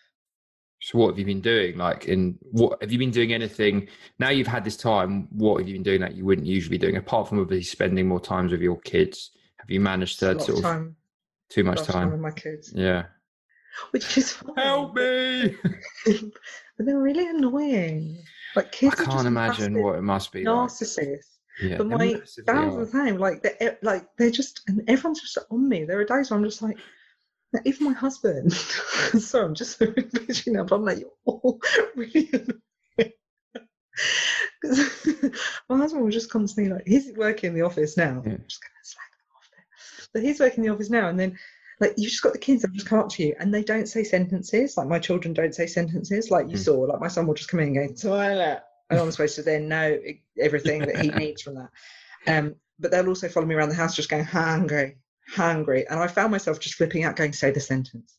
So 0.81 0.99
what 0.99 1.07
have 1.07 1.17
you 1.17 1.25
been 1.25 1.41
doing? 1.41 1.77
Like 1.77 2.05
in 2.05 2.37
what 2.51 2.79
have 2.81 2.91
you 2.91 2.99
been 2.99 3.09
doing 3.09 3.33
anything 3.33 3.87
now 4.19 4.29
you've 4.29 4.45
had 4.45 4.63
this 4.63 4.77
time, 4.77 5.27
what 5.31 5.57
have 5.59 5.67
you 5.67 5.73
been 5.73 5.81
doing 5.81 6.01
that 6.01 6.13
you 6.15 6.25
wouldn't 6.25 6.45
usually 6.45 6.77
be 6.77 6.85
doing 6.85 6.97
apart 6.97 7.27
from 7.27 7.39
obviously 7.39 7.63
spending 7.63 8.07
more 8.07 8.19
times 8.19 8.51
with 8.51 8.61
your 8.61 8.79
kids? 8.81 9.31
Have 9.59 9.71
you 9.71 9.79
managed 9.79 10.19
to 10.19 10.39
sort 10.39 10.57
of 10.59 10.61
time, 10.61 10.95
too 11.49 11.63
much 11.63 11.79
of 11.79 11.87
time 11.87 12.11
with 12.11 12.19
my 12.19 12.31
kids, 12.31 12.71
Yeah. 12.75 13.05
which 13.91 14.15
is 14.17 14.33
fine, 14.33 14.55
Help 14.57 14.93
me. 14.95 15.55
but 16.05 16.85
they're 16.85 16.99
really 16.99 17.27
annoying. 17.27 18.21
Like 18.55 18.67
I 18.67 18.69
kids, 18.69 18.99
are 18.99 19.05
can't 19.05 19.27
imagine 19.27 19.81
what 19.81 19.97
it 19.97 20.01
must 20.01 20.31
be 20.31 20.43
like. 20.43 20.55
narcissists. 20.55 21.37
Yeah, 21.61 21.77
but 21.77 21.87
my 21.87 21.97
dad's 22.07 22.35
the 22.35 22.89
same. 22.91 23.17
Like 23.17 23.43
they, 23.43 23.55
eh, 23.59 23.75
like 23.81 24.07
they're 24.17 24.31
just, 24.31 24.61
and 24.67 24.81
everyone's 24.87 25.21
just 25.21 25.37
on 25.51 25.69
me. 25.69 25.85
There 25.85 25.99
are 25.99 26.05
days 26.05 26.31
where 26.31 26.39
I'm 26.39 26.45
just 26.45 26.61
like, 26.61 26.77
even 27.65 27.87
my 27.87 27.93
husband. 27.93 28.53
so 28.53 29.45
I'm 29.45 29.53
just 29.53 29.79
bitching 29.79 30.53
now, 30.53 30.63
but 30.63 30.75
I'm 30.75 30.85
like, 30.85 30.99
you're 30.99 31.11
all 31.25 31.61
really 31.95 32.29
my 35.69 35.77
husband 35.77 36.03
will 36.03 36.09
just 36.09 36.31
constantly 36.31 36.73
like, 36.73 36.87
he's 36.87 37.11
working 37.15 37.49
in 37.49 37.55
the 37.55 37.61
office 37.61 37.97
now. 37.97 38.23
Yeah. 38.25 38.33
I'm 38.33 38.45
just 38.47 38.61
gonna 38.61 38.83
slag 38.83 39.11
them 39.11 39.29
off 39.35 39.49
there. 39.51 39.65
But 40.13 40.23
he's 40.23 40.39
working 40.39 40.63
in 40.63 40.69
the 40.69 40.73
office 40.73 40.89
now, 40.89 41.09
and 41.09 41.19
then 41.19 41.37
like 41.83 41.93
you've 41.97 42.11
just 42.11 42.23
got 42.23 42.33
the 42.33 42.39
kids 42.39 42.61
that 42.61 42.71
just 42.71 42.87
come 42.87 42.99
up 42.99 43.09
to 43.09 43.23
you 43.23 43.35
and 43.39 43.53
they 43.53 43.63
don't 43.63 43.87
say 43.87 44.03
sentences. 44.03 44.77
Like 44.77 44.87
my 44.87 44.99
children 44.99 45.33
don't 45.33 45.53
say 45.53 45.67
sentences. 45.67 46.31
Like 46.31 46.47
you 46.49 46.55
Mm. 46.55 46.63
saw, 46.63 46.79
like 46.79 47.01
my 47.01 47.07
son 47.09 47.27
will 47.27 47.33
just 47.33 47.49
come 47.49 47.59
in 47.59 47.75
and 47.75 47.89
go 47.89 47.93
toilet, 48.09 48.63
and 48.89 48.99
I'm 48.99 49.11
supposed 49.11 49.35
to 49.35 49.43
then 49.43 49.67
know 49.67 49.99
everything 50.39 50.85
that 50.85 50.95
he 50.95 51.11
needs 51.23 51.41
from 51.41 51.55
that. 51.55 51.69
Um, 52.27 52.55
but 52.79 52.91
they'll 52.91 53.09
also 53.09 53.27
follow 53.27 53.45
me 53.45 53.55
around 53.55 53.69
the 53.69 53.75
house, 53.75 53.95
just 53.95 54.09
going 54.09 54.23
hungry, 54.23 54.97
hungry, 55.27 55.85
and 55.87 55.99
I 55.99 56.07
found 56.07 56.31
myself 56.31 56.59
just 56.59 56.75
flipping 56.75 57.03
out, 57.03 57.15
going, 57.17 57.33
"Say 57.33 57.51
the 57.51 57.59
sentence." 57.59 58.17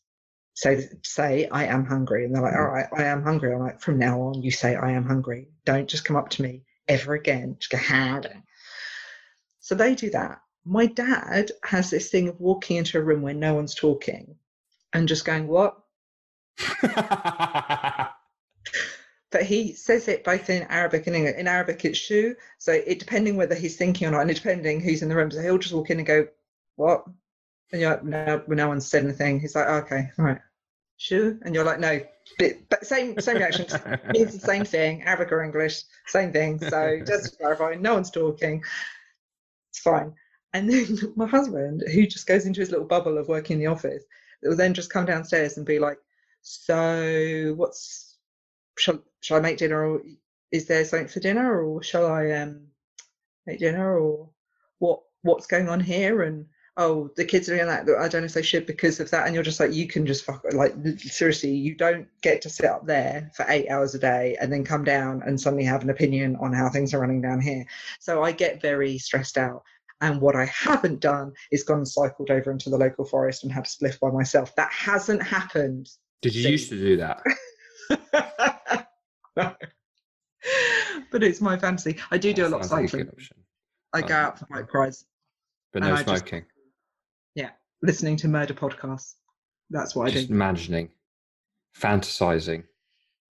Say, 0.56 0.88
say, 1.02 1.48
I 1.48 1.64
am 1.64 1.84
hungry, 1.84 2.24
and 2.24 2.34
they're 2.34 2.42
like, 2.42 2.54
Mm. 2.54 2.60
"All 2.60 2.66
right, 2.66 2.86
I 2.96 3.04
am 3.04 3.22
hungry." 3.22 3.52
I'm 3.52 3.60
like, 3.60 3.80
"From 3.80 3.98
now 3.98 4.20
on, 4.20 4.42
you 4.42 4.50
say 4.50 4.74
I 4.76 4.92
am 4.92 5.04
hungry. 5.04 5.48
Don't 5.64 5.88
just 5.88 6.04
come 6.04 6.16
up 6.16 6.28
to 6.30 6.42
me 6.42 6.64
ever 6.86 7.14
again. 7.14 7.56
Just 7.58 7.70
go 7.72 7.78
hungry." 7.78 8.42
So 9.60 9.74
they 9.74 9.94
do 9.94 10.10
that. 10.10 10.40
My 10.64 10.86
dad 10.86 11.50
has 11.62 11.90
this 11.90 12.10
thing 12.10 12.28
of 12.28 12.40
walking 12.40 12.78
into 12.78 12.98
a 12.98 13.02
room 13.02 13.22
where 13.22 13.34
no 13.34 13.54
one's 13.54 13.74
talking, 13.74 14.36
and 14.92 15.08
just 15.08 15.24
going, 15.24 15.46
"What?" 15.46 15.78
but 19.30 19.42
he 19.42 19.74
says 19.74 20.08
it 20.08 20.24
both 20.24 20.48
in 20.48 20.62
Arabic 20.64 21.06
and 21.06 21.16
English. 21.16 21.36
In 21.36 21.48
Arabic, 21.48 21.84
it's 21.84 21.98
shu. 21.98 22.34
So 22.58 22.72
it 22.72 22.98
depending 22.98 23.36
whether 23.36 23.54
he's 23.54 23.76
thinking 23.76 24.08
or 24.08 24.12
not, 24.12 24.22
and 24.22 24.34
depending 24.34 24.80
who's 24.80 25.02
in 25.02 25.08
the 25.08 25.16
room. 25.16 25.30
So 25.30 25.42
he'll 25.42 25.58
just 25.58 25.74
walk 25.74 25.90
in 25.90 25.98
and 25.98 26.06
go, 26.06 26.28
"What?" 26.76 27.04
And 27.72 27.80
you're 27.80 27.90
like, 27.90 28.04
"No, 28.04 28.42
no 28.48 28.68
one's 28.68 28.86
said 28.86 29.04
anything." 29.04 29.40
He's 29.40 29.54
like, 29.54 29.68
"Okay, 29.68 30.10
all 30.18 30.24
right, 30.24 30.40
shu," 30.96 31.38
and 31.42 31.54
you're 31.54 31.64
like, 31.64 31.80
"No." 31.80 32.00
But, 32.38 32.52
but 32.70 32.86
same 32.86 33.20
same 33.20 33.36
reaction. 33.36 33.66
Means 34.08 34.32
the 34.32 34.40
same 34.40 34.64
thing, 34.64 35.02
Arabic 35.02 35.30
or 35.30 35.42
English, 35.42 35.82
same 36.06 36.32
thing. 36.32 36.58
So 36.58 37.00
just 37.06 37.32
to 37.32 37.36
clarify, 37.36 37.74
no 37.74 37.94
one's 37.94 38.10
talking. 38.10 38.62
It's 39.70 39.80
fine. 39.80 40.14
And 40.54 40.70
then 40.70 40.98
my 41.16 41.26
husband, 41.26 41.82
who 41.92 42.06
just 42.06 42.26
goes 42.26 42.46
into 42.46 42.60
his 42.60 42.70
little 42.70 42.86
bubble 42.86 43.18
of 43.18 43.28
working 43.28 43.54
in 43.54 43.60
the 43.60 43.66
office, 43.66 44.04
will 44.42 44.56
then 44.56 44.72
just 44.74 44.90
come 44.90 45.04
downstairs 45.04 45.56
and 45.56 45.66
be 45.66 45.78
like, 45.78 45.98
"So, 46.42 47.54
what's 47.56 48.16
shall 48.78 49.02
shall 49.20 49.38
I 49.38 49.40
make 49.40 49.58
dinner, 49.58 49.84
or 49.84 50.02
is 50.52 50.66
there 50.66 50.84
something 50.84 51.08
for 51.08 51.20
dinner, 51.20 51.62
or 51.62 51.82
shall 51.82 52.06
I 52.06 52.30
um 52.32 52.68
make 53.46 53.58
dinner, 53.58 53.98
or 53.98 54.30
what 54.78 55.00
what's 55.22 55.46
going 55.46 55.68
on 55.68 55.80
here?" 55.80 56.22
And 56.22 56.46
oh, 56.76 57.10
the 57.16 57.24
kids 57.24 57.48
are 57.48 57.56
doing 57.56 57.68
that. 57.68 57.82
I 57.82 58.08
don't 58.08 58.22
know 58.22 58.26
if 58.26 58.34
they 58.34 58.42
should 58.42 58.66
because 58.66 58.98
of 59.00 59.10
that. 59.10 59.26
And 59.26 59.34
you're 59.34 59.44
just 59.44 59.60
like, 59.60 59.72
you 59.72 59.86
can 59.86 60.06
just 60.06 60.24
fuck. 60.24 60.44
Like 60.52 60.74
seriously, 60.98 61.50
you 61.52 61.74
don't 61.74 62.08
get 62.20 62.42
to 62.42 62.50
sit 62.50 62.66
up 62.66 62.86
there 62.86 63.30
for 63.34 63.46
eight 63.48 63.68
hours 63.70 63.94
a 63.94 63.98
day 63.98 64.36
and 64.40 64.52
then 64.52 64.64
come 64.64 64.84
down 64.84 65.22
and 65.24 65.40
suddenly 65.40 65.64
have 65.64 65.82
an 65.82 65.90
opinion 65.90 66.36
on 66.36 66.52
how 66.52 66.68
things 66.68 66.92
are 66.92 67.00
running 67.00 67.22
down 67.22 67.40
here. 67.40 67.64
So 68.00 68.22
I 68.24 68.32
get 68.32 68.60
very 68.60 68.98
stressed 68.98 69.38
out. 69.38 69.62
And 70.04 70.20
what 70.20 70.36
I 70.36 70.44
haven't 70.44 71.00
done 71.00 71.32
is 71.50 71.62
gone 71.62 71.78
and 71.78 71.88
cycled 71.88 72.30
over 72.30 72.50
into 72.50 72.68
the 72.68 72.76
local 72.76 73.06
forest 73.06 73.42
and 73.42 73.50
had 73.50 73.64
a 73.64 73.66
spliff 73.68 73.98
by 74.00 74.10
myself. 74.10 74.54
That 74.54 74.70
hasn't 74.70 75.22
happened. 75.22 75.88
Did 76.20 76.34
you 76.34 76.42
since. 76.42 76.52
used 76.52 76.68
to 76.70 76.76
do 76.78 76.96
that? 76.98 77.22
no. 79.36 79.54
But 81.10 81.22
it's 81.22 81.40
my 81.40 81.56
fantasy. 81.56 81.96
I 82.10 82.18
do 82.18 82.34
do 82.34 82.46
a 82.46 82.48
lot 82.48 82.62
of 82.64 82.70
like 82.70 82.88
cycling. 82.88 83.04
good 83.06 83.12
option. 83.14 83.36
I 83.94 84.02
go 84.02 84.14
out 84.14 84.38
for 84.38 84.46
bike 84.46 84.74
rides, 84.74 85.06
But 85.72 85.82
no 85.84 85.94
I 85.94 86.02
just- 86.02 86.26
smoking. 86.28 86.44
listening 87.82 88.16
to 88.16 88.28
murder 88.28 88.52
podcasts. 88.54 89.14
That's 89.70 89.94
what 89.96 90.08
I 90.08 90.10
Just 90.10 90.28
do. 90.28 90.34
imagining, 90.34 90.90
fantasizing. 91.78 92.64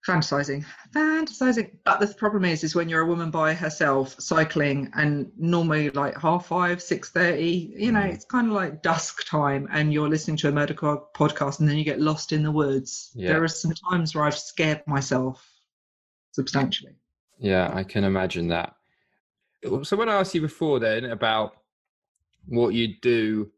Fantasizing 0.06 0.64
fantasizing 0.92 1.70
but 1.84 2.00
the 2.00 2.08
problem 2.14 2.44
is 2.44 2.64
is 2.64 2.74
when 2.74 2.88
you're 2.88 3.02
a 3.02 3.06
woman 3.06 3.30
by 3.30 3.54
herself 3.54 4.16
cycling 4.18 4.90
and 4.96 5.30
normally 5.38 5.90
like 5.90 6.18
half 6.20 6.46
five 6.46 6.82
six 6.82 7.10
thirty 7.10 7.72
you 7.76 7.92
know 7.92 8.00
Mm. 8.00 8.12
it's 8.12 8.24
kind 8.24 8.48
of 8.48 8.52
like 8.52 8.82
dusk 8.82 9.24
time 9.28 9.68
and 9.72 9.92
you're 9.92 10.08
listening 10.08 10.36
to 10.38 10.48
a 10.48 10.52
murder 10.52 10.74
podcast 10.74 11.60
and 11.60 11.68
then 11.68 11.76
you 11.76 11.84
get 11.84 12.00
lost 12.00 12.32
in 12.32 12.42
the 12.42 12.50
woods 12.50 13.12
Yeah. 13.14 13.28
there 13.34 13.44
are 13.44 13.48
some 13.48 13.72
times 13.90 14.14
where 14.14 14.24
i've 14.24 14.36
scared 14.36 14.82
myself 14.86 15.48
substantially 16.32 16.96
Yeah, 17.38 17.70
I 17.74 17.84
can 17.84 18.04
imagine 18.04 18.48
that. 18.48 18.74
So 19.82 19.96
when 19.96 20.08
I 20.08 20.14
asked 20.20 20.34
you 20.34 20.40
before 20.40 20.80
then 20.80 21.04
about 21.06 21.56
what 22.46 22.72
you 22.74 22.94
do, 23.00 23.50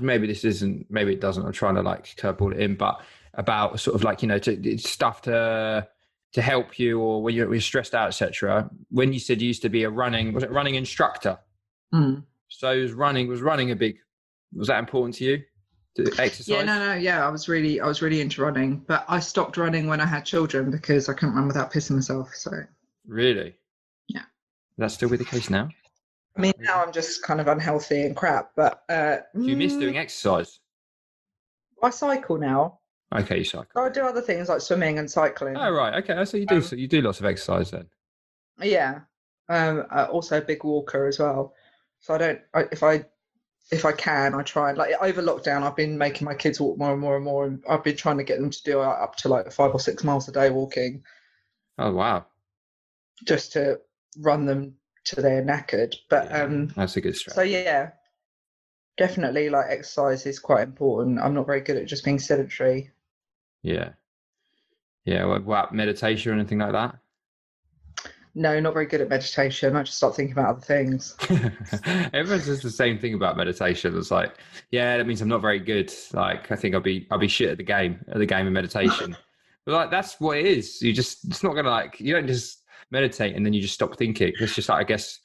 maybe 0.00 0.26
this 0.26 0.44
isn't, 0.44 0.86
maybe 0.90 1.12
it 1.12 1.20
doesn't. 1.20 1.44
I'm 1.44 1.52
trying 1.52 1.74
to 1.76 1.82
like 1.82 2.04
curveball 2.16 2.52
it 2.54 2.60
in, 2.60 2.74
but 2.76 3.00
about 3.34 3.80
sort 3.80 3.94
of 3.94 4.04
like 4.04 4.22
you 4.22 4.28
know 4.28 4.38
to, 4.38 4.78
stuff 4.78 5.22
to 5.22 5.86
to 6.32 6.42
help 6.42 6.78
you 6.78 7.00
or 7.00 7.22
when 7.22 7.34
you're, 7.34 7.46
when 7.46 7.54
you're 7.54 7.60
stressed 7.62 7.94
out, 7.94 8.08
etc. 8.08 8.68
When 8.90 9.12
you 9.12 9.18
said 9.18 9.40
you 9.40 9.48
used 9.48 9.62
to 9.62 9.68
be 9.70 9.84
a 9.84 9.90
running, 9.90 10.32
was 10.32 10.44
it 10.44 10.50
running 10.50 10.74
instructor? 10.74 11.38
Mm. 11.94 12.24
So 12.48 12.80
was 12.80 12.92
running 12.92 13.28
was 13.28 13.40
running 13.40 13.70
a 13.70 13.76
big. 13.76 13.98
Was 14.54 14.68
that 14.68 14.78
important 14.78 15.14
to 15.16 15.24
you? 15.24 15.42
To 15.96 16.04
exercise. 16.18 16.48
yeah 16.48 16.62
no 16.62 16.78
no 16.78 16.94
yeah 16.94 17.26
i 17.26 17.28
was 17.28 17.48
really 17.48 17.80
i 17.80 17.86
was 17.86 18.02
really 18.02 18.20
into 18.20 18.40
running 18.40 18.84
but 18.86 19.04
i 19.08 19.18
stopped 19.18 19.56
running 19.56 19.88
when 19.88 20.00
i 20.00 20.06
had 20.06 20.24
children 20.24 20.70
because 20.70 21.08
i 21.08 21.12
couldn't 21.12 21.34
run 21.34 21.48
without 21.48 21.72
pissing 21.72 21.96
myself 21.96 22.32
so 22.34 22.52
Really? 23.08 23.56
Yeah. 24.06 24.22
That's 24.76 24.94
still 24.94 25.08
be 25.08 25.16
the 25.16 25.24
case 25.24 25.50
now. 25.50 25.68
i 26.36 26.40
mean 26.40 26.52
now 26.60 26.84
i'm 26.84 26.92
just 26.92 27.24
kind 27.24 27.40
of 27.40 27.48
unhealthy 27.48 28.02
and 28.02 28.14
crap 28.14 28.52
but 28.54 28.84
uh 28.88 29.16
Do 29.34 29.42
you 29.42 29.56
miss 29.56 29.72
mm, 29.72 29.80
doing 29.80 29.98
exercise? 29.98 30.60
i 31.82 31.90
cycle 31.90 32.38
now 32.38 32.77
Okay, 33.14 33.38
you 33.38 33.44
cycle. 33.44 33.80
I 33.80 33.88
do 33.88 34.02
other 34.02 34.20
things 34.20 34.48
like 34.48 34.60
swimming 34.60 34.98
and 34.98 35.10
cycling. 35.10 35.56
Oh 35.56 35.70
right, 35.70 36.02
okay. 36.02 36.24
So 36.24 36.36
you 36.36 36.46
do 36.46 36.56
Um, 36.56 36.62
so 36.62 36.76
you 36.76 36.88
do 36.88 37.00
lots 37.00 37.20
of 37.20 37.26
exercise 37.26 37.70
then. 37.70 37.88
Yeah. 38.60 39.00
Um, 39.48 39.84
uh, 39.90 40.08
also 40.10 40.38
a 40.38 40.42
big 40.42 40.62
walker 40.62 41.06
as 41.06 41.18
well. 41.18 41.54
So 42.00 42.14
I 42.14 42.18
don't. 42.18 42.40
I, 42.54 42.64
if 42.70 42.82
I 42.82 43.04
if 43.70 43.84
I 43.84 43.92
can, 43.92 44.34
I 44.34 44.42
try 44.42 44.70
and 44.70 44.78
like 44.78 44.94
over 45.00 45.22
lockdown. 45.22 45.62
I've 45.62 45.76
been 45.76 45.96
making 45.98 46.26
my 46.26 46.34
kids 46.34 46.60
walk 46.60 46.78
more 46.78 46.92
and 46.92 47.00
more 47.00 47.16
and 47.16 47.24
more, 47.24 47.46
and 47.46 47.62
I've 47.68 47.84
been 47.84 47.96
trying 47.96 48.18
to 48.18 48.24
get 48.24 48.40
them 48.40 48.50
to 48.50 48.62
do 48.62 48.80
uh, 48.80 48.84
up 48.84 49.16
to 49.16 49.28
like 49.28 49.50
five 49.52 49.72
or 49.72 49.80
six 49.80 50.04
miles 50.04 50.28
a 50.28 50.32
day 50.32 50.50
walking, 50.50 51.02
Oh 51.78 51.92
wow, 51.92 52.26
just 53.26 53.52
to 53.52 53.80
run 54.18 54.46
them 54.46 54.74
to 55.04 55.22
their 55.22 55.42
knackered. 55.42 55.94
But 56.08 56.30
Yeah, 56.30 56.42
um, 56.42 56.68
that's 56.68 56.96
a 56.96 57.00
good 57.00 57.16
so 57.16 57.42
yeah, 57.42 57.90
definitely 58.96 59.50
like 59.50 59.66
exercise 59.68 60.26
is 60.26 60.38
quite 60.38 60.62
important. 60.62 61.20
I'm 61.20 61.34
not 61.34 61.46
very 61.46 61.60
good 61.60 61.76
at 61.76 61.86
just 61.86 62.04
being 62.04 62.18
sedentary. 62.18 62.90
Yeah, 63.62 63.90
yeah. 65.04 65.24
What 65.24 65.38
about 65.38 65.74
meditation 65.74 66.32
or 66.32 66.34
anything 66.34 66.58
like 66.58 66.72
that? 66.72 66.98
No, 68.34 68.60
not 68.60 68.72
very 68.72 68.86
good 68.86 69.00
at 69.00 69.08
meditation. 69.08 69.74
I 69.74 69.82
just 69.82 69.96
start 69.96 70.14
thinking 70.14 70.32
about 70.32 70.50
other 70.50 70.60
things. 70.60 71.16
Everyone 72.12 72.40
says 72.40 72.62
the 72.62 72.70
same 72.70 72.98
thing 72.98 73.14
about 73.14 73.36
meditation. 73.36 73.96
It's 73.98 74.12
like, 74.12 74.36
yeah, 74.70 74.96
that 74.96 75.06
means 75.08 75.20
I'm 75.20 75.28
not 75.28 75.40
very 75.40 75.58
good. 75.58 75.92
Like, 76.12 76.52
I 76.52 76.56
think 76.56 76.74
I'll 76.74 76.80
be 76.80 77.06
I'll 77.10 77.18
be 77.18 77.26
shit 77.26 77.50
at 77.50 77.56
the 77.56 77.64
game 77.64 77.98
at 78.08 78.18
the 78.18 78.26
game 78.26 78.46
of 78.46 78.52
meditation. 78.52 79.16
but 79.66 79.72
like, 79.72 79.90
that's 79.90 80.20
what 80.20 80.36
it 80.38 80.46
is. 80.46 80.80
You 80.80 80.92
just 80.92 81.24
it's 81.26 81.42
not 81.42 81.54
gonna 81.54 81.70
like 81.70 81.98
you 81.98 82.14
don't 82.14 82.28
just 82.28 82.62
meditate 82.90 83.34
and 83.34 83.44
then 83.44 83.52
you 83.52 83.60
just 83.60 83.74
stop 83.74 83.96
thinking. 83.96 84.32
It's 84.38 84.54
just 84.54 84.68
like 84.68 84.78
I 84.80 84.84
guess 84.84 85.18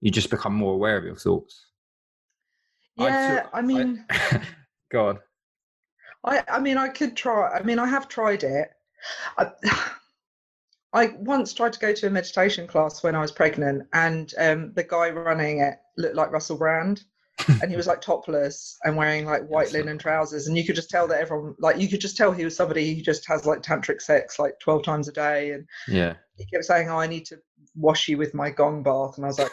you 0.00 0.10
just 0.10 0.30
become 0.30 0.54
more 0.54 0.74
aware 0.74 0.96
of 0.98 1.04
your 1.04 1.14
thoughts. 1.16 1.66
I 2.98 3.04
Yeah, 3.04 3.42
took- 3.42 3.50
I 3.54 3.62
mean. 3.62 4.04
go 4.90 5.08
on. 5.08 5.18
I, 6.24 6.42
I 6.48 6.60
mean, 6.60 6.78
I 6.78 6.88
could 6.88 7.16
try. 7.16 7.48
I 7.50 7.62
mean, 7.62 7.78
I 7.78 7.86
have 7.86 8.08
tried 8.08 8.42
it. 8.42 8.70
I, 9.38 9.50
I 10.92 11.08
once 11.18 11.52
tried 11.52 11.72
to 11.74 11.78
go 11.78 11.92
to 11.92 12.06
a 12.06 12.10
meditation 12.10 12.66
class 12.66 13.02
when 13.02 13.14
I 13.14 13.20
was 13.20 13.32
pregnant, 13.32 13.86
and 13.92 14.32
um, 14.38 14.72
the 14.74 14.84
guy 14.84 15.10
running 15.10 15.60
it 15.60 15.74
looked 15.98 16.14
like 16.16 16.30
Russell 16.30 16.56
Brand, 16.56 17.04
and 17.60 17.70
he 17.70 17.76
was 17.76 17.86
like 17.86 18.00
topless 18.00 18.78
and 18.84 18.96
wearing 18.96 19.26
like 19.26 19.46
white 19.46 19.72
linen 19.72 19.98
trousers, 19.98 20.46
and 20.46 20.56
you 20.56 20.64
could 20.64 20.76
just 20.76 20.88
tell 20.88 21.06
that 21.08 21.20
everyone, 21.20 21.54
like, 21.58 21.78
you 21.78 21.88
could 21.88 22.00
just 22.00 22.16
tell 22.16 22.32
he 22.32 22.44
was 22.44 22.56
somebody 22.56 22.94
who 22.94 23.02
just 23.02 23.26
has 23.26 23.44
like 23.44 23.62
tantric 23.62 24.00
sex 24.00 24.38
like 24.38 24.58
twelve 24.60 24.84
times 24.84 25.08
a 25.08 25.12
day, 25.12 25.50
and 25.50 25.66
Yeah. 25.86 26.14
he 26.36 26.46
kept 26.46 26.64
saying, 26.64 26.88
"Oh, 26.88 26.98
I 26.98 27.06
need 27.06 27.26
to 27.26 27.38
wash 27.74 28.08
you 28.08 28.16
with 28.16 28.32
my 28.32 28.50
gong 28.50 28.82
bath," 28.82 29.16
and 29.16 29.26
I 29.26 29.28
was 29.28 29.38
like, 29.38 29.52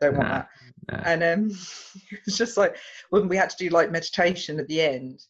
"Don't 0.00 0.16
want 0.16 0.28
Nah, 0.28 0.34
that." 0.34 0.48
nah. 0.92 1.02
And 1.10 1.22
um, 1.22 1.50
it 2.10 2.20
was 2.26 2.36
just 2.36 2.58
like 2.58 2.76
when 3.08 3.28
we 3.28 3.36
had 3.36 3.48
to 3.50 3.56
do 3.56 3.70
like 3.70 3.90
meditation 3.90 4.60
at 4.60 4.68
the 4.68 4.82
end, 4.82 5.24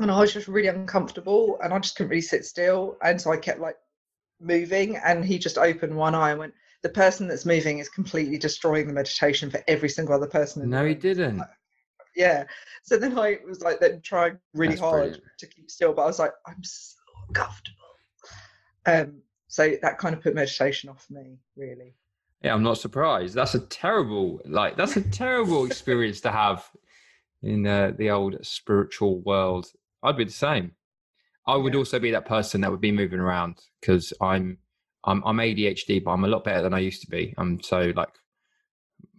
and 0.00 0.10
I 0.10 0.20
was 0.20 0.32
just 0.32 0.48
really 0.48 0.68
uncomfortable, 0.68 1.58
and 1.62 1.72
I 1.72 1.78
just 1.78 1.96
couldn't 1.96 2.10
really 2.10 2.22
sit 2.22 2.44
still, 2.44 2.96
and 3.02 3.20
so 3.20 3.32
I 3.32 3.36
kept 3.36 3.60
like 3.60 3.76
moving, 4.40 4.96
and 4.96 5.24
he 5.24 5.38
just 5.38 5.58
opened 5.58 5.96
one 5.96 6.14
eye 6.14 6.30
and 6.30 6.38
went. 6.38 6.54
The 6.82 6.88
person 6.88 7.28
that's 7.28 7.46
moving 7.46 7.78
is 7.78 7.88
completely 7.88 8.38
destroying 8.38 8.88
the 8.88 8.92
meditation 8.92 9.50
for 9.50 9.62
every 9.68 9.88
single 9.88 10.14
other 10.16 10.26
person. 10.26 10.68
No, 10.68 10.84
he 10.84 10.94
didn't. 11.08 11.42
Yeah. 12.16 12.44
So 12.82 12.98
then 12.98 13.16
I 13.18 13.38
was 13.46 13.60
like, 13.62 13.80
then 13.80 14.00
trying 14.02 14.38
really 14.54 14.72
That's 14.74 14.80
hard 14.80 15.02
brilliant. 15.02 15.22
to 15.38 15.46
keep 15.46 15.70
still, 15.70 15.92
but 15.92 16.02
I 16.02 16.06
was 16.06 16.18
like, 16.18 16.32
I'm 16.46 16.62
so 16.62 16.96
uncomfortable. 17.28 17.78
Um, 18.86 19.22
so 19.48 19.76
that 19.82 19.98
kind 19.98 20.14
of 20.14 20.22
put 20.22 20.34
meditation 20.34 20.90
off 20.90 21.06
me, 21.10 21.38
really. 21.56 21.94
Yeah, 22.42 22.54
I'm 22.54 22.62
not 22.62 22.78
surprised. 22.78 23.34
That's 23.34 23.54
a 23.54 23.60
terrible, 23.60 24.40
like, 24.44 24.76
that's 24.76 24.96
a 24.96 25.02
terrible 25.02 25.64
experience 25.66 26.20
to 26.22 26.32
have 26.32 26.68
in 27.42 27.66
uh, 27.66 27.92
the 27.96 28.10
old 28.10 28.44
spiritual 28.44 29.20
world. 29.20 29.70
I'd 30.02 30.16
be 30.16 30.24
the 30.24 30.30
same. 30.32 30.72
I 31.46 31.56
would 31.56 31.72
Yeah. 31.74 31.78
also 31.80 31.98
be 31.98 32.10
that 32.12 32.26
person 32.26 32.60
that 32.60 32.70
would 32.70 32.80
be 32.80 32.92
moving 32.92 33.18
around 33.20 33.60
because 33.80 34.12
I'm, 34.20 34.58
I'm, 35.04 35.22
I'm 35.24 35.38
ADHD, 35.38 36.02
but 36.04 36.12
I'm 36.12 36.24
a 36.24 36.28
lot 36.28 36.44
better 36.44 36.62
than 36.62 36.74
I 36.74 36.78
used 36.78 37.00
to 37.02 37.10
be. 37.10 37.34
I'm 37.38 37.60
so 37.62 37.92
like, 37.96 38.08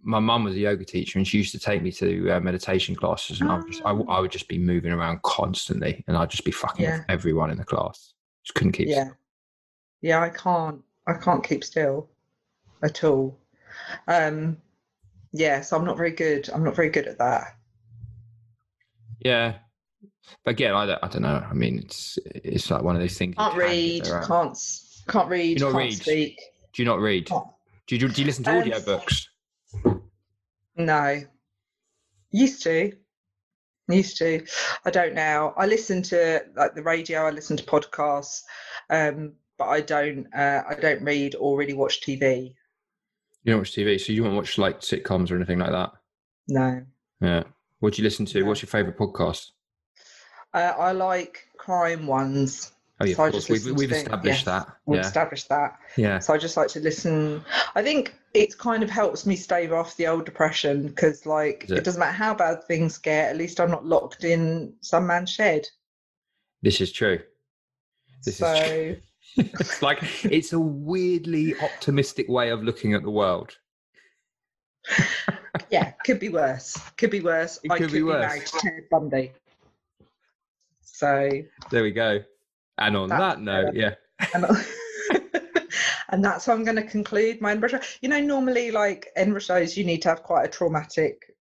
my 0.02 0.18
mum 0.18 0.44
was 0.44 0.54
a 0.54 0.58
yoga 0.58 0.84
teacher 0.84 1.18
and 1.18 1.26
she 1.26 1.38
used 1.38 1.52
to 1.52 1.58
take 1.58 1.82
me 1.82 1.90
to 1.92 2.30
uh, 2.30 2.40
meditation 2.40 2.94
classes, 2.94 3.40
and 3.40 3.50
I 3.50 3.56
would 3.58 3.66
just, 3.70 3.82
I, 3.84 3.90
I 3.90 4.20
would 4.20 4.30
just 4.32 4.48
be 4.48 4.58
moving 4.58 4.92
around 4.92 5.22
constantly, 5.22 6.04
and 6.06 6.16
I'd 6.16 6.30
just 6.30 6.44
be 6.44 6.50
fucking 6.50 6.84
with 6.84 6.94
Yeah. 6.94 7.04
everyone 7.08 7.50
in 7.50 7.56
the 7.58 7.64
class. 7.64 8.12
Just 8.44 8.54
couldn't 8.54 8.72
keep. 8.72 8.88
Yeah. 8.88 9.10
Yeah, 10.02 10.20
I 10.20 10.28
can't 10.28 10.82
I 11.06 11.14
can't 11.14 11.42
keep 11.42 11.64
still 11.64 12.10
at 12.82 13.02
all. 13.04 13.38
Um 14.06 14.58
yeah, 15.32 15.62
so 15.62 15.76
I'm 15.78 15.84
not 15.86 15.96
very 15.96 16.10
good. 16.12 16.50
I'm 16.50 16.62
not 16.64 16.76
very 16.76 16.90
good 16.90 17.06
at 17.06 17.16
that. 17.18 17.56
Yeah. 19.20 19.54
But 20.44 20.52
again, 20.52 20.74
I 20.74 20.86
don't, 20.86 20.98
I 21.02 21.08
don't 21.08 21.22
know. 21.22 21.46
I 21.48 21.52
mean, 21.54 21.78
it's 21.84 22.18
it's 22.26 22.70
like 22.70 22.82
one 22.82 22.96
of 22.96 23.02
those 23.02 23.16
things. 23.18 23.30
you 23.32 23.36
Can't 23.36 23.52
can 23.52 23.60
read, 23.60 24.04
can't 24.04 24.58
can't 25.08 25.28
read, 25.28 25.58
can't 25.60 25.74
read? 25.74 25.94
speak. 25.94 26.40
Do 26.72 26.82
you 26.82 26.86
not 26.88 27.00
read? 27.00 27.26
Can't- 27.26 27.46
Do 27.86 27.96
you 27.96 28.08
do 28.08 28.20
you 28.22 28.26
listen 28.26 28.44
to 28.44 28.50
Um, 28.50 28.62
audiobooks? 28.62 29.26
No. 30.76 31.20
Used 32.30 32.62
to. 32.64 32.92
Used 33.88 34.16
to. 34.18 34.44
I 34.84 34.90
don't 34.90 35.14
now. 35.14 35.52
I 35.56 35.66
listen 35.66 36.02
to 36.04 36.40
like 36.56 36.74
the 36.74 36.82
radio, 36.82 37.26
I 37.26 37.30
listen 37.30 37.56
to 37.56 37.64
podcasts, 37.64 38.40
um, 38.90 39.34
but 39.58 39.66
I 39.66 39.80
don't 39.82 40.26
uh, 40.34 40.62
I 40.68 40.74
don't 40.74 41.02
read 41.02 41.36
or 41.38 41.56
really 41.58 41.74
watch 41.74 42.00
TV. 42.00 42.54
You 43.44 43.52
don't 43.52 43.60
watch 43.60 43.72
TV, 43.72 44.00
so 44.00 44.12
you 44.12 44.24
don't 44.24 44.36
watch 44.36 44.56
like 44.56 44.80
sitcoms 44.80 45.30
or 45.30 45.36
anything 45.36 45.58
like 45.58 45.70
that. 45.70 45.92
No. 46.48 46.82
Yeah. 47.20 47.42
What 47.80 47.92
do 47.94 48.02
you 48.02 48.04
listen 48.04 48.24
to? 48.26 48.40
No. 48.40 48.46
What's 48.46 48.62
your 48.62 48.68
favorite 48.70 48.96
podcast? 48.98 49.50
Uh, 50.54 50.72
I 50.78 50.92
like 50.92 51.46
crime 51.58 52.06
ones. 52.06 52.72
Oh, 53.00 53.04
yeah, 53.04 53.16
So 53.16 53.24
of 53.24 53.32
course. 53.32 53.48
We've, 53.48 53.66
we've 53.76 53.90
established 53.92 54.44
that. 54.44 54.68
We've 54.86 55.00
Yeah. 55.00 55.06
established 55.06 55.48
that. 55.48 55.76
Yeah. 55.96 56.20
So 56.20 56.32
I 56.32 56.38
just 56.38 56.56
like 56.56 56.68
to 56.68 56.80
listen. 56.80 57.44
I 57.74 57.82
think 57.82 58.14
it 58.34 58.56
kind 58.56 58.84
of 58.84 58.88
helps 58.88 59.26
me 59.26 59.34
stave 59.34 59.72
off 59.72 59.96
the 59.96 60.06
old 60.06 60.24
depression 60.24 60.86
because, 60.86 61.26
like, 61.26 61.64
it? 61.64 61.78
it 61.78 61.84
doesn't 61.84 61.98
matter 61.98 62.12
how 62.12 62.34
bad 62.34 62.62
things 62.64 62.96
get. 62.98 63.30
At 63.30 63.36
least 63.36 63.58
I'm 63.60 63.70
not 63.70 63.84
locked 63.84 64.22
in 64.22 64.74
some 64.80 65.08
man's 65.08 65.30
shed. 65.30 65.66
This 66.62 66.80
is 66.80 66.92
true. 66.92 67.18
This 68.24 68.40
is 68.40 68.68
true. 68.68 68.96
it's 69.36 69.82
like 69.82 69.98
it's 70.24 70.52
a 70.52 70.60
weirdly 70.60 71.58
optimistic 71.60 72.28
way 72.28 72.50
of 72.50 72.62
looking 72.62 72.94
at 72.94 73.02
the 73.02 73.10
world. 73.10 73.56
yeah, 75.70 75.90
could 76.06 76.20
be 76.20 76.28
worse. 76.28 76.78
Could 76.96 77.10
be 77.10 77.20
worse. 77.20 77.58
It 77.64 77.72
I 77.72 77.78
could 77.78 77.86
could 77.88 77.92
be 77.92 77.98
be, 77.98 78.04
worse. 78.04 78.20
married 78.28 78.46
to 78.46 78.58
Ted 78.60 78.82
Bundy. 78.90 79.32
So 80.94 81.28
There 81.70 81.82
we 81.82 81.90
go. 81.90 82.22
And 82.78 82.96
on 82.96 83.08
that 83.08 83.40
note, 83.40 83.74
yeah. 83.74 83.94
and, 84.32 84.46
and 86.10 86.24
that's 86.24 86.46
how 86.46 86.52
I'm 86.52 86.64
going 86.64 86.76
to 86.76 86.84
conclude 86.84 87.40
my. 87.40 87.58
You 88.00 88.08
know, 88.08 88.20
normally 88.20 88.70
like 88.70 89.08
shows, 89.40 89.76
you 89.76 89.84
need 89.84 90.02
to 90.02 90.08
have 90.08 90.22
quite 90.22 90.44
a 90.44 90.48
traumatic 90.48 91.34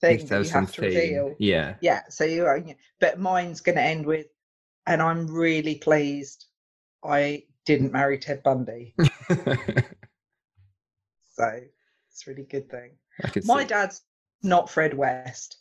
thing 0.00 0.26
that 0.26 0.44
you 0.44 0.50
have 0.50 0.72
to 0.72 0.80
theme. 0.82 0.90
reveal. 0.90 1.34
Yeah. 1.38 1.74
Yeah, 1.80 2.02
so 2.08 2.24
you 2.24 2.44
are, 2.44 2.62
but 3.00 3.18
mine's 3.18 3.60
going 3.60 3.76
to 3.76 3.82
end 3.82 4.04
with, 4.06 4.26
and 4.86 5.00
I'm 5.00 5.26
really 5.26 5.76
pleased 5.76 6.46
I 7.04 7.44
didn't 7.64 7.92
marry 7.92 8.18
Ted 8.18 8.42
Bundy. 8.42 8.94
So 11.38 11.60
it's 12.10 12.26
a 12.26 12.30
really 12.30 12.42
good 12.42 12.68
thing. 12.68 12.90
My 13.44 13.62
see. 13.62 13.68
dad's 13.68 14.02
not 14.42 14.68
Fred 14.68 14.92
West. 14.92 15.57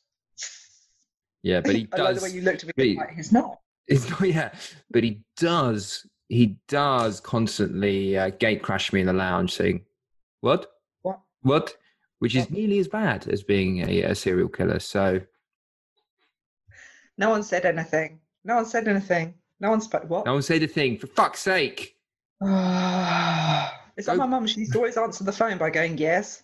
Yeah, 1.47 1.61
but 1.61 1.75
he 1.75 1.87
I 1.93 1.95
like 1.97 2.07
does. 2.13 2.17
the 2.17 2.23
way 2.29 2.35
you 2.35 2.41
looked 2.41 2.63
at 2.65 2.77
me. 2.77 2.89
he- 2.89 2.97
Like, 2.97 3.15
he's 3.15 3.31
not. 3.31 3.59
It's 3.87 4.09
not 4.09 4.21
yeah, 4.21 4.51
but 4.91 5.01
he 5.05 5.21
does. 5.37 6.05
He 6.27 6.57
does 6.67 7.21
constantly 7.21 8.17
uh, 8.17 8.31
gate 8.31 8.61
crash 8.61 8.91
me 8.91 8.99
in 8.99 9.05
the 9.07 9.13
lounge, 9.13 9.53
saying, 9.55 9.85
"What? 10.41 10.69
What? 11.03 11.21
What?" 11.43 11.77
Which 12.19 12.35
is 12.35 12.49
nearly 12.49 12.79
as 12.79 12.89
bad 12.89 13.27
as 13.29 13.43
being 13.43 13.87
a, 13.87 14.01
a 14.01 14.15
serial 14.15 14.49
killer. 14.49 14.79
So 14.79 15.21
No 17.17 17.29
one 17.29 17.43
said 17.43 17.65
anything. 17.65 18.19
No 18.43 18.55
one 18.55 18.65
said 18.65 18.87
anything. 18.89 19.35
No 19.61 19.69
one 19.69 19.79
spoke. 19.81 20.09
What? 20.09 20.25
no 20.25 20.33
one 20.33 20.41
said 20.41 20.63
a 20.63 20.67
thing. 20.67 20.97
For 20.97 21.07
fuck's 21.07 21.39
sake! 21.39 21.95
it's 22.41 24.07
Go- 24.07 24.15
my 24.17 24.25
mum? 24.25 24.47
She 24.47 24.59
used 24.61 24.73
to 24.73 24.79
always 24.79 24.97
answer 24.97 25.23
the 25.23 25.31
phone 25.31 25.57
by 25.57 25.69
going 25.69 25.97
yes. 25.97 26.43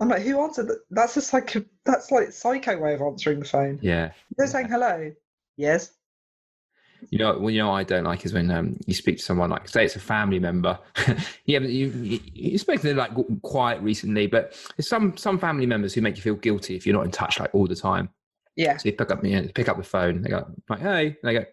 I'm 0.00 0.08
like, 0.08 0.22
who 0.22 0.40
answered 0.40 0.68
that? 0.68 0.78
That's 0.90 1.16
a 1.16 1.20
psycho. 1.22 1.64
That's 1.84 2.10
like 2.10 2.32
psycho 2.32 2.78
way 2.78 2.94
of 2.94 3.00
answering 3.02 3.40
the 3.40 3.46
phone. 3.46 3.78
Yeah, 3.82 4.12
They're 4.36 4.46
saying 4.46 4.68
hello. 4.68 5.12
Yes. 5.56 5.90
you 7.10 7.18
know, 7.18 7.36
well, 7.38 7.50
you 7.50 7.58
know, 7.58 7.68
what 7.68 7.74
I 7.74 7.82
don't 7.84 8.04
like 8.04 8.24
is 8.24 8.32
when 8.32 8.48
um, 8.50 8.76
you 8.86 8.94
speak 8.94 9.16
to 9.18 9.22
someone 9.24 9.50
like, 9.50 9.68
say, 9.68 9.84
it's 9.84 9.96
a 9.96 10.00
family 10.00 10.38
member. 10.38 10.78
yeah, 11.46 11.54
haven't 11.54 11.70
you, 11.70 11.88
you 11.88 12.20
you 12.32 12.58
spoken 12.58 12.80
to 12.82 12.88
them 12.88 12.96
like 12.98 13.14
qu- 13.14 13.40
quiet 13.42 13.80
recently, 13.82 14.28
but 14.28 14.56
there's 14.76 14.88
some 14.88 15.16
some 15.16 15.38
family 15.38 15.66
members 15.66 15.94
who 15.94 16.00
make 16.00 16.16
you 16.16 16.22
feel 16.22 16.36
guilty 16.36 16.76
if 16.76 16.86
you're 16.86 16.94
not 16.96 17.04
in 17.04 17.10
touch 17.10 17.40
like 17.40 17.52
all 17.54 17.66
the 17.66 17.74
time. 17.76 18.08
Yeah. 18.56 18.76
So 18.76 18.88
you 18.88 18.92
pick 18.92 19.10
up, 19.10 19.24
you 19.24 19.40
know, 19.40 19.48
pick 19.54 19.68
up 19.68 19.76
the 19.76 19.84
phone. 19.84 20.22
They 20.22 20.30
go, 20.30 20.46
like, 20.68 20.80
hey. 20.80 21.06
And 21.06 21.16
they 21.22 21.32
go, 21.34 21.44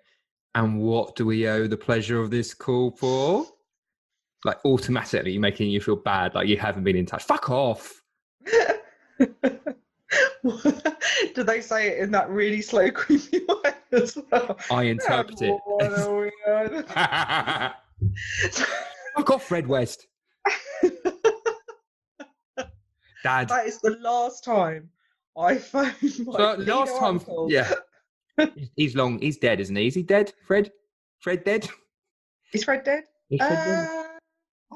and 0.55 0.79
what 0.79 1.15
do 1.15 1.25
we 1.25 1.47
owe 1.47 1.67
the 1.67 1.77
pleasure 1.77 2.21
of 2.21 2.29
this 2.31 2.53
call 2.53 2.91
for? 2.91 3.45
Like 4.43 4.57
automatically 4.65 5.37
making 5.39 5.71
you 5.71 5.81
feel 5.81 5.95
bad, 5.95 6.35
like 6.35 6.47
you 6.47 6.57
haven't 6.57 6.83
been 6.83 6.95
in 6.95 7.05
touch. 7.07 7.23
Fuck 7.23 7.49
off. 7.49 8.01
Do 11.35 11.43
they 11.43 11.61
say 11.61 11.89
it 11.89 11.99
in 11.99 12.11
that 12.11 12.29
really 12.29 12.61
slow, 12.61 12.89
creepy 12.91 13.41
way 13.63 13.73
as 13.91 14.17
well? 14.31 14.57
I 14.71 14.83
interpret 14.83 15.41
And 15.41 15.59
what 15.65 15.91
are 15.91 16.15
we 16.19 16.31
on? 16.47 16.73
it. 16.75 16.87
Fuck 19.15 19.29
off, 19.31 19.43
Fred 19.43 19.67
West. 19.67 20.07
Dad. 23.23 23.49
that 23.49 23.65
is 23.65 23.79
the 23.81 23.97
last 24.01 24.43
time 24.43 24.89
I 25.37 25.55
phoned 25.57 25.95
my 26.01 26.13
So 26.37 26.55
last 26.59 26.97
time, 26.99 27.15
uncle. 27.15 27.47
yeah. 27.49 27.71
He's- 28.75 28.93
long. 28.95 29.19
He's 29.19 29.37
dead, 29.37 29.59
isn't 29.59 29.75
he? 29.75 29.87
Is 29.87 29.95
he 29.95 30.03
dead, 30.03 30.31
Fred? 30.45 30.71
Fred 31.19 31.43
dead? 31.43 31.67
Is 32.53 32.63
Fred 32.65 32.83
dead? 32.83 33.03
Is 33.31 33.39
Fred 33.39 33.49
dead? 33.49 33.89
Uh, 33.89 34.03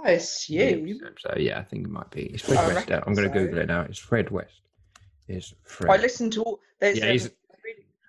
Uh, 0.04 0.08
I 0.08 0.12
assume. 0.12 1.00
So 1.20 1.34
yeah, 1.38 1.60
I 1.60 1.64
think 1.64 1.86
it 1.86 1.90
might 1.92 2.10
be. 2.12 2.24
It's 2.28 2.44
Fred 2.44 2.58
I 2.60 2.68
West. 2.74 2.92
I'm 2.92 3.14
going 3.14 3.28
to 3.30 3.34
so. 3.34 3.46
Google 3.46 3.60
it 3.60 3.68
now. 3.68 3.82
It's 3.82 4.00
Fred 4.00 4.30
West. 4.32 4.62
Is 5.28 5.54
Fred? 5.64 5.92
I 5.92 6.02
listened 6.02 6.34
to 6.34 6.44
all. 6.44 6.60
There's, 6.80 6.98
Yeah, 6.98 7.06
um, 7.06 7.12
he's- 7.12 7.30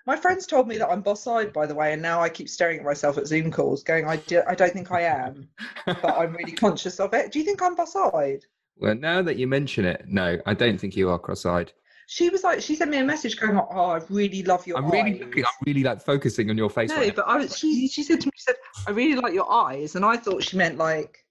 my 0.06 0.16
friends 0.16 0.46
told 0.46 0.66
me 0.66 0.78
that 0.78 0.88
I'm 0.88 1.02
boss-eyed, 1.02 1.52
by 1.52 1.66
the 1.66 1.74
way, 1.74 1.92
and 1.92 2.00
now 2.02 2.20
I 2.22 2.28
keep 2.30 2.48
staring 2.48 2.78
at 2.80 2.84
myself 2.84 3.18
at 3.18 3.26
Zoom 3.26 3.50
calls, 3.52 3.82
going, 3.84 4.06
"I, 4.06 4.16
do, 4.16 4.42
I 4.48 4.54
don't 4.54 4.72
think 4.72 4.90
I 4.90 5.02
am, 5.02 5.48
but 5.86 6.04
I'm 6.18 6.32
really 6.34 6.52
conscious 6.66 6.98
of 6.98 7.12
it." 7.14 7.30
Do 7.30 7.38
you 7.38 7.44
think 7.44 7.60
I'm 7.62 7.74
boss-eyed? 7.76 8.44
well, 8.78 8.94
now 8.94 9.20
that 9.20 9.36
you 9.36 9.46
mention 9.46 9.84
it, 9.84 10.04
no, 10.08 10.38
I 10.46 10.54
don't 10.54 10.80
think 10.80 10.96
you 10.96 11.10
are 11.10 11.18
cross-eyed. 11.18 11.72
She 12.06 12.28
was 12.30 12.42
like, 12.42 12.60
she 12.62 12.74
sent 12.74 12.90
me 12.90 12.96
a 12.98 13.04
message 13.04 13.38
going, 13.38 13.56
"Oh, 13.58 13.90
I 13.90 14.00
really 14.08 14.42
love 14.42 14.66
your 14.66 14.78
I'm 14.78 14.86
eyes." 14.86 14.92
really 14.92 15.18
looking. 15.18 15.44
I'm 15.44 15.52
really 15.66 15.82
like 15.84 16.00
focusing 16.02 16.48
on 16.50 16.56
your 16.56 16.70
face. 16.70 16.88
no, 16.88 16.96
right 16.96 17.14
but 17.14 17.28
I 17.28 17.36
was. 17.36 17.56
She 17.56 17.86
she 17.86 18.02
said 18.02 18.20
to 18.22 18.26
me, 18.28 18.32
she 18.34 18.42
said, 18.44 18.56
"I 18.88 18.92
really 18.92 19.20
like 19.20 19.34
your 19.34 19.48
eyes," 19.52 19.94
and 19.94 20.04
I 20.04 20.16
thought 20.16 20.42
she 20.42 20.56
meant 20.56 20.78
like 20.78 21.24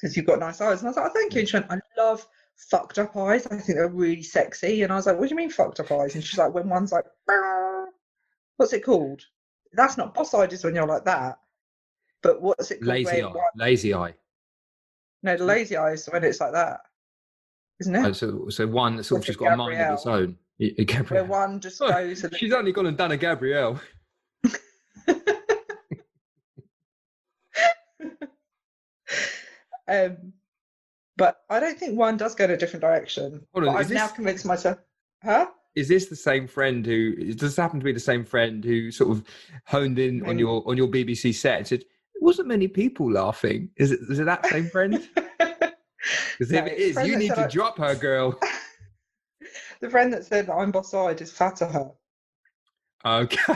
because 0.00 0.16
you've 0.16 0.26
got 0.26 0.38
nice 0.40 0.60
eyes, 0.60 0.78
and 0.80 0.86
I 0.88 0.90
was 0.90 0.96
like, 0.96 1.06
oh, 1.10 1.12
"Thank 1.14 1.34
you." 1.34 1.40
And 1.40 1.48
she 1.48 1.56
went, 1.56 1.70
"I 1.70 1.78
love." 1.98 2.26
Fucked 2.70 2.98
up 2.98 3.16
eyes. 3.16 3.46
I 3.46 3.56
think 3.56 3.64
they're 3.78 3.88
really 3.88 4.22
sexy. 4.22 4.82
And 4.82 4.92
I 4.92 4.96
was 4.96 5.06
like, 5.06 5.16
What 5.18 5.30
do 5.30 5.30
you 5.30 5.36
mean 5.36 5.48
fucked 5.48 5.80
up 5.80 5.90
eyes? 5.92 6.14
And 6.14 6.22
she's 6.22 6.38
like, 6.38 6.52
When 6.52 6.68
one's 6.68 6.92
like, 6.92 7.06
what's 8.58 8.74
it 8.74 8.84
called? 8.84 9.22
That's 9.72 9.96
not 9.96 10.12
boss 10.12 10.34
eyed, 10.34 10.52
is 10.52 10.62
when 10.62 10.74
you're 10.74 10.86
like 10.86 11.06
that. 11.06 11.38
But 12.22 12.42
what's 12.42 12.70
it 12.70 12.80
called? 12.80 12.88
lazy 12.88 13.22
eye. 13.22 13.26
one- 13.26 13.36
Lazy 13.56 13.94
eye. 13.94 14.14
No, 15.22 15.36
the 15.38 15.44
lazy 15.44 15.76
eyes 15.78 16.06
when 16.10 16.22
it's 16.22 16.38
like 16.40 16.52
that, 16.52 16.80
isn't 17.80 17.94
it? 17.94 18.04
Oh, 18.06 18.12
so, 18.12 18.48
so 18.50 18.66
one 18.66 18.96
that's 18.96 19.08
sort 19.08 19.20
of 19.22 19.26
just 19.26 19.38
got 19.38 19.52
a 19.54 19.56
mind 19.56 19.80
of 19.80 19.94
its 19.94 20.06
own. 20.06 20.36
Y- 20.58 20.66
y- 20.68 20.74
Where 20.76 20.84
Gabrielle. 20.84 21.26
one 21.26 21.60
just 21.60 21.78
goes. 21.78 22.26
She's 22.36 22.52
only 22.52 22.72
gone 22.72 22.86
and 22.86 22.96
done 22.98 23.12
a 23.12 23.16
Gabrielle. 23.16 23.80
Um, 29.90 30.32
but 31.16 31.40
I 31.50 31.60
don't 31.60 31.78
think 31.78 31.98
one 31.98 32.16
does 32.16 32.34
go 32.34 32.44
in 32.44 32.50
a 32.52 32.56
different 32.56 32.80
direction. 32.82 33.46
On, 33.54 33.68
I've 33.68 33.90
now 33.90 34.06
convinced 34.08 34.46
myself. 34.46 34.78
Huh? 35.22 35.48
Is 35.74 35.88
this 35.88 36.06
the 36.06 36.16
same 36.16 36.46
friend 36.48 36.84
who? 36.84 37.14
Does 37.16 37.36
this 37.36 37.56
happen 37.56 37.78
to 37.80 37.84
be 37.84 37.92
the 37.92 38.00
same 38.00 38.24
friend 38.24 38.64
who 38.64 38.90
sort 38.90 39.10
of 39.10 39.24
honed 39.66 39.98
in 39.98 40.26
on 40.26 40.38
your 40.38 40.62
on 40.68 40.76
your 40.76 40.88
BBC 40.88 41.34
set 41.34 41.58
and 41.58 41.66
said, 41.66 41.80
"There 41.80 42.22
wasn't 42.22 42.48
many 42.48 42.68
people 42.68 43.12
laughing"? 43.12 43.70
Is 43.76 43.92
it 43.92 44.00
is 44.08 44.18
it 44.18 44.24
that 44.24 44.46
same 44.46 44.68
friend? 44.68 45.08
Because 46.38 46.52
No, 46.52 46.64
if 46.64 46.96
it's 46.96 47.06
you 47.06 47.16
need 47.18 47.34
to 47.34 47.44
I- 47.44 47.48
drop 47.48 47.76
her, 47.76 47.94
girl. 47.94 48.40
the 49.82 49.90
friend 49.90 50.10
that 50.14 50.24
said 50.24 50.46
that 50.46 50.54
I'm 50.54 50.70
boss-eyed 50.70 51.20
is 51.20 51.30
fatter. 51.30 51.66
her. 51.66 51.90
Okay. 53.04 53.52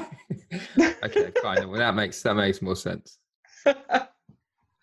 okay, 1.02 1.30
fine. 1.42 1.68
Well, 1.70 1.78
that 1.78 1.94
makes 1.94 2.20
that 2.22 2.34
makes 2.34 2.60
more 2.60 2.76
sense. 2.76 3.18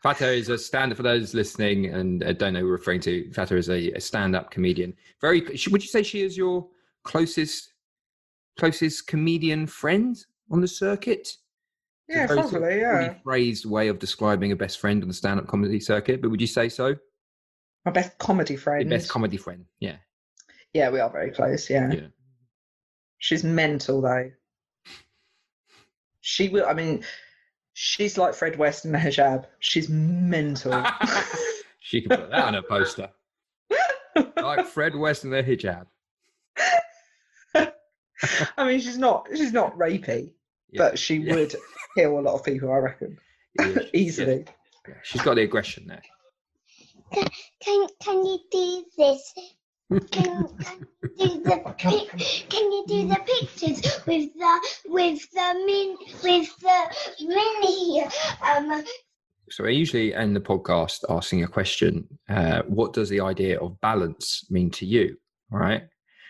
Fato 0.01 0.25
is 0.25 0.49
a 0.49 0.57
stand 0.57 0.91
up 0.91 0.97
for 0.97 1.03
those 1.03 1.33
listening 1.33 1.85
and 1.85 2.23
uh, 2.23 2.33
don't 2.33 2.53
know 2.53 2.61
who 2.61 2.65
we're 2.65 2.71
referring 2.71 3.01
to. 3.01 3.31
Fato 3.33 3.55
is 3.55 3.69
a, 3.69 3.91
a 3.91 4.01
stand-up 4.01 4.49
comedian. 4.49 4.93
Very. 5.21 5.41
Would 5.41 5.83
you 5.83 5.89
say 5.89 6.01
she 6.01 6.21
is 6.23 6.35
your 6.35 6.67
closest 7.03 7.73
closest 8.59 9.07
comedian 9.07 9.67
friend 9.67 10.17
on 10.49 10.59
the 10.61 10.67
circuit? 10.67 11.29
Yeah, 12.09 12.27
very 12.27 12.39
sort 12.41 12.45
of 12.45 12.51
probably. 12.51 12.79
Yeah, 12.79 13.13
Phrased 13.23 13.65
way 13.65 13.87
of 13.89 13.99
describing 13.99 14.51
a 14.51 14.55
best 14.55 14.79
friend 14.79 15.01
on 15.03 15.07
the 15.07 15.13
stand-up 15.13 15.47
comedy 15.47 15.79
circuit, 15.79 16.21
but 16.21 16.29
would 16.31 16.41
you 16.41 16.47
say 16.47 16.67
so? 16.67 16.95
my 17.85 17.91
best 17.91 18.15
comedy 18.19 18.53
Your 18.53 18.61
friend. 18.61 18.89
best 18.91 19.09
comedy 19.09 19.37
friend. 19.37 19.65
Yeah. 19.79 19.95
yeah, 20.73 20.91
we 20.91 20.99
are 20.99 21.09
very 21.09 21.31
close. 21.31 21.67
Yeah. 21.67 21.91
Yeah. 21.91 22.07
she's 23.17 23.43
mental 23.43 24.01
though. 24.01 24.29
She 26.21 26.49
will. 26.49 26.65
I 26.67 26.73
mean, 26.73 27.03
she's 27.73 28.17
like 28.17 28.33
Fred 28.33 28.57
West 28.57 28.85
in 28.85 28.91
the 28.91 28.97
hijab. 28.97 29.45
She's 29.59 29.89
mental. 29.89 30.83
she 31.79 32.01
could 32.01 32.11
put 32.19 32.29
that 32.31 32.45
on 32.45 32.55
a 32.55 32.63
poster. 32.63 33.09
like 34.37 34.65
Fred 34.67 34.95
West 34.95 35.23
and 35.23 35.33
the 35.33 35.43
hijab. 35.43 35.85
I 38.57 38.67
mean, 38.67 38.79
she's 38.79 38.97
not. 38.97 39.27
She's 39.35 39.51
not 39.53 39.77
rapey, 39.77 40.31
Yeah. 40.71 40.77
but 40.89 40.99
she 40.99 41.15
Yeah. 41.17 41.35
would 41.35 41.55
kill 41.97 42.19
a 42.19 42.21
lot 42.21 42.35
of 42.35 42.43
people. 42.43 42.71
I 42.71 42.77
reckon 42.77 43.17
Yeah, 43.59 43.73
she- 43.73 43.89
easily. 43.93 44.45
yeah. 44.87 44.95
She's 45.03 45.21
got 45.21 45.35
the 45.35 45.41
aggression 45.41 45.87
there. 45.87 46.01
Can 47.61 47.87
can 47.99 48.25
you 48.25 48.39
do 48.51 48.85
this? 48.97 49.33
Can, 49.91 50.47
can 50.47 50.87
you 51.01 51.09
do 51.17 51.43
the 51.43 51.75
pic, 51.77 52.09
Can 52.49 52.71
you 52.71 52.85
do 52.87 53.07
the 53.09 53.17
pictures 53.25 53.81
with 54.05 54.33
the 54.33 54.69
with 54.85 55.19
the 55.31 55.63
min 55.65 55.97
with 56.23 56.49
the 56.59 56.95
mini 57.19 58.03
um 58.41 58.85
So 59.49 59.65
I 59.65 59.69
usually 59.69 60.15
end 60.15 60.33
the 60.33 60.39
podcast 60.39 60.99
asking 61.09 61.43
a 61.43 61.47
question. 61.47 62.07
Uh, 62.29 62.61
what 62.67 62.93
does 62.93 63.09
the 63.09 63.19
idea 63.19 63.59
of 63.59 63.81
balance 63.81 64.49
mean 64.49 64.71
to 64.71 64.85
you? 64.85 65.17
All 65.51 65.59
right. 65.59 65.83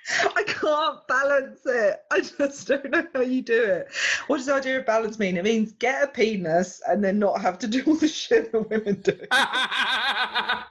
I 0.09 0.43
can't 0.47 1.07
balance 1.07 1.61
it. 1.65 1.97
I 2.11 2.21
just 2.21 2.67
don't 2.67 2.89
know 2.89 3.05
how 3.13 3.21
you 3.21 3.43
do 3.43 3.63
it. 3.63 3.87
What 4.25 4.37
does 4.37 4.47
the 4.47 4.55
idea 4.55 4.79
of 4.79 4.87
balance 4.87 5.19
mean? 5.19 5.37
It 5.37 5.43
means 5.43 5.73
get 5.73 6.03
a 6.03 6.07
penis 6.07 6.81
and 6.87 7.03
then 7.03 7.19
not 7.19 7.39
have 7.41 7.59
to 7.59 7.67
do 7.67 7.83
all 7.85 7.95
the 7.95 8.07
shit 8.07 8.51
that 8.51 8.69
women 8.71 9.01
do. 9.01 9.19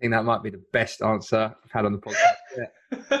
I 0.00 0.04
think 0.04 0.12
that 0.12 0.24
might 0.24 0.42
be 0.42 0.48
the 0.48 0.64
best 0.72 1.02
answer 1.02 1.54
I've 1.62 1.70
had 1.70 1.84
on 1.84 1.92
the 1.92 1.98
podcast. 1.98 3.20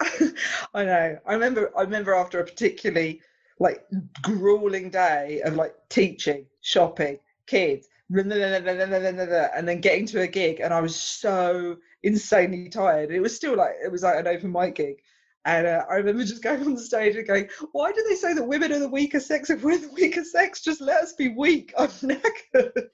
I 0.74 0.84
know. 0.84 1.18
I 1.24 1.34
remember. 1.34 1.70
I 1.78 1.82
remember 1.82 2.14
after 2.14 2.40
a 2.40 2.44
particularly 2.44 3.20
like 3.60 3.86
grueling 4.22 4.90
day 4.90 5.40
of 5.44 5.54
like 5.54 5.76
teaching, 5.88 6.46
shopping, 6.62 7.20
kids, 7.46 7.86
and 8.10 8.28
then 8.32 9.80
getting 9.80 10.06
to 10.06 10.22
a 10.22 10.26
gig, 10.26 10.58
and 10.58 10.74
I 10.74 10.80
was 10.80 10.96
so 10.96 11.76
insanely 12.02 12.68
tired. 12.68 13.12
It 13.12 13.20
was 13.20 13.36
still 13.36 13.56
like 13.56 13.74
it 13.84 13.92
was 13.92 14.02
like 14.02 14.18
an 14.18 14.26
open 14.26 14.50
mic 14.50 14.74
gig, 14.74 14.96
and 15.44 15.68
uh, 15.68 15.84
I 15.88 15.94
remember 15.94 16.24
just 16.24 16.42
going 16.42 16.62
on 16.62 16.74
the 16.74 16.80
stage 16.80 17.14
and 17.14 17.28
going, 17.28 17.48
"Why 17.70 17.92
do 17.92 18.04
they 18.08 18.16
say 18.16 18.34
that 18.34 18.48
women 18.48 18.72
are 18.72 18.80
the 18.80 18.88
weaker 18.88 19.20
sex? 19.20 19.48
If 19.50 19.62
we're 19.62 19.78
the 19.78 19.92
weaker 19.92 20.24
sex, 20.24 20.60
just 20.60 20.80
let 20.80 21.04
us 21.04 21.12
be 21.12 21.28
weak. 21.28 21.72
I'm 21.78 21.88
knackered." 21.88 22.88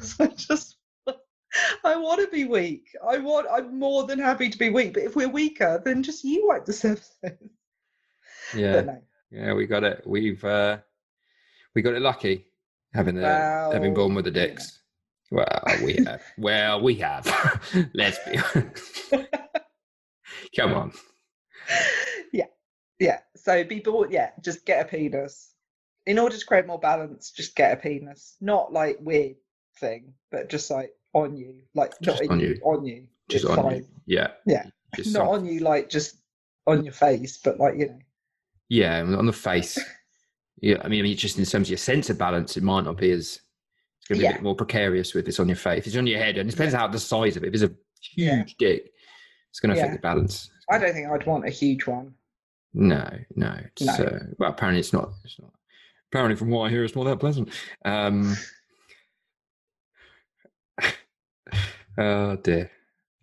so 0.00 0.24
I 0.24 0.26
just 0.28 0.75
I 1.84 1.96
want 1.96 2.20
to 2.20 2.28
be 2.28 2.44
weak. 2.44 2.88
I 3.06 3.18
want. 3.18 3.46
I'm 3.50 3.78
more 3.78 4.06
than 4.06 4.18
happy 4.18 4.48
to 4.48 4.58
be 4.58 4.70
weak. 4.70 4.94
But 4.94 5.04
if 5.04 5.16
we're 5.16 5.28
weaker, 5.28 5.80
then 5.84 6.02
just 6.02 6.24
you 6.24 6.46
wipe 6.48 6.64
the 6.64 6.72
surface. 6.84 7.16
Yeah, 8.54 8.80
no. 8.82 9.02
yeah, 9.30 9.52
we 9.54 9.66
got 9.66 9.84
it. 9.84 10.02
We've 10.06 10.42
uh, 10.44 10.78
we 11.74 11.82
got 11.82 11.94
it 11.94 12.02
lucky 12.02 12.46
having 12.94 13.16
the 13.16 13.22
Well, 13.22 13.72
having 13.72 13.94
born 13.94 14.14
with 14.14 14.24
the 14.24 14.30
yeah. 14.32 14.46
dicks. 14.46 14.80
Well, 15.30 15.62
we 15.82 15.94
have. 16.06 16.22
well, 16.38 16.80
we 16.80 16.94
have. 16.96 17.26
Let's 17.94 18.18
be. 18.24 18.38
Come 20.56 20.72
on. 20.72 20.92
Yeah. 22.32 22.46
Yeah. 23.00 23.18
So 23.34 23.64
be 23.64 23.80
born. 23.80 24.10
Yeah. 24.12 24.30
Just 24.40 24.64
get 24.64 24.86
a 24.86 24.88
penis. 24.88 25.50
In 26.06 26.20
order 26.20 26.36
to 26.36 26.46
create 26.46 26.66
more 26.68 26.78
balance, 26.78 27.32
just 27.32 27.56
get 27.56 27.72
a 27.72 27.76
penis. 27.76 28.36
Not 28.40 28.72
like 28.72 28.98
weird 29.00 29.36
thing, 29.80 30.14
but 30.30 30.48
just 30.48 30.70
like 30.70 30.92
on 31.14 31.36
you, 31.36 31.62
like 31.74 31.92
Just 32.02 32.22
not 32.22 32.30
on 32.32 32.40
you, 32.40 32.60
on 32.64 32.84
you. 32.84 33.06
Just 33.28 33.44
It's 33.44 33.50
on 33.56 33.62
fine. 33.64 33.76
you. 33.76 33.86
Yeah. 34.06 34.28
Yeah. 34.46 34.64
Just 34.94 35.12
Not 35.14 35.26
on 35.28 35.44
you, 35.46 35.60
like 35.60 35.88
just 35.90 36.16
on 36.66 36.84
your 36.84 36.92
face, 36.92 37.38
but 37.42 37.58
like 37.58 37.74
you 37.76 37.86
know. 37.88 37.98
Yeah, 38.68 39.00
on 39.02 39.26
the 39.26 39.32
face. 39.32 39.78
Yeah, 40.62 40.76
I 40.82 40.88
mean, 40.88 41.00
I 41.00 41.02
mean, 41.02 41.16
just 41.16 41.38
in 41.38 41.44
terms 41.44 41.66
of 41.68 41.70
your 41.70 41.76
sense 41.78 42.08
of 42.08 42.16
balance, 42.18 42.56
it 42.56 42.62
might 42.62 42.84
not 42.84 42.96
be 42.96 43.10
as. 43.10 43.40
It's 44.00 44.08
going 44.08 44.20
to 44.20 44.26
be 44.26 44.30
a 44.30 44.32
bit 44.34 44.42
more 44.42 44.54
precarious 44.54 45.12
with 45.14 45.28
it's 45.28 45.38
on 45.40 45.48
your 45.48 45.56
face. 45.56 45.80
If 45.80 45.88
it's 45.88 45.96
on 45.96 46.06
your 46.06 46.18
head, 46.18 46.38
and 46.38 46.48
it 46.48 46.52
depends 46.52 46.74
how 46.74 46.86
the 46.88 46.98
size 46.98 47.36
of 47.36 47.44
it. 47.44 47.48
If 47.48 47.54
it's 47.54 47.62
a 47.64 47.74
huge 48.00 48.56
Yeah. 48.58 48.68
dick, 48.68 48.90
it's 49.50 49.60
going 49.60 49.74
to 49.74 49.76
affect 49.80 49.90
Yeah. 49.92 49.96
the 49.96 50.00
balance. 50.02 50.48
I 50.70 50.78
don't 50.78 50.92
think 50.94 51.08
I'd 51.08 51.26
want 51.26 51.46
a 51.46 51.50
huge 51.50 51.86
one. 51.86 52.14
No, 52.72 53.06
no. 53.34 53.54
No. 53.80 53.92
Uh, 53.92 54.18
well, 54.38 54.50
apparently 54.50 54.80
it's 54.80 54.92
not. 54.92 55.10
It's 55.24 55.38
not. 55.40 55.52
Apparently, 56.10 56.36
from 56.36 56.50
what 56.50 56.66
I 56.66 56.70
hear, 56.70 56.84
it's 56.84 56.94
not 56.96 57.04
that 57.04 57.18
pleasant. 57.20 57.50
Um, 57.84 58.34
oh 61.98 62.36
dear! 62.36 62.70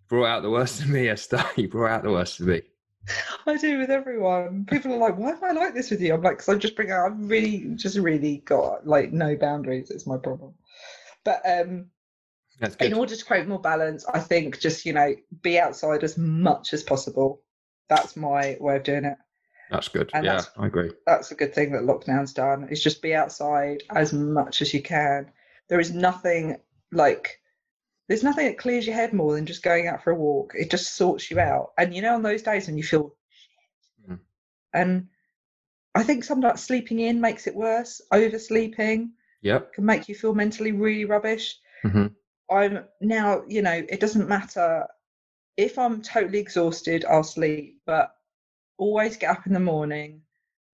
Brought 0.09 0.25
out 0.27 0.41
the 0.43 0.49
worst 0.49 0.81
of 0.81 0.89
me, 0.89 1.07
Esther. 1.09 1.43
You 1.55 1.67
brought 1.67 1.91
out 1.91 2.03
the 2.03 2.11
worst 2.11 2.39
of 2.39 2.47
me. 2.47 2.61
I 3.45 3.57
do 3.57 3.79
with 3.79 3.89
everyone. 3.89 4.65
People 4.65 4.93
are 4.93 4.97
like, 4.97 5.17
"Why 5.17 5.31
am 5.31 5.43
I 5.43 5.51
like 5.51 5.73
this 5.73 5.91
with 5.91 6.01
you?" 6.01 6.13
I'm 6.13 6.21
like, 6.21 6.37
"Cause 6.39 6.49
I 6.49 6.55
just 6.57 6.75
bring 6.75 6.91
out. 6.91 7.11
I've 7.11 7.29
really, 7.29 7.73
just 7.75 7.97
really 7.97 8.37
got 8.45 8.87
like 8.87 9.11
no 9.11 9.35
boundaries. 9.35 9.91
It's 9.91 10.07
my 10.07 10.17
problem." 10.17 10.53
But 11.25 11.41
um, 11.45 11.87
That's 12.59 12.75
good. 12.75 12.87
in 12.91 12.93
order 12.97 13.15
to 13.15 13.25
create 13.25 13.47
more 13.47 13.59
balance, 13.59 14.05
I 14.13 14.19
think 14.19 14.59
just 14.59 14.85
you 14.85 14.93
know 14.93 15.13
be 15.41 15.59
outside 15.59 16.03
as 16.03 16.17
much 16.17 16.73
as 16.73 16.83
possible. 16.83 17.41
That's 17.89 18.15
my 18.15 18.57
way 18.59 18.77
of 18.77 18.83
doing 18.83 19.05
it. 19.05 19.17
That's 19.69 19.87
good. 19.89 20.09
and 20.13 20.23
yeah, 20.25 20.33
that's- 20.35 20.51
I 20.57 20.67
agree. 20.67 20.91
That's 21.05 21.31
a 21.31 21.35
good 21.35 21.53
thing 21.53 21.71
that 21.73 21.81
lockdown's 21.83 22.33
done. 22.33 22.67
Is 22.69 22.81
just 22.83 23.01
be 23.01 23.13
outside 23.15 23.83
as 23.93 24.13
much 24.13 24.61
as 24.61 24.73
you 24.73 24.81
can. 24.81 25.29
There 25.67 25.79
is 25.79 25.91
nothing 25.93 26.57
like 26.91 27.39
there's 28.07 28.23
nothing 28.23 28.45
that 28.47 28.57
clears 28.57 28.85
your 28.85 28.95
head 28.95 29.13
more 29.13 29.33
than 29.33 29.45
just 29.45 29.63
going 29.63 29.87
out 29.87 30.03
for 30.03 30.11
a 30.11 30.15
walk. 30.15 30.53
It 30.55 30.69
just 30.69 30.95
sorts 30.95 31.31
you 31.31 31.39
out. 31.39 31.71
And 31.77 31.95
you 31.95 32.01
know, 32.01 32.15
on 32.15 32.21
those 32.21 32.41
days 32.43 32.67
when 32.67 32.77
you 32.77 32.83
feel 32.83 33.15
shit, 33.29 34.09
Mm. 34.09 34.19
and 34.73 35.07
I 35.95 36.03
think 36.03 36.23
sometimes 36.23 36.63
sleeping 36.63 36.99
in 36.99 37.21
makes 37.21 37.47
it 37.47 37.55
worse. 37.55 38.01
Oversleeping 38.11 39.11
Yep. 39.41 39.73
can 39.73 39.85
make 39.85 40.09
you 40.09 40.15
feel 40.15 40.33
mentally 40.33 40.71
really 40.71 41.05
rubbish. 41.05 41.59
hmm 41.83 42.07
I'm 42.49 42.85
now, 43.01 43.43
you 43.47 43.61
know, 43.61 43.83
it 43.89 43.99
doesn't 43.99 44.27
matter 44.27 44.87
if 45.57 45.77
I'm 45.79 46.01
totally 46.01 46.39
exhausted, 46.39 47.05
I'll 47.05 47.23
sleep, 47.23 47.81
but 47.85 48.15
always 48.77 49.17
get 49.17 49.29
up 49.31 49.47
in 49.47 49.53
the 49.53 49.59
morning 49.59 50.21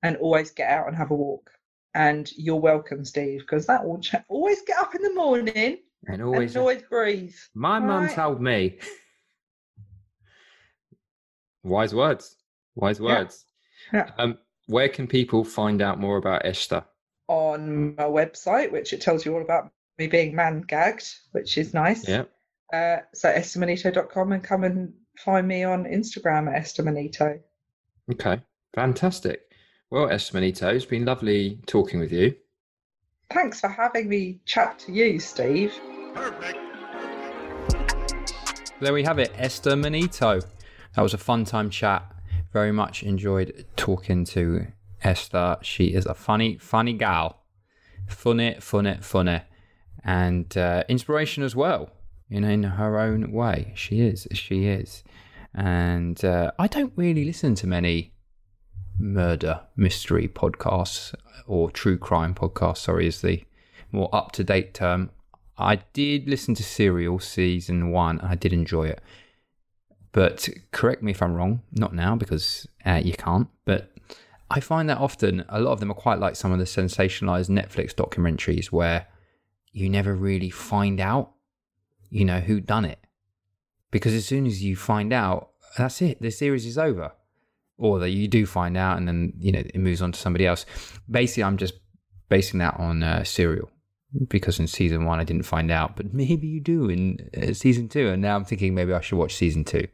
and 0.03 0.17
always 0.17 0.51
get 0.51 0.69
out 0.69 0.87
and 0.87 0.95
have 0.95 1.11
a 1.11 1.15
walk. 1.15 1.51
And 1.93 2.31
you're 2.37 2.55
welcome, 2.55 3.03
Steve, 3.05 3.41
because 3.41 3.65
that 3.67 3.85
will 3.85 3.99
ch- 3.99 4.15
always 4.29 4.61
get 4.63 4.77
up 4.79 4.95
in 4.95 5.01
the 5.01 5.13
morning 5.13 5.79
And 6.07 6.21
always, 6.21 6.55
always, 6.55 6.55
and 6.55 6.61
always 6.61 6.81
breathe. 6.83 7.35
my 7.53 7.79
mum 7.79 8.05
Right. 8.05 8.15
told 8.15 8.41
me. 8.41 8.79
Wise 11.63 11.93
words. 11.93 12.37
Wise 12.75 12.99
words. 13.01 13.45
Yeah. 13.93 14.11
Um, 14.17 14.37
where 14.67 14.89
can 14.89 15.07
people 15.07 15.43
find 15.43 15.81
out 15.81 15.99
more 15.99 16.17
about 16.17 16.45
Esther? 16.45 16.83
On 17.27 17.95
my 17.95 18.03
website, 18.03 18.71
which 18.71 18.93
it 18.93 19.01
tells 19.01 19.25
you 19.25 19.35
all 19.35 19.41
about 19.41 19.71
me 19.97 20.07
being 20.07 20.35
man 20.35 20.61
gagged, 20.61 21.07
which 21.31 21.57
is 21.57 21.73
nice. 21.73 22.07
Yeah. 22.07 22.23
Uh, 22.73 22.97
so 23.13 23.29
esthermanito.com 23.29 24.31
and 24.31 24.43
come 24.43 24.63
and 24.63 24.93
find 25.17 25.47
me 25.47 25.63
on 25.63 25.83
Instagram 25.85 26.47
at 26.53 26.63
estamanito. 26.63 27.39
Okay. 28.11 28.41
Fantastic. 28.73 29.41
Well, 29.91 30.09
Esther 30.09 30.35
Manito, 30.37 30.69
it's 30.69 30.85
been 30.85 31.03
lovely 31.05 31.59
talking 31.65 31.99
with 31.99 32.11
you. 32.11 32.35
Thanks 33.31 33.59
for 33.59 33.69
having 33.69 34.09
me 34.09 34.39
chat 34.45 34.79
to 34.79 34.91
you, 34.91 35.19
Steve. 35.19 35.73
There 38.81 38.93
we 38.93 39.03
have 39.03 39.19
it, 39.19 39.31
Esther 39.35 39.75
Manito. 39.75 40.39
That 40.95 41.01
was 41.03 41.13
a 41.13 41.19
fun 41.19 41.45
time 41.45 41.69
chat. 41.69 42.11
Very 42.51 42.71
much 42.71 43.03
enjoyed 43.03 43.65
talking 43.75 44.25
to 44.25 44.65
Esther. 45.03 45.57
She 45.61 45.93
is 45.93 46.07
a 46.07 46.15
funny, 46.15 46.57
funny 46.57 46.93
gal. 46.93 47.43
Funny, 48.07 48.55
funny, 48.59 48.97
funny. 48.99 49.41
And 50.03 50.57
uh, 50.57 50.85
inspiration 50.89 51.43
as 51.43 51.55
well, 51.55 51.91
you 52.29 52.41
know, 52.41 52.49
in 52.49 52.63
her 52.63 52.99
own 52.99 53.31
way. 53.31 53.73
She 53.75 54.01
is, 54.01 54.27
she 54.31 54.65
is. 54.65 55.03
And 55.53 56.23
uh, 56.25 56.51
I 56.57 56.65
don't 56.65 56.93
really 56.95 57.25
listen 57.25 57.53
to 57.55 57.67
many 57.67 58.13
murder 58.99 59.61
mystery 59.75 60.27
podcasts 60.27 61.13
or 61.47 61.71
true 61.71 61.97
crime 61.97 62.35
podcasts, 62.35 62.77
sorry, 62.77 63.07
is 63.07 63.21
the 63.21 63.43
more 63.91 64.09
up 64.13 64.31
to 64.33 64.43
date 64.43 64.73
term. 64.73 65.09
I 65.57 65.77
did 65.93 66.27
listen 66.27 66.55
to 66.55 66.63
Serial 66.63 67.19
season 67.19 67.91
one. 67.91 68.19
And 68.19 68.29
I 68.29 68.35
did 68.35 68.53
enjoy 68.53 68.87
it. 68.87 69.01
But 70.11 70.49
correct 70.71 71.03
me 71.03 71.11
if 71.11 71.21
I'm 71.21 71.33
wrong, 71.33 71.61
not 71.71 71.93
now 71.93 72.15
because 72.15 72.67
uh, 72.85 73.01
you 73.03 73.13
can't. 73.13 73.47
But 73.65 73.91
I 74.49 74.59
find 74.59 74.89
that 74.89 74.97
often 74.97 75.45
a 75.49 75.59
lot 75.59 75.73
of 75.73 75.79
them 75.79 75.91
are 75.91 75.95
quite 75.95 76.19
like 76.19 76.35
some 76.35 76.51
of 76.51 76.59
the 76.59 76.65
sensationalized 76.65 77.49
Netflix 77.49 77.93
documentaries 77.93 78.67
where 78.67 79.07
you 79.71 79.89
never 79.89 80.15
really 80.15 80.49
find 80.49 80.99
out, 80.99 81.33
you 82.09 82.25
know, 82.25 82.39
who 82.39 82.59
done 82.59 82.85
it. 82.85 82.99
Because 83.91 84.13
as 84.13 84.25
soon 84.25 84.47
as 84.47 84.63
you 84.63 84.75
find 84.75 85.13
out, 85.13 85.51
that's 85.77 86.01
it. 86.01 86.21
The 86.21 86.31
series 86.31 86.65
is 86.65 86.77
over. 86.77 87.11
Or 87.79 87.97
that 87.99 88.09
you 88.09 88.27
do 88.27 88.45
find 88.45 88.75
out 88.77 88.97
and 88.97 89.07
then, 89.07 89.33
you 89.39 89.51
know, 89.51 89.59
it 89.59 89.77
moves 89.77 90.01
on 90.01 90.11
to 90.11 90.19
somebody 90.19 90.45
else. 90.45 90.65
Basically, 91.09 91.43
I'm 91.43 91.57
just 91.57 91.73
basing 92.27 92.59
that 92.59 92.77
on 92.77 93.01
uh, 93.01 93.23
Serial 93.23 93.71
because 94.27 94.59
in 94.59 94.67
season 94.67 95.05
one 95.05 95.19
I 95.19 95.23
didn't 95.23 95.43
find 95.43 95.71
out, 95.71 95.95
but 95.95 96.13
maybe 96.13 96.47
you 96.47 96.59
do 96.59 96.89
in 96.89 97.29
uh, 97.37 97.53
season 97.53 97.87
two. 97.87 98.09
And 98.09 98.21
now 98.21 98.35
I'm 98.35 98.45
thinking 98.45 98.75
maybe 98.75 98.93
I 98.93 99.01
should 99.01 99.17
watch 99.17 99.35
season 99.35 99.63
two. 99.63 99.87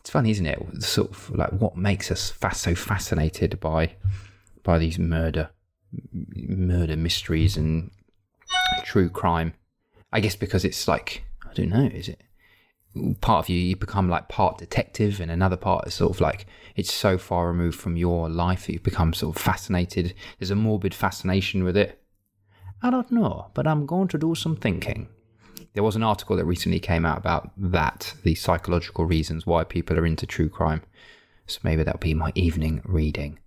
It's 0.00 0.10
funny, 0.10 0.30
isn't 0.30 0.46
it? 0.46 0.82
Sort 0.82 1.10
of 1.10 1.30
like 1.30 1.50
what 1.50 1.76
makes 1.76 2.10
us 2.10 2.30
fast, 2.30 2.62
so 2.62 2.74
fascinated 2.74 3.60
by 3.60 3.94
by 4.62 4.78
these 4.78 4.98
murder 4.98 5.50
murder 6.34 6.96
mysteries 6.96 7.56
and 7.56 7.90
true 8.84 9.10
crime. 9.10 9.52
I 10.12 10.20
guess 10.20 10.36
because 10.36 10.64
it's 10.64 10.88
like 10.88 11.24
I 11.48 11.52
don't 11.52 11.68
know, 11.68 11.84
is 11.92 12.08
it 12.08 12.22
part 13.20 13.44
of 13.44 13.48
you 13.48 13.56
you 13.56 13.76
become 13.76 14.08
like 14.08 14.28
part 14.28 14.58
detective 14.58 15.20
and 15.20 15.30
another 15.30 15.56
part 15.56 15.86
is 15.86 15.94
sort 15.94 16.10
of 16.10 16.20
like 16.20 16.46
it's 16.74 16.92
so 16.92 17.16
far 17.18 17.48
removed 17.48 17.78
from 17.78 17.96
your 17.96 18.28
life 18.28 18.66
that 18.66 18.72
you 18.72 18.80
become 18.80 19.12
sort 19.12 19.36
of 19.36 19.42
fascinated. 19.42 20.14
There's 20.38 20.50
a 20.50 20.56
morbid 20.56 20.94
fascination 20.94 21.62
with 21.62 21.76
it. 21.76 22.02
I 22.82 22.90
don't 22.90 23.12
know, 23.12 23.50
but 23.54 23.66
I'm 23.66 23.86
going 23.86 24.08
to 24.08 24.18
do 24.18 24.34
some 24.34 24.56
thinking. 24.56 25.08
There 25.74 25.82
was 25.82 25.96
an 25.96 26.02
article 26.02 26.36
that 26.36 26.46
recently 26.46 26.80
came 26.80 27.04
out 27.04 27.18
about 27.18 27.50
that, 27.56 28.14
the 28.24 28.34
psychological 28.34 29.04
reasons 29.04 29.46
why 29.46 29.64
people 29.64 29.98
are 29.98 30.06
into 30.06 30.26
true 30.26 30.48
crime. 30.48 30.82
So 31.46 31.60
maybe 31.62 31.82
that'll 31.82 32.00
be 32.00 32.14
my 32.14 32.32
evening 32.34 32.80
reading. 32.84 33.38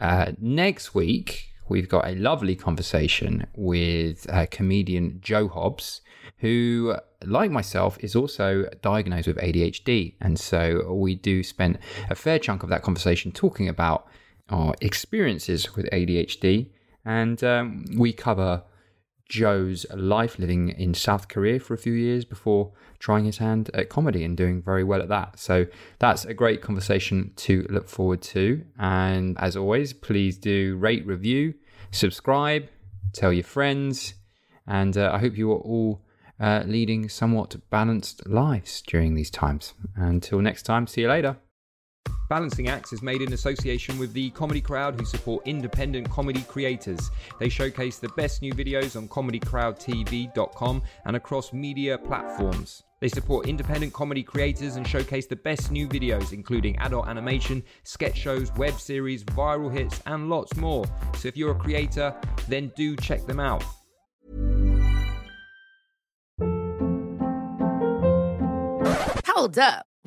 Uh, 0.00 0.32
next 0.38 0.94
week, 0.94 1.47
we've 1.68 1.88
got 1.88 2.06
a 2.06 2.14
lovely 2.14 2.56
conversation 2.56 3.46
with 3.54 4.28
uh, 4.30 4.46
comedian 4.50 5.20
Joe 5.20 5.48
Hobbs, 5.48 6.00
who, 6.38 6.96
like 7.24 7.50
myself, 7.50 7.98
is 8.00 8.14
also 8.14 8.68
diagnosed 8.82 9.26
with 9.26 9.36
ADHD. 9.38 10.14
And 10.20 10.38
so 10.38 10.92
we 10.92 11.14
do 11.14 11.42
spend 11.42 11.78
a 12.10 12.14
fair 12.14 12.38
chunk 12.38 12.62
of 12.62 12.68
that 12.68 12.82
conversation 12.82 13.32
talking 13.32 13.68
about 13.68 14.06
our 14.50 14.74
experiences 14.80 15.74
with 15.74 15.86
ADHD. 15.90 16.68
And 17.04 17.42
um, 17.42 17.84
we 17.96 18.12
cover 18.12 18.62
Joe's 19.28 19.84
life 19.94 20.38
living 20.38 20.70
in 20.70 20.94
South 20.94 21.28
Korea 21.28 21.60
for 21.60 21.74
a 21.74 21.78
few 21.78 21.92
years 21.92 22.24
before 22.24 22.72
trying 22.98 23.24
his 23.24 23.38
hand 23.38 23.70
at 23.74 23.88
comedy 23.88 24.24
and 24.24 24.36
doing 24.36 24.62
very 24.62 24.84
well 24.84 25.02
at 25.02 25.08
that. 25.08 25.38
So 25.38 25.66
that's 25.98 26.24
a 26.24 26.34
great 26.34 26.62
conversation 26.62 27.32
to 27.36 27.66
look 27.68 27.88
forward 27.88 28.22
to. 28.22 28.64
And 28.78 29.38
as 29.38 29.56
always, 29.56 29.92
please 29.92 30.38
do 30.38 30.76
rate, 30.76 31.06
review, 31.06 31.54
subscribe, 31.90 32.68
tell 33.12 33.32
your 33.32 33.44
friends. 33.44 34.14
And 34.66 34.96
uh, 34.96 35.10
I 35.12 35.18
hope 35.18 35.36
you 35.36 35.52
are 35.52 35.58
all 35.58 36.02
uh, 36.40 36.62
leading 36.66 37.08
somewhat 37.08 37.56
balanced 37.70 38.26
lives 38.26 38.82
during 38.82 39.14
these 39.14 39.30
times. 39.30 39.74
Until 39.96 40.40
next 40.40 40.62
time, 40.62 40.86
see 40.86 41.02
you 41.02 41.08
later. 41.08 41.36
Balancing 42.28 42.68
Acts 42.68 42.92
is 42.92 43.00
made 43.00 43.22
in 43.22 43.32
association 43.32 43.98
with 43.98 44.12
the 44.12 44.28
Comedy 44.30 44.60
Crowd, 44.60 45.00
who 45.00 45.06
support 45.06 45.46
independent 45.46 46.10
comedy 46.10 46.42
creators. 46.42 47.10
They 47.38 47.48
showcase 47.48 47.98
the 47.98 48.10
best 48.10 48.42
new 48.42 48.52
videos 48.52 48.96
on 48.96 49.08
comedycrowdtv.com 49.08 50.82
and 51.06 51.16
across 51.16 51.54
media 51.54 51.96
platforms. 51.96 52.82
They 53.00 53.08
support 53.08 53.46
independent 53.46 53.94
comedy 53.94 54.22
creators 54.22 54.76
and 54.76 54.86
showcase 54.86 55.26
the 55.26 55.36
best 55.36 55.70
new 55.70 55.88
videos, 55.88 56.32
including 56.34 56.76
adult 56.78 57.08
animation, 57.08 57.62
sketch 57.84 58.18
shows, 58.18 58.52
web 58.56 58.78
series, 58.78 59.24
viral 59.24 59.72
hits, 59.72 60.02
and 60.04 60.28
lots 60.28 60.54
more. 60.56 60.84
So 61.16 61.28
if 61.28 61.36
you're 61.36 61.52
a 61.52 61.54
creator, 61.54 62.14
then 62.48 62.72
do 62.76 62.94
check 62.96 63.24
them 63.26 63.40
out. 63.40 63.64
Hold 69.26 69.58
up. 69.58 69.86